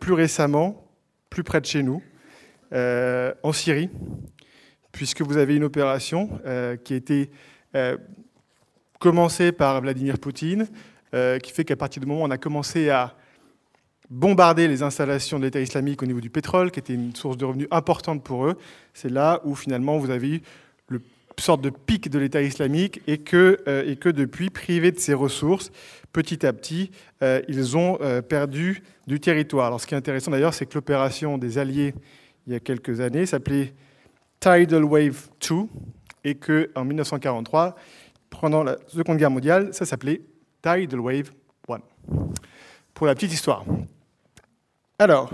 plus 0.00 0.12
récemment, 0.12 0.84
plus 1.30 1.42
près 1.42 1.60
de 1.60 1.66
chez 1.66 1.82
nous, 1.82 2.00
en 2.72 3.52
Syrie, 3.52 3.90
puisque 4.98 5.22
vous 5.22 5.36
avez 5.36 5.54
une 5.54 5.62
opération 5.62 6.40
qui 6.82 6.92
a 6.92 6.96
été 6.96 7.30
commencée 8.98 9.52
par 9.52 9.80
Vladimir 9.80 10.18
Poutine, 10.18 10.66
qui 11.12 11.52
fait 11.52 11.64
qu'à 11.64 11.76
partir 11.76 12.00
du 12.00 12.08
moment 12.08 12.22
où 12.22 12.26
on 12.26 12.30
a 12.32 12.36
commencé 12.36 12.90
à 12.90 13.14
bombarder 14.10 14.66
les 14.66 14.82
installations 14.82 15.38
de 15.38 15.44
l'État 15.44 15.60
islamique 15.60 16.02
au 16.02 16.06
niveau 16.06 16.20
du 16.20 16.30
pétrole, 16.30 16.72
qui 16.72 16.80
était 16.80 16.94
une 16.94 17.14
source 17.14 17.36
de 17.36 17.44
revenus 17.44 17.68
importante 17.70 18.24
pour 18.24 18.46
eux. 18.46 18.56
C'est 18.92 19.10
là 19.10 19.40
où 19.44 19.54
finalement 19.54 19.98
vous 19.98 20.10
avez 20.10 20.28
eu 20.36 20.40
le 20.88 21.00
sorte 21.38 21.60
de 21.60 21.70
pic 21.70 22.10
de 22.10 22.18
l'État 22.18 22.42
islamique 22.42 23.00
et 23.06 23.18
que, 23.18 23.58
euh, 23.68 23.84
et 23.86 23.94
que 23.94 24.08
depuis, 24.08 24.50
privés 24.50 24.90
de 24.90 24.98
ces 24.98 25.14
ressources, 25.14 25.70
petit 26.12 26.44
à 26.44 26.52
petit, 26.52 26.90
euh, 27.22 27.40
ils 27.46 27.76
ont 27.76 27.98
euh, 28.00 28.22
perdu 28.22 28.82
du 29.06 29.20
territoire. 29.20 29.66
Alors 29.66 29.80
ce 29.80 29.86
qui 29.86 29.94
est 29.94 29.98
intéressant 29.98 30.32
d'ailleurs, 30.32 30.54
c'est 30.54 30.66
que 30.66 30.74
l'opération 30.74 31.38
des 31.38 31.58
Alliés, 31.58 31.94
il 32.46 32.54
y 32.54 32.56
a 32.56 32.60
quelques 32.60 33.00
années, 33.00 33.26
s'appelait 33.26 33.74
Tidal 34.40 34.84
Wave 34.84 35.28
2 35.48 35.54
et 36.24 36.34
qu'en 36.34 36.84
1943, 36.84 37.74
pendant 38.30 38.62
la 38.62 38.76
Seconde 38.86 39.18
Guerre 39.18 39.30
mondiale, 39.30 39.72
ça 39.72 39.84
s'appelait 39.84 40.20
Tidal 40.62 41.00
Wave 41.00 41.30
1. 41.68 41.78
Pour 42.94 43.06
la 43.06 43.14
petite 43.14 43.32
histoire. 43.32 43.64
Alors, 44.98 45.30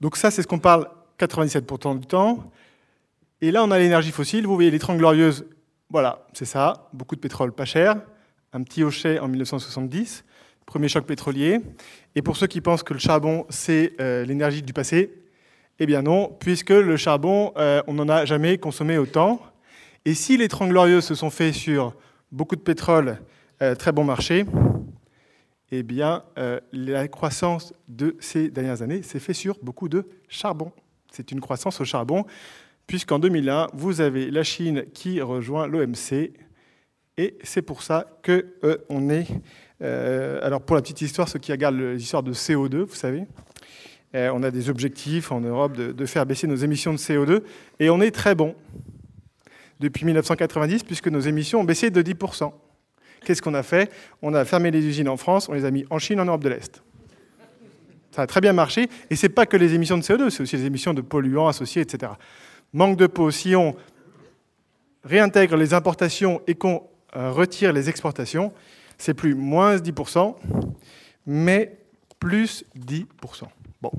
donc 0.00 0.16
ça, 0.16 0.30
c'est 0.30 0.42
ce 0.42 0.46
qu'on 0.46 0.58
parle 0.58 0.88
97% 1.18 1.98
du 1.98 2.06
temps. 2.06 2.50
Et 3.40 3.50
là, 3.50 3.64
on 3.64 3.70
a 3.70 3.78
l'énergie 3.78 4.12
fossile. 4.12 4.46
Vous 4.46 4.54
voyez 4.54 4.70
les 4.70 4.78
Trente 4.78 4.98
Glorieuses, 4.98 5.44
voilà, 5.90 6.26
c'est 6.32 6.44
ça. 6.44 6.88
Beaucoup 6.92 7.16
de 7.16 7.20
pétrole 7.20 7.52
pas 7.52 7.64
cher. 7.64 7.96
Un 8.52 8.62
petit 8.62 8.82
hochet 8.82 9.18
en 9.18 9.28
1970, 9.28 10.24
premier 10.64 10.88
choc 10.88 11.04
pétrolier. 11.06 11.60
Et 12.14 12.22
pour 12.22 12.36
ceux 12.36 12.46
qui 12.46 12.60
pensent 12.60 12.82
que 12.82 12.94
le 12.94 12.98
charbon, 12.98 13.46
c'est 13.48 13.92
euh, 14.00 14.24
l'énergie 14.24 14.62
du 14.62 14.72
passé, 14.72 15.12
eh 15.82 15.86
bien 15.86 16.02
non, 16.02 16.28
puisque 16.38 16.70
le 16.70 16.96
charbon, 16.96 17.52
euh, 17.56 17.82
on 17.88 17.94
n'en 17.94 18.08
a 18.08 18.24
jamais 18.24 18.56
consommé 18.56 18.98
autant. 18.98 19.42
Et 20.04 20.14
si 20.14 20.36
les 20.36 20.46
Trente 20.46 20.68
Glorieuses 20.68 21.04
se 21.04 21.16
sont 21.16 21.28
faits 21.28 21.52
sur 21.54 21.96
beaucoup 22.30 22.54
de 22.54 22.60
pétrole, 22.60 23.18
euh, 23.62 23.74
très 23.74 23.90
bon 23.90 24.04
marché, 24.04 24.46
eh 25.72 25.82
bien, 25.82 26.22
euh, 26.38 26.60
la 26.70 27.08
croissance 27.08 27.74
de 27.88 28.16
ces 28.20 28.48
dernières 28.48 28.80
années 28.80 29.02
s'est 29.02 29.18
faite 29.18 29.34
sur 29.34 29.58
beaucoup 29.60 29.88
de 29.88 30.08
charbon. 30.28 30.70
C'est 31.10 31.32
une 31.32 31.40
croissance 31.40 31.80
au 31.80 31.84
charbon, 31.84 32.26
puisqu'en 32.86 33.18
2001, 33.18 33.66
vous 33.74 34.00
avez 34.00 34.30
la 34.30 34.44
Chine 34.44 34.84
qui 34.94 35.20
rejoint 35.20 35.66
l'OMC, 35.66 36.30
et 37.16 37.36
c'est 37.42 37.62
pour 37.62 37.82
ça 37.82 38.06
euh, 38.28 38.78
on 38.88 39.10
est... 39.10 39.26
Alors, 39.80 40.62
pour 40.62 40.76
la 40.76 40.82
petite 40.82 41.00
histoire, 41.00 41.28
ceux 41.28 41.40
qui 41.40 41.50
regardent 41.50 41.80
l'histoire 41.80 42.22
de 42.22 42.32
CO2, 42.32 42.82
vous 42.82 42.94
savez, 42.94 43.26
on 44.14 44.42
a 44.42 44.50
des 44.50 44.68
objectifs 44.68 45.32
en 45.32 45.40
Europe 45.40 45.76
de, 45.76 46.06
faire 46.06 46.26
baisser 46.26 46.46
nos 46.46 46.56
émissions 46.56 46.92
de 46.92 46.98
CO2, 46.98 47.42
et 47.80 47.90
on 47.90 48.00
est 48.00 48.10
très 48.10 48.34
bon 48.34 48.54
depuis 49.80 50.04
1990, 50.04 50.84
puisque 50.84 51.08
nos 51.08 51.20
émissions 51.20 51.60
ont 51.60 51.64
baissé 51.64 51.90
de 51.90 52.02
10%. 52.02 52.52
Qu'est-ce 53.24 53.42
qu'on 53.42 53.54
a 53.54 53.62
fait? 53.62 53.90
On 54.20 54.34
a 54.34 54.44
fermé 54.44 54.70
les 54.70 54.84
usines 54.84 55.08
en 55.08 55.16
France, 55.16 55.48
on 55.48 55.54
les 55.54 55.64
a 55.64 55.70
mis 55.70 55.84
en 55.90 55.98
Chine, 55.98 56.20
en 56.20 56.24
Europe 56.24 56.44
de 56.44 56.50
l'Est. 56.50 56.82
Ça 58.14 58.22
a 58.22 58.26
très 58.26 58.40
bien 58.40 58.52
marché. 58.52 58.88
Et 59.10 59.16
ce 59.16 59.26
n'est 59.26 59.32
pas 59.32 59.46
que 59.46 59.56
les 59.56 59.74
émissions 59.74 59.96
de 59.96 60.02
CO2, 60.02 60.30
c'est 60.30 60.42
aussi 60.42 60.56
les 60.56 60.66
émissions 60.66 60.92
de 60.92 61.00
polluants 61.00 61.48
associés, 61.48 61.82
etc. 61.82 62.12
Manque 62.72 62.96
de 62.96 63.06
peau, 63.06 63.30
si 63.30 63.56
on 63.56 63.74
réintègre 65.04 65.56
les 65.56 65.74
importations 65.74 66.42
et 66.46 66.54
qu'on 66.54 66.82
euh, 67.16 67.30
retire 67.30 67.72
les 67.72 67.88
exportations, 67.88 68.52
c'est 68.98 69.14
plus 69.14 69.34
moins 69.34 69.76
10%, 69.76 70.36
mais 71.26 71.78
plus 72.18 72.64
10%. 72.78 73.06
Bon. 73.82 73.90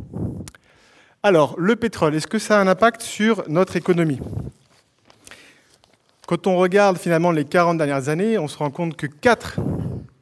Alors, 1.23 1.55
le 1.59 1.75
pétrole, 1.75 2.15
est-ce 2.15 2.27
que 2.27 2.39
ça 2.39 2.57
a 2.57 2.61
un 2.61 2.67
impact 2.67 3.01
sur 3.01 3.43
notre 3.49 3.75
économie? 3.75 4.19
Quand 6.25 6.47
on 6.47 6.55
regarde 6.55 6.97
finalement 6.97 7.31
les 7.31 7.43
40 7.43 7.77
dernières 7.77 8.07
années, 8.07 8.37
on 8.37 8.47
se 8.47 8.57
rend 8.57 8.71
compte 8.71 8.95
que 8.95 9.07
4, 9.07 9.59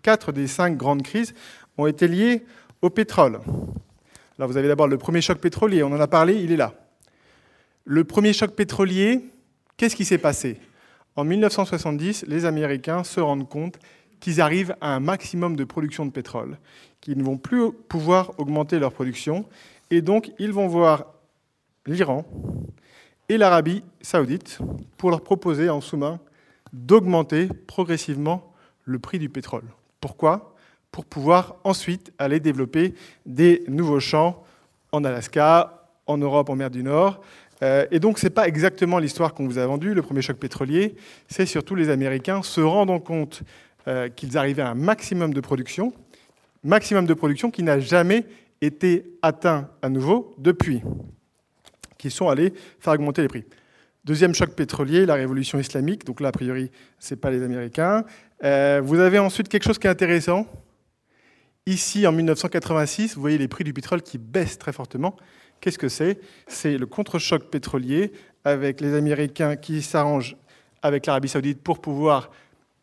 4 0.02 0.32
des 0.32 0.48
5 0.48 0.76
grandes 0.76 1.04
crises 1.04 1.36
ont 1.78 1.86
été 1.86 2.08
liées 2.08 2.44
au 2.82 2.90
pétrole. 2.90 3.40
Alors 4.40 4.50
vous 4.50 4.58
avez 4.58 4.68
d'abord 4.68 4.88
le 4.88 4.98
premier 4.98 5.22
choc 5.22 5.38
pétrolier, 5.38 5.84
on 5.84 5.92
en 5.92 6.00
a 6.00 6.08
parlé, 6.08 6.34
il 6.34 6.52
est 6.52 6.58
là. 6.58 6.74
Le 7.86 8.04
premier 8.04 8.34
choc 8.34 8.56
pétrolier, 8.56 9.22
qu'est-ce 9.78 9.96
qui 9.96 10.06
s'est 10.06 10.18
passé? 10.18 10.60
En 11.16 11.24
1970, 11.24 12.26
les 12.28 12.46
Américains 12.46 13.04
se 13.04 13.20
rendent 13.20 13.48
compte 13.48 13.78
qu'ils 14.22 14.40
arrivent 14.40 14.76
à 14.80 14.96
un 14.96 15.02
maximum 15.02 15.58
de 15.58 15.66
production 15.66 16.06
de 16.06 16.12
pétrole, 16.12 16.58
qu'ils 17.02 17.18
ne 17.18 17.24
vont 17.24 17.38
plus 17.38 17.74
pouvoir 17.74 18.32
augmenter 18.40 18.80
leur 18.80 18.94
production, 18.94 19.46
et 19.90 20.02
donc 20.02 20.32
ils 20.40 20.54
vont 20.54 20.68
voir 20.68 21.08
l'Iran 21.86 22.26
et 23.28 23.38
l'Arabie 23.38 23.84
saoudite 24.02 24.60
pour 24.98 25.10
leur 25.10 25.22
proposer 25.22 25.70
en 25.70 25.82
sous-main 25.82 26.20
d'augmenter 26.72 27.50
progressivement 27.68 28.54
le 28.86 29.00
prix 29.00 29.20
du 29.20 29.28
pétrole. 29.28 29.66
Pourquoi? 30.00 30.56
Pour 30.92 31.06
pouvoir 31.06 31.56
ensuite 31.64 32.14
aller 32.18 32.40
développer 32.40 32.94
des 33.26 33.64
nouveaux 33.68 34.00
champs 34.00 34.44
en 34.92 35.04
Alaska, 35.04 35.88
en 36.06 36.18
Europe, 36.18 36.50
en 36.50 36.56
mer 36.56 36.70
du 36.70 36.84
Nord, 36.84 37.22
euh, 37.64 37.86
et 37.92 38.00
donc, 38.00 38.18
ce 38.18 38.26
n'est 38.26 38.32
pas 38.32 38.48
exactement 38.48 38.98
l'histoire 38.98 39.34
qu'on 39.34 39.46
vous 39.46 39.58
a 39.58 39.66
vendue, 39.66 39.94
le 39.94 40.02
premier 40.02 40.22
choc 40.22 40.38
pétrolier. 40.38 40.96
C'est 41.28 41.46
surtout 41.46 41.76
les 41.76 41.90
Américains 41.90 42.42
se 42.42 42.62
rendant 42.62 43.00
compte 43.00 43.44
euh, 43.88 44.10
qu'ils 44.10 44.38
arrivaient 44.38 44.62
à 44.62 44.70
un 44.70 44.76
maximum 44.76 45.34
de 45.34 45.42
production, 45.42 45.94
maximum 46.64 47.06
de 47.06 47.14
production 47.14 47.52
qui 47.52 47.64
n'a 47.64 47.80
jamais 47.80 48.26
été 48.62 49.18
atteint 49.22 49.70
à 49.82 49.90
nouveau 49.90 50.36
depuis, 50.38 50.82
qui 51.98 52.12
sont 52.12 52.30
allés 52.30 52.54
faire 52.80 52.94
augmenter 52.94 53.22
les 53.22 53.28
prix. 53.28 53.46
Deuxième 54.04 54.34
choc 54.34 54.56
pétrolier, 54.56 55.06
la 55.06 55.14
révolution 55.14 55.60
islamique. 55.60 56.06
Donc 56.06 56.22
là, 56.22 56.30
a 56.30 56.32
priori, 56.32 56.72
ce 56.98 57.14
n'est 57.14 57.20
pas 57.20 57.30
les 57.30 57.44
Américains. 57.44 58.04
Euh, 58.44 58.82
vous 58.84 59.00
avez 59.00 59.20
ensuite 59.20 59.48
quelque 59.48 59.64
chose 59.64 59.78
qui 59.78 59.86
est 59.86 59.92
intéressant. 59.92 60.48
Ici, 61.68 62.08
en 62.08 62.12
1986, 62.12 63.14
vous 63.14 63.22
voyez 63.22 63.38
les 63.38 63.48
prix 63.48 63.64
du 63.64 63.74
pétrole 63.74 64.02
qui 64.02 64.18
baissent 64.18 64.58
très 64.58 64.74
fortement. 64.74 65.16
Qu'est-ce 65.60 65.78
que 65.78 65.90
c'est? 65.90 66.20
C'est 66.48 66.80
le 66.80 66.88
contre-choc 66.88 67.52
pétrolier 67.52 68.12
avec 68.44 68.82
les 68.82 68.96
Américains 68.96 69.56
qui 69.56 69.84
s'arrangent 69.84 70.36
avec 70.82 71.06
l'Arabie 71.06 71.30
saoudite 71.30 71.62
pour 71.62 71.80
pouvoir 71.80 72.32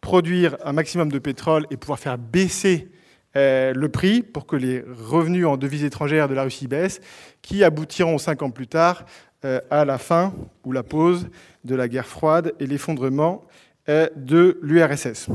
produire 0.09 0.57
un 0.65 0.73
maximum 0.73 1.13
de 1.13 1.19
pétrole 1.19 1.67
et 1.71 1.77
pouvoir 1.77 1.99
faire 1.99 2.17
baisser 2.17 2.89
euh, 3.37 3.75
le 3.75 3.91
prix 3.91 4.23
pour 4.23 4.47
que 4.47 4.57
les 4.57 4.83
revenus 4.89 5.45
en 5.45 5.59
devises 5.59 5.85
étrangères 5.85 6.29
de 6.29 6.35
la 6.35 6.45
Russie 6.45 6.67
baissent, 6.67 7.03
qui 7.43 7.63
aboutiront 7.63 8.17
cinq 8.17 8.41
ans 8.41 8.49
plus 8.49 8.69
tard 8.69 9.05
euh, 9.45 9.61
à 9.69 9.85
la 9.85 9.99
fin 9.99 10.33
ou 10.65 10.73
la 10.73 10.83
pause 10.83 11.29
de 11.65 11.75
la 11.75 11.89
guerre 11.89 12.07
froide 12.07 12.55
et 12.59 12.67
l'effondrement 12.67 13.45
euh, 13.91 14.09
de 14.17 14.59
l'URSS. 14.63 15.27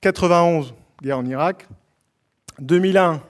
91, 0.00 0.72
guerre 1.02 1.18
en 1.18 1.26
Irak. 1.26 1.68
2001, 2.60 3.20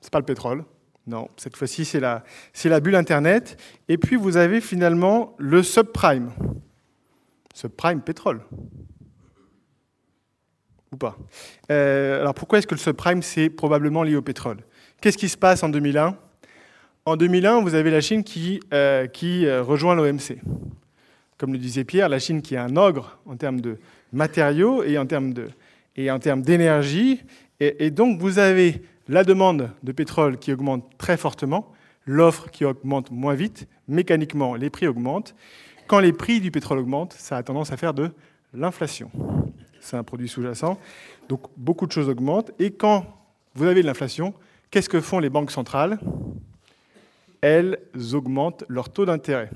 c'est 0.00 0.10
pas 0.10 0.18
le 0.18 0.24
pétrole. 0.24 0.64
Non, 1.06 1.28
cette 1.36 1.56
fois-ci, 1.56 1.84
c'est 1.84 2.00
la, 2.00 2.24
la, 2.64 2.80
bulle 2.80 2.96
Internet. 2.96 3.56
Et 3.88 3.96
puis, 3.96 4.16
vous 4.16 4.36
avez 4.36 4.60
finalement 4.60 5.36
le 5.38 5.62
subprime. 5.62 6.32
Subprime 7.54 8.00
pétrole. 8.00 8.40
Euh, 11.70 12.20
Alors, 12.20 12.34
pourquoi 12.34 12.58
est-ce 12.58 12.66
que 12.66 12.74
le 12.74 12.80
subprime, 12.80 13.22
c'est 13.22 13.50
probablement 13.50 14.02
lié 14.02 14.16
au 14.16 14.22
pétrole? 14.22 14.58
Qu'est-ce 15.00 15.18
qui 15.18 15.28
se 15.28 15.36
passe 15.36 15.62
en 15.62 15.68
2001 15.68 16.16
En 17.04 17.16
2001, 17.16 17.60
vous 17.62 17.74
avez 17.74 17.90
la 17.90 18.00
Chine 18.00 18.24
qui, 18.24 18.60
euh, 18.72 19.06
euh, 19.22 19.62
rejoint 19.62 19.94
l'OMC. 19.94 20.38
Comme 21.38 21.52
le 21.52 21.58
disait 21.58 21.84
Pierre, 21.84 22.08
la 22.08 22.18
Chine 22.18 22.42
qui 22.42 22.54
est 22.54 22.58
un 22.58 22.76
ogre 22.76 23.18
en 23.26 23.36
termes 23.36 23.60
de 23.60 23.78
matériaux 24.12 24.82
et 24.84 24.98
en 24.98 25.06
termes 25.06 25.32
d'énergie. 26.42 27.22
Et, 27.58 27.86
et 27.86 27.90
donc, 27.90 28.20
vous 28.20 28.38
avez 28.38 28.82
la 29.08 29.24
demande 29.24 29.70
de 29.82 29.92
pétrole 29.92 30.38
qui 30.38 30.52
augmente 30.52 30.84
très 30.98 31.16
fortement, 31.16 31.72
l'offre 32.06 32.50
qui 32.50 32.64
augmente 32.64 33.10
moins 33.10 33.34
vite, 33.34 33.66
mécaniquement 33.88 34.54
les 34.54 34.70
prix 34.70 34.86
augmentent. 34.86 35.34
Quand 35.88 35.98
les 35.98 36.12
prix 36.12 36.40
du 36.40 36.50
pétrole 36.50 36.78
augmentent, 36.78 37.14
ça 37.14 37.36
a 37.36 37.42
tendance 37.42 37.72
à 37.72 37.76
faire 37.76 37.94
de 37.94 38.10
l'inflation. 38.54 39.10
C'est 39.82 39.96
un 39.96 40.04
produit 40.04 40.28
sous-jacent, 40.28 40.78
donc 41.28 41.40
beaucoup 41.56 41.86
de 41.86 41.92
choses 41.92 42.08
augmentent. 42.08 42.52
Et 42.60 42.70
quand 42.70 43.04
vous 43.54 43.64
avez 43.64 43.82
de 43.82 43.86
l'inflation, 43.86 44.32
qu'est-ce 44.70 44.88
que 44.88 45.00
font 45.00 45.18
les 45.18 45.28
banques 45.28 45.50
centrales? 45.50 45.98
Elles 47.40 47.78
augmentent 48.12 48.64
leur 48.68 48.88
taux 48.90 49.04
d'intérêt. 49.04 49.50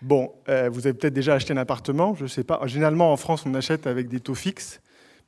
Bon, 0.00 0.32
euh, 0.48 0.70
vous 0.72 0.86
avez 0.86 0.94
peut-être 0.94 1.12
déjà 1.12 1.34
acheté 1.34 1.52
un 1.52 1.56
appartement, 1.56 2.14
je 2.14 2.22
ne 2.22 2.28
sais 2.28 2.44
pas. 2.44 2.60
Généralement, 2.66 3.12
en 3.12 3.16
France, 3.16 3.44
on 3.46 3.54
achète 3.54 3.88
avec 3.88 4.08
des 4.08 4.20
taux 4.20 4.36
fixes, 4.36 4.80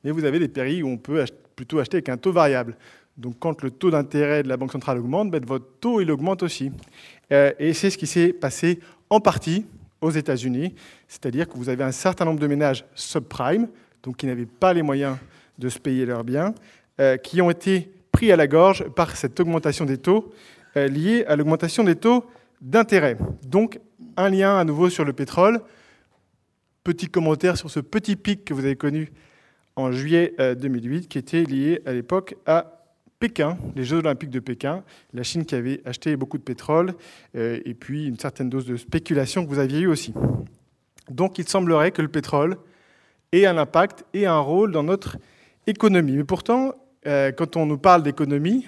mais 0.05 0.11
vous 0.11 0.23
avez 0.23 0.39
des 0.39 0.47
pays 0.47 0.81
où 0.81 0.87
on 0.87 0.97
peut 0.97 1.25
plutôt 1.57 1.79
acheter 1.79 1.97
avec 1.97 2.07
un 2.07 2.15
taux 2.15 2.31
variable. 2.31 2.77
Donc 3.17 3.35
quand 3.37 3.61
le 3.63 3.71
taux 3.71 3.91
d'intérêt 3.91 4.43
de 4.43 4.47
la 4.47 4.55
Banque 4.55 4.71
centrale 4.71 4.97
augmente, 4.97 5.29
ben, 5.29 5.43
votre 5.45 5.67
taux 5.81 5.99
il 5.99 6.09
augmente 6.09 6.41
aussi. 6.41 6.71
Euh, 7.33 7.51
et 7.59 7.73
c'est 7.73 7.89
ce 7.89 7.97
qui 7.97 8.07
s'est 8.07 8.31
passé 8.31 8.79
en 9.09 9.19
partie 9.19 9.65
aux 10.01 10.09
États-Unis, 10.11 10.73
c'est-à-dire 11.07 11.47
que 11.47 11.55
vous 11.55 11.69
avez 11.69 11.83
un 11.83 11.91
certain 11.91 12.25
nombre 12.25 12.39
de 12.39 12.47
ménages 12.47 12.85
subprime, 12.95 13.67
donc 14.03 14.17
qui 14.17 14.25
n'avaient 14.25 14.45
pas 14.47 14.73
les 14.73 14.81
moyens 14.81 15.17
de 15.57 15.69
se 15.69 15.79
payer 15.79 16.05
leurs 16.05 16.23
biens, 16.23 16.53
euh, 16.99 17.17
qui 17.17 17.41
ont 17.41 17.49
été 17.49 17.91
pris 18.11 18.31
à 18.31 18.35
la 18.35 18.47
gorge 18.47 18.83
par 18.89 19.15
cette 19.15 19.39
augmentation 19.39 19.85
des 19.85 19.97
taux 19.97 20.33
euh, 20.75 20.87
liée 20.87 21.23
à 21.27 21.35
l'augmentation 21.35 21.83
des 21.83 21.95
taux 21.95 22.25
d'intérêt. 22.61 23.17
Donc 23.45 23.79
un 24.17 24.29
lien 24.29 24.57
à 24.57 24.63
nouveau 24.63 24.89
sur 24.89 25.05
le 25.05 25.13
pétrole. 25.13 25.61
Petit 26.83 27.07
commentaire 27.07 27.57
sur 27.57 27.69
ce 27.69 27.79
petit 27.79 28.15
pic 28.15 28.43
que 28.43 28.53
vous 28.53 28.65
avez 28.65 28.75
connu 28.75 29.11
en 29.75 29.91
juillet 29.91 30.33
2008, 30.39 30.97
euh, 30.97 31.07
qui 31.07 31.17
était 31.17 31.43
lié 31.43 31.81
à 31.85 31.93
l'époque 31.93 32.35
à 32.45 32.80
Pékin, 33.21 33.55
les 33.75 33.83
Jeux 33.83 33.97
olympiques 33.97 34.31
de 34.31 34.39
Pékin, 34.39 34.83
la 35.13 35.21
Chine 35.21 35.45
qui 35.45 35.53
avait 35.53 35.79
acheté 35.85 36.15
beaucoup 36.15 36.39
de 36.39 36.43
pétrole, 36.43 36.95
euh, 37.35 37.59
et 37.65 37.75
puis 37.75 38.07
une 38.07 38.17
certaine 38.17 38.49
dose 38.49 38.65
de 38.65 38.75
spéculation 38.75 39.45
que 39.45 39.49
vous 39.49 39.59
aviez 39.59 39.81
eu 39.81 39.87
aussi. 39.87 40.11
Donc 41.07 41.37
il 41.37 41.47
semblerait 41.47 41.91
que 41.91 42.01
le 42.01 42.07
pétrole 42.07 42.57
ait 43.31 43.45
un 43.45 43.59
impact 43.59 44.05
et 44.15 44.25
un 44.25 44.39
rôle 44.39 44.71
dans 44.71 44.81
notre 44.81 45.17
économie. 45.67 46.17
Mais 46.17 46.23
pourtant, 46.23 46.73
euh, 47.05 47.31
quand 47.31 47.57
on 47.57 47.67
nous 47.67 47.77
parle 47.77 48.01
d'économie, 48.01 48.65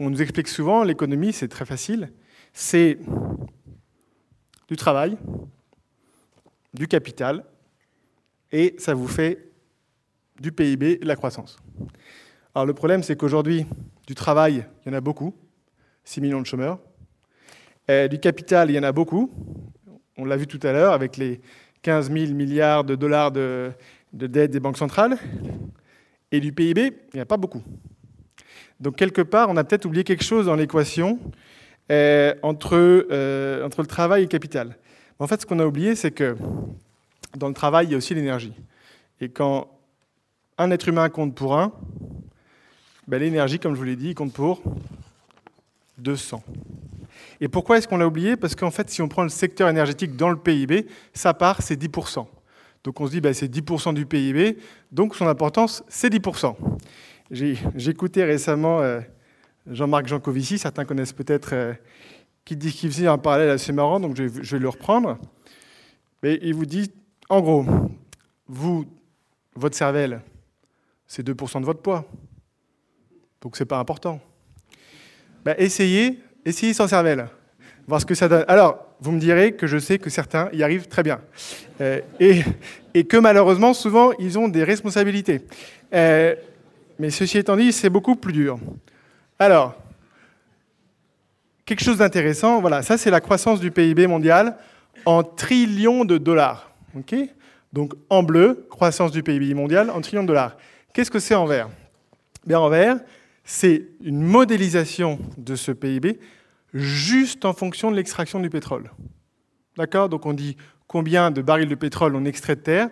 on 0.00 0.10
nous 0.10 0.20
explique 0.20 0.48
souvent 0.48 0.82
l'économie, 0.82 1.32
c'est 1.32 1.48
très 1.48 1.64
facile, 1.64 2.10
c'est 2.52 2.98
du 4.66 4.74
travail, 4.76 5.16
du 6.74 6.88
capital, 6.88 7.44
et 8.50 8.74
ça 8.78 8.92
vous 8.92 9.06
fait 9.06 9.52
du 10.40 10.50
PIB 10.50 10.96
de 10.96 11.06
la 11.06 11.14
croissance. 11.14 11.58
Alors 12.56 12.64
le 12.64 12.72
problème, 12.72 13.02
c'est 13.02 13.16
qu'aujourd'hui, 13.16 13.66
du 14.06 14.14
travail, 14.14 14.64
il 14.80 14.88
y 14.90 14.94
en 14.94 14.96
a 14.96 15.02
beaucoup, 15.02 15.34
6 16.04 16.22
millions 16.22 16.40
de 16.40 16.46
chômeurs. 16.46 16.78
du 18.08 18.18
capital, 18.18 18.70
il 18.70 18.76
y 18.76 18.78
en 18.78 18.82
a 18.82 18.92
beaucoup. 18.92 19.30
On 20.16 20.24
l'a 20.24 20.38
vu 20.38 20.46
tout 20.46 20.60
à 20.62 20.72
l'heure 20.72 20.94
avec 20.94 21.18
les 21.18 21.42
15 21.82 22.10
000 22.10 22.32
milliards 22.32 22.84
de 22.84 22.94
dollars 22.94 23.30
de, 23.30 23.72
de 24.14 24.26
dette 24.26 24.52
des 24.52 24.60
banques 24.60 24.78
centrales. 24.78 25.18
Et 26.32 26.40
du 26.40 26.50
PIB, 26.50 26.92
il 27.12 27.16
n'y 27.16 27.20
a 27.20 27.26
pas 27.26 27.36
beaucoup. 27.36 27.62
Donc 28.80 28.96
quelque 28.96 29.20
part, 29.20 29.50
on 29.50 29.58
a 29.58 29.62
peut-être 29.64 29.84
oublié 29.84 30.02
quelque 30.02 30.24
chose 30.24 30.46
dans 30.46 30.56
l'équation 30.56 31.18
euh, 31.92 32.34
entre, 32.40 32.74
euh, 33.10 33.66
entre 33.66 33.82
le 33.82 33.86
travail 33.86 34.22
et 34.22 34.24
le 34.24 34.30
capital. 34.30 34.78
En 35.18 35.26
fait, 35.26 35.42
ce 35.42 35.44
qu'on 35.44 35.58
a 35.58 35.66
oublié, 35.66 35.94
c'est 35.94 36.10
que 36.10 36.38
dans 37.36 37.48
le 37.48 37.54
travail, 37.54 37.88
il 37.88 37.90
y 37.90 37.94
a 37.94 37.98
aussi 37.98 38.14
l'énergie. 38.14 38.54
Et 39.20 39.28
quand 39.28 39.68
un 40.56 40.70
être 40.70 40.88
humain 40.88 41.10
compte 41.10 41.34
pour 41.34 41.58
un, 41.58 41.70
ben, 43.06 43.20
l'énergie, 43.20 43.58
comme 43.58 43.74
je 43.74 43.78
vous 43.78 43.84
l'ai 43.84 43.96
dit, 43.96 44.14
compte 44.14 44.32
pour 44.32 44.62
200. 45.98 46.42
Et 47.40 47.48
pourquoi 47.48 47.78
est-ce 47.78 47.86
qu'on 47.86 47.98
l'a 47.98 48.06
oublié? 48.06 48.36
Parce 48.36 48.54
qu'en 48.54 48.70
fait, 48.70 48.90
si 48.90 49.02
on 49.02 49.08
prend 49.08 49.22
le 49.22 49.28
secteur 49.28 49.68
énergétique 49.68 50.16
dans 50.16 50.30
le 50.30 50.36
PIB, 50.36 50.86
sa 51.12 51.34
part, 51.34 51.62
c'est 51.62 51.80
10%. 51.80 52.26
Donc 52.84 53.00
on 53.00 53.06
se 53.06 53.12
dit, 53.12 53.20
ben, 53.20 53.34
c'est 53.34 53.52
10% 53.52 53.94
du 53.94 54.06
PIB, 54.06 54.58
donc 54.92 55.16
son 55.16 55.26
importance, 55.26 55.82
c'est 55.88 56.12
10%. 56.12 56.54
J'ai 57.30 57.56
écouté 57.88 58.22
récemment 58.24 58.80
euh, 58.80 59.00
Jean-Marc 59.66 60.06
Jancovici, 60.06 60.58
certains 60.58 60.84
connaissent 60.84 61.12
peut-être, 61.12 61.50
euh, 61.52 61.74
qui 62.44 62.56
dit 62.56 62.72
qu'il 62.72 62.90
faisait 62.90 63.08
un 63.08 63.18
parallèle 63.18 63.50
assez 63.50 63.72
marrant, 63.72 63.98
donc 63.98 64.16
je, 64.16 64.28
je 64.28 64.56
vais 64.56 64.62
le 64.62 64.68
reprendre. 64.68 65.18
Il 66.22 66.54
vous 66.54 66.66
dit, 66.66 66.90
en 67.28 67.40
gros, 67.40 67.64
vous, 68.46 68.86
votre 69.54 69.76
cervelle, 69.76 70.22
c'est 71.06 71.26
2% 71.26 71.60
de 71.60 71.66
votre 71.66 71.82
poids. 71.82 72.04
Donc 73.46 73.56
c'est 73.56 73.64
pas 73.64 73.78
important. 73.78 74.18
Ben, 75.44 75.54
essayez, 75.56 76.18
essayez 76.44 76.74
sans 76.74 76.88
cervelle, 76.88 77.28
voir 77.86 78.00
ce 78.00 78.04
que 78.04 78.16
ça 78.16 78.26
donne. 78.26 78.44
Alors, 78.48 78.84
vous 78.98 79.12
me 79.12 79.20
direz 79.20 79.52
que 79.52 79.68
je 79.68 79.78
sais 79.78 80.00
que 80.00 80.10
certains 80.10 80.48
y 80.52 80.64
arrivent 80.64 80.88
très 80.88 81.04
bien. 81.04 81.20
Euh, 81.80 82.00
et, 82.18 83.04
que 83.04 83.16
malheureusement, 83.16 83.72
souvent, 83.72 84.10
ils 84.18 84.36
ont 84.36 84.48
des 84.48 84.64
responsabilités. 84.64 85.42
Euh, 85.94 86.34
mais 86.98 87.10
ceci 87.10 87.38
étant 87.38 87.54
dit, 87.54 87.72
c'est 87.72 87.88
beaucoup 87.88 88.16
plus 88.16 88.32
dur. 88.32 88.58
Alors, 89.38 89.76
quelque 91.64 91.84
chose 91.84 91.98
d'intéressant, 91.98 92.60
voilà, 92.60 92.82
ça 92.82 92.98
c'est 92.98 93.12
la 93.12 93.20
croissance 93.20 93.60
du 93.60 93.70
PIB 93.70 94.08
mondial 94.08 94.56
en 95.04 95.22
trillions 95.22 96.04
de 96.04 96.18
dollars. 96.18 96.72
Donc 97.72 97.92
en 98.10 98.24
bleu, 98.24 98.66
croissance 98.70 99.12
du 99.12 99.22
PIB 99.22 99.54
mondial 99.54 99.90
en 99.90 100.00
trillions 100.00 100.22
de 100.22 100.26
dollars. 100.26 100.56
Qu'est-ce 100.92 101.12
que 101.12 101.20
c'est 101.20 101.36
en 101.36 101.46
vert? 101.46 101.68
Bien, 102.46 102.60
En 102.60 102.68
vert, 102.68 102.98
c'est 103.46 103.86
une 104.02 104.20
modélisation 104.22 105.18
de 105.38 105.54
ce 105.54 105.70
PIB 105.70 106.18
juste 106.74 107.44
en 107.44 107.54
fonction 107.54 107.90
de 107.90 107.96
l'extraction 107.96 108.40
du 108.40 108.50
pétrole. 108.50 108.90
D'accord? 109.78 110.08
Donc 110.08 110.26
on 110.26 110.34
dit 110.34 110.56
combien 110.88 111.30
de 111.30 111.40
barils 111.40 111.68
de 111.68 111.74
pétrole 111.74 112.16
on 112.16 112.24
extrait 112.24 112.56
de 112.56 112.60
terre, 112.60 112.88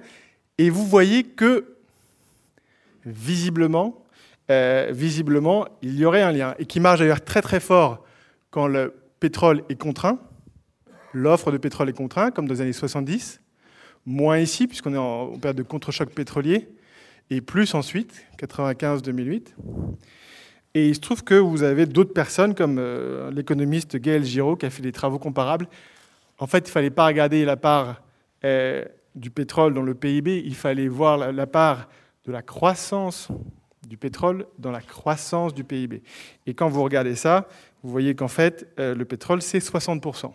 et 0.56 0.70
vous 0.70 0.86
voyez 0.86 1.24
que 1.24 1.76
visiblement, 3.04 4.04
euh, 4.50 4.90
visiblement, 4.92 5.66
il 5.82 5.96
y 5.96 6.04
aurait 6.04 6.22
un 6.22 6.32
lien, 6.32 6.54
et 6.58 6.66
qui 6.66 6.80
marche 6.80 7.00
d'ailleurs 7.00 7.24
très 7.24 7.42
très 7.42 7.60
fort 7.60 8.04
quand 8.50 8.68
le 8.68 8.94
pétrole 9.18 9.64
est 9.68 9.80
contraint, 9.80 10.18
l'offre 11.12 11.50
de 11.50 11.58
pétrole 11.58 11.88
est 11.88 11.96
contrainte, 11.96 12.34
comme 12.34 12.46
dans 12.46 12.54
les 12.54 12.60
années 12.60 12.72
70, 12.72 13.40
moins 14.06 14.38
ici, 14.38 14.66
puisqu'on 14.68 14.94
est 14.94 14.98
en 14.98 15.36
période 15.38 15.56
de 15.56 15.62
contre-choc 15.62 16.10
pétrolier, 16.10 16.68
et 17.30 17.40
plus 17.40 17.74
ensuite, 17.74 18.24
95-2008. 18.38 19.54
Et 20.74 20.88
il 20.88 20.94
se 20.94 21.00
trouve 21.00 21.22
que 21.22 21.34
vous 21.34 21.62
avez 21.62 21.86
d'autres 21.86 22.12
personnes, 22.12 22.54
comme 22.54 22.78
euh, 22.78 23.30
l'économiste 23.30 23.96
Gaël 23.96 24.24
Giraud, 24.24 24.56
qui 24.56 24.66
a 24.66 24.70
fait 24.70 24.82
des 24.82 24.90
travaux 24.92 25.20
comparables. 25.20 25.68
En 26.38 26.48
fait, 26.48 26.58
il 26.58 26.70
ne 26.70 26.72
fallait 26.72 26.90
pas 26.90 27.06
regarder 27.06 27.44
la 27.44 27.56
part 27.56 28.02
euh, 28.44 28.84
du 29.14 29.30
pétrole 29.30 29.72
dans 29.72 29.82
le 29.82 29.94
PIB, 29.94 30.42
il 30.44 30.56
fallait 30.56 30.88
voir 30.88 31.32
la, 31.32 31.46
part 31.46 31.88
de 32.26 32.32
la 32.32 32.42
croissance 32.42 33.28
du 33.86 33.96
pétrole 33.96 34.46
dans 34.58 34.72
la 34.72 34.80
croissance 34.80 35.54
du 35.54 35.62
PIB. 35.62 36.02
Et 36.46 36.54
quand 36.54 36.68
vous 36.68 36.82
regardez 36.82 37.14
ça, 37.14 37.46
vous 37.84 37.90
voyez 37.90 38.16
qu'en 38.16 38.28
fait, 38.28 38.66
euh, 38.80 38.96
le 38.96 39.04
pétrole, 39.04 39.42
c'est 39.42 39.58
60%. 39.58 40.32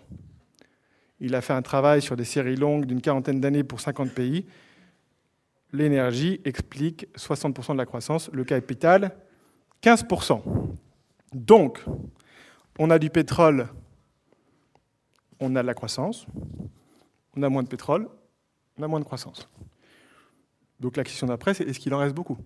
Il 1.19 1.35
a 1.35 1.41
fait 1.41 1.51
un 1.51 1.61
travail 1.61 2.01
sur 2.01 2.15
des 2.15 2.23
séries 2.23 2.55
longues 2.55 2.85
d'une 2.85 3.01
quarantaine 3.01 3.41
d'années 3.41 3.65
pour 3.65 3.81
50 3.81 4.13
pays. 4.13 4.45
L'énergie 5.73 6.39
explique 6.45 7.07
60% 7.17 7.73
de 7.73 7.77
la 7.77 7.85
croissance, 7.85 8.29
le 8.31 8.45
capital, 8.45 9.11
15%. 9.83 10.41
Donc, 11.33 11.83
on 12.77 12.89
a 12.89 12.99
du 12.99 13.09
pétrole, 13.09 13.67
on 15.39 15.55
a 15.55 15.61
de 15.61 15.67
la 15.67 15.73
croissance, 15.73 16.25
on 17.35 17.43
a 17.43 17.49
moins 17.49 17.63
de 17.63 17.67
pétrole, 17.67 18.07
on 18.77 18.83
a 18.83 18.87
moins 18.87 18.99
de 18.99 19.05
croissance. 19.05 19.47
Donc 20.79 20.95
la 20.95 21.03
question 21.03 21.27
d'après, 21.27 21.53
c'est 21.53 21.67
est-ce 21.67 21.79
qu'il 21.79 21.93
en 21.93 21.99
reste 21.99 22.15
beaucoup 22.15 22.37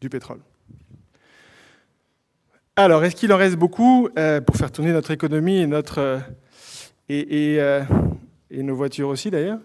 du 0.00 0.08
pétrole? 0.08 0.40
Alors, 2.76 3.04
est-ce 3.04 3.16
qu'il 3.16 3.32
en 3.32 3.36
reste 3.36 3.56
beaucoup 3.56 4.08
euh, 4.18 4.40
pour 4.40 4.56
faire 4.56 4.72
tourner 4.72 4.92
notre 4.92 5.10
économie 5.10 5.58
et, 5.58 5.66
notre, 5.66 5.98
euh, 5.98 6.18
euh, 7.10 7.84
et, 8.50 8.62
nos 8.62 8.74
voitures 8.74 9.08
aussi 9.08 9.30
d'ailleurs? 9.30 9.58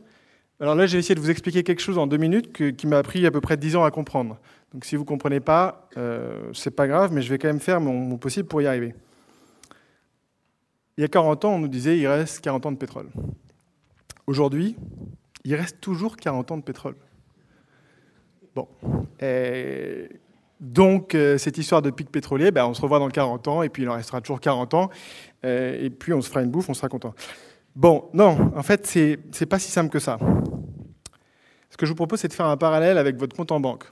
Alors 0.59 0.75
là, 0.75 0.87
j'ai 0.87 0.97
essayé 0.97 1.15
de 1.15 1.19
vous 1.19 1.29
expliquer 1.29 1.63
quelque 1.63 1.81
chose 1.81 1.97
en 1.97 2.07
deux 2.07 2.17
minutes 2.17 2.75
qui 2.75 2.87
m'a 2.87 3.03
pris 3.03 3.25
à 3.25 3.31
peu 3.31 3.39
près 3.39 3.55
dix 3.55 3.75
ans 3.75 3.83
à 3.85 3.91
comprendre. 3.91 4.37
Donc 4.73 4.85
si 4.85 4.95
vous 4.95 5.03
ne 5.03 5.07
comprenez 5.07 5.39
pas, 5.39 5.87
euh, 5.97 6.51
c'est 6.53 6.71
pas 6.71 6.87
grave, 6.87 7.11
mais 7.13 7.21
je 7.21 7.29
vais 7.29 7.37
quand 7.37 7.47
même 7.47 7.59
faire 7.59 7.79
mon, 7.79 8.17
possible 8.17 8.47
pour 8.47 8.61
y 8.61 8.67
arriver. 8.67 8.93
Il 10.97 11.01
y 11.01 11.03
a 11.03 11.07
40 11.07 11.45
ans, 11.45 11.53
on 11.53 11.59
nous 11.59 11.67
disait 11.67 11.97
il 11.97 12.07
reste 12.07 12.41
40 12.41 12.65
ans 12.65 12.71
de 12.71 12.77
pétrole. 12.77 13.07
Aujourd'hui, 14.25 14.75
il 15.45 15.55
reste 15.55 15.79
toujours 15.79 16.17
40 16.17 16.51
ans 16.51 16.57
de 16.57 16.63
pétrole. 16.63 16.95
Bon. 18.55 18.67
donc, 20.59 21.13
euh, 21.13 21.37
cette 21.37 21.59
histoire 21.59 21.83
de 21.83 21.91
pic 21.91 22.11
pétrolier, 22.11 22.49
ben, 22.49 22.65
on 22.65 22.73
se 22.73 22.81
revoit 22.81 22.97
dans 22.97 23.09
40 23.09 23.47
ans, 23.47 23.61
et 23.61 23.69
puis 23.69 23.83
il 23.83 23.89
en 23.89 23.93
restera 23.93 24.19
toujours 24.19 24.39
40 24.39 24.73
ans, 24.73 24.89
euh, 25.45 25.79
et 25.79 25.91
puis 25.91 26.11
on 26.11 26.21
se 26.21 26.29
fera 26.29 26.41
une 26.41 26.49
bouffe, 26.49 26.67
on 26.67 26.73
sera 26.73 26.89
content. 26.89 27.13
Bon, 27.75 28.09
non, 28.13 28.51
en 28.55 28.63
fait, 28.63 28.87
c'est 28.87 29.19
n'est 29.39 29.45
pas 29.45 29.59
si 29.59 29.69
simple 29.69 29.91
que 29.91 29.99
ça. 29.99 30.17
Ce 31.69 31.77
que 31.77 31.85
je 31.85 31.91
vous 31.91 31.95
propose, 31.95 32.19
c'est 32.19 32.27
de 32.27 32.33
faire 32.33 32.47
un 32.47 32.57
parallèle 32.57 32.97
avec 32.97 33.17
votre 33.17 33.35
compte 33.35 33.51
en 33.51 33.59
banque. 33.59 33.85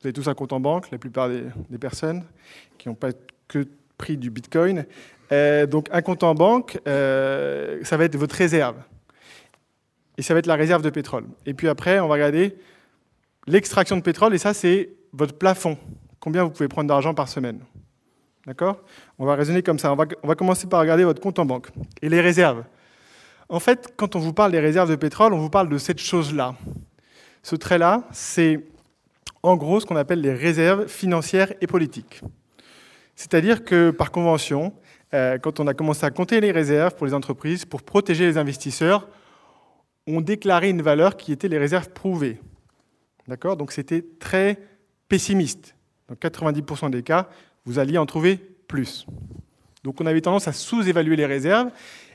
Vous 0.00 0.06
avez 0.06 0.14
tous 0.14 0.28
un 0.28 0.34
compte 0.34 0.54
en 0.54 0.60
banque, 0.60 0.90
la 0.90 0.96
plupart 0.96 1.28
des, 1.28 1.78
personnes 1.78 2.24
qui 2.78 2.88
n'ont 2.88 2.94
pas 2.94 3.10
que 3.48 3.66
pris 3.98 4.16
du 4.16 4.30
Bitcoin. 4.30 4.86
Euh, 5.30 5.66
donc 5.66 5.88
un 5.92 6.00
compte 6.00 6.22
en 6.22 6.34
banque, 6.34 6.78
euh, 6.88 7.80
ça 7.82 7.98
va 7.98 8.04
être 8.04 8.16
votre 8.16 8.34
réserve. 8.34 8.76
Et 10.16 10.22
ça 10.22 10.32
va 10.32 10.38
être 10.38 10.46
la 10.46 10.54
réserve 10.54 10.80
de 10.80 10.88
pétrole. 10.88 11.24
Et 11.44 11.52
puis 11.52 11.68
après, 11.68 12.00
on 12.00 12.08
va 12.08 12.14
regarder 12.14 12.56
l'extraction 13.46 13.96
de 13.96 14.02
pétrole, 14.02 14.34
et 14.34 14.38
ça, 14.38 14.54
c'est 14.54 14.90
votre 15.12 15.34
plafond. 15.34 15.76
Combien 16.18 16.44
vous 16.44 16.50
pouvez 16.50 16.68
prendre 16.68 16.88
d'argent 16.88 17.12
par 17.12 17.28
semaine 17.28 17.60
D'accord? 18.46 18.80
On 19.18 19.26
va 19.26 19.34
raisonner 19.34 19.62
comme 19.62 19.78
ça. 19.78 19.92
On 19.92 19.96
va, 19.96 20.06
on 20.22 20.28
va 20.28 20.34
commencer 20.34 20.66
par 20.66 20.80
regarder 20.80 21.04
votre 21.04 21.20
compte 21.20 21.38
en 21.38 21.44
banque. 21.44 21.68
Et 22.00 22.08
les 22.08 22.22
réserves. 22.22 22.64
En 23.50 23.60
fait, 23.60 23.92
quand 23.96 24.16
on 24.16 24.18
vous 24.18 24.32
parle 24.32 24.52
des 24.52 24.60
réserves 24.60 24.88
de 24.88 24.96
pétrole, 24.96 25.34
on 25.34 25.38
vous 25.38 25.50
parle 25.50 25.68
de 25.68 25.76
cette 25.76 25.98
chose-là. 25.98 26.54
Ce 27.42 27.56
trait-là, 27.56 28.04
c'est 28.12 28.60
en 29.42 29.56
gros 29.56 29.80
ce 29.80 29.86
qu'on 29.86 29.96
appelle 29.96 30.20
les 30.20 30.32
réserves 30.32 30.86
financières 30.88 31.52
et 31.60 31.66
politiques. 31.66 32.22
C'est-à-dire 33.16 33.64
que 33.64 33.90
par 33.90 34.10
convention, 34.10 34.72
euh, 35.12 35.38
quand 35.38 35.60
on 35.60 35.66
a 35.66 35.74
commencé 35.74 36.04
à 36.04 36.10
compter 36.10 36.40
les 36.40 36.52
réserves 36.52 36.94
pour 36.94 37.06
les 37.06 37.14
entreprises, 37.14 37.64
pour 37.64 37.82
protéger 37.82 38.26
les 38.26 38.38
investisseurs, 38.38 39.08
on 40.06 40.20
déclarait 40.20 40.70
une 40.70 40.82
valeur 40.82 41.16
qui 41.16 41.32
était 41.32 41.48
les 41.48 41.58
réserves 41.58 41.90
prouvées. 41.90 42.40
D'accord? 43.28 43.56
Donc 43.56 43.72
c'était 43.72 44.04
très 44.18 44.58
pessimiste. 45.08 45.74
Dans 46.08 46.14
90% 46.14 46.90
des 46.90 47.02
cas, 47.02 47.28
vous 47.64 47.78
alliez 47.78 47.98
en 47.98 48.06
trouver 48.06 48.36
plus. 48.66 49.06
Donc 49.84 50.00
on 50.00 50.06
avait 50.06 50.20
tendance 50.20 50.48
à 50.48 50.52
sous-évaluer 50.52 51.16
les 51.16 51.26
réserves, 51.26 51.70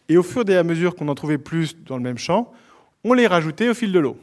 et 0.07 0.17
au 0.17 0.23
fur 0.23 0.47
et 0.49 0.57
à 0.57 0.63
mesure 0.63 0.95
qu'on 0.95 1.07
en 1.07 1.15
trouvait 1.15 1.37
plus 1.37 1.75
dans 1.83 1.97
le 1.97 2.03
même 2.03 2.17
champ, 2.17 2.51
on 3.03 3.13
les 3.13 3.27
rajoutait 3.27 3.69
au 3.69 3.73
fil 3.73 3.91
de 3.91 3.99
l'eau. 3.99 4.17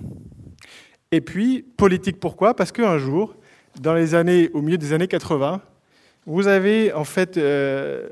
Et 1.13 1.21
puis, 1.21 1.63
politique, 1.77 2.19
pourquoi? 2.19 2.55
Parce 2.55 2.73
qu'un 2.73 2.97
jour, 2.97 3.37
dans 3.79 3.95
les 3.95 4.15
années, 4.15 4.51
au 4.55 4.63
milieu 4.63 4.79
des 4.79 4.95
années 4.95 5.07
80, 5.07 5.61
vous 6.25 6.47
avez 6.47 6.93
en 6.95 7.05
fait 7.05 7.37
euh, 7.37 8.09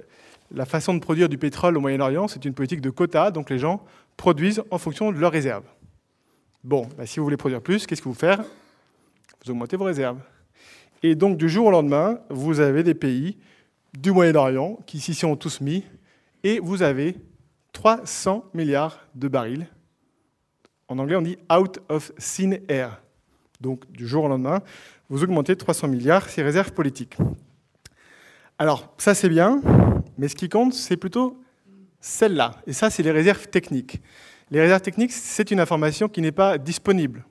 la 0.54 0.66
façon 0.66 0.92
de 0.92 1.00
produire 1.00 1.30
du 1.30 1.38
pétrole 1.38 1.76
au 1.78 1.80
Moyen-Orient, 1.80 2.28
c'est 2.28 2.44
une 2.44 2.52
politique 2.52 2.82
de 2.82 2.90
quotas, 2.90 3.30
donc 3.30 3.48
les 3.48 3.58
gens 3.58 3.82
produisent 4.18 4.62
en 4.70 4.76
fonction 4.76 5.12
de 5.12 5.18
leurs 5.18 5.32
réserves. 5.32 5.64
Bon, 6.62 6.86
bah, 6.98 7.06
si 7.06 7.18
vous 7.18 7.24
voulez 7.24 7.38
produire 7.38 7.62
plus, 7.62 7.86
qu'est-ce 7.86 8.02
que 8.02 8.08
vous 8.08 8.14
faites 8.14 8.40
Vous 9.44 9.50
augmentez 9.50 9.76
vos 9.76 9.84
réserves. 9.84 10.18
Et 11.02 11.14
donc, 11.14 11.38
du 11.38 11.48
jour 11.48 11.66
au 11.66 11.70
lendemain, 11.70 12.18
vous 12.28 12.60
avez 12.60 12.82
des 12.82 12.94
pays 12.94 13.38
du 13.98 14.12
Moyen-Orient 14.12 14.78
qui 14.86 15.00
s'y 15.00 15.14
sont 15.14 15.36
tous 15.36 15.62
mis, 15.62 15.84
et 16.44 16.58
vous 16.58 16.82
avez 16.82 17.16
300 17.72 18.44
milliards 18.52 19.06
de 19.14 19.28
barils 19.28 19.66
en 20.90 20.98
anglais, 20.98 21.16
on 21.16 21.22
dit 21.22 21.38
out 21.50 21.78
of 21.88 22.12
thin 22.16 22.56
air. 22.68 23.00
Donc, 23.60 23.90
du 23.92 24.08
jour 24.08 24.24
au 24.24 24.28
lendemain, 24.28 24.60
vous 25.08 25.22
augmentez 25.22 25.54
de 25.54 25.58
300 25.58 25.86
milliards 25.86 26.28
ces 26.28 26.42
réserves 26.42 26.72
politiques. 26.72 27.16
Alors, 28.58 28.92
ça 28.98 29.14
c'est 29.14 29.28
bien, 29.28 29.62
mais 30.18 30.26
ce 30.26 30.34
qui 30.34 30.48
compte, 30.48 30.74
c'est 30.74 30.96
plutôt 30.96 31.40
celle-là. 32.00 32.56
Et 32.66 32.72
ça, 32.72 32.90
c'est 32.90 33.04
les 33.04 33.12
réserves 33.12 33.46
techniques. 33.46 34.00
Les 34.50 34.60
réserves 34.60 34.80
techniques, 34.80 35.12
c'est 35.12 35.52
une 35.52 35.60
information 35.60 36.08
qui 36.08 36.20
n'est 36.22 36.32
pas 36.32 36.58
disponible. 36.58 37.24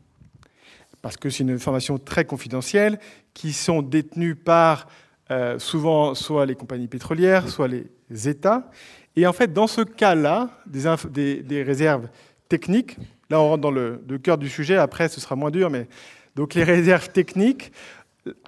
Parce 1.02 1.18
que 1.18 1.30
c'est 1.30 1.44
une 1.44 1.52
information 1.52 1.98
très 1.98 2.24
confidentielle, 2.24 2.98
qui 3.34 3.52
sont 3.52 3.82
détenues 3.82 4.36
par 4.36 4.88
euh, 5.32 5.60
souvent 5.60 6.16
soit 6.16 6.46
les 6.46 6.56
compagnies 6.56 6.88
pétrolières, 6.88 7.50
soit 7.50 7.68
les 7.68 8.30
États. 8.30 8.72
Et 9.18 9.28
en 9.28 9.34
fait, 9.34 9.52
dans 9.52 9.68
ce 9.68 9.82
cas-là, 9.82 10.50
des 10.66 11.64
réserves 11.64 12.08
techniques, 12.48 12.98
Là, 13.30 13.40
on 13.40 13.50
rentre 13.50 13.62
dans 13.62 13.72
le, 13.72 14.02
cœur 14.22 14.38
du 14.38 14.50
sujet. 14.50 14.78
Après, 14.78 15.08
ce 15.08 15.22
sera 15.22 15.36
moins 15.36 15.52
dur. 15.52 15.70
Mais 15.70 15.88
donc, 16.36 16.54
les 16.54 16.64
réserves 16.64 17.10
techniques. 17.10 17.72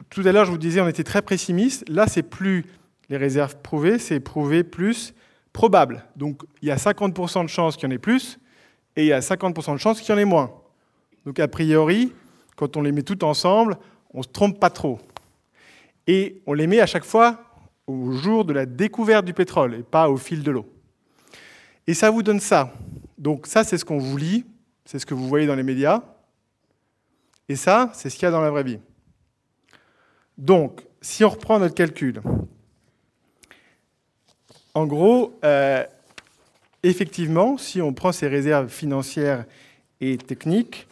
Tout 0.10 0.22
à 0.26 0.32
l'heure, 0.32 0.46
je 0.46 0.52
vous 0.52 0.58
disais, 0.58 0.82
on 0.82 0.88
était 0.88 1.04
très 1.04 1.22
pessimiste. 1.22 1.88
Là, 1.88 2.08
c'est 2.08 2.24
plus 2.24 2.66
les 3.10 3.18
réserves 3.18 3.58
prouvées, 3.62 4.00
c'est 4.00 4.20
prouvé 4.20 4.64
plus 4.64 5.14
probable. 5.54 6.06
Donc, 6.16 6.44
il 6.62 6.70
y 6.70 6.72
a 6.72 6.78
50% 6.78 7.44
de 7.44 7.50
chances 7.50 7.76
qu'il 7.76 7.90
y 7.90 7.92
en 7.92 7.96
ait 7.96 8.00
plus, 8.00 8.40
et 8.96 9.04
il 9.04 9.08
y 9.08 9.14
a 9.14 9.20
50% 9.20 9.74
de 9.74 9.78
chances 9.78 10.00
qu'il 10.00 10.14
y 10.14 10.18
en 10.18 10.18
ait 10.18 10.26
moins. 10.26 10.52
Donc, 11.26 11.40
a 11.40 11.48
priori, 11.48 12.14
quand 12.56 12.78
on 12.78 12.82
les 12.82 12.92
met 12.92 13.04
toutes 13.04 13.24
ensemble, 13.24 13.78
on 14.14 14.20
ne 14.20 14.24
se 14.24 14.30
trompe 14.30 14.60
pas 14.60 14.70
trop. 14.70 15.00
Et 16.08 16.42
on 16.46 16.54
les 16.54 16.68
met 16.68 16.80
à 16.80 16.86
chaque 16.86 17.04
fois 17.04 17.44
au 17.86 18.12
jour 18.12 18.46
de 18.46 18.54
la 18.54 18.66
découverte 18.66 19.26
du 19.26 19.34
pétrole, 19.34 19.76
et 19.76 19.84
pas 19.84 20.10
au 20.10 20.18
fil 20.18 20.42
de 20.42 20.52
l'eau. 20.52 20.66
Et 21.88 21.94
ça 21.94 22.10
vous 22.10 22.24
donne 22.24 22.40
ça. 22.40 22.74
Donc 23.18 23.46
ça, 23.46 23.64
c'est 23.64 23.78
ce 23.78 23.86
qu'on 23.86 23.98
vous 23.98 24.18
lit 24.18 24.46
c'est 24.86 25.00
ce 25.00 25.06
que 25.06 25.14
vous 25.14 25.28
voyez 25.28 25.48
dans 25.48 25.56
les 25.56 25.64
médias. 25.64 26.04
Et 27.50 27.56
ça, 27.56 27.92
c'est 27.94 28.10
ce 28.10 28.16
qu'il 28.16 28.24
y 28.24 28.28
a 28.28 28.32
dans 28.32 28.42
la 28.42 28.50
vraie 28.50 28.64
vie. 28.64 28.80
Donc, 30.38 30.86
si 31.02 31.24
on 31.24 31.30
reprend 31.30 31.60
notre 31.60 31.76
calcul, 31.76 32.22
en 34.74 34.86
gros, 34.86 35.38
euh, 35.44 35.84
effectivement, 36.84 37.58
si 37.58 37.82
on 37.82 37.94
prend 37.94 38.12
ces 38.12 38.28
réserves 38.28 38.70
financières 38.70 39.46
et 40.00 40.18
techniques, 40.18 40.88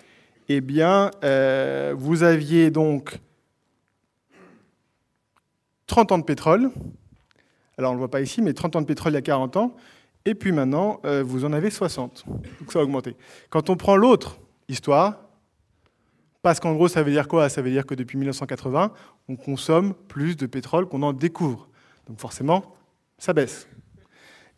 eh 0.50 0.62
bien, 0.62 1.12
euh, 1.24 1.94
vous 1.98 2.24
aviez 2.24 2.72
donc 2.72 3.20
30 5.88 6.12
ans 6.12 6.18
de 6.18 6.24
pétrole, 6.24 6.72
Alors 7.78 7.92
on 7.92 7.94
ne 7.94 7.98
le 7.98 8.00
voit 8.00 8.12
pas 8.12 8.22
ici, 8.22 8.42
mais 8.42 8.54
30 8.54 8.76
ans 8.76 8.82
de 8.82 8.86
pétrole 8.86 9.14
il 9.14 9.16
y 9.16 9.18
a 9.18 9.22
40 9.22 9.58
ans. 9.58 9.76
Et 10.26 10.36
puis 10.36 10.52
maintenant, 10.52 11.00
euh, 11.06 11.24
vous 11.26 11.46
en 11.46 11.54
avez 11.54 11.70
60. 11.70 12.26
Donc 12.28 12.72
ça 12.72 12.80
a 12.80 12.84
augmenté. 12.84 13.16
Quand 13.50 13.70
on 13.70 13.76
prend 13.76 13.96
l'autre 13.96 14.40
histoire, 14.68 15.18
parce 16.42 16.60
qu'en 16.60 16.74
gros, 16.74 16.88
ça 16.88 17.04
veut 17.04 17.12
dire 17.12 17.28
quoi? 17.28 17.50
Ça 17.50 17.62
veut 17.62 17.72
dire 17.72 17.86
que 17.86 17.96
depuis 17.96 18.18
1980, 18.18 18.92
on 19.28 19.36
consomme 19.36 19.94
plus 20.08 20.38
de 20.38 20.46
pétrole 20.46 20.88
qu'on 20.88 21.04
en 21.04 21.14
découvre. 21.14 21.68
Donc 22.08 22.20
forcément, 22.20 22.76
ça 23.18 23.34
baisse. 23.34 23.68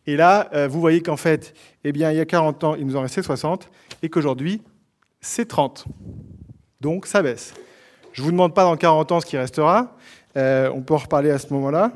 Et 0.06 0.16
là, 0.16 0.48
euh, 0.52 0.68
vous 0.68 0.80
voyez 0.80 1.00
qu'en 1.00 1.16
fait, 1.16 1.54
eh 1.84 1.92
bien, 1.92 2.10
il 2.10 2.16
y 2.16 2.20
a 2.20 2.24
40 2.24 2.64
ans, 2.64 2.74
il 2.74 2.86
nous 2.86 2.96
en 2.96 3.02
restait 3.02 3.22
60, 3.22 3.70
et 4.02 4.08
qu'aujourd'hui, 4.08 4.62
c'est 5.20 5.46
30. 5.46 5.86
Donc 6.80 7.06
ça 7.06 7.22
baisse. 7.22 7.54
Je 8.12 8.20
ne 8.20 8.26
vous 8.26 8.32
demande 8.32 8.54
pas 8.54 8.64
dans 8.64 8.76
40 8.76 9.12
ans 9.12 9.20
ce 9.20 9.26
qui 9.26 9.36
restera, 9.36 9.96
euh, 10.36 10.70
on 10.74 10.82
peut 10.82 10.94
en 10.94 10.98
reparler 10.98 11.30
à 11.30 11.38
ce 11.38 11.52
moment-là, 11.52 11.92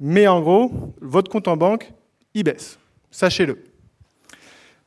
mais 0.00 0.26
en 0.26 0.40
gros, 0.40 0.94
votre 1.00 1.30
compte 1.30 1.48
en 1.48 1.56
banque, 1.56 1.92
il 2.34 2.44
baisse. 2.44 2.78
Sachez-le. 3.10 3.62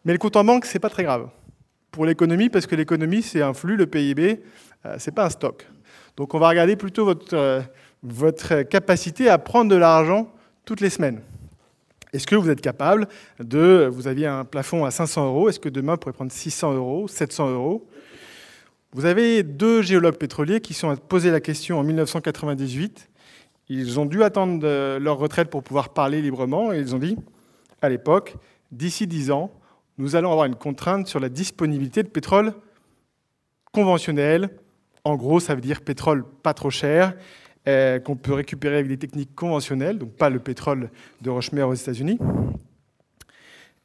Mais 0.05 0.13
le 0.13 0.19
compte 0.19 0.35
en 0.35 0.43
banque, 0.43 0.65
ce 0.65 0.73
n'est 0.73 0.79
pas 0.79 0.89
très 0.89 1.03
grave 1.03 1.29
pour 1.91 2.05
l'économie, 2.05 2.49
parce 2.49 2.67
que 2.67 2.75
l'économie, 2.75 3.21
c'est 3.21 3.41
un 3.41 3.53
flux, 3.53 3.75
le 3.75 3.87
PIB, 3.87 4.41
euh, 4.85 4.97
ce 4.99 5.09
n'est 5.09 5.13
pas 5.13 5.25
un 5.25 5.29
stock. 5.29 5.67
Donc 6.17 6.33
on 6.33 6.39
va 6.39 6.49
regarder 6.49 6.75
plutôt 6.75 7.05
votre, 7.05 7.35
euh, 7.35 7.61
votre 8.03 8.61
capacité 8.63 9.29
à 9.29 9.37
prendre 9.37 9.71
de 9.71 9.75
l'argent 9.75 10.31
toutes 10.65 10.81
les 10.81 10.89
semaines. 10.89 11.21
Est-ce 12.13 12.25
que 12.25 12.35
vous 12.35 12.49
êtes 12.49 12.61
capable 12.61 13.07
de, 13.39 13.89
vous 13.91 14.07
aviez 14.07 14.27
un 14.27 14.45
plafond 14.45 14.85
à 14.85 14.91
500 14.91 15.27
euros, 15.27 15.49
est-ce 15.49 15.59
que 15.59 15.69
demain 15.69 15.93
vous 15.93 15.99
pourrez 15.99 16.13
prendre 16.13 16.31
600 16.31 16.73
euros, 16.73 17.07
700 17.07 17.51
euros? 17.51 17.87
Vous 18.93 19.05
avez 19.05 19.43
deux 19.43 19.83
géologues 19.83 20.17
pétroliers 20.17 20.61
qui 20.61 20.73
sont 20.73 20.95
posé 20.95 21.29
la 21.29 21.39
question 21.39 21.79
en 21.79 21.83
1998. 21.83 23.09
Ils 23.69 23.99
ont 23.99 24.07
dû 24.07 24.23
attendre 24.23 24.97
leur 24.97 25.19
retraite 25.19 25.51
pour 25.51 25.61
pouvoir 25.61 25.89
parler 25.89 26.23
librement 26.23 26.73
et 26.73 26.79
ils 26.79 26.95
ont 26.95 26.97
dit, 26.97 27.15
à 27.81 27.89
l'époque, 27.89 28.35
d'ici 28.71 29.07
10 29.07 29.31
ans, 29.31 29.51
nous 29.97 30.15
allons 30.15 30.31
avoir 30.31 30.45
une 30.45 30.55
contrainte 30.55 31.07
sur 31.07 31.19
la 31.19 31.29
disponibilité 31.29 32.03
de 32.03 32.07
pétrole 32.07 32.53
conventionnel. 33.71 34.49
En 35.03 35.15
gros, 35.15 35.39
ça 35.39 35.55
veut 35.55 35.61
dire 35.61 35.81
pétrole 35.81 36.25
pas 36.43 36.53
trop 36.53 36.69
cher, 36.69 37.13
euh, 37.67 37.99
qu'on 37.99 38.15
peut 38.15 38.33
récupérer 38.33 38.75
avec 38.75 38.87
des 38.87 38.97
techniques 38.97 39.35
conventionnelles, 39.35 39.97
donc 39.97 40.11
pas 40.11 40.29
le 40.29 40.39
pétrole 40.39 40.89
de 41.21 41.29
Rochemer 41.29 41.63
aux 41.63 41.73
États-Unis. 41.73 42.17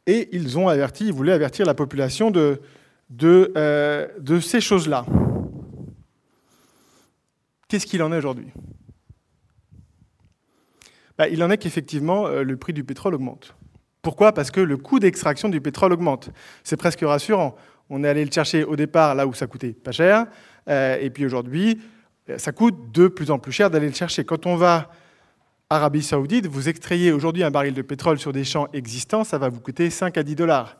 Et 0.06 0.28
ils 0.32 0.58
ont 0.58 0.68
averti, 0.68 1.06
ils 1.06 1.12
voulaient 1.12 1.32
avertir 1.32 1.66
la 1.66 1.74
population 1.74 2.30
de, 2.30 2.60
euh, 3.22 4.40
ces 4.40 4.60
choses-là. 4.60 5.06
Qu'est-ce 7.68 7.86
qu'il 7.86 8.02
en 8.02 8.12
est 8.12 8.18
aujourd'hui? 8.18 8.48
Bah, 11.16 11.28
Il 11.28 11.42
en 11.42 11.50
est 11.50 11.58
qu'effectivement, 11.58 12.26
euh, 12.26 12.42
le 12.42 12.56
prix 12.56 12.72
du 12.72 12.84
pétrole 12.84 13.14
augmente. 13.14 13.56
Pourquoi? 14.04 14.32
Parce 14.32 14.52
que 14.52 14.60
le 14.60 14.76
coût 14.76 15.00
d'extraction 15.00 15.48
du 15.48 15.60
pétrole 15.60 15.92
augmente. 15.92 16.30
C'est 16.62 16.76
presque 16.76 17.00
rassurant. 17.00 17.56
On 17.90 18.04
est 18.04 18.08
allé 18.08 18.24
le 18.24 18.30
chercher 18.30 18.62
au 18.62 18.76
départ 18.76 19.14
là 19.14 19.26
où 19.26 19.34
ça 19.34 19.46
coûtait 19.46 19.72
pas 19.72 19.92
cher, 19.92 20.26
euh, 20.68 20.96
et 21.00 21.10
puis 21.10 21.26
aujourd'hui, 21.26 21.80
ça 22.38 22.52
coûte 22.52 22.92
de 22.92 23.08
plus 23.08 23.30
en 23.30 23.38
plus 23.38 23.52
cher 23.52 23.70
d'aller 23.70 23.88
le 23.88 23.94
chercher. 23.94 24.24
Quand 24.24 24.46
on 24.46 24.56
va 24.56 24.90
Arabie 25.68 26.02
Saoudite, 26.02 26.46
vous 26.46 26.68
extrayez 26.68 27.12
aujourd'hui 27.12 27.42
un 27.42 27.50
baril 27.50 27.74
de 27.74 27.82
pétrole 27.82 28.18
sur 28.18 28.32
des 28.32 28.44
champs 28.44 28.68
existants, 28.72 29.24
ça 29.24 29.38
va 29.38 29.48
vous 29.48 29.60
coûter 29.60 29.90
5 29.90 30.16
à 30.16 30.22
10 30.22 30.36
dollars. 30.36 30.76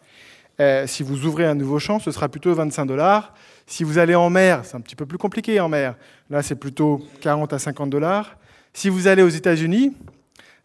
Euh, 0.60 0.86
si 0.86 1.02
vous 1.02 1.26
ouvrez 1.26 1.46
un 1.46 1.54
nouveau 1.54 1.78
champ, 1.78 1.98
ce 1.98 2.10
sera 2.10 2.28
plutôt 2.28 2.54
25 2.54 2.84
dollars. 2.86 3.34
Si 3.66 3.82
vous 3.82 3.98
allez 3.98 4.14
en 4.14 4.30
mer, 4.30 4.60
c'est 4.64 4.76
un 4.76 4.80
petit 4.80 4.94
peu 4.94 5.04
plus 5.04 5.18
compliqué 5.18 5.58
en 5.58 5.68
mer. 5.68 5.96
Là, 6.30 6.42
c'est 6.42 6.54
plutôt 6.54 7.02
40 7.20 7.52
à 7.52 7.58
50 7.58 7.90
dollars. 7.90 8.36
Si 8.72 8.88
vous 8.88 9.08
allez 9.08 9.22
aux 9.22 9.28
États-Unis, 9.28 9.96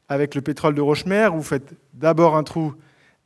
avec 0.09 0.33
le 0.33 0.41
pétrole 0.41 0.73
de 0.73 0.81
Rochemer, 0.81 1.29
vous 1.31 1.43
faites 1.43 1.73
d'abord 1.93 2.35
un 2.35 2.43
trou 2.43 2.73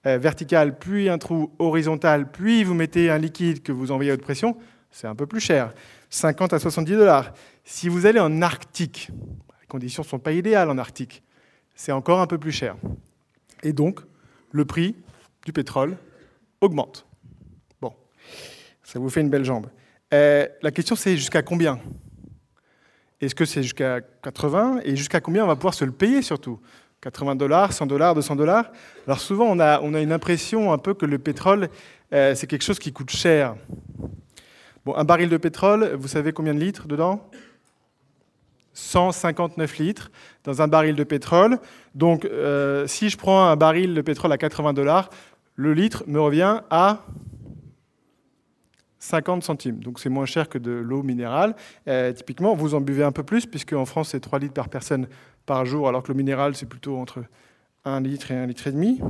euh, 0.05 0.17
vertical, 0.17 0.77
puis 0.77 1.07
un 1.07 1.17
trou 1.17 1.51
horizontal, 1.57 2.29
puis 2.29 2.65
vous 2.65 2.73
mettez 2.73 3.09
un 3.09 3.17
liquide 3.17 3.63
que 3.63 3.71
vous 3.71 3.91
envoyez 3.91 4.11
à 4.11 4.15
haute 4.15 4.21
pression, 4.21 4.57
c'est 4.91 5.07
un 5.07 5.15
peu 5.15 5.25
plus 5.25 5.39
cher, 5.39 5.73
50 6.09 6.51
à 6.53 6.59
70 6.59 6.91
dollars. 6.91 7.33
Si 7.63 7.87
vous 7.87 8.05
allez 8.05 8.19
en 8.19 8.41
Arctique, 8.41 9.09
les 9.61 9.67
conditions 9.67 10.03
ne 10.03 10.07
sont 10.07 10.19
pas 10.19 10.33
idéales 10.33 10.69
en 10.69 10.77
Arctique, 10.77 11.23
c'est 11.73 11.93
encore 11.93 12.19
un 12.19 12.27
peu 12.27 12.37
plus 12.37 12.51
cher. 12.51 12.75
Et 13.63 13.71
donc, 13.71 14.01
le 14.51 14.65
prix 14.65 14.95
du 15.45 15.53
pétrole 15.53 15.97
augmente. 16.59 17.07
Bon, 17.81 17.93
ça 18.83 18.99
vous 18.99 19.09
fait 19.09 19.21
une 19.21 19.29
belle 19.29 19.45
jambe. 19.45 19.67
Euh, 20.13 20.47
la 20.61 20.71
question 20.71 20.95
c'est 20.97 21.15
jusqu'à 21.15 21.41
combien? 21.41 21.79
Est-ce 23.25 23.35
que 23.35 23.45
c'est 23.45 23.63
jusqu'à 23.63 24.01
80 24.01 24.81
Et 24.83 24.95
jusqu'à 24.95 25.21
combien 25.21 25.43
on 25.43 25.47
va 25.47 25.55
pouvoir 25.55 25.73
se 25.73 25.85
le 25.85 25.91
payer 25.91 26.21
surtout? 26.21 26.59
80 27.01 27.35
dollars, 27.35 27.73
100 27.73 27.85
dollars, 27.87 28.15
200 28.15 28.35
dollars? 28.35 28.71
Alors 29.07 29.19
souvent, 29.19 29.45
on 29.45 29.59
a, 29.59 29.79
une 29.81 30.11
impression 30.11 30.71
un 30.71 30.77
peu 30.77 30.93
que 30.93 31.05
le 31.05 31.19
pétrole, 31.19 31.69
euh, 32.13 32.33
c'est 32.35 32.47
quelque 32.47 32.63
chose 32.63 32.79
qui 32.79 32.93
coûte 32.93 33.09
cher. 33.09 33.55
Bon, 34.85 34.95
un 34.95 35.03
baril 35.03 35.29
de 35.29 35.37
pétrole, 35.37 35.95
vous 35.99 36.07
savez 36.07 36.31
combien 36.33 36.53
de 36.53 36.59
litres 36.59 36.87
dedans? 36.87 37.29
159 38.73 39.77
litres 39.77 40.11
dans 40.43 40.61
un 40.61 40.67
baril 40.67 40.95
de 40.95 41.03
pétrole. 41.03 41.59
Donc, 41.93 42.25
euh, 42.25 42.87
si 42.87 43.09
je 43.09 43.17
prends 43.17 43.45
un 43.45 43.55
baril 43.55 43.93
de 43.93 44.01
pétrole 44.01 44.31
à 44.31 44.37
80 44.37 44.73
dollars, 44.73 45.09
le 45.55 45.73
litre 45.73 46.03
me 46.07 46.19
revient 46.19 46.61
à 46.69 47.05
50 49.03 49.43
centimes. 49.43 49.79
Donc 49.79 49.99
c'est 49.99 50.09
moins 50.09 50.25
cher 50.25 50.47
que 50.47 50.57
de 50.57 50.71
l'eau 50.71 51.03
minérale. 51.03 51.55
Euh, 51.87 52.13
typiquement, 52.13 52.55
vous 52.55 52.73
en 52.73 52.79
buvez 52.79 53.03
un 53.03 53.11
peu 53.11 53.23
plus, 53.23 53.45
puisque 53.45 53.73
en 53.73 53.85
France, 53.85 54.09
c'est 54.09 54.21
3 54.21 54.39
litres 54.39 54.53
par 54.53 54.69
personne 54.69 55.07
par 55.45 55.65
jour, 55.65 55.89
alors 55.89 56.03
que 56.03 56.07
l'eau 56.07 56.17
minérale, 56.17 56.55
c'est 56.55 56.65
plutôt 56.65 56.97
entre 56.97 57.23
1 57.83 57.99
litre 57.99 58.31
et 58.31 58.35
1 58.35 58.45
litre 58.45 58.67
et 58.67 58.71
demi. 58.71 59.01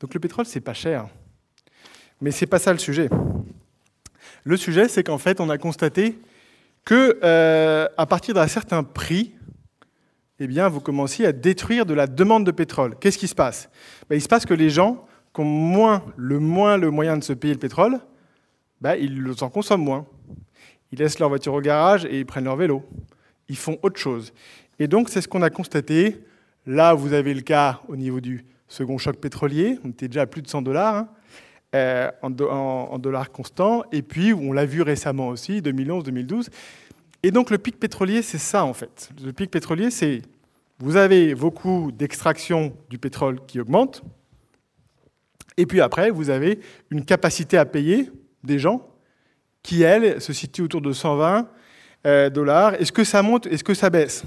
Donc 0.00 0.12
le 0.12 0.18
pétrole, 0.18 0.44
c'est 0.44 0.60
pas 0.60 0.74
cher. 0.74 1.06
Mais 2.20 2.32
c'est 2.32 2.46
pas 2.46 2.58
ça 2.58 2.72
le 2.72 2.80
sujet. 2.80 3.08
Le 4.42 4.56
sujet, 4.56 4.88
c'est 4.88 5.04
qu'en 5.04 5.18
fait, 5.18 5.40
on 5.40 5.50
a 5.50 5.58
constaté 5.58 6.18
que 6.84 7.20
euh, 7.22 7.86
à 7.96 8.06
partir 8.06 8.34
d'un 8.34 8.48
certain 8.48 8.82
prix, 8.82 9.34
eh 10.40 10.48
bien, 10.48 10.68
vous 10.68 10.80
commenciez 10.80 11.26
à 11.26 11.32
détruire 11.32 11.86
de 11.86 11.94
la 11.94 12.08
demande 12.08 12.44
de 12.44 12.50
pétrole. 12.50 12.96
Qu'est-ce 12.98 13.18
qui 13.18 13.28
se 13.28 13.36
passe? 13.36 13.70
Ben, 14.10 14.16
Il 14.16 14.20
se 14.20 14.28
passe 14.28 14.46
que 14.46 14.54
les 14.54 14.70
gens 14.70 15.06
qui 15.32 15.42
ont 15.42 15.44
moins, 15.44 16.02
le 16.16 16.40
moins 16.40 16.76
le 16.76 16.90
moyen 16.90 17.16
de 17.16 17.22
se 17.22 17.32
payer 17.32 17.54
le 17.54 17.60
pétrole, 17.60 18.00
bah, 18.80 18.96
ils 18.96 19.32
en 19.40 19.48
consomment 19.48 19.84
moins. 19.84 20.06
Ils 20.92 20.98
laissent 20.98 21.18
leur 21.18 21.28
voiture 21.28 21.54
au 21.54 21.60
garage 21.60 22.04
et 22.04 22.20
ils 22.20 22.26
prennent 22.26 22.44
leur 22.44 22.56
vélo. 22.56 22.84
Ils 23.48 23.56
font 23.56 23.78
autre 23.82 23.98
chose. 23.98 24.32
Et 24.78 24.88
donc, 24.88 25.08
c'est 25.08 25.20
ce 25.20 25.28
qu'on 25.28 25.42
a 25.42 25.50
constaté. 25.50 26.20
Là, 26.66 26.94
vous 26.94 27.12
avez 27.12 27.34
le 27.34 27.40
cas 27.40 27.80
au 27.88 27.96
niveau 27.96 28.20
du 28.20 28.44
second 28.68 28.98
choc 28.98 29.16
pétrolier. 29.16 29.78
On 29.84 29.90
était 29.90 30.08
déjà 30.08 30.22
à 30.22 30.26
plus 30.26 30.42
de 30.42 30.48
100 30.48 30.62
dollars 30.62 30.94
hein, 30.94 31.08
euh, 31.74 32.10
en, 32.22 32.98
dollars 32.98 33.30
constants. 33.30 33.84
Et 33.92 34.02
puis, 34.02 34.32
on 34.32 34.52
l'a 34.52 34.66
vu 34.66 34.82
récemment 34.82 35.28
aussi, 35.28 35.60
2011-2012. 35.60 36.48
Et 37.22 37.30
donc, 37.30 37.50
le 37.50 37.58
pic 37.58 37.78
pétrolier, 37.78 38.22
c'est 38.22 38.38
ça, 38.38 38.64
en 38.64 38.74
fait. 38.74 39.10
Le 39.24 39.32
pic 39.32 39.50
pétrolier, 39.50 39.90
c'est 39.90 40.22
vous 40.78 40.96
avez 40.96 41.32
vos 41.32 41.50
coûts 41.50 41.90
d'extraction 41.90 42.74
du 42.90 42.98
pétrole 42.98 43.40
qui 43.46 43.60
augmentent. 43.60 44.02
Et 45.56 45.64
puis 45.64 45.80
après, 45.80 46.10
vous 46.10 46.28
avez 46.28 46.60
une 46.90 47.04
capacité 47.04 47.56
à 47.56 47.64
payer 47.64 48.10
des 48.46 48.58
gens 48.58 48.86
qui, 49.62 49.82
elles, 49.82 50.20
se 50.20 50.32
situent 50.32 50.62
autour 50.62 50.80
de 50.80 50.92
120 50.92 51.48
euh, 52.06 52.30
dollars. 52.30 52.74
Est-ce 52.74 52.92
que 52.92 53.04
ça 53.04 53.22
monte 53.22 53.46
Est-ce 53.46 53.64
que 53.64 53.74
ça 53.74 53.90
baisse? 53.90 54.24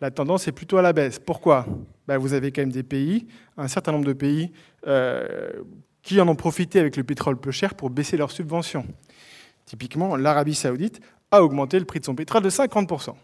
La 0.00 0.10
tendance 0.10 0.46
est 0.48 0.52
plutôt 0.52 0.76
à 0.76 0.82
la 0.82 0.92
baisse. 0.92 1.18
Pourquoi? 1.18 1.64
Ben, 2.06 2.18
Vous 2.18 2.34
avez 2.34 2.52
quand 2.52 2.62
même 2.62 2.72
des 2.72 2.82
pays, 2.82 3.26
un 3.56 3.68
certain 3.68 3.92
nombre 3.92 4.04
de 4.04 4.12
pays, 4.12 4.52
euh, 4.86 5.62
qui 6.02 6.20
en 6.20 6.28
ont 6.28 6.36
profité 6.36 6.80
avec 6.80 6.96
le 6.96 7.04
pétrole 7.04 7.38
peu 7.38 7.50
cher 7.50 7.74
pour 7.74 7.90
baisser 7.90 8.16
leurs 8.16 8.30
subventions. 8.30 8.86
Typiquement, 9.64 10.16
l'Arabie 10.16 10.54
saoudite 10.54 11.00
a 11.30 11.42
augmenté 11.42 11.78
le 11.78 11.84
prix 11.84 12.00
de 12.00 12.04
son 12.04 12.14
pétrole 12.14 12.42
de 12.42 12.50
50%. 12.50 13.14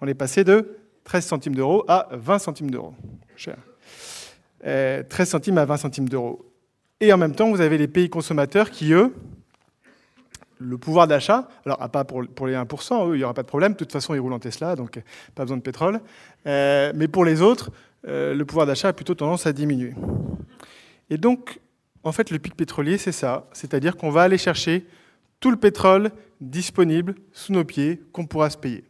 On 0.00 0.06
est 0.06 0.14
passé 0.14 0.44
de 0.44 0.78
13 1.04 1.24
centimes 1.26 1.54
d'euros 1.54 1.84
à 1.88 2.08
20 2.12 2.38
centimes 2.38 2.70
d'euros. 2.70 2.94
Cher. 3.36 3.56
13 4.60 4.66
euh, 4.66 5.24
centimes 5.24 5.58
à 5.58 5.64
20 5.64 5.76
centimes 5.76 6.08
d'euros. 6.08 6.44
Et 7.02 7.12
en 7.12 7.18
même 7.18 7.34
temps, 7.34 7.50
vous 7.50 7.60
avez 7.60 7.78
les 7.78 7.88
pays 7.88 8.08
consommateurs 8.08 8.70
qui, 8.70 8.92
eux, 8.92 9.12
le 10.60 10.78
pouvoir 10.78 11.08
d'achat, 11.08 11.48
alors 11.66 11.76
pas 11.90 12.04
pour, 12.04 12.22
les 12.22 12.54
1%, 12.54 13.08
eux, 13.08 13.16
il 13.16 13.18
n'y 13.18 13.24
aura 13.24 13.34
pas 13.34 13.42
de 13.42 13.48
problème, 13.48 13.72
de 13.72 13.76
toute 13.76 13.90
façon, 13.90 14.14
ils 14.14 14.20
roulent 14.20 14.32
en 14.32 14.38
Tesla, 14.38 14.76
donc 14.76 15.02
pas 15.34 15.42
besoin 15.42 15.56
de 15.56 15.62
pétrole. 15.62 16.00
Euh, 16.46 16.92
mais 16.94 17.08
pour 17.08 17.24
les 17.24 17.42
autres, 17.42 17.72
euh, 18.06 18.34
le 18.34 18.44
pouvoir 18.44 18.66
d'achat 18.66 18.86
a 18.86 18.92
plutôt 18.92 19.16
tendance 19.16 19.48
à 19.48 19.52
diminuer. 19.52 19.94
Et 21.10 21.18
donc, 21.18 21.58
en 22.04 22.12
fait, 22.12 22.30
le 22.30 22.38
pic 22.38 22.54
pétrolier, 22.54 22.98
c'est 22.98 23.10
ça, 23.10 23.48
c'est-à-dire 23.52 23.96
qu'on 23.96 24.10
va 24.10 24.22
aller 24.22 24.38
chercher 24.38 24.86
tout 25.40 25.50
le 25.50 25.56
pétrole 25.56 26.12
disponible 26.40 27.16
sous 27.32 27.52
nos 27.52 27.64
pieds 27.64 28.00
qu'on 28.12 28.26
pourra 28.26 28.48
se 28.48 28.58
payer. 28.58 28.84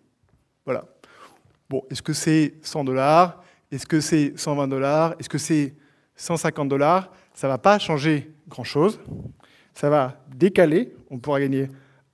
Voilà. 0.66 0.84
Bon, 1.70 1.82
est-ce 1.90 2.02
que 2.02 2.12
c'est 2.12 2.56
100 2.60 2.84
dollars? 2.84 3.42
Est-ce 3.70 3.86
que 3.86 4.02
c'est 4.02 4.34
120 4.36 4.68
dollars? 4.68 5.14
Est-ce 5.18 5.30
que 5.30 5.38
c'est 5.38 5.74
150 6.16 6.68
dollars? 6.68 7.10
Ça 7.34 7.46
ne 7.46 7.52
va 7.52 7.58
pas 7.58 7.78
changer 7.78 8.30
grand-chose. 8.48 9.00
Ça 9.74 9.88
va 9.90 10.16
décaler, 10.34 10.94
on 11.10 11.18
pourra 11.18 11.40
gagner 11.40 11.68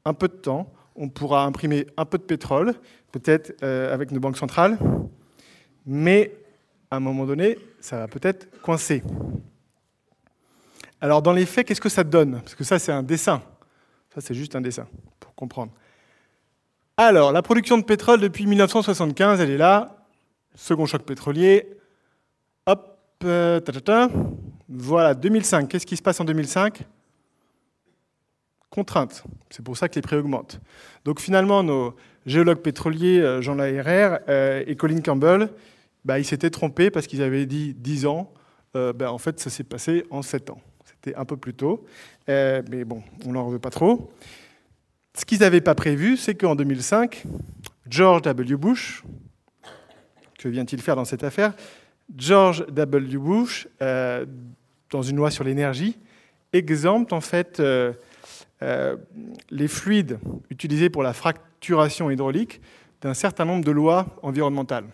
un 0.05 0.15
peu 0.15 0.29
de 0.29 0.35
temps, 0.35 0.73
on 0.97 1.09
pourra 1.09 1.45
imprimer 1.45 1.87
un 1.97 2.05
peu 2.05 2.19
de 2.19 2.23
pétrole, 2.23 2.75
peut-être 3.13 3.55
euh, 3.63 3.93
avec 3.93 4.11
nos 4.11 4.21
banques 4.21 4.37
centrales, 4.37 4.79
mais 5.87 6.33
à 6.91 6.97
un 6.97 7.01
moment 7.01 7.27
donné, 7.27 7.59
ça 7.81 7.99
va 7.99 8.09
peut-être 8.09 8.49
coincer. 8.63 9.03
Alors 11.01 11.23
dans 11.23 11.33
les 11.33 11.47
faits, 11.47 11.67
qu'est-ce 11.67 11.81
que 11.81 11.89
ça 11.89 12.05
donne? 12.05 12.41
Parce 12.41 12.55
que 12.55 12.65
ça, 12.65 12.79
c'est 12.79 12.93
un 12.93 13.03
dessin. 13.03 13.43
Ça, 14.15 14.21
c'est 14.21 14.35
juste 14.35 14.57
un 14.57 14.61
dessin, 14.61 14.87
pour 15.21 15.35
comprendre. 15.35 15.73
Alors, 16.97 17.31
la 17.31 17.43
production 17.43 17.79
de 17.79 17.85
pétrole 17.85 18.21
depuis 18.21 18.47
1975, 18.47 19.41
elle 19.41 19.51
est 19.51 19.57
là. 19.57 20.05
Second 20.57 20.87
choc 20.87 21.03
pétrolier. 21.03 21.69
Hop, 22.67 22.99
euh, 23.25 23.61
voilà, 24.69 25.15
2005. 25.15 25.69
Qu'est-ce 25.69 25.87
qui 25.87 25.97
se 25.97 26.03
passe 26.03 26.21
en 26.21 26.25
2005 26.25 26.83
Contrainte. 28.71 29.25
C'est 29.51 29.65
pour 29.65 29.77
ça 29.77 29.89
que 29.89 29.95
les 29.95 30.03
prix 30.03 30.17
augmentent. 30.17 30.61
Donc 31.05 31.21
finalement, 31.21 31.63
nos 31.63 31.97
géologues 32.27 32.61
pétroliers, 32.61 33.21
euh, 33.21 33.41
Jean 33.41 33.55
Laherrère 33.55 34.21
euh, 34.29 34.63
et 34.67 34.77
Colin 34.77 35.01
Campbell, 35.01 35.49
bah, 36.05 36.19
ils 36.19 36.25
s'étaient 36.25 36.51
trompés 36.51 36.91
parce 36.91 37.07
qu'ils 37.07 37.23
avaient 37.23 37.47
dit 37.47 37.75
10 37.75 38.07
ans. 38.07 38.33
Bah, 38.75 39.13
en 39.13 39.19
fait, 39.19 39.41
ça 39.41 39.51
s'est 39.51 39.65
passé 39.65 40.05
en 40.09 40.23
7 40.23 40.51
ans. 40.51 40.61
C'était 40.85 41.13
un 41.17 41.25
peu 41.25 41.37
plus 41.37 41.53
tôt. 41.53 41.85
mais 42.29 42.85
bon, 42.85 43.03
on 43.27 43.33
n'en 43.33 43.49
veut 43.49 43.59
pas 43.59 43.71
trop. 43.71 44.13
Ce 45.19 45.25
qu'ils 45.25 45.41
n'avaient 45.41 45.61
pas 45.61 45.75
prévu, 45.75 46.17
c'est 46.17 46.37
qu'en 46.37 46.55
2005, 46.55 47.25
George 47.89 48.23
W. 48.23 48.57
Bush, 48.57 49.03
que 50.39 50.49
vient-il 50.49 50.81
faire 50.81 50.95
dans 50.95 51.05
cette 51.05 51.25
affaire? 51.25 51.55
George 52.17 52.65
W. 52.69 53.19
Bush, 53.19 53.69
euh, 53.83 54.27
dans 54.91 55.03
une 55.03 55.17
loi 55.17 55.31
sur 55.31 55.45
l'énergie, 55.45 55.99
exempte 56.53 57.13
en 57.13 57.21
fait 57.21 57.61
euh, 57.61 57.93
euh, 58.63 58.97
les 59.51 59.69
fluides 59.69 60.19
utilisés 60.51 60.89
pour 60.89 61.03
la 61.03 61.13
fracturation 61.13 62.11
hydraulique 62.11 62.61
d'un 63.01 63.15
certain 63.15 63.45
nombre 63.45 63.65
de 63.65 63.71
lois 63.71 64.07
environnementales. 64.23 64.87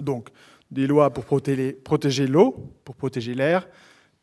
Donc, 0.00 0.30
des 0.70 0.86
lois 0.86 1.10
pour 1.10 1.24
protéger 1.24 2.26
l'eau, 2.26 2.72
pour 2.84 2.94
protéger 2.94 3.34
l'air, 3.34 3.68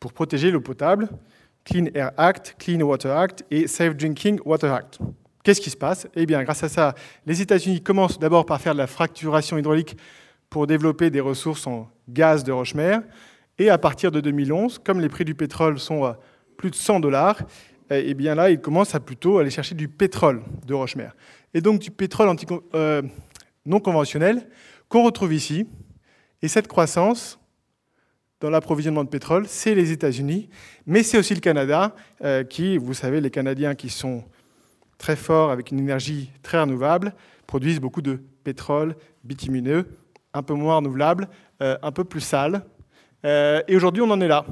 pour 0.00 0.12
protéger 0.12 0.50
l'eau 0.50 0.60
potable, 0.60 1.08
Clean 1.64 1.86
Air 1.94 2.12
Act, 2.16 2.56
Clean 2.58 2.80
Water 2.80 3.16
Act 3.16 3.44
et 3.50 3.66
Safe 3.66 3.94
Drinking 3.94 4.40
Water 4.44 4.72
Act. 4.72 4.98
Qu'est-ce 5.44 5.60
qui 5.60 5.70
se 5.70 5.76
passe? 5.76 6.08
Eh 6.14 6.26
bien, 6.26 6.42
grâce 6.42 6.62
à 6.62 6.68
ça, 6.68 6.94
les 7.26 7.40
États-Unis 7.40 7.82
commencent 7.82 8.18
d'abord 8.18 8.44
par 8.44 8.60
faire 8.60 8.72
de 8.72 8.78
la 8.78 8.86
fracturation 8.86 9.56
hydraulique 9.58 9.96
pour 10.50 10.66
développer 10.66 11.10
des 11.10 11.20
ressources 11.20 11.66
en 11.66 11.90
gaz 12.08 12.44
de 12.44 12.52
roche-mer. 12.52 13.02
Et 13.58 13.70
à 13.70 13.78
partir 13.78 14.10
de 14.12 14.20
2011, 14.20 14.78
comme 14.78 15.00
les 15.00 15.08
prix 15.08 15.24
du 15.24 15.34
pétrole 15.34 15.78
sont 15.78 16.04
à 16.04 16.18
plus 16.56 16.70
de 16.70 16.76
100 16.76 17.00
dollars, 17.00 17.42
eh 17.90 18.14
bien 18.14 18.34
là, 18.34 18.50
ils 18.50 18.60
commencent 18.60 18.94
à 18.94 19.00
plutôt 19.00 19.38
aller 19.38 19.50
chercher 19.50 19.74
du 19.74 19.88
pétrole 19.88 20.42
de 20.66 20.74
roche-mer. 20.74 21.14
Et 21.54 21.60
donc 21.60 21.80
du 21.80 21.90
pétrole 21.90 22.34
euh, 22.74 23.02
non 23.64 23.80
conventionnel 23.80 24.48
qu'on 24.88 25.04
retrouve 25.04 25.32
ici. 25.32 25.66
Et 26.42 26.48
cette 26.48 26.68
croissance, 26.68 27.38
dans 28.40 28.50
l'approvisionnement 28.50 29.04
de 29.04 29.08
pétrole, 29.08 29.46
c'est 29.48 29.74
les 29.74 29.90
États-Unis, 29.90 30.48
mais 30.86 31.02
c'est 31.02 31.18
aussi 31.18 31.34
le 31.34 31.40
Canada, 31.40 31.94
euh, 32.22 32.44
qui, 32.44 32.78
vous 32.78 32.94
savez, 32.94 33.20
les 33.20 33.30
Canadiens 33.30 33.74
qui 33.74 33.88
sont 33.88 34.24
très 34.98 35.16
forts, 35.16 35.50
avec 35.50 35.70
une 35.70 35.78
énergie 35.78 36.30
très 36.42 36.60
renouvelable, 36.60 37.14
produisent 37.46 37.80
beaucoup 37.80 38.02
de 38.02 38.20
pétrole 38.44 38.94
bitumineux, 39.24 39.88
un 40.34 40.42
peu 40.42 40.54
moins 40.54 40.76
renouvelable, 40.76 41.28
un 41.60 41.92
peu 41.92 42.04
plus 42.04 42.20
sale. 42.20 42.62
Euh, 43.24 43.62
et 43.68 43.76
aujourd'hui, 43.76 44.02
on 44.02 44.10
en 44.10 44.20
est 44.20 44.28
là. 44.28 44.44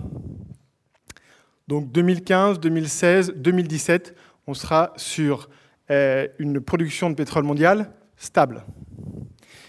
Donc 1.69 1.91
2015, 1.93 2.61
2016, 2.61 3.35
2017, 3.37 4.15
on 4.47 4.55
sera 4.55 4.93
sur 4.97 5.49
une 5.89 6.61
production 6.61 7.11
de 7.11 7.15
pétrole 7.15 7.45
mondiale 7.45 7.93
stable. 8.17 8.65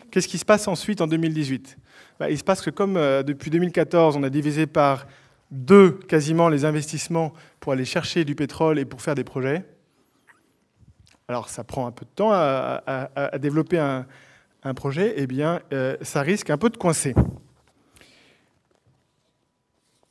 Qu'est-ce 0.10 0.28
qui 0.28 0.38
se 0.38 0.46
passe 0.46 0.68
ensuite 0.68 1.02
en 1.02 1.08
2018 1.08 1.78
bah, 2.20 2.32
il 2.32 2.38
se 2.38 2.44
passe 2.44 2.62
que 2.62 2.70
comme 2.70 2.98
euh, 2.98 3.22
depuis 3.24 3.52
2014, 3.52 4.18
on 4.18 4.24
a 4.24 4.30
divisé 4.30 4.66
par 4.66 5.06
deux 5.52 5.92
quasiment 5.92 6.50
les 6.50 6.66
investissements 6.66 7.32
pour 7.60 7.74
aller 7.74 7.86
chercher 7.86 8.26
du 8.26 8.36
pétrole 8.36 8.80
et 8.80 8.86
pour 8.86 9.02
faire 9.02 9.16
des 9.16 9.24
projets, 9.24 9.64
alors 11.28 11.48
ça 11.50 11.64
prend 11.64 11.88
un 11.88 11.92
peu 11.92 12.06
de 12.06 12.10
temps 12.10 12.32
à, 12.34 13.38
développer 13.40 13.78
un, 13.78 14.06
projet, 14.74 15.14
eh 15.18 15.28
bien 15.28 15.62
euh, 15.74 15.98
ça 16.02 16.22
risque 16.22 16.50
un 16.50 16.58
peu 16.58 16.70
de 16.70 16.78
coincer. 16.78 17.14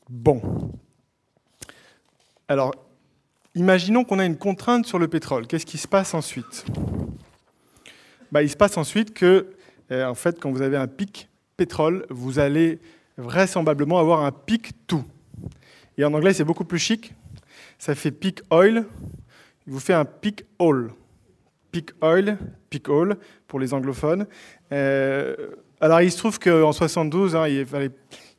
Bon. 0.09 0.41
Alors, 2.49 2.75
imaginons 3.55 4.05
qu'on 4.05 4.19
a 4.19 4.25
une 4.25 4.37
contrainte 4.37 4.87
sur 4.87 4.99
le 4.99 5.09
pétrole. 5.09 5.47
Qu'est-ce 5.47 5.67
qui 5.67 5.79
se 5.79 5.89
passe 5.89 6.15
ensuite? 6.15 6.65
Bah, 8.31 8.43
Il 8.43 8.51
se 8.51 8.57
passe 8.57 8.77
ensuite 8.77 9.15
que, 9.15 9.55
euh, 9.91 10.07
en 10.07 10.15
fait, 10.15 10.39
quand 10.39 10.51
vous 10.53 10.63
avez 10.63 10.77
un 10.77 10.87
pic 10.87 11.29
pétrole, 11.57 12.07
vous 12.11 12.39
allez 12.39 12.79
vraisemblablement 13.17 13.99
avoir 13.99 14.25
un 14.25 14.33
peak 14.33 14.73
tout. 14.87 15.05
Et 15.99 16.05
en 16.05 16.13
anglais, 16.13 16.35
c'est 16.35 16.45
beaucoup 16.45 16.65
plus 16.65 16.79
chic. 16.79 17.15
Ça 17.79 17.95
fait 17.95 18.11
peak 18.11 18.43
oil. 18.51 18.85
Il 19.67 19.73
vous 19.73 19.81
fait 19.81 19.95
un 19.95 20.05
peak 20.05 20.45
all. 20.61 20.91
Peak 21.77 21.91
oil, 22.01 22.39
peak 22.71 22.89
all 22.89 23.19
pour 23.47 23.61
les 23.61 23.75
anglophones. 23.75 24.27
Euh, 24.73 25.37
alors, 25.79 26.01
il 26.01 26.11
se 26.11 26.17
trouve 26.17 26.39
qu'en 26.39 26.73
72, 26.73 27.37
hein, 27.37 27.47
il, 27.49 27.67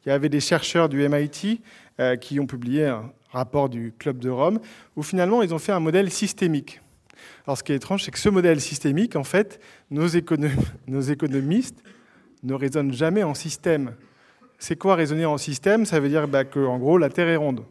y 0.07 0.09
avait 0.09 0.29
des 0.29 0.39
chercheurs 0.39 0.89
du 0.89 1.07
MIT 1.07 1.61
euh, 1.99 2.15
qui 2.15 2.39
ont 2.39 2.47
publié 2.47 2.87
un 2.87 3.11
rapport 3.29 3.69
du 3.69 3.93
Club 3.99 4.17
de 4.17 4.31
Rome 4.31 4.59
où 4.95 5.03
finalement 5.03 5.43
ils 5.43 5.53
ont 5.53 5.59
fait 5.59 5.71
un 5.71 5.79
modèle 5.79 6.09
systémique. 6.09 6.81
Alors, 7.45 7.59
ce 7.59 7.63
qui 7.63 7.73
est 7.73 7.75
étrange, 7.75 8.03
c'est 8.03 8.09
que 8.09 8.17
ce 8.17 8.29
modèle 8.29 8.59
systémique, 8.59 9.15
en 9.15 9.23
fait, 9.23 9.59
nos, 9.91 10.07
économistes 10.07 11.83
ne 12.41 12.53
raisonne 12.55 12.91
jamais 12.91 13.21
en 13.21 13.35
système. 13.35 13.93
C'est 14.57 14.77
quoi 14.77 14.95
raisonner 14.95 15.27
en 15.27 15.37
système? 15.37 15.85
Ça 15.85 15.99
veut 15.99 16.09
dire 16.09 16.27
bah, 16.27 16.43
que, 16.43 16.65
en 16.65 16.79
gros, 16.79 16.97
la 16.97 17.09
Terre 17.09 17.27
est 17.27 17.35
ronde. 17.35 17.63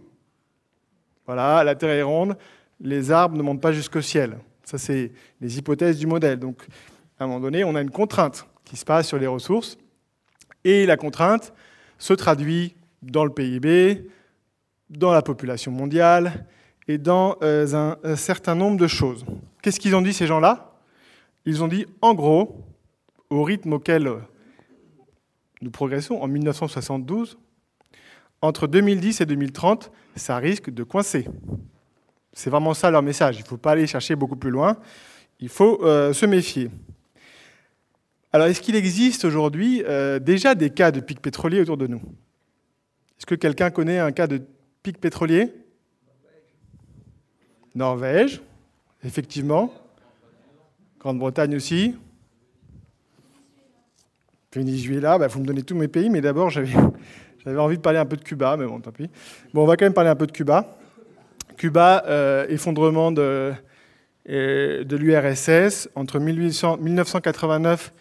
Voilà, 1.26 1.64
la 1.64 1.74
Terre 1.74 1.90
est 1.90 2.02
ronde, 2.02 2.36
les 2.80 3.10
arbres 3.10 3.36
ne 3.36 3.42
montent 3.42 3.60
pas 3.60 3.72
jusqu'au 3.72 4.00
ciel. 4.00 4.38
Ça, 4.66 4.78
c'est 4.78 5.12
les 5.40 5.58
hypothèses 5.58 5.96
du 5.96 6.08
modèle. 6.08 6.40
Donc, 6.40 6.66
à 7.18 7.24
un 7.24 7.28
moment 7.28 7.40
donné, 7.40 7.62
on 7.62 7.76
a 7.76 7.80
une 7.80 7.90
contrainte 7.90 8.48
qui 8.64 8.76
se 8.76 8.84
passe 8.84 9.06
sur 9.06 9.16
les 9.16 9.28
ressources, 9.28 9.78
et 10.64 10.86
la 10.86 10.96
contrainte 10.96 11.54
se 11.98 12.12
traduit 12.12 12.74
dans 13.00 13.24
le 13.24 13.30
PIB, 13.30 14.10
dans 14.90 15.12
la 15.12 15.22
population 15.22 15.70
mondiale 15.70 16.46
et 16.88 16.98
dans 16.98 17.36
euh, 17.42 17.72
un, 17.74 17.96
un 18.02 18.16
certain 18.16 18.56
nombre 18.56 18.76
de 18.76 18.88
choses. 18.88 19.24
Qu'est-ce 19.62 19.78
qu'ils 19.78 19.94
ont 19.94 20.02
dit, 20.02 20.12
ces 20.12 20.26
gens-là? 20.26 20.72
Ils 21.44 21.62
ont 21.62 21.68
dit, 21.68 21.86
en 22.02 22.14
gros, 22.14 22.64
au 23.30 23.44
rythme 23.44 23.74
auquel 23.74 24.10
nous 25.62 25.70
progressons 25.70 26.16
en 26.16 26.26
1972, 26.26 27.38
entre 28.42 28.66
2010 28.66 29.20
et 29.20 29.26
2030, 29.26 29.92
ça 30.16 30.38
risque 30.38 30.70
de 30.70 30.82
coincer. 30.82 31.26
C'est 32.36 32.50
vraiment 32.50 32.74
ça 32.74 32.90
leur 32.90 33.02
message. 33.02 33.38
Il 33.38 33.42
ne 33.42 33.46
faut 33.46 33.56
pas 33.56 33.72
aller 33.72 33.86
chercher 33.86 34.14
beaucoup 34.14 34.36
plus 34.36 34.50
loin. 34.50 34.76
Il 35.40 35.48
faut 35.48 35.82
euh, 35.82 36.12
se 36.12 36.26
méfier. 36.26 36.70
Alors, 38.30 38.46
est-ce 38.46 38.60
qu'il 38.60 38.76
existe 38.76 39.24
aujourd'hui 39.24 39.82
euh, 39.86 40.18
déjà 40.18 40.54
des 40.54 40.68
cas 40.68 40.90
de 40.90 41.00
pic 41.00 41.22
pétrolier 41.22 41.62
autour 41.62 41.78
de 41.78 41.86
nous? 41.86 42.02
Est-ce 43.18 43.24
que 43.24 43.34
quelqu'un 43.34 43.70
connaît 43.70 43.98
un 43.98 44.12
cas 44.12 44.26
de 44.26 44.42
pic 44.82 45.00
pétrolier 45.00 45.50
Norvège, 47.74 48.42
effectivement. 49.02 49.72
Grande-Bretagne 51.00 51.56
aussi. 51.56 51.94
Venezuela, 54.54 55.16
il 55.16 55.20
bah, 55.20 55.28
faut 55.30 55.40
me 55.40 55.46
donner 55.46 55.62
tous 55.62 55.74
mes 55.74 55.88
pays, 55.88 56.10
mais 56.10 56.20
d'abord 56.20 56.50
j'avais 56.50 57.58
envie 57.58 57.76
de 57.76 57.82
parler 57.82 57.98
un 57.98 58.06
peu 58.06 58.16
de 58.16 58.24
Cuba, 58.24 58.58
mais 58.58 58.66
bon, 58.66 58.80
tant 58.80 58.92
pis. 58.92 59.08
Bon, 59.54 59.62
on 59.62 59.66
va 59.66 59.76
quand 59.76 59.86
même 59.86 59.94
parler 59.94 60.10
un 60.10 60.16
peu 60.16 60.26
de 60.26 60.32
Cuba. 60.32 60.78
Cuba, 61.56 62.04
euh, 62.06 62.46
effondrement 62.48 63.10
de, 63.10 63.52
euh, 64.28 64.84
l'URSS 64.84 65.88
entre 65.94 66.18
1989 66.18 67.92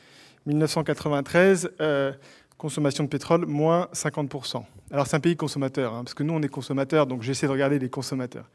1993, 0.45 1.71
euh, 1.81 2.11
consommation 2.57 3.03
de 3.03 3.09
pétrole 3.09 3.45
moins 3.47 3.87
50%. 3.93 4.63
Alors 4.91 5.07
c'est 5.07 5.15
un 5.15 5.19
pays 5.19 5.35
consommateur, 5.35 5.93
hein, 5.93 6.03
parce 6.03 6.13
que 6.13 6.21
nous 6.23 6.33
on 6.33 6.41
est 6.41 6.47
consommateurs, 6.47 7.07
donc 7.07 7.23
j'essaie 7.23 7.47
de 7.47 7.51
regarder 7.51 7.79
les 7.79 7.89
consommateurs. 7.89 8.45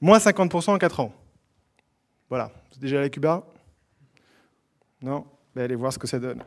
Moins 0.00 0.18
50% 0.18 0.70
en 0.70 0.78
4 0.78 1.00
ans. 1.00 1.12
Voilà. 2.28 2.52
Vous 2.72 2.80
déjà 2.80 3.00
allé 3.00 3.10
Cuba? 3.10 3.42
Non? 5.02 5.24
Ben, 5.56 5.64
Allez 5.64 5.74
voir 5.74 5.92
ce 5.92 5.98
que 5.98 6.06
ça 6.06 6.20
donne. 6.20 6.40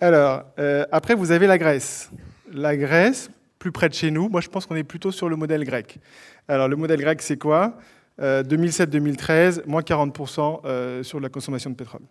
Alors, 0.00 0.42
après, 0.90 1.14
vous 1.14 1.30
avez 1.30 1.46
la 1.46 1.58
Grèce. 1.58 2.10
La 2.50 2.76
Grèce, 2.76 3.30
plus 3.62 3.70
près 3.70 3.88
de 3.88 3.94
chez 3.94 4.10
nous, 4.10 4.28
moi 4.28 4.40
je 4.40 4.48
pense 4.48 4.66
qu'on 4.66 4.74
est 4.74 4.82
plutôt 4.82 5.12
sur 5.12 5.28
le 5.28 5.36
modèle 5.36 5.62
grec. 5.62 6.00
Alors, 6.48 6.66
le 6.66 6.74
modèle 6.74 6.98
grec, 6.98 7.22
c'est 7.22 7.38
quoi? 7.38 7.78
2007-2013, 8.18 9.60
euh, 9.60 9.62
moins 9.66 9.82
40% 9.82 10.62
euh, 10.64 11.04
sur 11.04 11.20
la 11.20 11.28
consommation 11.28 11.70
de 11.70 11.76
pétrole. 11.76 12.02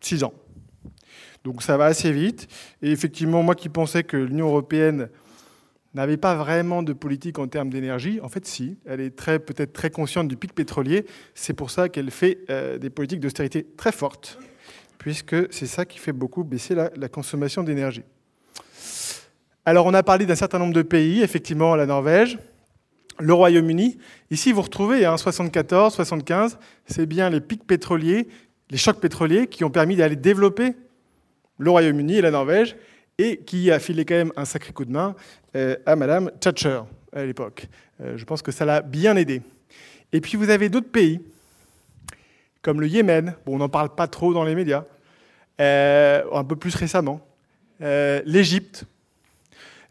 6 0.00 0.22
ans. 0.22 0.32
Donc 1.42 1.64
ça 1.64 1.76
va 1.76 1.86
assez 1.86 2.12
vite. 2.12 2.46
Et 2.80 2.92
effectivement, 2.92 3.42
moi 3.42 3.56
qui 3.56 3.68
pensais 3.68 4.04
que 4.04 4.16
l'Union 4.16 4.46
européenne 4.46 5.08
n'avait 5.94 6.16
pas 6.16 6.36
vraiment 6.36 6.84
de 6.84 6.92
politique 6.92 7.40
en 7.40 7.48
termes 7.48 7.68
d'énergie, 7.68 8.20
en 8.20 8.28
fait 8.28 8.46
si, 8.46 8.78
elle 8.86 9.00
est 9.00 9.16
très, 9.16 9.40
peut-être 9.40 9.72
très 9.72 9.90
consciente 9.90 10.28
du 10.28 10.36
pic 10.36 10.54
pétrolier, 10.54 11.06
c'est 11.34 11.54
pour 11.54 11.72
ça 11.72 11.88
qu'elle 11.88 12.12
fait 12.12 12.38
des 12.80 12.88
politiques 12.88 13.20
d'austérité 13.20 13.66
très 13.76 13.90
fortes 13.90 14.38
puisque 14.96 15.52
c'est 15.52 15.66
ça 15.66 15.84
qui 15.84 15.98
fait 15.98 16.12
beaucoup 16.12 16.44
baisser 16.44 16.76
la 16.76 17.08
consommation 17.08 17.64
d'énergie. 17.64 18.04
Alors 19.64 19.86
on 19.86 19.94
a 19.94 20.02
parlé 20.02 20.26
d'un 20.26 20.34
certain 20.34 20.58
nombre 20.58 20.74
de 20.74 20.82
pays, 20.82 21.22
effectivement 21.22 21.76
la 21.76 21.86
Norvège, 21.86 22.38
le 23.20 23.32
Royaume-Uni. 23.32 23.96
Ici, 24.32 24.50
vous 24.50 24.62
retrouvez, 24.62 25.04
hein, 25.04 25.16
74, 25.16 25.94
75, 25.94 26.58
c'est 26.86 27.06
bien 27.06 27.30
les 27.30 27.40
pics 27.40 27.64
pétroliers, 27.64 28.26
les 28.70 28.78
chocs 28.78 28.98
pétroliers 28.98 29.46
qui 29.46 29.62
ont 29.62 29.70
permis 29.70 29.94
d'aller 29.94 30.16
développer 30.16 30.74
le 31.58 31.70
Royaume-Uni 31.70 32.16
et 32.16 32.20
la 32.22 32.32
Norvège, 32.32 32.74
et 33.18 33.38
qui 33.38 33.70
a 33.70 33.78
filé 33.78 34.04
quand 34.04 34.14
même 34.14 34.32
un 34.36 34.44
sacré 34.44 34.72
coup 34.72 34.84
de 34.84 34.90
main 34.90 35.14
euh, 35.54 35.76
à 35.86 35.94
Madame 35.94 36.32
Thatcher 36.40 36.80
à 37.12 37.24
l'époque. 37.24 37.68
Euh, 38.00 38.16
je 38.16 38.24
pense 38.24 38.42
que 38.42 38.50
ça 38.50 38.64
l'a 38.64 38.80
bien 38.80 39.16
aidé. 39.16 39.42
Et 40.12 40.20
puis 40.20 40.36
vous 40.36 40.50
avez 40.50 40.68
d'autres 40.70 40.90
pays, 40.90 41.20
comme 42.62 42.80
le 42.80 42.88
Yémen, 42.88 43.34
bon, 43.46 43.54
on 43.54 43.58
n'en 43.58 43.68
parle 43.68 43.94
pas 43.94 44.08
trop 44.08 44.34
dans 44.34 44.44
les 44.44 44.56
médias, 44.56 44.84
euh, 45.60 46.24
un 46.32 46.42
peu 46.42 46.56
plus 46.56 46.74
récemment, 46.74 47.20
l'Égypte, 47.80 48.86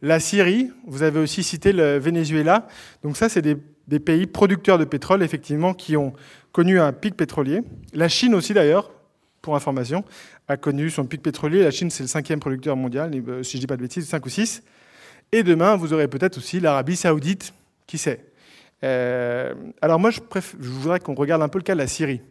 la 0.01 0.19
Syrie, 0.19 0.71
vous 0.87 1.03
avez 1.03 1.19
aussi 1.19 1.43
cité 1.43 1.73
le 1.73 1.97
Venezuela. 1.97 2.67
Donc 3.03 3.17
ça, 3.17 3.29
c'est 3.29 3.41
des, 3.41 3.99
pays 3.99 4.25
producteurs 4.25 4.77
de 4.77 4.85
pétrole, 4.85 5.21
effectivement, 5.21 5.73
qui 5.73 5.95
ont 5.97 6.13
connu 6.51 6.79
un 6.79 6.91
pic 6.93 7.15
pétrolier. 7.15 7.61
La 7.93 8.09
Chine 8.09 8.33
aussi, 8.33 8.53
d'ailleurs, 8.53 8.91
pour 9.41 9.55
information, 9.55 10.03
a 10.47 10.57
connu 10.57 10.89
son 10.89 11.05
pic 11.05 11.21
pétrolier. 11.21 11.63
La 11.63 11.71
Chine, 11.71 11.89
c'est 11.89 12.03
le 12.03 12.07
cinquième 12.07 12.39
producteur 12.39 12.75
mondial, 12.75 13.11
si 13.43 13.51
je 13.51 13.57
ne 13.57 13.59
dis 13.59 13.67
pas 13.67 13.77
de 13.77 13.81
bêtises, 13.81 14.07
5 14.07 14.25
ou 14.25 14.29
6. 14.29 14.63
Et 15.31 15.43
demain, 15.43 15.75
vous 15.75 15.93
aurez 15.93 16.07
peut-être 16.07 16.37
aussi 16.37 16.59
l'Arabie 16.59 16.95
saoudite, 16.95 17.53
qui 17.85 17.97
sait? 17.97 18.25
Euh, 18.83 19.53
alors 19.81 19.99
moi, 19.99 20.09
je, 20.09 20.19
préfère, 20.19 20.59
je 20.59 20.69
voudrais 20.69 20.99
qu'on 20.99 21.13
regarde 21.13 21.41
un 21.41 21.49
peu 21.49 21.59
le 21.59 21.63
cas 21.63 21.73
de 21.73 21.79
la 21.79 21.87
Syrie, 21.87 22.21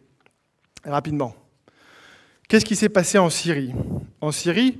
rapidement. 0.83 1.35
Qu'est-ce 2.49 2.65
qui 2.65 2.75
s'est 2.75 2.89
passé 2.89 3.17
en 3.17 3.29
Syrie? 3.29 3.73
En 4.19 4.31
Syrie, 4.31 4.79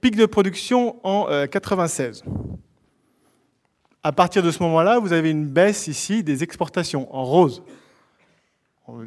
pic 0.00 0.16
de 0.16 0.26
production 0.26 0.96
en 1.04 1.46
96. 1.46 2.24
Euh, 2.26 2.30
à 4.02 4.12
partir 4.12 4.42
de 4.42 4.50
ce 4.50 4.62
moment-là, 4.62 4.98
vous 4.98 5.12
avez 5.12 5.30
une 5.30 5.46
baisse 5.46 5.86
ici 5.86 6.22
des 6.22 6.42
exportations 6.42 7.14
en 7.14 7.24
rose. 7.24 7.62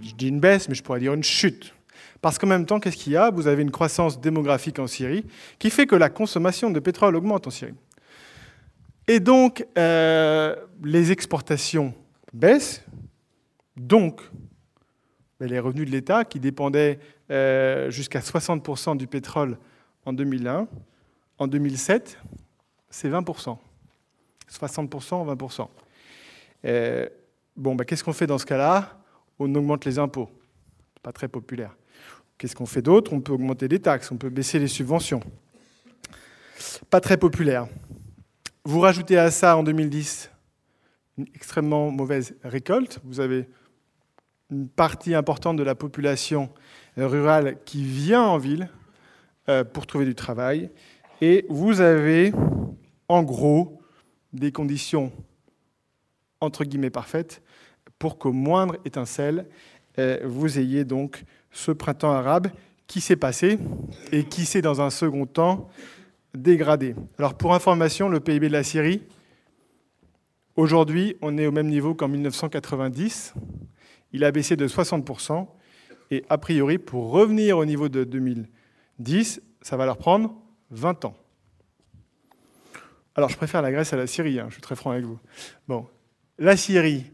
Je 0.01 0.13
dis 0.13 0.27
une 0.27 0.39
baisse, 0.39 0.69
mais 0.69 0.75
je 0.75 0.83
pourrais 0.83 0.99
dire 0.99 1.13
une 1.13 1.23
chute. 1.23 1.73
Parce 2.21 2.37
qu'en 2.37 2.47
même 2.47 2.65
temps, 2.65 2.79
qu'est-ce 2.79 2.97
qu'il 2.97 3.13
y 3.13 3.17
a? 3.17 3.31
Vous 3.31 3.47
avez 3.47 3.63
une 3.63 3.71
croissance 3.71 4.21
démographique 4.21 4.77
en 4.77 4.85
Syrie 4.85 5.25
qui 5.57 5.69
fait 5.71 5.87
que 5.87 5.95
la 5.95 6.09
consommation 6.09 6.69
de 6.69 6.79
pétrole 6.79 7.15
augmente 7.15 7.47
en 7.47 7.49
Syrie. 7.49 7.73
Et 9.07 9.19
donc, 9.19 9.65
euh, 9.77 10.55
les 10.83 11.11
exportations 11.11 11.93
baissent, 12.33 12.83
donc 13.75 14.21
ben, 15.39 15.49
les 15.49 15.59
revenus 15.59 15.87
de 15.87 15.91
l'État, 15.91 16.25
qui 16.25 16.39
dépendaient 16.39 16.99
euh, 17.31 17.89
jusqu'à 17.89 18.19
60% 18.19 18.97
du 18.97 19.07
pétrole 19.07 19.57
en 20.05 20.13
2001. 20.13 20.67
En 21.37 21.47
2007, 21.47 22.17
c'est 22.89 23.09
20%. 23.09 23.57
60%, 24.49 25.35
20%. 25.35 25.67
Euh, 26.65 27.07
bon, 27.55 27.75
bah, 27.75 27.85
qu'est-ce 27.85 28.03
qu'on 28.03 28.13
fait 28.13 28.27
dans 28.27 28.37
ce 28.37 28.45
cas-là? 28.45 28.97
On 29.39 29.53
augmente 29.55 29.85
les 29.85 29.97
impôts. 29.97 30.29
Pas 31.01 31.11
très 31.11 31.27
populaire. 31.27 31.75
Qu'est-ce 32.37 32.55
qu'on 32.55 32.65
fait 32.65 32.81
d'autre? 32.81 33.13
On 33.13 33.21
peut 33.21 33.33
augmenter 33.33 33.67
les 33.67 33.79
taxes, 33.79 34.11
on 34.11 34.17
peut 34.17 34.29
baisser 34.29 34.59
les 34.59 34.67
subventions. 34.67 35.21
Pas 36.89 37.01
très 37.01 37.17
populaire. 37.17 37.67
Vous 38.63 38.79
rajoutez 38.79 39.17
à 39.17 39.31
ça 39.31 39.57
en 39.57 39.63
2010 39.63 40.31
une 41.17 41.25
extrêmement 41.33 41.91
mauvaise 41.91 42.35
récolte. 42.43 42.99
Vous 43.03 43.19
avez 43.19 43.49
une 44.51 44.67
partie 44.67 45.15
importante 45.15 45.57
de 45.57 45.63
la 45.63 45.75
population 45.75 46.49
rurale 46.97 47.57
qui 47.63 47.83
vient 47.83 48.23
en 48.23 48.37
ville 48.37 48.69
pour 49.73 49.87
trouver 49.87 50.05
du 50.05 50.15
travail. 50.15 50.69
Et 51.19 51.45
vous 51.49 51.81
avez, 51.81 52.31
en 53.07 53.23
gros, 53.23 53.81
des 54.33 54.51
conditions 54.51 55.11
entre 56.39 56.63
guillemets 56.63 56.89
parfaites 56.89 57.41
pour 57.99 58.17
qu'au 58.17 58.31
moindre 58.33 58.77
étincelle, 58.83 59.47
euh, 59.99 60.19
vous 60.23 60.57
ayez 60.57 60.83
donc 60.83 61.23
ce 61.51 61.71
printemps 61.71 62.11
arabe 62.11 62.47
qui 62.87 62.99
s'est 62.99 63.15
passé 63.15 63.59
et 64.11 64.23
qui 64.23 64.45
s'est 64.45 64.61
dans 64.61 64.81
un 64.81 64.89
second 64.89 65.25
temps 65.25 65.69
dégradé. 66.33 66.95
Alors 67.19 67.35
pour 67.35 67.53
information, 67.53 68.09
le 68.09 68.19
PIB 68.19 68.47
de 68.47 68.53
la 68.53 68.63
Syrie, 68.63 69.03
aujourd'hui, 70.55 71.15
on 71.21 71.37
est 71.37 71.45
au 71.45 71.51
même 71.51 71.67
niveau 71.67 71.93
qu'en 71.93 72.07
1990. 72.07 73.33
Il 74.13 74.23
a 74.23 74.31
baissé 74.31 74.55
de 74.55 74.67
60%. 74.67 75.47
Et 76.09 76.25
a 76.29 76.37
priori, 76.37 76.77
pour 76.77 77.11
revenir 77.11 77.57
au 77.57 77.63
niveau 77.63 77.87
de 77.87 78.03
2000, 78.03 78.47
10, 78.99 79.41
ça 79.61 79.77
va 79.77 79.85
leur 79.85 79.97
prendre 79.97 80.33
20 80.71 81.05
ans. 81.05 81.15
Alors, 83.15 83.29
je 83.29 83.37
préfère 83.37 83.61
la 83.61 83.71
Grèce 83.71 83.91
à 83.93 83.97
la 83.97 84.07
Syrie, 84.07 84.39
hein, 84.39 84.45
je 84.47 84.53
suis 84.53 84.61
très 84.61 84.75
franc 84.75 84.91
avec 84.91 85.03
vous. 85.03 85.19
Bon, 85.67 85.87
la 86.39 86.55
Syrie. 86.55 87.05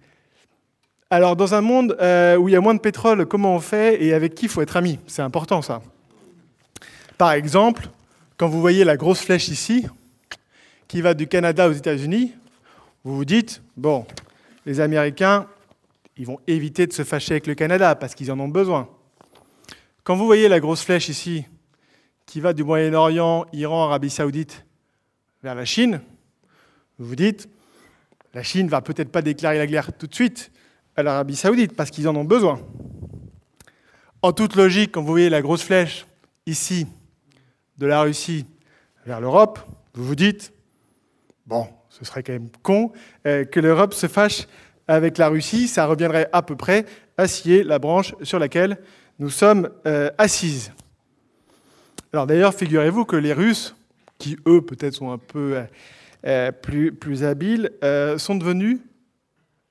Alors, 1.09 1.35
dans 1.35 1.53
un 1.53 1.61
monde 1.61 1.97
euh, 2.01 2.35
où 2.35 2.49
il 2.49 2.51
y 2.51 2.55
a 2.55 2.61
moins 2.61 2.75
de 2.75 2.79
pétrole, 2.79 3.25
comment 3.25 3.55
on 3.55 3.59
fait 3.59 4.03
et 4.03 4.13
avec 4.13 4.35
qui 4.35 4.47
faut 4.47 4.61
être 4.61 4.77
ami? 4.77 4.99
C'est 5.07 5.21
important, 5.21 5.61
ça. 5.61 5.81
Par 7.17 7.31
exemple, 7.31 7.89
quand 8.37 8.47
vous 8.47 8.61
voyez 8.61 8.83
la 8.83 8.97
grosse 8.97 9.21
flèche 9.21 9.47
ici, 9.47 9.87
qui 10.87 11.01
va 11.01 11.13
du 11.13 11.27
Canada 11.27 11.67
aux 11.67 11.73
États-Unis, 11.73 12.33
vous 13.03 13.15
vous 13.15 13.25
dites, 13.25 13.61
bon, 13.75 14.05
les 14.65 14.79
Américains, 14.79 15.47
ils 16.17 16.25
vont 16.25 16.39
éviter 16.47 16.87
de 16.87 16.93
se 16.93 17.03
fâcher 17.03 17.33
avec 17.33 17.47
le 17.47 17.55
Canada 17.55 17.95
parce 17.95 18.13
qu'ils 18.15 18.31
en 18.31 18.39
ont 18.39 18.47
besoin. 18.47 18.89
Quand 20.03 20.15
vous 20.15 20.25
voyez 20.25 20.47
la 20.47 20.59
grosse 20.59 20.83
flèche 20.83 21.09
ici, 21.09 21.45
qui 22.27 22.41
va 22.41 22.53
du 22.53 22.63
Moyen-Orient, 22.63 23.45
Iran, 23.53 23.85
Arabie 23.85 24.11
Saoudite, 24.11 24.65
vers 25.41 25.55
la 25.55 25.65
Chine, 25.65 26.01
vous 26.99 27.07
vous 27.07 27.15
dites, 27.15 27.49
la 28.33 28.43
Chine 28.43 28.67
va 28.67 28.81
peut-être 28.81 29.11
pas 29.11 29.21
déclarer 29.21 29.57
la 29.57 29.65
guerre 29.65 29.97
tout 29.97 30.07
de 30.07 30.13
suite 30.13 30.51
à 30.95 31.03
l'Arabie 31.03 31.37
Saoudite 31.37 31.75
parce 31.75 31.89
qu'ils 31.89 32.07
en 32.07 32.15
ont 32.15 32.25
besoin. 32.25 32.59
En 34.21 34.33
toute 34.33 34.55
logique, 34.55 34.91
quand 34.91 35.01
vous 35.01 35.07
voyez 35.07 35.29
la 35.29 35.41
grosse 35.41 35.63
flèche 35.63 36.05
ici 36.45 36.85
de 37.77 37.85
la 37.85 38.01
Russie 38.01 38.45
vers 39.05 39.21
l'Europe, 39.21 39.59
vous 39.93 40.03
vous 40.03 40.15
dites, 40.15 40.51
bon, 41.45 41.67
ce 41.89 42.03
serait 42.03 42.23
quand 42.23 42.33
même 42.33 42.49
con 42.61 42.91
euh, 43.25 43.45
que 43.45 43.61
l'Europe 43.61 43.93
se 43.93 44.07
fâche 44.07 44.47
avec 44.87 45.17
la 45.17 45.29
Russie, 45.29 45.67
ça 45.67 45.85
reviendrait 45.85 46.29
à 46.33 46.41
peu 46.41 46.57
près 46.57 46.85
à 47.17 47.27
scier 47.27 47.63
la 47.63 47.79
branche 47.79 48.15
sur 48.21 48.37
laquelle 48.37 48.79
nous 49.17 49.29
sommes 49.29 49.69
euh, 49.85 50.09
assises. 50.17 50.73
Alors 52.13 52.25
d'ailleurs, 52.25 52.53
figurez-vous 52.53 53.05
que 53.05 53.15
les 53.15 53.34
Russes, 53.34 53.75
qui 54.17 54.38
eux 54.47 54.61
peut-être 54.61 54.93
sont 54.93 55.11
un 55.11 55.17
peu 55.17 55.57
euh, 55.57 55.63
euh, 56.25 56.51
plus, 56.51 57.23
habiles, 57.23 57.71
euh, 57.84 58.17
sont 58.17 58.35
devenus, 58.35 58.79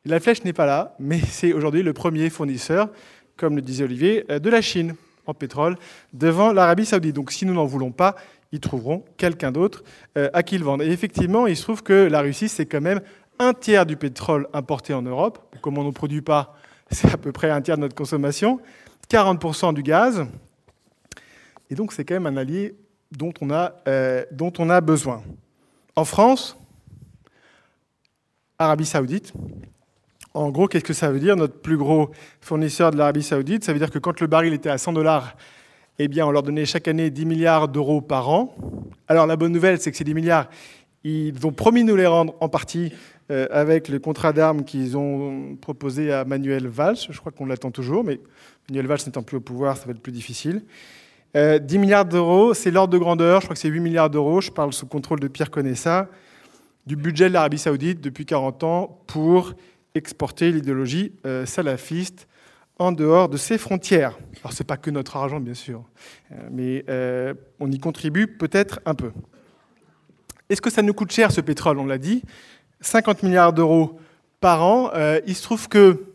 la 0.04 0.20
flèche 0.20 0.44
n'est 0.44 0.52
pas 0.52 0.66
là, 0.66 0.94
mais 0.98 1.18
c'est 1.28 1.52
aujourd'hui 1.52 1.82
le 1.82 1.92
premier 1.92 2.28
fournisseur, 2.28 2.90
comme 3.36 3.56
le 3.56 3.62
disait 3.62 3.84
Olivier, 3.84 4.24
de 4.28 4.50
la 4.50 4.60
Chine 4.60 4.94
en 5.26 5.34
pétrole 5.34 5.76
devant 6.12 6.52
l'Arabie 6.52 6.86
saoudite. 6.86 7.16
Donc 7.16 7.32
si 7.32 7.46
nous 7.46 7.54
n'en 7.54 7.66
voulons 7.66 7.90
pas, 7.90 8.16
ils 8.52 8.60
trouveront 8.60 9.04
quelqu'un 9.16 9.50
d'autre 9.50 9.82
à 10.14 10.42
qui 10.42 10.56
le 10.56 10.64
vendre. 10.64 10.84
Et 10.84 10.90
effectivement, 10.90 11.46
il 11.46 11.56
se 11.56 11.62
trouve 11.62 11.82
que 11.82 11.92
la 11.92 12.20
Russie, 12.20 12.48
c'est 12.48 12.64
quand 12.64 12.80
même 12.80 13.00
un 13.38 13.52
tiers 13.52 13.84
du 13.84 13.96
pétrole 13.96 14.48
importé 14.54 14.94
en 14.94 15.02
Europe. 15.02 15.54
Comme 15.60 15.76
on 15.76 15.84
ne 15.84 15.90
produit 15.90 16.22
pas, 16.22 16.54
c'est 16.90 17.12
à 17.12 17.16
peu 17.16 17.32
près 17.32 17.50
un 17.50 17.60
tiers 17.60 17.76
de 17.76 17.82
notre 17.82 17.96
consommation. 17.96 18.60
40% 19.10 19.74
du 19.74 19.82
gaz, 19.82 20.26
et 21.70 21.74
donc, 21.74 21.92
c'est 21.92 22.04
quand 22.04 22.14
même 22.14 22.26
un 22.26 22.36
allié 22.36 22.76
dont 23.12 23.32
on 23.40 23.50
a, 23.50 23.74
euh, 23.88 24.24
dont 24.32 24.52
on 24.58 24.70
a 24.70 24.80
besoin. 24.80 25.22
En 25.94 26.04
France, 26.04 26.56
Arabie 28.58 28.86
Saoudite. 28.86 29.32
En 30.34 30.50
gros, 30.50 30.68
qu'est-ce 30.68 30.84
que 30.84 30.92
ça 30.92 31.10
veut 31.10 31.20
dire 31.20 31.36
Notre 31.36 31.58
plus 31.58 31.76
gros 31.76 32.10
fournisseur 32.40 32.90
de 32.90 32.98
l'Arabie 32.98 33.22
Saoudite, 33.22 33.64
ça 33.64 33.72
veut 33.72 33.78
dire 33.78 33.90
que 33.90 33.98
quand 33.98 34.20
le 34.20 34.26
baril 34.26 34.52
était 34.52 34.68
à 34.68 34.78
100 34.78 34.92
dollars, 34.92 35.36
eh 35.98 36.08
bien, 36.08 36.26
on 36.26 36.30
leur 36.30 36.42
donnait 36.42 36.66
chaque 36.66 36.88
année 36.88 37.10
10 37.10 37.24
milliards 37.24 37.68
d'euros 37.68 38.02
par 38.02 38.28
an. 38.28 38.54
Alors, 39.08 39.26
la 39.26 39.36
bonne 39.36 39.52
nouvelle, 39.52 39.80
c'est 39.80 39.90
que 39.90 39.96
ces 39.96 40.04
10 40.04 40.14
milliards, 40.14 40.50
ils 41.04 41.46
ont 41.46 41.52
promis 41.52 41.82
de 41.82 41.88
nous 41.88 41.96
les 41.96 42.06
rendre 42.06 42.34
en 42.40 42.48
partie 42.48 42.92
euh, 43.30 43.46
avec 43.50 43.88
le 43.88 43.98
contrat 43.98 44.32
d'armes 44.32 44.64
qu'ils 44.64 44.96
ont 44.96 45.56
proposé 45.56 46.12
à 46.12 46.24
Manuel 46.24 46.68
Valls. 46.68 46.98
Je 47.10 47.18
crois 47.18 47.32
qu'on 47.32 47.46
l'attend 47.46 47.70
toujours, 47.70 48.04
mais 48.04 48.20
Manuel 48.68 48.86
Valls 48.86 49.00
n'étant 49.06 49.22
plus 49.22 49.38
au 49.38 49.40
pouvoir, 49.40 49.76
ça 49.76 49.86
va 49.86 49.92
être 49.92 50.02
plus 50.02 50.12
difficile. 50.12 50.62
10 51.34 51.38
euh, 51.38 51.78
milliards 51.78 52.04
d'euros, 52.04 52.54
c'est 52.54 52.70
l'ordre 52.70 52.92
de 52.92 52.98
grandeur, 52.98 53.40
je 53.40 53.46
crois 53.46 53.54
que 53.54 53.60
c'est 53.60 53.68
8 53.68 53.80
milliards 53.80 54.10
d'euros, 54.10 54.40
je 54.40 54.50
parle 54.50 54.72
sous 54.72 54.86
contrôle 54.86 55.20
de 55.20 55.28
Pierre 55.28 55.50
Conessa, 55.50 56.08
du 56.86 56.96
budget 56.96 57.28
de 57.28 57.34
l'Arabie 57.34 57.58
saoudite 57.58 58.00
depuis 58.00 58.24
40 58.24 58.64
ans 58.64 59.00
pour 59.06 59.52
exporter 59.94 60.52
l'idéologie 60.52 61.12
euh, 61.26 61.44
salafiste 61.44 62.26
en 62.78 62.92
dehors 62.92 63.28
de 63.28 63.36
ses 63.36 63.58
frontières. 63.58 64.18
Alors 64.42 64.52
ce 64.52 64.62
n'est 64.62 64.66
pas 64.66 64.76
que 64.76 64.90
notre 64.90 65.16
argent, 65.16 65.40
bien 65.40 65.54
sûr, 65.54 65.82
euh, 66.32 66.36
mais 66.50 66.84
on 67.60 67.70
y 67.70 67.78
contribue 67.78 68.28
peut-être 68.28 68.80
un 68.86 68.94
peu. 68.94 69.12
Est-ce 70.48 70.62
que 70.62 70.70
ça 70.70 70.82
nous 70.82 70.94
coûte 70.94 71.12
cher 71.12 71.32
ce 71.32 71.40
pétrole? 71.40 71.78
On 71.78 71.86
l'a 71.86 71.98
dit, 71.98 72.22
50 72.80 73.22
milliards 73.24 73.52
d'euros 73.52 73.98
par 74.40 74.62
an. 74.62 74.90
il 75.26 75.34
se 75.34 75.42
trouve 75.42 75.68
que 75.68 76.05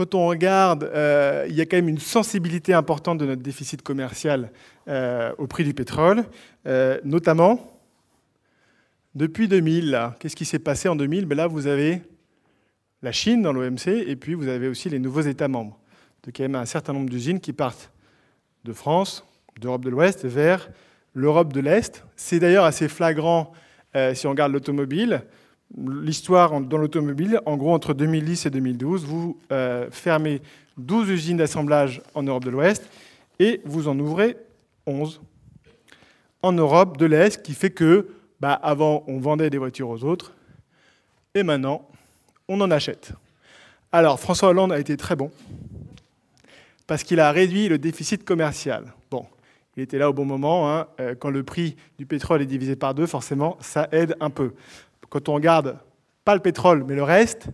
quand 0.00 0.14
on 0.14 0.28
regarde, 0.28 0.84
euh, 0.84 1.44
il 1.50 1.54
y 1.54 1.60
a 1.60 1.66
quand 1.66 1.76
même 1.76 1.90
une 1.90 1.98
sensibilité 1.98 2.72
importante 2.72 3.18
de 3.18 3.26
notre 3.26 3.42
déficit 3.42 3.82
commercial 3.82 4.50
euh, 4.88 5.30
au 5.36 5.46
prix 5.46 5.62
du 5.62 5.74
pétrole, 5.74 6.24
euh, 6.66 6.98
notamment 7.04 7.78
depuis 9.14 9.46
2000. 9.46 10.12
Qu'est-ce 10.18 10.36
qui 10.36 10.46
s'est 10.46 10.58
passé 10.58 10.88
en 10.88 10.96
2000 10.96 11.26
ben 11.26 11.36
Là, 11.36 11.48
vous 11.48 11.66
avez 11.66 12.00
la 13.02 13.12
Chine 13.12 13.42
dans 13.42 13.52
l'OMC 13.52 13.88
et 13.88 14.16
puis 14.16 14.32
vous 14.32 14.48
avez 14.48 14.68
aussi 14.68 14.88
les 14.88 14.98
nouveaux 14.98 15.20
États 15.20 15.48
membres. 15.48 15.78
Donc 16.24 16.38
il 16.38 16.42
y 16.42 16.44
a 16.46 16.48
même 16.48 16.62
un 16.62 16.64
certain 16.64 16.94
nombre 16.94 17.10
d'usines 17.10 17.38
qui 17.38 17.52
partent 17.52 17.92
de 18.64 18.72
France, 18.72 19.22
d'Europe 19.60 19.84
de 19.84 19.90
l'Ouest 19.90 20.24
vers 20.24 20.70
l'Europe 21.12 21.52
de 21.52 21.60
l'Est. 21.60 22.06
C'est 22.16 22.38
d'ailleurs 22.38 22.64
assez 22.64 22.88
flagrant 22.88 23.52
si 24.14 24.26
on 24.26 24.30
regarde 24.30 24.52
l'automobile 24.52 25.24
l'histoire 25.76 26.60
dans 26.60 26.78
l'automobile, 26.78 27.40
en 27.46 27.56
gros, 27.56 27.72
entre 27.72 27.94
2010 27.94 28.46
et 28.46 28.50
2012, 28.50 29.04
vous 29.04 29.38
euh, 29.52 29.88
fermez 29.90 30.42
12 30.78 31.08
usines 31.10 31.36
d'assemblage 31.36 32.02
en 32.14 32.22
Europe 32.22 32.44
de 32.44 32.50
l'Ouest 32.50 32.88
et 33.38 33.60
vous 33.64 33.88
en 33.88 33.98
ouvrez 33.98 34.36
11 34.86 35.20
en 36.42 36.52
Europe 36.52 36.96
de 36.96 37.06
l'Est, 37.06 37.42
qui 37.42 37.54
fait 37.54 37.70
que, 37.70 38.08
bah, 38.40 38.54
avant, 38.54 39.04
on 39.06 39.18
vendait 39.18 39.50
des 39.50 39.58
voitures 39.58 39.90
aux 39.90 40.04
autres, 40.04 40.32
et 41.34 41.42
maintenant, 41.42 41.86
on 42.48 42.60
en 42.60 42.70
achète. 42.70 43.12
Alors, 43.92 44.18
François 44.18 44.48
Hollande 44.48 44.72
a 44.72 44.78
été 44.78 44.96
très 44.96 45.16
bon, 45.16 45.30
parce 46.86 47.02
qu'il 47.02 47.20
a 47.20 47.30
réduit 47.30 47.68
le 47.68 47.78
déficit 47.78 48.24
commercial. 48.24 48.94
Bon, 49.10 49.26
il 49.76 49.82
était 49.82 49.98
là 49.98 50.08
au 50.08 50.12
bon 50.12 50.24
moment. 50.24 50.70
Hein. 50.70 50.86
Euh, 50.98 51.14
quand 51.14 51.30
le 51.30 51.42
prix 51.42 51.76
du 51.98 52.06
pétrole 52.06 52.42
est 52.42 52.46
divisé 52.46 52.74
par 52.74 52.94
deux, 52.94 53.06
forcément, 53.06 53.56
ça 53.60 53.88
aide 53.92 54.16
un 54.20 54.30
peu 54.30 54.52
quand 55.10 55.28
on 55.28 55.34
regarde 55.34 55.78
pas 56.24 56.34
le 56.34 56.40
pétrole, 56.40 56.84
mais 56.86 56.94
le 56.94 57.02
reste, 57.02 57.48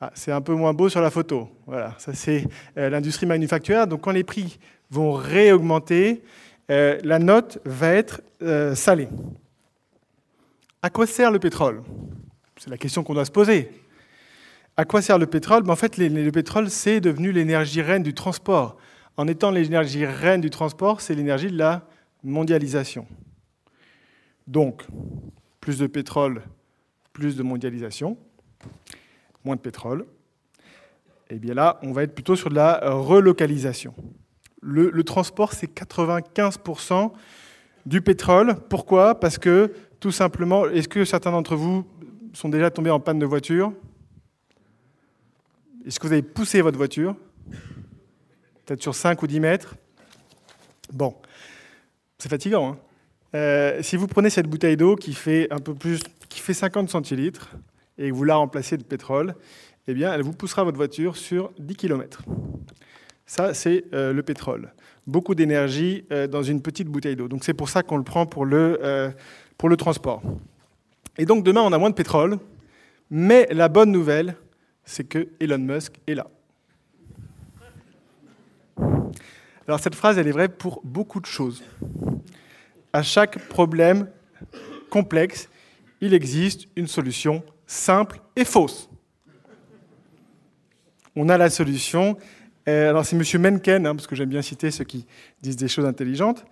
ah, 0.00 0.10
c'est 0.14 0.30
un 0.30 0.42
peu 0.42 0.52
moins 0.52 0.74
beau 0.74 0.88
sur 0.88 1.00
la 1.00 1.10
photo. 1.10 1.48
Voilà, 1.66 1.94
ça 1.98 2.12
c'est 2.12 2.46
euh, 2.76 2.90
l'industrie 2.90 3.26
manufacturière. 3.26 3.86
Donc 3.86 4.02
quand 4.02 4.12
les 4.12 4.24
prix 4.24 4.58
vont 4.90 5.12
réaugmenter, 5.12 6.22
euh, 6.70 6.98
la 7.02 7.18
note 7.18 7.58
va 7.64 7.92
être 7.92 8.20
euh, 8.42 8.74
salée. 8.74 9.08
À 10.82 10.90
quoi 10.90 11.06
sert 11.06 11.30
le 11.30 11.38
pétrole? 11.38 11.82
C'est 12.58 12.70
la 12.70 12.76
question 12.76 13.02
qu'on 13.02 13.14
doit 13.14 13.24
se 13.24 13.30
poser. 13.30 13.70
À 14.76 14.84
quoi 14.84 15.00
sert 15.00 15.18
le 15.18 15.26
pétrole? 15.26 15.62
Ben, 15.62 15.72
En 15.72 15.76
fait, 15.76 15.96
le 15.96 16.30
pétrole, 16.30 16.68
c'est 16.68 17.00
devenu 17.00 17.32
l'énergie 17.32 17.80
reine 17.80 18.02
du 18.02 18.12
transport. 18.12 18.76
En 19.16 19.26
étant 19.26 19.50
l'énergie 19.50 20.04
reine 20.04 20.42
du 20.42 20.50
transport, 20.50 21.00
c'est 21.00 21.14
l'énergie 21.14 21.50
de 21.50 21.56
la 21.56 21.88
mondialisation. 22.22 23.06
Donc, 24.46 24.86
plus 25.60 25.78
de 25.78 25.86
pétrole 25.86 26.42
plus 27.16 27.34
de 27.34 27.42
mondialisation, 27.42 28.18
moins 29.42 29.56
de 29.56 29.60
pétrole. 29.62 30.04
Et 31.30 31.36
eh 31.36 31.38
bien 31.38 31.54
là, 31.54 31.80
on 31.82 31.92
va 31.92 32.02
être 32.02 32.14
plutôt 32.14 32.36
sur 32.36 32.50
de 32.50 32.54
la 32.54 32.78
relocalisation. 32.90 33.94
Le, 34.60 35.02
transport, 35.02 35.54
c'est 35.54 35.72
95% 35.72 37.12
du 37.86 38.02
pétrole. 38.02 38.56
Pourquoi? 38.68 39.18
Parce 39.18 39.38
que, 39.38 39.72
tout 39.98 40.10
simplement, 40.10 40.66
est-ce 40.66 40.88
que 40.88 41.06
certains 41.06 41.30
d'entre 41.30 41.56
vous 41.56 41.86
sont 42.34 42.50
déjà 42.50 42.70
tombés 42.70 42.90
en 42.90 43.00
panne 43.00 43.18
de 43.18 43.24
voiture? 43.24 43.72
Est-ce 45.86 45.98
que 45.98 46.06
vous 46.06 46.12
avez 46.12 46.22
poussé 46.22 46.60
votre 46.60 46.76
voiture? 46.76 47.16
Peut-être 48.66 48.82
sur 48.82 48.94
5 48.94 49.22
ou 49.22 49.26
10 49.26 49.40
mètres? 49.40 49.74
Bon, 50.92 51.14
c'est 52.18 52.28
fatigant. 52.28 52.72
Hein 52.72 52.78
euh, 53.34 53.82
si 53.82 53.96
vous 53.96 54.06
prenez 54.06 54.28
cette 54.28 54.48
bouteille 54.48 54.76
d'eau 54.76 54.96
qui 54.96 55.14
fait 55.14 55.48
un 55.50 55.58
peu 55.58 55.74
plus 55.74 56.00
qui 56.28 56.40
fait 56.40 56.54
50 56.54 56.90
centilitres 56.90 57.50
et 57.98 58.10
vous 58.10 58.24
la 58.24 58.36
remplacez 58.36 58.76
de 58.76 58.82
pétrole, 58.82 59.34
eh 59.88 59.94
bien, 59.94 60.12
elle 60.12 60.22
vous 60.22 60.32
poussera 60.32 60.64
votre 60.64 60.76
voiture 60.76 61.16
sur 61.16 61.52
10 61.58 61.76
km. 61.76 62.22
Ça, 63.26 63.54
c'est 63.54 63.84
euh, 63.92 64.12
le 64.12 64.22
pétrole. 64.22 64.72
Beaucoup 65.06 65.34
d'énergie 65.34 66.04
euh, 66.12 66.26
dans 66.26 66.42
une 66.42 66.62
petite 66.62 66.88
bouteille 66.88 67.16
d'eau. 67.16 67.28
Donc, 67.28 67.44
c'est 67.44 67.54
pour 67.54 67.68
ça 67.68 67.82
qu'on 67.82 67.96
le 67.96 68.04
prend 68.04 68.26
pour 68.26 68.44
le, 68.44 68.78
euh, 68.82 69.10
pour 69.58 69.68
le 69.68 69.76
transport. 69.76 70.22
Et 71.18 71.24
donc, 71.24 71.44
demain, 71.44 71.62
on 71.62 71.72
a 71.72 71.78
moins 71.78 71.90
de 71.90 71.94
pétrole. 71.94 72.38
Mais 73.10 73.46
la 73.52 73.68
bonne 73.68 73.92
nouvelle, 73.92 74.36
c'est 74.84 75.04
que 75.04 75.28
Elon 75.40 75.58
Musk 75.58 75.94
est 76.06 76.14
là. 76.14 76.26
Alors, 79.66 79.80
cette 79.80 79.94
phrase, 79.94 80.18
elle 80.18 80.28
est 80.28 80.32
vraie 80.32 80.48
pour 80.48 80.80
beaucoup 80.84 81.20
de 81.20 81.26
choses. 81.26 81.64
À 82.92 83.02
chaque 83.02 83.48
problème 83.48 84.08
complexe, 84.90 85.48
il 86.00 86.14
existe 86.14 86.66
une 86.76 86.86
solution 86.86 87.42
simple 87.66 88.20
et 88.36 88.44
fausse. 88.44 88.88
On 91.14 91.28
a 91.28 91.38
la 91.38 91.50
solution. 91.50 92.16
Euh, 92.68 92.90
alors 92.90 93.04
c'est 93.04 93.16
M. 93.16 93.42
Mencken, 93.42 93.86
hein, 93.86 93.94
parce 93.94 94.06
que 94.06 94.14
j'aime 94.14 94.28
bien 94.28 94.42
citer 94.42 94.70
ceux 94.70 94.84
qui 94.84 95.06
disent 95.42 95.56
des 95.56 95.68
choses 95.68 95.86
intelligentes. 95.86 96.44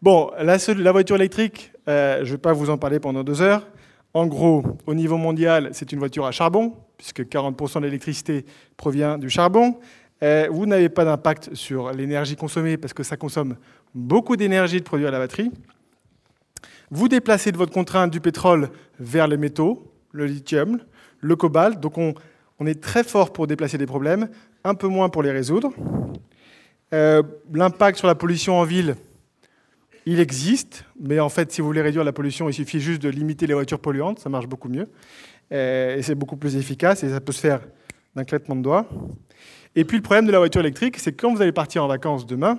Bon, 0.00 0.30
la, 0.38 0.92
voiture 0.92 1.16
électrique, 1.16 1.72
euh, 1.88 2.18
je 2.18 2.26
ne 2.26 2.30
vais 2.30 2.38
pas 2.38 2.52
vous 2.52 2.70
en 2.70 2.78
parler 2.78 3.00
pendant 3.00 3.24
deux 3.24 3.42
heures. 3.42 3.66
En 4.14 4.26
gros, 4.26 4.64
au 4.86 4.94
niveau 4.94 5.16
mondial, 5.16 5.70
c'est 5.72 5.92
une 5.92 5.98
voiture 5.98 6.24
à 6.24 6.30
charbon, 6.30 6.74
puisque 6.96 7.22
40% 7.22 7.80
de 7.80 7.86
l'électricité 7.86 8.46
provient 8.76 9.18
du 9.18 9.28
charbon. 9.28 9.78
Euh, 10.22 10.48
vous 10.50 10.66
n'avez 10.66 10.88
pas 10.88 11.04
d'impact 11.04 11.54
sur 11.54 11.92
l'énergie 11.92 12.36
consommée, 12.36 12.76
parce 12.76 12.94
que 12.94 13.02
ça 13.02 13.16
consomme 13.16 13.56
beaucoup 13.94 14.36
d'énergie 14.36 14.78
de 14.78 14.84
produire 14.84 15.10
la 15.10 15.18
batterie. 15.18 15.50
Vous 16.90 17.08
déplacez 17.08 17.52
de 17.52 17.56
votre 17.56 17.72
contrainte 17.72 18.10
du 18.10 18.20
pétrole 18.20 18.70
vers 18.98 19.28
les 19.28 19.36
métaux, 19.36 19.92
le 20.12 20.26
lithium, 20.26 20.78
le 21.20 21.36
cobalt. 21.36 21.80
Donc 21.80 21.98
on, 21.98 22.14
est 22.66 22.80
très 22.80 23.04
fort 23.04 23.32
pour 23.32 23.46
déplacer 23.46 23.78
des 23.78 23.86
problèmes, 23.86 24.28
un 24.64 24.74
peu 24.74 24.88
moins 24.88 25.08
pour 25.08 25.22
les 25.22 25.30
résoudre. 25.30 25.72
Euh, 26.94 27.22
l'impact 27.52 27.98
sur 27.98 28.06
la 28.06 28.14
pollution 28.14 28.58
en 28.58 28.64
ville, 28.64 28.96
il 30.06 30.20
existe, 30.20 30.84
mais 30.98 31.20
en 31.20 31.28
fait, 31.28 31.52
si 31.52 31.60
vous 31.60 31.66
voulez 31.66 31.82
réduire 31.82 32.04
la 32.04 32.12
pollution, 32.12 32.48
il 32.48 32.54
suffit 32.54 32.80
juste 32.80 33.02
de 33.02 33.10
limiter 33.10 33.46
les 33.46 33.52
voitures 33.52 33.78
polluantes, 33.78 34.20
ça 34.20 34.30
marche 34.30 34.46
beaucoup 34.46 34.70
mieux. 34.70 34.88
Euh, 35.52 35.96
et 35.96 36.02
c'est 36.02 36.14
beaucoup 36.14 36.36
plus 36.36 36.56
efficace, 36.56 37.04
et 37.04 37.10
ça 37.10 37.20
peut 37.20 37.32
se 37.32 37.40
faire 37.40 37.60
d'un 38.16 38.24
claquement 38.24 38.56
de 38.56 38.62
doigts. 38.62 38.86
Et 39.76 39.84
puis 39.84 39.98
le 39.98 40.02
problème 40.02 40.26
de 40.26 40.32
la 40.32 40.38
voiture 40.38 40.62
électrique, 40.62 40.98
c'est 40.98 41.12
que 41.12 41.20
quand 41.20 41.34
vous 41.34 41.42
allez 41.42 41.52
partir 41.52 41.84
en 41.84 41.88
vacances 41.88 42.24
demain, 42.24 42.58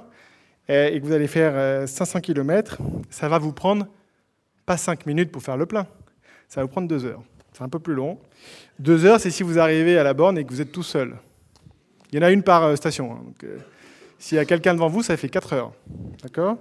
euh, 0.70 0.90
et 0.90 1.02
que 1.02 1.06
vous 1.06 1.14
allez 1.14 1.28
faire 1.28 1.88
500 1.88 2.20
km, 2.22 2.78
ça 3.10 3.28
va 3.28 3.40
vous 3.40 3.52
prendre 3.52 3.88
pas 4.70 4.78
5 4.78 5.08
minutes 5.08 5.32
pour 5.32 5.42
faire 5.42 5.58
le 5.58 5.66
plein. 5.66 5.88
Ça 6.48 6.62
va 6.62 6.66
vous 6.66 6.72
prendre 6.72 6.88
2 6.88 7.04
heures. 7.06 7.24
C'est 7.54 7.64
un 7.64 7.70
peu 7.70 7.80
plus 7.80 7.96
long. 7.96 8.20
2 8.78 9.04
heures, 9.06 9.20
c'est 9.20 9.32
si 9.32 9.42
vous 9.42 9.58
arrivez 9.58 9.98
à 9.98 10.04
la 10.04 10.14
borne 10.14 10.38
et 10.38 10.46
que 10.46 10.52
vous 10.52 10.62
êtes 10.62 10.72
tout 10.72 10.84
seul. 10.84 11.16
Il 12.12 12.20
y 12.20 12.24
en 12.24 12.28
a 12.28 12.30
une 12.30 12.44
par 12.44 12.64
euh, 12.64 12.76
station. 12.76 13.14
Hein. 13.14 13.34
Euh, 13.46 13.58
s'il 14.20 14.36
y 14.36 14.40
a 14.40 14.46
quelqu'un 14.46 14.76
devant 14.76 14.88
vous, 14.88 15.02
ça 15.02 15.18
fait 15.18 15.28
4 15.28 15.54
heures. 15.54 15.72
D'accord? 16.22 16.58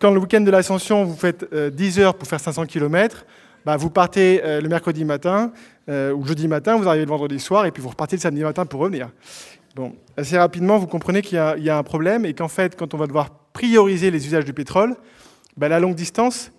Quand 0.00 0.10
le 0.10 0.18
week-end 0.18 0.40
de 0.40 0.50
l'ascension, 0.50 1.04
vous 1.04 1.16
faites 1.16 1.44
10 1.52 1.98
euh, 1.98 2.02
heures 2.02 2.14
pour 2.14 2.26
faire 2.26 2.40
500 2.40 2.64
km, 2.64 3.26
bah, 3.66 3.76
vous 3.76 3.90
partez 3.90 4.40
le 4.42 4.68
mercredi 4.68 5.04
matin 5.04 5.52
ou 5.88 6.24
jeudi 6.24 6.48
matin, 6.48 6.76
vous 6.76 6.88
arrivez 6.88 7.04
le 7.04 7.10
vendredi 7.10 7.40
soir 7.40 7.66
et 7.66 7.72
puis 7.72 7.82
vous 7.82 7.90
repartez 7.90 8.16
le 8.16 8.22
samedi 8.22 8.42
matin 8.42 8.64
pour 8.64 8.80
revenir. 8.80 9.10
Bon, 9.74 9.94
assez 10.16 10.38
rapidement, 10.38 10.78
vous 10.78 10.86
comprenez 10.86 11.20
qu'il 11.20 11.36
y, 11.36 11.70
a 11.70 11.78
un 11.78 11.82
problème 11.82 12.24
et 12.24 12.32
qu'en 12.32 12.48
fait, 12.48 12.76
quand 12.76 12.94
on 12.94 12.96
va 12.96 13.06
devoir 13.06 13.30
prioriser 13.52 14.10
les 14.10 14.26
usages 14.26 14.44
du 14.44 14.52
pétrole, 14.52 14.94
bah, 15.56 15.68
la 15.68 15.80
longue 15.80 15.94
distance, 15.94 16.52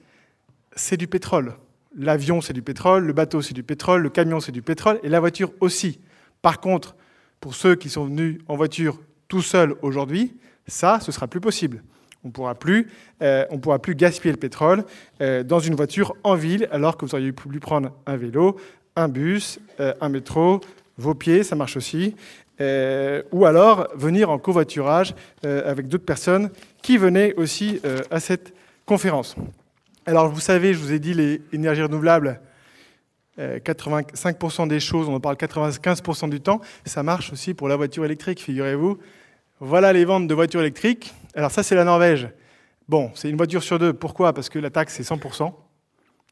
c'est 0.78 0.98
du 0.98 1.08
pétrole. 1.08 1.56
L'avion, 1.96 2.42
c'est 2.42 2.54
du 2.54 2.62
pétrole, 2.62 3.06
le 3.06 3.14
bateau, 3.14 3.42
c'est 3.42 3.54
du 3.54 3.64
pétrole, 3.64 4.02
le 4.02 4.10
camion, 4.10 4.40
c'est 4.40 4.52
du 4.52 4.62
pétrole, 4.62 5.00
et 5.04 5.10
la 5.10 5.20
voiture 5.20 5.52
aussi. 5.60 6.00
Par 6.42 6.60
contre, 6.60 6.96
pour 7.42 7.56
ceux 7.56 7.76
qui 7.76 7.90
sont 7.90 8.06
venus 8.06 8.40
en 8.48 8.56
voiture 8.56 9.00
tout 9.28 9.42
seuls 9.42 9.76
aujourd'hui, 9.82 10.38
ça, 10.68 11.00
ce 11.02 11.12
sera 11.12 11.28
plus 11.28 11.42
possible. 11.42 11.84
On 12.24 12.30
pourra, 12.30 12.56
plus, 12.56 12.88
euh, 13.22 13.46
pourra 13.62 13.80
plus 13.80 13.96
gaspiller 13.96 14.32
le 14.32 14.40
pétrole 14.40 14.84
euh, 15.22 15.44
dans 15.44 15.60
une 15.60 15.76
voiture 15.76 16.16
en 16.24 16.36
ville, 16.36 16.68
alors 16.72 16.98
que 16.98 17.06
vous 17.06 17.16
auriez 17.16 17.32
pu 17.32 17.60
prendre 17.60 17.92
un 18.06 18.18
vélo, 18.18 18.58
un 18.96 19.08
bus, 19.08 19.60
euh, 19.80 19.94
un 20.02 20.10
métro, 20.10 20.62
vos 20.98 21.14
pieds, 21.14 21.44
ça 21.44 21.56
marche 21.56 21.78
aussi, 21.78 22.16
ou 23.32 23.46
alors 23.46 23.88
venir 23.94 24.32
en 24.32 24.40
covoiturage 24.40 25.14
avec 25.44 25.88
d'autres 25.88 26.06
personnes 26.06 26.50
qui 26.82 26.98
venaient 26.98 27.36
aussi 27.36 27.80
à 28.10 28.20
cette 28.20 28.52
conférence. 28.88 29.36
Alors, 30.08 30.30
vous 30.30 30.40
savez, 30.40 30.74
je 30.74 30.80
vous 30.80 30.94
ai 30.94 31.00
dit, 31.00 31.14
les 31.14 31.42
énergies 31.52 31.84
renouvelables, 31.84 32.40
85% 33.38 34.64
euh, 34.64 34.68
des 34.68 34.80
choses, 34.80 35.10
on 35.10 35.16
en 35.16 35.20
parle 35.20 35.36
95% 35.36 36.30
du 36.30 36.40
temps, 36.40 36.62
ça 36.86 37.04
marche 37.04 37.34
aussi 37.34 37.54
pour 37.54 37.68
la 37.68 37.76
voiture 37.76 38.06
électrique, 38.06 38.42
figurez-vous. 38.42 39.00
Voilà 39.60 39.92
les 39.92 40.06
ventes 40.06 40.26
de 40.28 40.34
voitures 40.34 40.62
électriques. 40.62 41.14
Alors 41.36 41.52
ça, 41.52 41.62
c'est 41.62 41.76
la 41.76 41.84
Norvège. 41.84 42.30
Bon, 42.88 43.12
c'est 43.16 43.30
une 43.30 43.36
voiture 43.36 43.62
sur 43.62 43.80
deux. 43.80 43.92
Pourquoi? 43.92 44.32
Parce 44.32 44.48
que 44.48 44.60
la 44.60 44.70
taxe, 44.70 44.94
c'est 44.96 45.04
100%. 45.04 45.52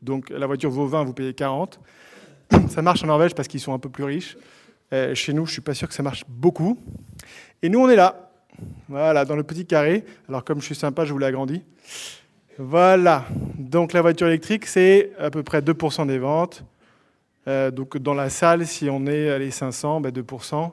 Donc 0.02 0.30
la 0.30 0.48
voiture 0.48 0.70
vaut 0.70 0.88
20, 0.88 1.04
vous 1.04 1.14
payez 1.14 1.34
40. 1.34 1.78
Ça 2.70 2.82
marche 2.82 3.04
en 3.04 3.08
Norvège 3.08 3.36
parce 3.36 3.50
qu'ils 3.50 3.60
sont 3.60 3.74
un 3.74 3.80
peu 3.80 3.90
plus 3.90 4.06
riches. 4.06 4.38
Euh, 4.94 5.14
chez 5.16 5.34
nous, 5.34 5.46
je 5.46 5.50
ne 5.50 5.54
suis 5.54 5.62
pas 5.62 5.74
sûr 5.74 5.90
que 5.90 5.94
ça 5.94 6.04
marche 6.04 6.24
beaucoup. 6.30 6.80
Et 7.62 7.68
nous, 7.68 7.80
on 7.80 7.90
est 7.90 7.98
là. 7.98 8.32
Voilà, 8.88 9.26
dans 9.26 9.36
le 9.36 9.44
petit 9.44 9.66
carré. 9.66 10.06
Alors 10.30 10.46
comme 10.46 10.62
je 10.62 10.66
suis 10.66 10.76
sympa, 10.76 11.04
je 11.04 11.12
vous 11.12 11.20
l'ai 11.20 11.26
agrandi. 11.26 11.62
Voilà, 12.58 13.26
donc 13.58 13.92
la 13.92 14.02
voiture 14.02 14.28
électrique, 14.28 14.66
c'est 14.66 15.12
à 15.20 15.30
peu 15.30 15.44
près 15.44 15.62
2% 15.62 16.08
des 16.08 16.20
ventes. 16.20 16.64
Euh, 17.48 17.70
donc 17.70 17.98
dans 17.98 18.14
la 18.14 18.30
salle, 18.30 18.66
si 18.66 18.90
on 18.90 19.06
est 19.08 19.30
à 19.30 19.38
les 19.38 19.52
500, 19.52 20.02
2%. 20.02 20.72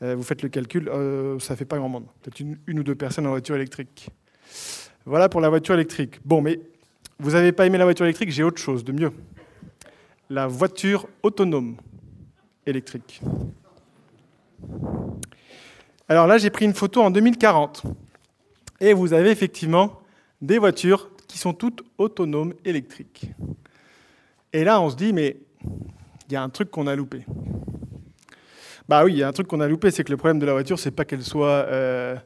vous 0.00 0.22
faites 0.22 0.42
le 0.42 0.48
calcul, 0.48 0.86
ça 1.40 1.54
ne 1.54 1.56
fait 1.56 1.64
pas 1.64 1.78
grand 1.78 1.88
monde. 1.88 2.06
Peut-être 2.22 2.40
une, 2.40 2.58
une, 2.66 2.78
ou 2.78 2.82
deux 2.82 2.94
personnes 2.94 3.26
en 3.26 3.30
voiture 3.30 3.56
électrique. 3.56 4.08
Voilà 5.04 5.28
pour 5.28 5.40
la 5.40 5.48
voiture 5.48 5.74
électrique. 5.74 6.20
Bon, 6.24 6.40
mais 6.40 6.60
vous 7.18 7.30
n'avez 7.32 7.52
pas 7.52 7.66
aimé 7.66 7.78
la 7.78 7.84
voiture 7.84 8.04
électrique, 8.04 8.30
j'ai 8.30 8.42
autre 8.42 8.60
chose 8.60 8.84
de 8.84 8.92
mieux. 8.92 9.12
La 10.28 10.46
voiture 10.46 11.08
autonome 11.22 11.76
électrique. 12.66 13.20
Alors 16.08 16.26
là, 16.26 16.38
j'ai 16.38 16.50
pris 16.50 16.64
une 16.64 16.74
photo 16.74 17.02
en 17.02 17.10
2040. 17.10 17.84
Et 18.80 18.92
vous 18.92 19.12
avez 19.12 19.30
effectivement 19.30 20.00
des 20.42 20.58
voitures 20.58 21.10
qui 21.26 21.38
sont 21.38 21.52
toutes 21.52 21.82
autonomes 21.98 22.54
électriques. 22.64 23.30
Et 24.52 24.64
là, 24.64 24.80
on 24.80 24.90
se 24.90 24.96
dit, 24.96 25.12
mais 25.12 25.36
il 26.28 26.32
y 26.32 26.36
a 26.36 26.42
un 26.42 26.48
truc 26.48 26.70
qu'on 26.70 26.86
a 26.86 26.96
loupé. 26.96 27.24
Bah 28.88 29.04
oui, 29.04 29.14
il 29.14 29.18
y 29.18 29.22
a 29.22 29.28
un 29.28 29.32
truc 29.32 29.48
qu'on 29.48 29.60
a 29.60 29.66
loupé, 29.66 29.90
c'est 29.90 30.04
que 30.04 30.10
le 30.10 30.16
problème 30.16 30.38
de 30.38 30.46
la 30.46 30.52
voiture, 30.52 30.78
c'est 30.78 30.92
pas 30.92 31.04
qu'elle 31.04 31.22
soit 31.22 31.48
euh, 31.48 32.16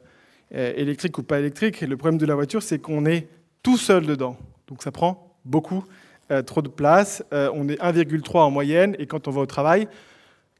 euh, 0.53 0.73
électrique 0.75 1.17
ou 1.17 1.23
pas 1.23 1.39
électrique. 1.39 1.81
Le 1.81 1.97
problème 1.97 2.19
de 2.19 2.25
la 2.25 2.35
voiture, 2.35 2.61
c'est 2.61 2.79
qu'on 2.79 3.05
est 3.05 3.27
tout 3.63 3.77
seul 3.77 4.05
dedans. 4.05 4.37
Donc 4.67 4.83
ça 4.83 4.91
prend 4.91 5.35
beaucoup 5.43 5.83
euh, 6.29 6.43
trop 6.43 6.61
de 6.61 6.69
place. 6.69 7.23
on 7.31 7.67
est 7.67 7.81
1,3 7.81 8.37
en 8.37 8.51
moyenne, 8.51 8.95
et 8.99 9.07
quand 9.07 9.27
on 9.27 9.31
va 9.31 9.41
au 9.41 9.45
travail, 9.47 9.87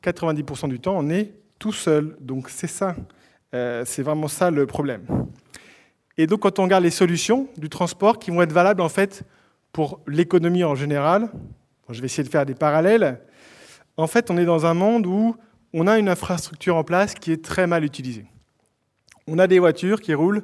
90% 0.03 0.69
du 0.69 0.80
temps, 0.80 0.95
on 0.97 1.09
est 1.09 1.34
tout 1.59 1.73
seul. 1.73 2.18
Donc 2.19 2.49
c'est 2.49 2.68
ça, 2.68 2.95
c'est 3.51 4.01
vraiment 4.01 4.27
ça 4.27 4.49
le 4.49 4.65
problème. 4.65 5.05
Et 6.22 6.27
donc, 6.27 6.41
quand 6.41 6.60
on 6.60 6.64
regarde 6.65 6.84
les 6.84 6.91
solutions 6.91 7.48
du 7.57 7.68
transport 7.68 8.19
qui 8.19 8.30
vont 8.30 8.43
être 8.43 8.52
valables 8.52 8.81
en 8.81 8.89
fait 8.89 9.23
pour 9.72 10.02
l'économie 10.06 10.64
en 10.64 10.76
général, 10.76 11.31
je 11.89 11.99
vais 11.99 12.06
essayer 12.06 12.23
de 12.23 12.30
faire 12.30 12.45
des 12.45 12.53
parallèles. 12.53 13.19
En 13.98 14.06
fait, 14.06 14.30
on 14.30 14.38
est 14.38 14.45
dans 14.45 14.68
un 14.68 14.76
monde 14.76 15.07
où 15.07 15.35
on 15.73 15.88
a 15.88 15.98
une 15.98 16.07
infrastructure 16.07 16.76
en 16.76 16.84
place 16.84 17.15
qui 17.15 17.31
est 17.31 17.43
très 17.43 17.65
mal 17.65 17.84
utilisée. 17.84 18.27
On 19.26 19.39
a 19.39 19.48
des 19.48 19.57
voitures 19.57 19.99
qui 19.99 20.14
roulent 20.14 20.43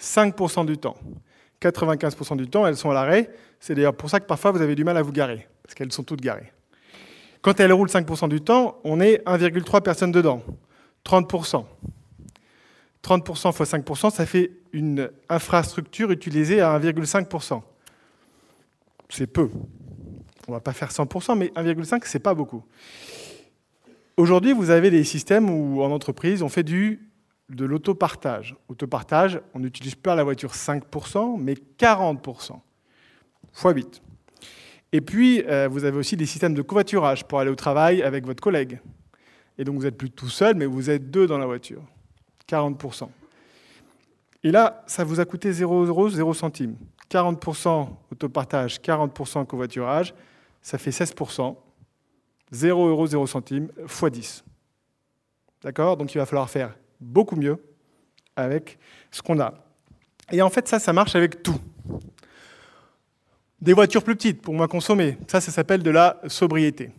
5% 0.00 0.64
du 0.64 0.78
temps. 0.78 0.96
95% 1.60 2.36
du 2.36 2.46
temps, 2.46 2.64
elles 2.64 2.76
sont 2.76 2.90
à 2.90 2.94
l'arrêt. 2.94 3.28
C'est 3.58 3.74
d'ailleurs 3.74 3.96
pour 3.96 4.08
ça 4.08 4.20
que 4.20 4.26
parfois 4.26 4.52
vous 4.52 4.62
avez 4.62 4.76
du 4.76 4.84
mal 4.84 4.96
à 4.96 5.02
vous 5.02 5.10
garer, 5.10 5.48
parce 5.64 5.74
qu'elles 5.74 5.90
sont 5.90 6.04
toutes 6.04 6.20
garées. 6.20 6.52
Quand 7.42 7.58
elles 7.58 7.72
roulent 7.72 7.88
5% 7.88 8.28
du 8.28 8.42
temps, 8.42 8.78
on 8.84 9.00
est 9.00 9.26
1,3 9.26 9.82
personnes 9.82 10.12
dedans. 10.12 10.40
30%. 11.04 11.64
30% 13.06 13.50
x 13.50 13.72
5%, 13.72 14.10
ça 14.10 14.26
fait 14.26 14.50
une 14.72 15.10
infrastructure 15.28 16.10
utilisée 16.10 16.60
à 16.60 16.76
1,5%. 16.78 17.62
C'est 19.08 19.28
peu. 19.28 19.48
On 20.48 20.52
ne 20.52 20.56
va 20.56 20.60
pas 20.60 20.72
faire 20.72 20.90
100%, 20.90 21.38
mais 21.38 21.46
1,5%, 21.54 22.00
c'est 22.04 22.18
pas 22.18 22.34
beaucoup. 22.34 22.64
Aujourd'hui, 24.16 24.52
vous 24.52 24.70
avez 24.70 24.90
des 24.90 25.04
systèmes 25.04 25.48
où, 25.48 25.82
en 25.82 25.92
entreprise, 25.92 26.42
on 26.42 26.48
fait 26.48 26.64
du, 26.64 27.08
de 27.48 27.64
l'autopartage. 27.64 28.56
Autopartage, 28.68 29.40
on 29.54 29.60
n'utilise 29.60 29.94
pas 29.94 30.16
la 30.16 30.24
voiture 30.24 30.52
5%, 30.52 31.36
mais 31.38 31.54
40%, 31.78 32.58
x 33.52 33.62
8. 33.64 34.02
Et 34.92 35.00
puis, 35.00 35.44
euh, 35.46 35.68
vous 35.70 35.84
avez 35.84 35.98
aussi 35.98 36.16
des 36.16 36.26
systèmes 36.26 36.54
de 36.54 36.62
covoiturage 36.62 37.24
pour 37.24 37.38
aller 37.38 37.50
au 37.50 37.56
travail 37.56 38.02
avec 38.02 38.26
votre 38.26 38.42
collègue. 38.42 38.80
Et 39.58 39.64
donc, 39.64 39.76
vous 39.76 39.82
n'êtes 39.82 39.98
plus 39.98 40.10
tout 40.10 40.28
seul, 40.28 40.56
mais 40.56 40.66
vous 40.66 40.90
êtes 40.90 41.10
deux 41.10 41.26
dans 41.26 41.38
la 41.38 41.46
voiture. 41.46 41.82
40%. 42.48 43.08
Et 44.44 44.50
là, 44.50 44.84
ça 44.86 45.04
vous 45.04 45.20
a 45.20 45.24
coûté 45.24 45.52
0 45.52 45.86
euros, 45.86 46.08
0 46.08 46.34
centimes. 46.34 46.76
40% 47.10 47.88
autopartage, 48.12 48.78
40% 48.80 49.46
covoiturage, 49.46 50.14
ça 50.62 50.78
fait 50.78 50.90
16%. 50.90 51.56
0 52.52 52.88
euros, 52.88 53.06
0 53.06 53.26
centimes, 53.26 53.68
x 53.82 54.04
10. 54.04 54.44
D'accord? 55.62 55.96
Donc 55.96 56.14
il 56.14 56.18
va 56.18 56.26
falloir 56.26 56.48
faire 56.48 56.76
beaucoup 57.00 57.36
mieux 57.36 57.58
avec 58.36 58.78
ce 59.10 59.22
qu'on 59.22 59.40
a. 59.40 59.54
Et 60.30 60.42
en 60.42 60.50
fait, 60.50 60.68
ça, 60.68 60.78
ça 60.78 60.92
marche 60.92 61.16
avec 61.16 61.42
tout. 61.42 61.58
Des 63.60 63.72
voitures 63.72 64.02
plus 64.04 64.16
petites, 64.16 64.42
pour 64.42 64.54
moins 64.54 64.68
consommer, 64.68 65.18
ça, 65.26 65.40
ça 65.40 65.50
s'appelle 65.50 65.82
de 65.82 65.90
la 65.90 66.20
sobriété. 66.28 66.90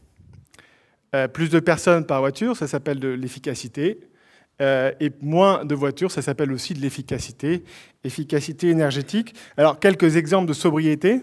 Euh, 1.16 1.28
plus 1.28 1.50
de 1.50 1.60
personnes 1.60 2.06
par 2.06 2.20
voiture, 2.20 2.58
ça 2.58 2.68
s'appelle 2.68 3.00
de 3.00 3.08
l'efficacité. 3.10 4.10
Euh, 4.60 4.92
et 5.00 5.12
moins 5.22 5.66
de 5.66 5.76
voitures, 5.76 6.12
ça 6.12 6.22
s'appelle 6.22 6.52
aussi 6.52 6.74
de 6.74 6.80
l'efficacité, 6.80 7.64
efficacité 8.04 8.70
énergétique. 8.70 9.36
Alors, 9.56 9.80
quelques 9.80 10.16
exemples 10.16 10.48
de 10.48 10.54
sobriété. 10.54 11.22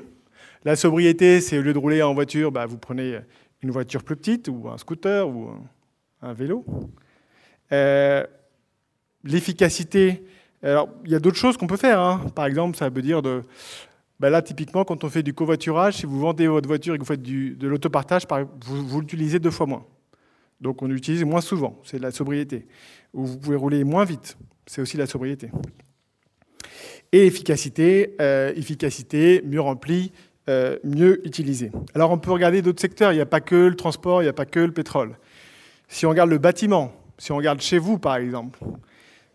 La 0.65 0.77
sobriété, 0.77 1.41
c'est 1.41 1.59
au 1.59 1.63
lieu 1.63 1.73
de 1.73 1.79
rouler 1.79 2.03
en 2.03 2.15
voiture, 2.15 2.53
bah, 2.53 2.65
vous 2.67 2.79
prenez 2.79 3.19
une 3.63 3.71
voiture 3.71 4.03
plus 4.03 4.17
petite, 4.17 4.49
ou 4.49 4.69
un 4.69 4.79
scooter, 4.79 5.29
ou 5.29 5.51
un 6.23 6.33
vélo. 6.33 6.65
Euh, 7.73 8.25
l'efficacité, 9.25 10.25
alors 10.63 10.89
il 11.05 11.11
y 11.11 11.15
a 11.15 11.19
d'autres 11.19 11.37
choses 11.37 11.57
qu'on 11.57 11.67
peut 11.67 11.77
faire. 11.77 11.99
Hein. 12.01 12.27
Par 12.35 12.47
exemple, 12.47 12.77
ça 12.77 12.89
veut 12.89 13.03
dire 13.03 13.21
de. 13.21 13.43
Bah, 14.21 14.31
là, 14.31 14.43
typiquement, 14.43 14.85
quand 14.85 15.03
on 15.03 15.11
fait 15.11 15.25
du 15.25 15.35
covoiturage, 15.35 15.97
si 15.97 16.07
vous 16.07 16.21
vendez 16.21 16.47
votre 16.47 16.69
voiture 16.69 16.95
et 16.95 16.99
que 16.99 17.03
vous 17.03 17.09
faites 17.09 17.23
de 17.23 17.67
l'autopartage, 17.67 18.23
vous 18.65 19.01
l'utilisez 19.01 19.41
deux 19.41 19.51
fois 19.51 19.67
moins. 19.67 19.85
Donc 20.61 20.83
on 20.83 20.87
l'utilise 20.87 21.25
moins 21.25 21.41
souvent, 21.41 21.79
c'est 21.85 21.99
de 21.99 22.03
la 22.03 22.11
sobriété. 22.11 22.67
Ou 23.15 23.27
vous 23.27 23.39
pouvez 23.39 23.57
rouler 23.57 23.85
moins 23.85 24.05
vite, 24.05 24.37
c'est 24.67 24.81
aussi 24.81 24.97
la 24.97 25.07
sobriété. 25.07 25.51
Et 27.13 27.27
efficacité, 27.27 28.17
euh, 28.21 28.53
efficacité, 28.57 29.43
mieux 29.47 29.61
remplie, 29.61 30.13
euh, 30.49 30.79
mieux 30.85 31.27
utilisée. 31.27 31.71
Alors 31.95 32.11
on 32.11 32.19
peut 32.19 32.33
regarder 32.33 32.61
d'autres 32.61 32.81
secteurs, 32.81 33.13
il 33.13 33.17
n'y 33.17 33.23
a 33.23 33.27
pas 33.27 33.41
que 33.41 33.55
le 33.55 33.77
transport, 33.77 34.21
il 34.21 34.27
n'y 34.27 34.31
a 34.31 34.35
pas 34.35 34.47
que 34.47 34.61
le 34.61 34.73
pétrole. 34.73 35.17
Si 35.89 36.07
on 36.07 36.11
regarde 36.11 36.29
le 36.29 36.39
bâtiment, 36.39 36.93
si 37.17 37.33
on 37.33 37.37
regarde 37.37 37.61
chez 37.61 37.79
vous 37.79 37.99
par 37.99 38.17
exemple, 38.17 38.59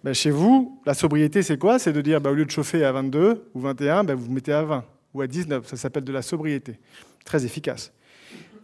ben, 0.03 0.13
chez 0.13 0.29
vous, 0.29 0.81
la 0.85 0.93
sobriété 0.93 1.41
c'est 1.41 1.57
quoi? 1.57 1.79
C'est 1.79 1.93
de 1.93 2.01
dire 2.01 2.21
ben, 2.21 2.31
au 2.31 2.33
lieu 2.33 2.45
de 2.45 2.51
chauffer 2.51 2.83
à 2.83 2.91
22 2.91 3.49
ou 3.53 3.59
21, 3.59 4.03
ben, 4.03 4.13
vous 4.13 4.31
mettez 4.31 4.51
à 4.51 4.63
20 4.63 4.85
ou 5.13 5.21
à 5.21 5.27
19, 5.27 5.65
ça 5.65 5.77
s'appelle 5.77 6.03
de 6.03 6.11
la 6.11 6.21
sobriété. 6.21 6.79
Très 7.25 7.45
efficace. 7.45 7.91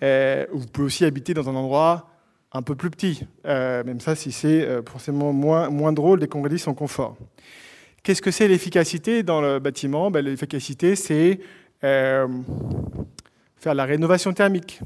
Euh, 0.04 0.46
vous 0.52 0.68
pouvez 0.68 0.86
aussi 0.86 1.06
habiter 1.06 1.34
dans 1.34 1.50
un 1.50 1.56
endroit 1.56 2.10
un 2.56 2.62
peu 2.62 2.76
plus 2.76 2.90
petit, 2.90 3.28
euh, 3.46 3.84
même 3.84 4.00
ça 4.00 4.16
si 4.16 4.32
c'est 4.32 4.66
euh, 4.66 4.82
forcément 4.82 5.34
moins, 5.34 5.70
moins 5.70 5.92
drôle 5.92 6.22
dès 6.22 6.28
qu'on 6.28 6.42
réduit 6.42 6.60
son 6.60 6.74
confort. 6.74 7.18
Qu'est-ce 8.02 8.22
que 8.22 8.32
c'est 8.32 8.48
l'efficacité 8.48 9.24
dans 9.24 9.42
le 9.42 9.60
bâtiment? 9.60 10.10
Ben, 10.10 10.24
L'efficacité, 10.24 10.96
c'est 10.96 11.40
euh, 11.84 12.28
faire 13.58 13.74
la 13.74 13.84
rénovation 13.84 14.32
thermique. 14.32 14.80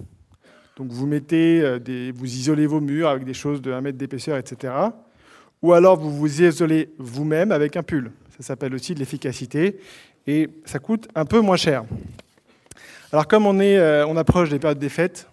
Donc 0.78 0.88
vous 0.90 1.06
mettez 1.06 1.80
des, 1.80 2.12
vous 2.12 2.26
isolez 2.26 2.66
vos 2.66 2.80
murs 2.80 3.10
avec 3.10 3.26
des 3.26 3.34
choses 3.34 3.62
de 3.62 3.72
1 3.72 3.82
mètre 3.82 3.98
d'épaisseur, 3.98 4.38
etc. 4.38 4.74
Ou 5.62 5.74
alors 5.74 6.00
vous 6.00 6.10
vous 6.10 6.42
isolez 6.42 6.90
vous-même 6.98 7.52
avec 7.52 7.76
un 7.76 7.84
pull. 7.84 8.12
Ça 8.38 8.44
s'appelle 8.44 8.74
aussi 8.74 8.94
de 8.96 9.00
l'efficacité 9.00 9.80
et 10.26 10.50
ça 10.64 10.80
coûte 10.80 11.10
un 11.16 11.26
peu 11.26 11.42
moins 11.42 11.58
cher. 11.58 11.84
Alors 13.12 13.28
comme 13.28 13.46
on, 13.46 13.60
on 13.60 14.18
approche 14.18 14.50
des 14.50 14.58
périodes 14.58 14.80
des 14.80 14.88
fêtes, 14.88 15.28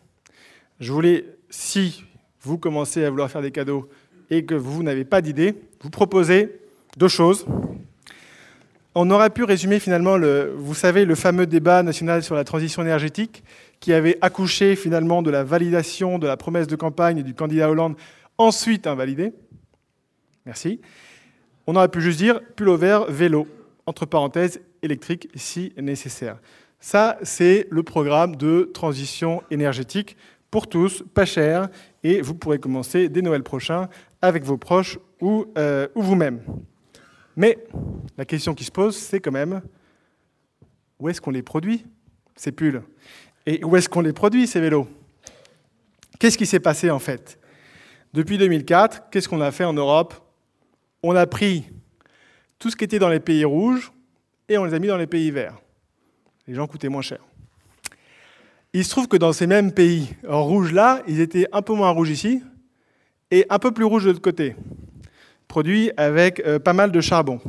je 0.80 0.92
voulais, 0.92 1.24
si 1.48 2.04
vous 2.46 2.58
commencez 2.58 3.04
à 3.04 3.10
vouloir 3.10 3.28
faire 3.28 3.42
des 3.42 3.50
cadeaux 3.50 3.88
et 4.30 4.44
que 4.44 4.54
vous 4.54 4.84
n'avez 4.84 5.04
pas 5.04 5.20
d'idée, 5.20 5.56
vous 5.82 5.90
proposez 5.90 6.60
deux 6.96 7.08
choses. 7.08 7.44
On 8.94 9.10
aurait 9.10 9.30
pu 9.30 9.42
résumer 9.42 9.80
finalement, 9.80 10.16
le, 10.16 10.54
vous 10.56 10.74
savez, 10.74 11.04
le 11.04 11.16
fameux 11.16 11.46
débat 11.46 11.82
national 11.82 12.22
sur 12.22 12.36
la 12.36 12.44
transition 12.44 12.82
énergétique 12.82 13.42
qui 13.80 13.92
avait 13.92 14.16
accouché 14.20 14.76
finalement 14.76 15.22
de 15.22 15.30
la 15.30 15.42
validation 15.42 16.18
de 16.18 16.26
la 16.26 16.36
promesse 16.36 16.68
de 16.68 16.76
campagne 16.76 17.22
du 17.22 17.34
candidat 17.34 17.68
Hollande, 17.68 17.96
ensuite 18.38 18.86
invalidée. 18.86 19.32
Merci. 20.46 20.80
On 21.66 21.74
aurait 21.74 21.88
pu 21.88 22.00
juste 22.00 22.18
dire 22.18 22.40
pull 22.54 22.68
au 22.68 22.76
vert, 22.76 23.10
vélo, 23.10 23.48
entre 23.86 24.06
parenthèses, 24.06 24.60
électrique 24.82 25.28
si 25.34 25.72
nécessaire. 25.76 26.38
Ça, 26.78 27.18
c'est 27.22 27.66
le 27.70 27.82
programme 27.82 28.36
de 28.36 28.70
transition 28.72 29.42
énergétique 29.50 30.16
pour 30.50 30.68
tous, 30.68 31.04
pas 31.14 31.24
cher, 31.24 31.68
et 32.02 32.20
vous 32.20 32.34
pourrez 32.34 32.58
commencer 32.58 33.08
dès 33.08 33.22
Noël 33.22 33.42
prochain 33.42 33.88
avec 34.22 34.44
vos 34.44 34.56
proches 34.56 34.98
ou, 35.20 35.46
euh, 35.58 35.88
ou 35.94 36.02
vous-même. 36.02 36.40
Mais 37.36 37.58
la 38.16 38.24
question 38.24 38.54
qui 38.54 38.64
se 38.64 38.70
pose, 38.70 38.96
c'est 38.96 39.20
quand 39.20 39.32
même 39.32 39.60
où 40.98 41.08
est-ce 41.08 41.20
qu'on 41.20 41.30
les 41.30 41.42
produit, 41.42 41.84
ces 42.34 42.52
pulls? 42.52 42.82
Et 43.44 43.62
où 43.64 43.76
est-ce 43.76 43.88
qu'on 43.88 44.00
les 44.00 44.12
produit, 44.12 44.46
ces 44.46 44.60
vélos? 44.60 44.88
Qu'est-ce 46.18 46.38
qui 46.38 46.46
s'est 46.46 46.60
passé 46.60 46.90
en 46.90 46.98
fait? 46.98 47.38
Depuis 48.14 48.38
2004, 48.38 49.10
qu'est-ce 49.10 49.28
qu'on 49.28 49.42
a 49.42 49.50
fait 49.50 49.64
en 49.64 49.74
Europe? 49.74 50.14
On 51.02 51.14
a 51.14 51.26
pris 51.26 51.64
tout 52.58 52.70
ce 52.70 52.76
qui 52.76 52.84
était 52.84 52.98
dans 52.98 53.10
les 53.10 53.20
pays 53.20 53.44
rouges 53.44 53.92
et 54.48 54.56
on 54.56 54.64
les 54.64 54.72
a 54.72 54.78
mis 54.78 54.86
dans 54.86 54.96
les 54.96 55.06
pays 55.06 55.30
verts. 55.30 55.60
Les 56.46 56.54
gens 56.54 56.66
coûtaient 56.66 56.88
moins 56.88 57.02
cher. 57.02 57.18
Il 58.76 58.84
se 58.84 58.90
trouve 58.90 59.08
que 59.08 59.16
dans 59.16 59.32
ces 59.32 59.46
mêmes 59.46 59.72
pays 59.72 60.10
rouges-là, 60.22 61.00
ils 61.08 61.20
étaient 61.20 61.46
un 61.50 61.62
peu 61.62 61.72
moins 61.72 61.88
rouges 61.88 62.10
ici 62.10 62.42
et 63.30 63.46
un 63.48 63.58
peu 63.58 63.72
plus 63.72 63.86
rouges 63.86 64.04
de 64.04 64.10
l'autre 64.10 64.20
côté, 64.20 64.54
produits 65.48 65.90
avec 65.96 66.40
euh, 66.40 66.58
pas 66.58 66.74
mal 66.74 66.92
de 66.92 67.00
charbon. 67.00 67.40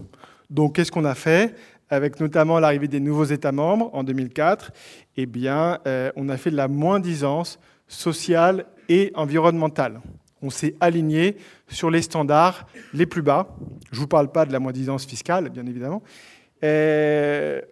Donc 0.49 0.75
qu'est-ce 0.75 0.89
qu'on 0.89 1.03
a 1.03 1.15
fait 1.15 1.53
avec 1.89 2.21
notamment 2.21 2.61
l'arrivée 2.61 2.87
des 2.87 3.01
nouveaux 3.01 3.25
États 3.25 3.51
membres 3.51 3.89
en 3.91 4.05
2004, 4.05 4.71
eh 5.17 5.25
bien, 5.25 5.79
euh, 5.85 6.13
on 6.15 6.29
a 6.29 6.37
fait 6.37 6.49
de 6.49 6.55
la 6.55 6.69
moins-disance 6.69 7.59
sociale 7.89 8.65
et 8.87 9.11
environnementale. 9.13 9.99
On 10.41 10.49
s'est 10.49 10.75
aligné 10.79 11.35
sur 11.67 11.91
les 11.91 12.03
standards 12.03 12.67
les 12.93 13.05
plus 13.05 13.21
bas. 13.21 13.53
Je 13.91 13.97
ne 13.97 13.99
vous 13.99 14.07
parle 14.07 14.31
pas 14.31 14.45
de 14.45 14.53
la 14.53 14.59
moins-disance 14.59 15.05
fiscale, 15.05 15.49
bien 15.49 15.65
évidemment. 15.65 16.03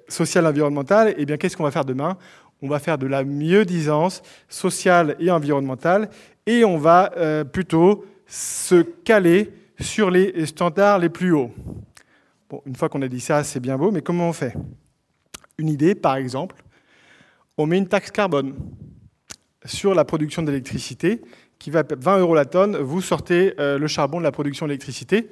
sociale, 0.10 0.45
environnementale, 0.45 1.11
et 1.11 1.15
eh 1.19 1.26
bien 1.26 1.38
qu'est-ce 1.38 1.56
qu'on 1.56 1.64
va 1.64 1.72
faire 1.72 1.86
demain? 1.86 2.18
On 2.66 2.68
va 2.68 2.80
faire 2.80 2.98
de 2.98 3.06
la 3.06 3.24
mieux-disance 3.24 4.24
sociale 4.50 5.16
et 5.20 5.30
environnementale, 5.30 6.10
et 6.48 6.66
on 6.66 6.80
va 6.80 7.12
euh, 7.16 7.44
plutôt 7.44 8.06
se 8.26 8.82
caler 8.82 9.54
sur 9.80 10.10
les 10.10 10.48
standards 10.48 10.98
les 10.98 11.10
plus 11.10 11.32
hauts. 11.32 11.52
Bon, 12.50 12.64
une 12.66 12.76
fois 12.76 12.90
qu'on 12.90 13.04
a 13.04 13.08
dit 13.08 13.20
ça, 13.20 13.44
c'est 13.44 13.60
bien 13.60 13.78
beau, 13.78 13.92
mais 13.92 14.02
comment 14.02 14.30
on 14.30 14.34
fait? 14.34 14.56
Une 15.60 15.70
idée, 15.70 15.94
par 15.94 16.16
exemple, 16.16 16.56
on 17.56 17.68
met 17.68 17.78
une 17.78 17.88
taxe 17.88 18.10
carbone 18.10 18.56
sur 19.64 19.94
la 19.94 20.04
production 20.04 20.42
d'électricité 20.42 21.22
qui 21.60 21.70
va 21.70 21.84
20 21.88 22.18
euros 22.18 22.34
la 22.34 22.46
tonne, 22.46 22.78
vous 22.78 23.00
sortez 23.00 23.54
euh, 23.60 23.78
le 23.78 23.86
charbon 23.86 24.18
de 24.18 24.24
la 24.24 24.32
production 24.32 24.66
d'électricité. 24.66 25.30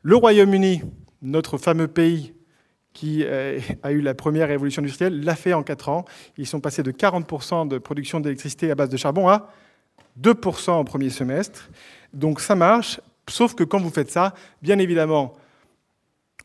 Le 0.00 0.16
Royaume-Uni, 0.16 0.80
notre 1.20 1.58
fameux 1.58 1.88
pays 1.88 2.32
qui 2.92 3.24
euh, 3.24 3.58
a 3.82 3.92
eu 3.92 4.00
la 4.00 4.14
première 4.14 4.48
révolution 4.48 4.82
industrielle, 4.82 5.22
l'a 5.24 5.36
fait 5.36 5.52
en 5.52 5.62
4 5.62 5.88
ans. 5.88 6.04
Ils 6.36 6.46
sont 6.46 6.60
passés 6.60 6.82
de 6.82 6.92
40% 6.92 7.68
de 7.68 7.78
production 7.78 8.20
d'électricité 8.20 8.70
à 8.70 8.74
base 8.74 8.88
de 8.88 8.96
charbon 8.96 9.28
à 9.28 9.50
2% 10.20 10.80
au 10.80 10.84
premier 10.84 11.10
semestre. 11.10 11.70
Donc 12.12 12.40
ça 12.40 12.54
marche, 12.54 13.00
sauf 13.28 13.54
que 13.54 13.64
quand 13.64 13.80
vous 13.80 13.90
faites 13.90 14.10
ça, 14.10 14.34
bien 14.62 14.78
évidemment, 14.78 15.34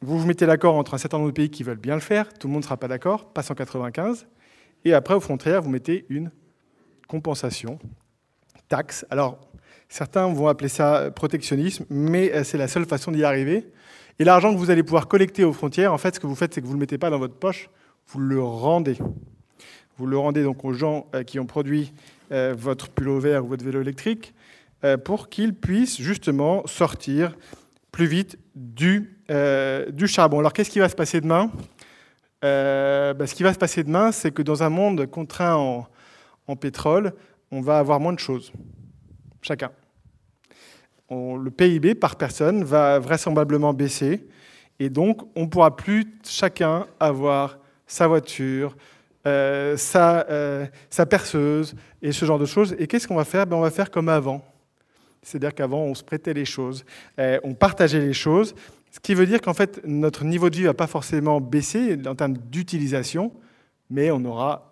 vous 0.02 0.20
vous 0.20 0.28
mettez 0.28 0.46
d'accord 0.46 0.76
entre 0.76 0.94
un 0.94 0.98
certain 0.98 1.18
nombre 1.18 1.30
de 1.30 1.36
pays 1.36 1.50
qui 1.50 1.64
veulent 1.64 1.78
bien 1.78 1.96
le 1.96 2.02
faire, 2.02 2.32
tout 2.34 2.48
le 2.48 2.54
monde 2.54 2.62
ne 2.62 2.66
sera 2.66 2.78
pas 2.78 2.88
d'accord, 2.88 3.26
pas 3.26 3.42
195, 3.42 4.28
et 4.84 4.94
après, 4.94 5.16
au 5.16 5.20
contraire, 5.20 5.62
vous 5.62 5.70
mettez 5.70 6.06
une 6.10 6.32
compensation, 7.08 7.80
taxe. 8.68 9.06
Alors, 9.10 9.40
certains 9.90 10.32
vont 10.32 10.48
appeler 10.48 10.70
ça 10.70 11.10
protectionnisme, 11.12 11.86
mais 11.90 12.32
euh, 12.34 12.44
c'est 12.44 12.58
la 12.58 12.68
seule 12.68 12.86
façon 12.86 13.12
d'y 13.12 13.24
arriver. 13.24 13.68
Et 14.20 14.24
l'argent 14.24 14.54
que 14.54 14.58
vous 14.58 14.70
allez 14.70 14.84
pouvoir 14.84 15.08
collecter 15.08 15.44
aux 15.44 15.54
frontières, 15.54 15.94
en 15.94 15.98
fait, 15.98 16.16
ce 16.16 16.20
que 16.20 16.28
vous 16.28 16.36
faites, 16.36 16.54
c'est 16.54 16.62
que 16.62 16.66
vous 16.66 16.74
ne 16.74 16.78
le 16.78 16.82
mettez 16.82 16.98
pas 16.98 17.10
dans 17.10 17.20
votre 17.20 17.36
poche, 17.36 17.70
vous 18.08 18.20
le 18.20 18.42
rendez. 18.42 18.98
Vous 19.98 20.08
le 20.08 20.18
rendez 20.18 20.44
donc 20.44 20.64
aux 20.64 20.74
gens 20.74 21.08
euh, 21.16 21.24
qui 21.24 21.40
ont 21.40 21.46
produit 21.46 21.94
euh, 22.32 22.54
votre 22.58 22.90
pull 22.90 23.20
vert 23.20 23.46
ou 23.46 23.48
votre 23.48 23.64
vélo 23.64 23.82
électrique 23.82 24.34
pour 25.04 25.30
qu'ils 25.30 25.56
puissent 25.56 26.00
justement 26.00 26.62
sortir 26.68 27.36
plus 27.92 28.06
vite 28.06 28.38
du, 28.54 29.18
charbon. 30.06 30.38
Alors 30.38 30.54
qu'est-ce 30.54 30.70
qui 30.70 30.78
va 30.78 30.90
se 30.90 30.96
passer 30.96 31.22
demain? 31.22 31.50
Bah, 32.44 33.26
Ce 33.26 33.34
qui 33.34 33.42
va 33.42 33.52
se 33.52 33.58
passer 33.58 33.84
demain, 33.84 34.12
c'est 34.12 34.30
que 34.30 34.44
dans 34.44 34.62
un 34.62 34.70
monde 34.70 35.08
contraint 35.08 35.56
en 36.46 36.56
pétrole, 36.56 37.14
on 37.50 37.62
va 37.62 37.80
avoir 37.80 38.00
moins 38.00 38.14
de 38.14 38.20
choses, 38.20 38.52
chacun. 39.42 39.72
Le 41.10 41.50
PIB 41.50 41.96
par 41.96 42.16
personne 42.16 42.64
va 42.64 43.00
vraisemblablement 43.00 43.74
baisser, 43.74 44.26
et 44.80 44.90
donc 44.90 45.22
on 45.36 45.42
ne 45.44 45.48
pourra 45.48 45.76
plus 45.76 46.06
chacun 46.24 46.86
avoir 47.00 47.60
sa 47.88 48.08
voiture, 48.08 48.76
euh, 49.28 49.76
euh, 49.96 50.66
sa, 50.90 51.06
perceuse 51.06 51.76
et 52.02 52.12
ce 52.12 52.26
genre 52.26 52.40
de 52.40 52.46
choses. 52.46 52.76
Et 52.78 52.88
qu'est-ce 52.88 53.08
qu'on 53.08 53.16
va 53.16 53.26
faire? 53.26 53.48
Ben, 53.48 53.56
On 53.56 53.62
va 53.62 53.72
faire 53.72 53.90
comme 53.90 54.10
avant. 54.10 54.46
C'est-à-dire 55.24 55.56
qu'avant, 55.56 55.82
on 55.82 55.96
se 55.96 56.04
prêtait 56.04 56.34
les 56.34 56.46
choses, 56.46 56.86
euh, 57.20 57.40
on 57.44 57.56
partageait 57.56 58.00
les 58.00 58.14
choses, 58.14 58.54
ce 58.92 59.00
qui 59.00 59.16
veut 59.16 59.26
dire 59.26 59.42
qu'en 59.42 59.56
fait, 59.56 59.82
notre 59.84 60.24
niveau 60.24 60.52
de 60.52 60.56
vie 60.56 60.62
ne 60.62 60.68
va 60.68 60.74
pas 60.76 60.88
forcément 60.88 61.42
baisser 61.42 61.98
en 62.06 62.14
termes 62.14 62.38
d'utilisation, 62.38 63.34
mais 63.90 64.12
on 64.12 64.24
aura 64.24 64.72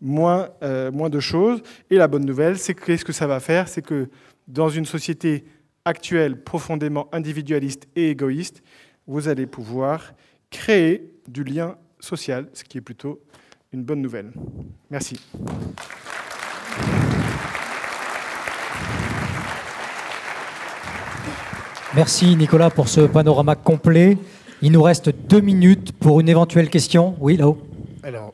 moins, 0.00 0.48
moins 0.92 1.10
de 1.10 1.20
choses. 1.20 1.60
Et 1.90 1.96
la 1.96 2.08
bonne 2.08 2.24
nouvelle, 2.24 2.56
c'est 2.58 2.72
que 2.72 2.96
ce 2.96 3.04
que 3.04 3.12
ça 3.12 3.26
va 3.26 3.40
faire? 3.40 3.68
C'est 3.68 3.82
que 3.82 4.08
dans 4.48 4.70
une 4.70 4.86
société 4.86 5.44
actuelle 5.84 6.42
profondément 6.42 7.08
individualiste 7.12 7.86
et 7.94 8.10
égoïste, 8.10 8.62
vous 9.06 9.28
allez 9.28 9.46
pouvoir 9.46 10.12
créer 10.50 11.12
du 11.28 11.44
lien 11.44 11.76
social, 12.00 12.48
ce 12.54 12.64
qui 12.64 12.78
est 12.78 12.82
plutôt 12.82 13.20
une 13.72 13.84
bonne 13.84 14.00
nouvelle. 14.00 14.32
Merci. 14.90 15.20
Merci 21.94 22.36
Nicolas 22.36 22.70
pour 22.70 22.88
ce 22.88 23.02
panorama 23.02 23.54
complet. 23.54 24.18
Il 24.62 24.72
nous 24.72 24.82
reste 24.82 25.10
deux 25.10 25.40
minutes 25.40 25.92
pour 25.92 26.20
une 26.20 26.28
éventuelle 26.28 26.68
question. 26.68 27.16
Oui, 27.20 27.36
là-haut. 27.36 27.58
Alors, 28.02 28.32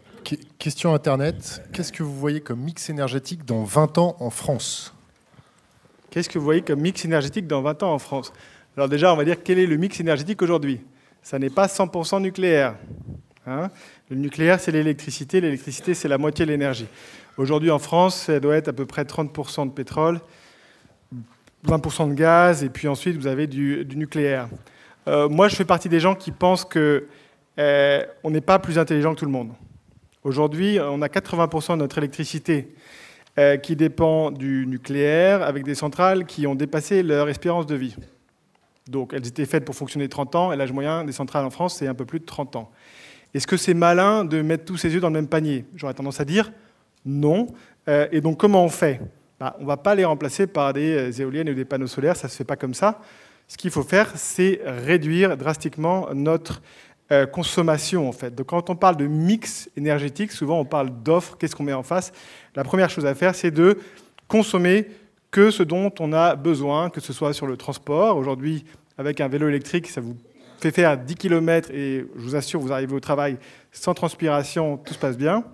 question 0.58 0.94
Internet. 0.94 1.62
Qu'est-ce 1.72 1.92
que 1.92 2.02
vous 2.02 2.18
voyez 2.18 2.40
comme 2.40 2.60
mix 2.60 2.90
énergétique 2.90 3.44
dans 3.44 3.64
20 3.64 3.98
ans 3.98 4.16
en 4.20 4.30
France? 4.30 4.93
Qu'est-ce 6.14 6.28
que 6.28 6.38
vous 6.38 6.44
voyez 6.44 6.62
comme 6.62 6.80
mix 6.80 7.04
énergétique 7.04 7.48
dans 7.48 7.60
20 7.60 7.82
ans 7.82 7.92
en 7.92 7.98
France? 7.98 8.32
Alors 8.76 8.88
déjà, 8.88 9.12
on 9.12 9.16
va 9.16 9.24
dire 9.24 9.42
quel 9.42 9.58
est 9.58 9.66
le 9.66 9.76
mix 9.76 9.98
énergétique 9.98 10.40
aujourd'hui? 10.42 10.80
Ça 11.22 11.40
n'est 11.40 11.50
pas 11.50 11.66
100% 11.66 12.22
nucléaire. 12.22 12.76
Hein? 13.48 13.68
Le 14.10 14.14
nucléaire, 14.14 14.60
c'est 14.60 14.70
l'électricité. 14.70 15.40
L'électricité, 15.40 15.92
c'est 15.92 16.06
la 16.06 16.16
moitié 16.16 16.46
de 16.46 16.52
l'énergie. 16.52 16.86
Aujourd'hui, 17.36 17.72
en 17.72 17.80
France, 17.80 18.26
ça 18.26 18.38
doit 18.38 18.54
être 18.54 18.68
à 18.68 18.72
peu 18.72 18.86
près 18.86 19.02
30% 19.02 19.66
de 19.66 19.72
pétrole, 19.72 20.20
20% 21.66 22.10
de 22.10 22.14
gaz, 22.14 22.62
et 22.62 22.68
puis 22.68 22.86
ensuite, 22.86 23.16
vous 23.16 23.26
avez 23.26 23.48
du, 23.48 23.84
nucléaire. 23.96 24.46
Euh, 25.08 25.28
moi, 25.28 25.48
je 25.48 25.56
fais 25.56 25.64
partie 25.64 25.88
des 25.88 25.98
gens 25.98 26.14
qui 26.14 26.30
pensent 26.30 26.64
qu'on 26.64 27.00
euh, 27.58 28.04
n'est 28.22 28.40
pas 28.40 28.60
plus 28.60 28.78
intelligent 28.78 29.14
que 29.14 29.18
tout 29.18 29.26
le 29.26 29.32
monde. 29.32 29.50
Aujourd'hui, 30.22 30.78
on 30.80 31.02
a 31.02 31.08
80% 31.08 31.72
de 31.72 31.78
notre 31.78 31.98
électricité 31.98 32.72
euh, 33.39 33.56
qui 33.56 33.74
dépend 33.74 34.31
du 34.31 34.65
nucléaire, 34.66 35.43
avec 35.43 35.65
des 35.65 35.74
centrales 35.74 36.24
qui 36.24 36.47
ont 36.47 36.55
dépassé 36.55 37.02
leur 37.02 37.28
espérance 37.28 37.66
de 37.66 37.74
vie. 37.74 37.97
Donc 38.89 39.12
elles 39.12 39.27
étaient 39.27 39.47
faites 39.47 39.65
pour 39.65 39.74
fonctionner 39.74 40.09
30 40.09 40.35
ans, 40.36 40.52
et 40.52 40.56
l'âge 40.56 40.73
moyen 40.73 41.05
des 41.05 41.12
centrales 41.12 41.44
en 41.44 41.51
France, 41.51 41.77
c'est 41.77 41.86
un 41.86 41.94
peu 41.94 42.05
plus 42.05 42.20
de 42.20 42.24
30 42.24 42.56
ans. 42.56 42.70
Est-ce 43.35 43.47
que 43.48 43.56
c'est 43.56 43.74
malin 43.74 44.24
de 44.24 44.40
mettre 44.43 44.65
tous 44.65 44.77
ses 44.77 44.94
œufs 44.94 45.01
dans 45.01 45.09
le 45.09 45.15
même 45.15 45.27
panier? 45.27 45.65
J'aurais 45.74 45.94
tendance 45.94 46.20
à 46.20 46.24
dire 46.24 46.52
non. 47.05 47.48
Euh, 47.89 48.06
et 48.12 48.20
donc 48.20 48.39
comment 48.39 48.65
on 48.65 48.69
fait? 48.69 49.01
Bah, 49.40 49.56
On 49.59 49.62
ne 49.62 49.66
va 49.66 49.77
pas 49.77 49.94
les 49.94 50.05
remplacer 50.05 50.47
par 50.47 50.73
des 50.73 50.94
euh, 50.94 51.23
éoliennes 51.23 51.51
ou 51.51 51.55
des 51.55 51.65
panneaux 51.65 51.89
solaires, 51.89 52.16
ça 52.16 52.28
ne 52.28 52.31
se 52.31 52.36
fait 52.36 52.44
pas 52.44 52.56
comme 52.56 52.74
ça. 52.74 53.01
Ce 53.48 53.56
qu'il 53.56 53.73
faut 53.73 53.82
faire, 53.82 54.12
c'est 54.15 54.61
réduire 54.65 55.36
drastiquement 55.36 56.09
notre 56.15 56.62
euh, 57.12 57.26
consommation 57.26 58.09
en 58.09 58.12
fait. 58.12 58.35
Donc 58.35 58.47
quand 58.47 58.70
on 58.70 58.76
parle 58.76 58.97
de 58.97 59.06
mix 59.06 59.68
énergétique, 59.76 60.32
souvent 60.32 60.59
on 60.59 60.64
parle 60.64 60.90
d'offres, 61.02 61.36
qu'est-ce 61.36 61.55
qu'on 61.55 61.62
met 61.62 61.72
en 61.72 61.82
face? 61.82 62.12
La 62.56 62.64
première 62.64 62.89
chose 62.89 63.05
à 63.05 63.14
faire, 63.14 63.35
c'est 63.35 63.51
de 63.51 63.78
consommer 64.26 64.89
que 65.31 65.51
ce 65.51 65.62
dont 65.62 65.93
on 66.01 66.12
a 66.12 66.35
besoin, 66.35 66.90
que 66.90 67.01
ce 67.01 67.12
soit 67.12 67.32
sur 67.32 67.47
le 67.47 67.56
transport. 67.56 68.16
Aujourd'hui, 68.16 68.64
avec 68.97 69.20
un 69.20 69.28
vélo 69.28 69.48
électrique, 69.48 69.89
ça 69.89 70.01
vous 70.01 70.16
fait 70.60 70.70
faire 70.70 70.97
10 70.97 71.14
km 71.16 71.70
et 71.72 72.06
je 72.16 72.20
vous 72.22 72.36
assure, 72.36 72.60
vous 72.60 72.72
arrivez 72.72 72.94
au 72.94 73.01
travail 73.01 73.36
sans 73.70 73.93
transpiration, 73.93 74.78
tout 74.78 74.94
se 74.94 74.98
passe 74.98 75.18
bien. 75.18 75.44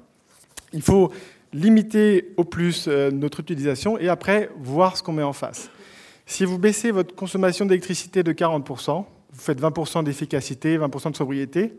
Il 0.73 0.83
faut 0.83 1.11
limiter 1.53 2.33
au 2.37 2.45
plus 2.45 2.87
euh, 2.87 3.11
notre 3.11 3.41
utilisation 3.41 3.99
et 3.99 4.09
après 4.09 4.51
voir 4.57 4.97
ce 4.97 5.03
qu'on 5.03 5.15
met 5.15 5.23
en 5.23 5.33
face. 5.33 5.69
Si 6.27 6.45
vous 6.45 6.59
baissez 6.59 6.93
votre 6.93 7.15
consommation 7.17 7.67
d'électricité 7.67 8.23
de 8.23 8.33
40%, 8.33 9.05
vous 9.33 9.41
faites 9.41 9.61
20% 9.61 10.05
d'efficacité, 10.05 10.79
20% 10.79 11.13
de 11.13 11.17
sobriété. 11.17 11.75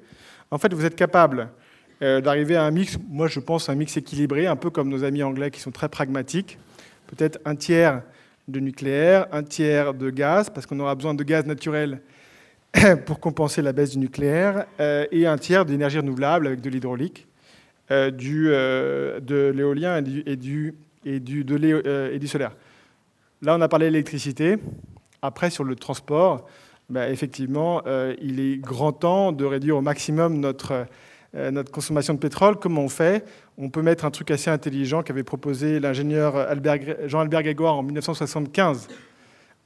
En 0.49 0.57
fait, 0.57 0.73
vous 0.73 0.85
êtes 0.85 0.95
capable 0.95 1.49
euh, 2.01 2.21
d'arriver 2.21 2.55
à 2.55 2.63
un 2.63 2.71
mix, 2.71 2.97
moi 3.09 3.27
je 3.27 3.39
pense 3.39 3.69
un 3.69 3.75
mix 3.75 3.95
équilibré, 3.97 4.47
un 4.47 4.55
peu 4.55 4.69
comme 4.69 4.89
nos 4.89 5.03
amis 5.03 5.23
anglais 5.23 5.51
qui 5.51 5.59
sont 5.59 5.71
très 5.71 5.89
pragmatiques. 5.89 6.57
Peut-être 7.07 7.39
un 7.45 7.55
tiers 7.55 8.01
de 8.47 8.59
nucléaire, 8.59 9.27
un 9.31 9.43
tiers 9.43 9.93
de 9.93 10.09
gaz, 10.09 10.49
parce 10.49 10.65
qu'on 10.65 10.79
aura 10.79 10.95
besoin 10.95 11.13
de 11.13 11.23
gaz 11.23 11.45
naturel 11.45 12.01
pour 13.05 13.19
compenser 13.19 13.61
la 13.61 13.73
baisse 13.73 13.91
du 13.91 13.99
nucléaire, 13.99 14.65
euh, 14.79 15.05
et 15.11 15.27
un 15.27 15.37
tiers 15.37 15.65
d'énergie 15.65 15.99
renouvelable 15.99 16.47
avec 16.47 16.61
de 16.61 16.69
l'hydraulique, 16.69 17.27
euh, 17.91 18.09
de 19.19 19.51
l'éolien 19.53 19.97
et, 19.97 20.35
du, 20.37 20.73
et, 21.05 21.19
du, 21.19 22.27
solaire. 22.27 22.55
Là, 23.41 23.55
on 23.57 23.61
a 23.61 23.67
parlé 23.67 23.87
d'électricité. 23.87 24.57
Après, 25.21 25.49
sur 25.49 25.65
le 25.65 25.75
transport, 25.75 26.47
bah, 26.91 27.09
effectivement, 27.09 27.81
euh, 27.87 28.13
il 28.21 28.41
est 28.41 28.57
grand 28.57 28.91
temps 28.91 29.31
de 29.31 29.45
réduire 29.45 29.77
au 29.77 29.81
maximum 29.81 30.41
notre, 30.41 30.87
euh, 31.35 31.63
consommation 31.71 32.13
de 32.13 32.19
pétrole. 32.19 32.57
Comment 32.57 32.81
on 32.81 32.89
fait? 32.89 33.23
On 33.57 33.69
peut 33.69 33.81
mettre 33.81 34.03
un 34.03 34.11
truc 34.11 34.29
assez 34.29 34.49
intelligent 34.49 35.01
qu'avait 35.01 35.23
proposé 35.23 35.79
l'ingénieur 35.79 36.35
Jean-Albert 37.05 37.43
Grégoire 37.43 37.75
en 37.75 37.83
1975, 37.83 38.89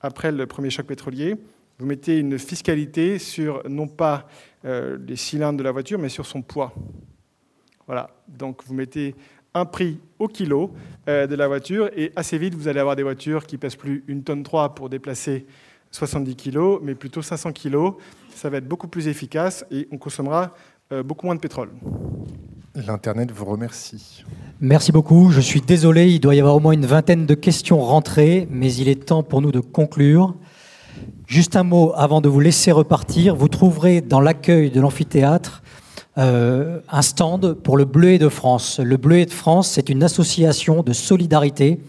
après 0.02 0.32
le 0.32 0.46
premier 0.46 0.70
choc 0.70 0.86
pétrolier. 0.86 1.36
Vous 1.80 1.88
mettez 1.88 2.20
une 2.20 2.38
fiscalité 2.38 3.18
sur 3.18 3.68
non 3.68 3.88
pas 3.88 4.28
euh, 4.64 5.00
les 5.08 5.16
cylindres 5.16 5.58
de 5.58 5.64
la 5.64 5.72
voiture, 5.72 5.98
mais 5.98 6.10
sur 6.10 6.28
son 6.28 6.44
poids. 6.44 6.76
Voilà. 7.88 8.12
Donc 8.28 8.64
vous 8.68 8.76
mettez 8.76 9.16
un 9.56 9.66
prix 9.66 10.00
au 10.20 10.28
kilo 10.28 10.74
de 11.08 11.34
la 11.34 11.48
voiture 11.48 11.90
et 11.96 12.12
assez 12.18 12.38
vite 12.38 12.56
vous 12.56 12.68
allez 12.68 12.82
avoir 12.82 12.98
des 12.98 13.04
voitures 13.04 13.46
qui 13.46 13.58
pèsent 13.58 13.78
plus 13.78 14.04
une 14.08 14.22
tonne 14.22 14.44
3 14.44 14.76
pour 14.76 14.90
déplacer 14.90 15.46
70 15.96 16.36
kg, 16.36 16.80
mais 16.84 16.94
plutôt 16.94 17.22
500 17.22 17.52
kg. 17.54 17.94
Ça 18.36 18.50
va 18.50 18.58
être 18.58 18.68
beaucoup 18.68 18.88
plus 18.88 19.08
efficace 19.08 19.66
et 19.72 19.88
on 19.92 19.98
consommera 19.98 20.54
euh, 20.92 21.04
beaucoup 21.04 21.26
moins 21.26 21.36
de 21.36 21.40
pétrole. 21.40 21.70
L'Internet 22.76 23.32
vous 23.32 23.46
remercie. 23.46 24.26
Merci 24.60 24.92
beaucoup. 24.92 25.32
Je 25.32 25.40
suis 25.40 25.62
désolé, 25.62 26.12
il 26.12 26.20
doit 26.20 26.36
y 26.36 26.40
avoir 26.40 26.56
au 26.58 26.60
moins 26.60 26.74
une 26.74 26.86
vingtaine 26.86 27.26
de 27.26 27.34
questions 27.34 27.80
rentrées, 27.80 28.48
mais 28.52 28.74
il 28.74 28.90
est 28.90 29.06
temps 29.06 29.24
pour 29.24 29.42
nous 29.42 29.54
de 29.54 29.62
conclure. 29.62 30.36
Juste 31.28 31.56
un 31.56 31.64
mot 31.64 31.94
avant 31.96 32.20
de 32.20 32.28
vous 32.28 32.42
laisser 32.42 32.74
repartir. 32.74 33.36
Vous 33.36 33.48
trouverez 33.48 34.02
dans 34.02 34.20
l'accueil 34.20 34.72
de 34.72 34.82
l'amphithéâtre 34.82 35.64
euh, 36.18 36.80
un 36.90 37.02
stand 37.02 37.54
pour 37.54 37.78
le 37.78 37.86
Bleuet 37.86 38.20
de 38.20 38.30
France. 38.30 38.80
Le 38.80 38.98
Bleuet 38.98 39.26
de 39.26 39.32
France, 39.32 39.70
c'est 39.70 39.90
une 39.90 40.04
association 40.04 40.84
de 40.84 40.92
solidarité 40.92 41.80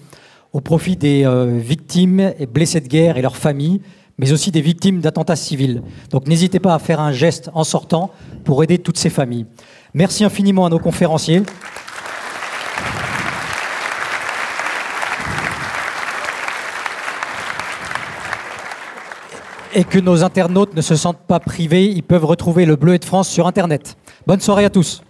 au 0.53 0.61
profit 0.61 0.97
des 0.97 1.25
euh, 1.25 1.59
victimes 1.59 2.33
et 2.39 2.47
blessés 2.47 2.81
de 2.81 2.89
guerre 2.89 3.19
et 3.19 3.23
leurs 3.23 3.37
familles, 3.37 3.83
mais 4.19 4.33
aussi 4.33 4.51
des 4.51 4.61
victimes 4.61 5.01
d'attentats 5.01 5.37
civils. 5.37 5.83
Donc 6.11 6.27
n'hésitez 6.27 6.61
pas 6.61 6.75
à 6.75 6.79
faire 6.79 7.01
un 7.01 7.13
geste 7.13 7.51
en 7.55 7.65
sortant 7.65 8.11
pour 8.45 8.63
aider 8.63 8.79
toutes 8.79 8.99
ces 8.99 9.11
familles. 9.11 9.47
Merci 9.95 10.25
infiniment 10.25 10.67
à 10.67 10.71
nos 10.71 10.79
conférenciers. 10.79 11.43
et 19.77 19.85
que 19.85 19.99
nos 19.99 20.25
internautes 20.25 20.75
ne 20.75 20.81
se 20.81 20.97
sentent 20.97 21.27
pas 21.29 21.39
privés, 21.39 21.85
ils 21.85 22.03
peuvent 22.03 22.25
retrouver 22.25 22.65
le 22.65 22.77
Bleu 22.77 22.95
et 22.95 22.99
de 22.99 23.05
France 23.05 23.29
sur 23.29 23.47
Internet. 23.47 23.99
Bonne 24.27 24.41
soirée 24.41 24.65
à 24.65 24.71
tous. 24.71 25.03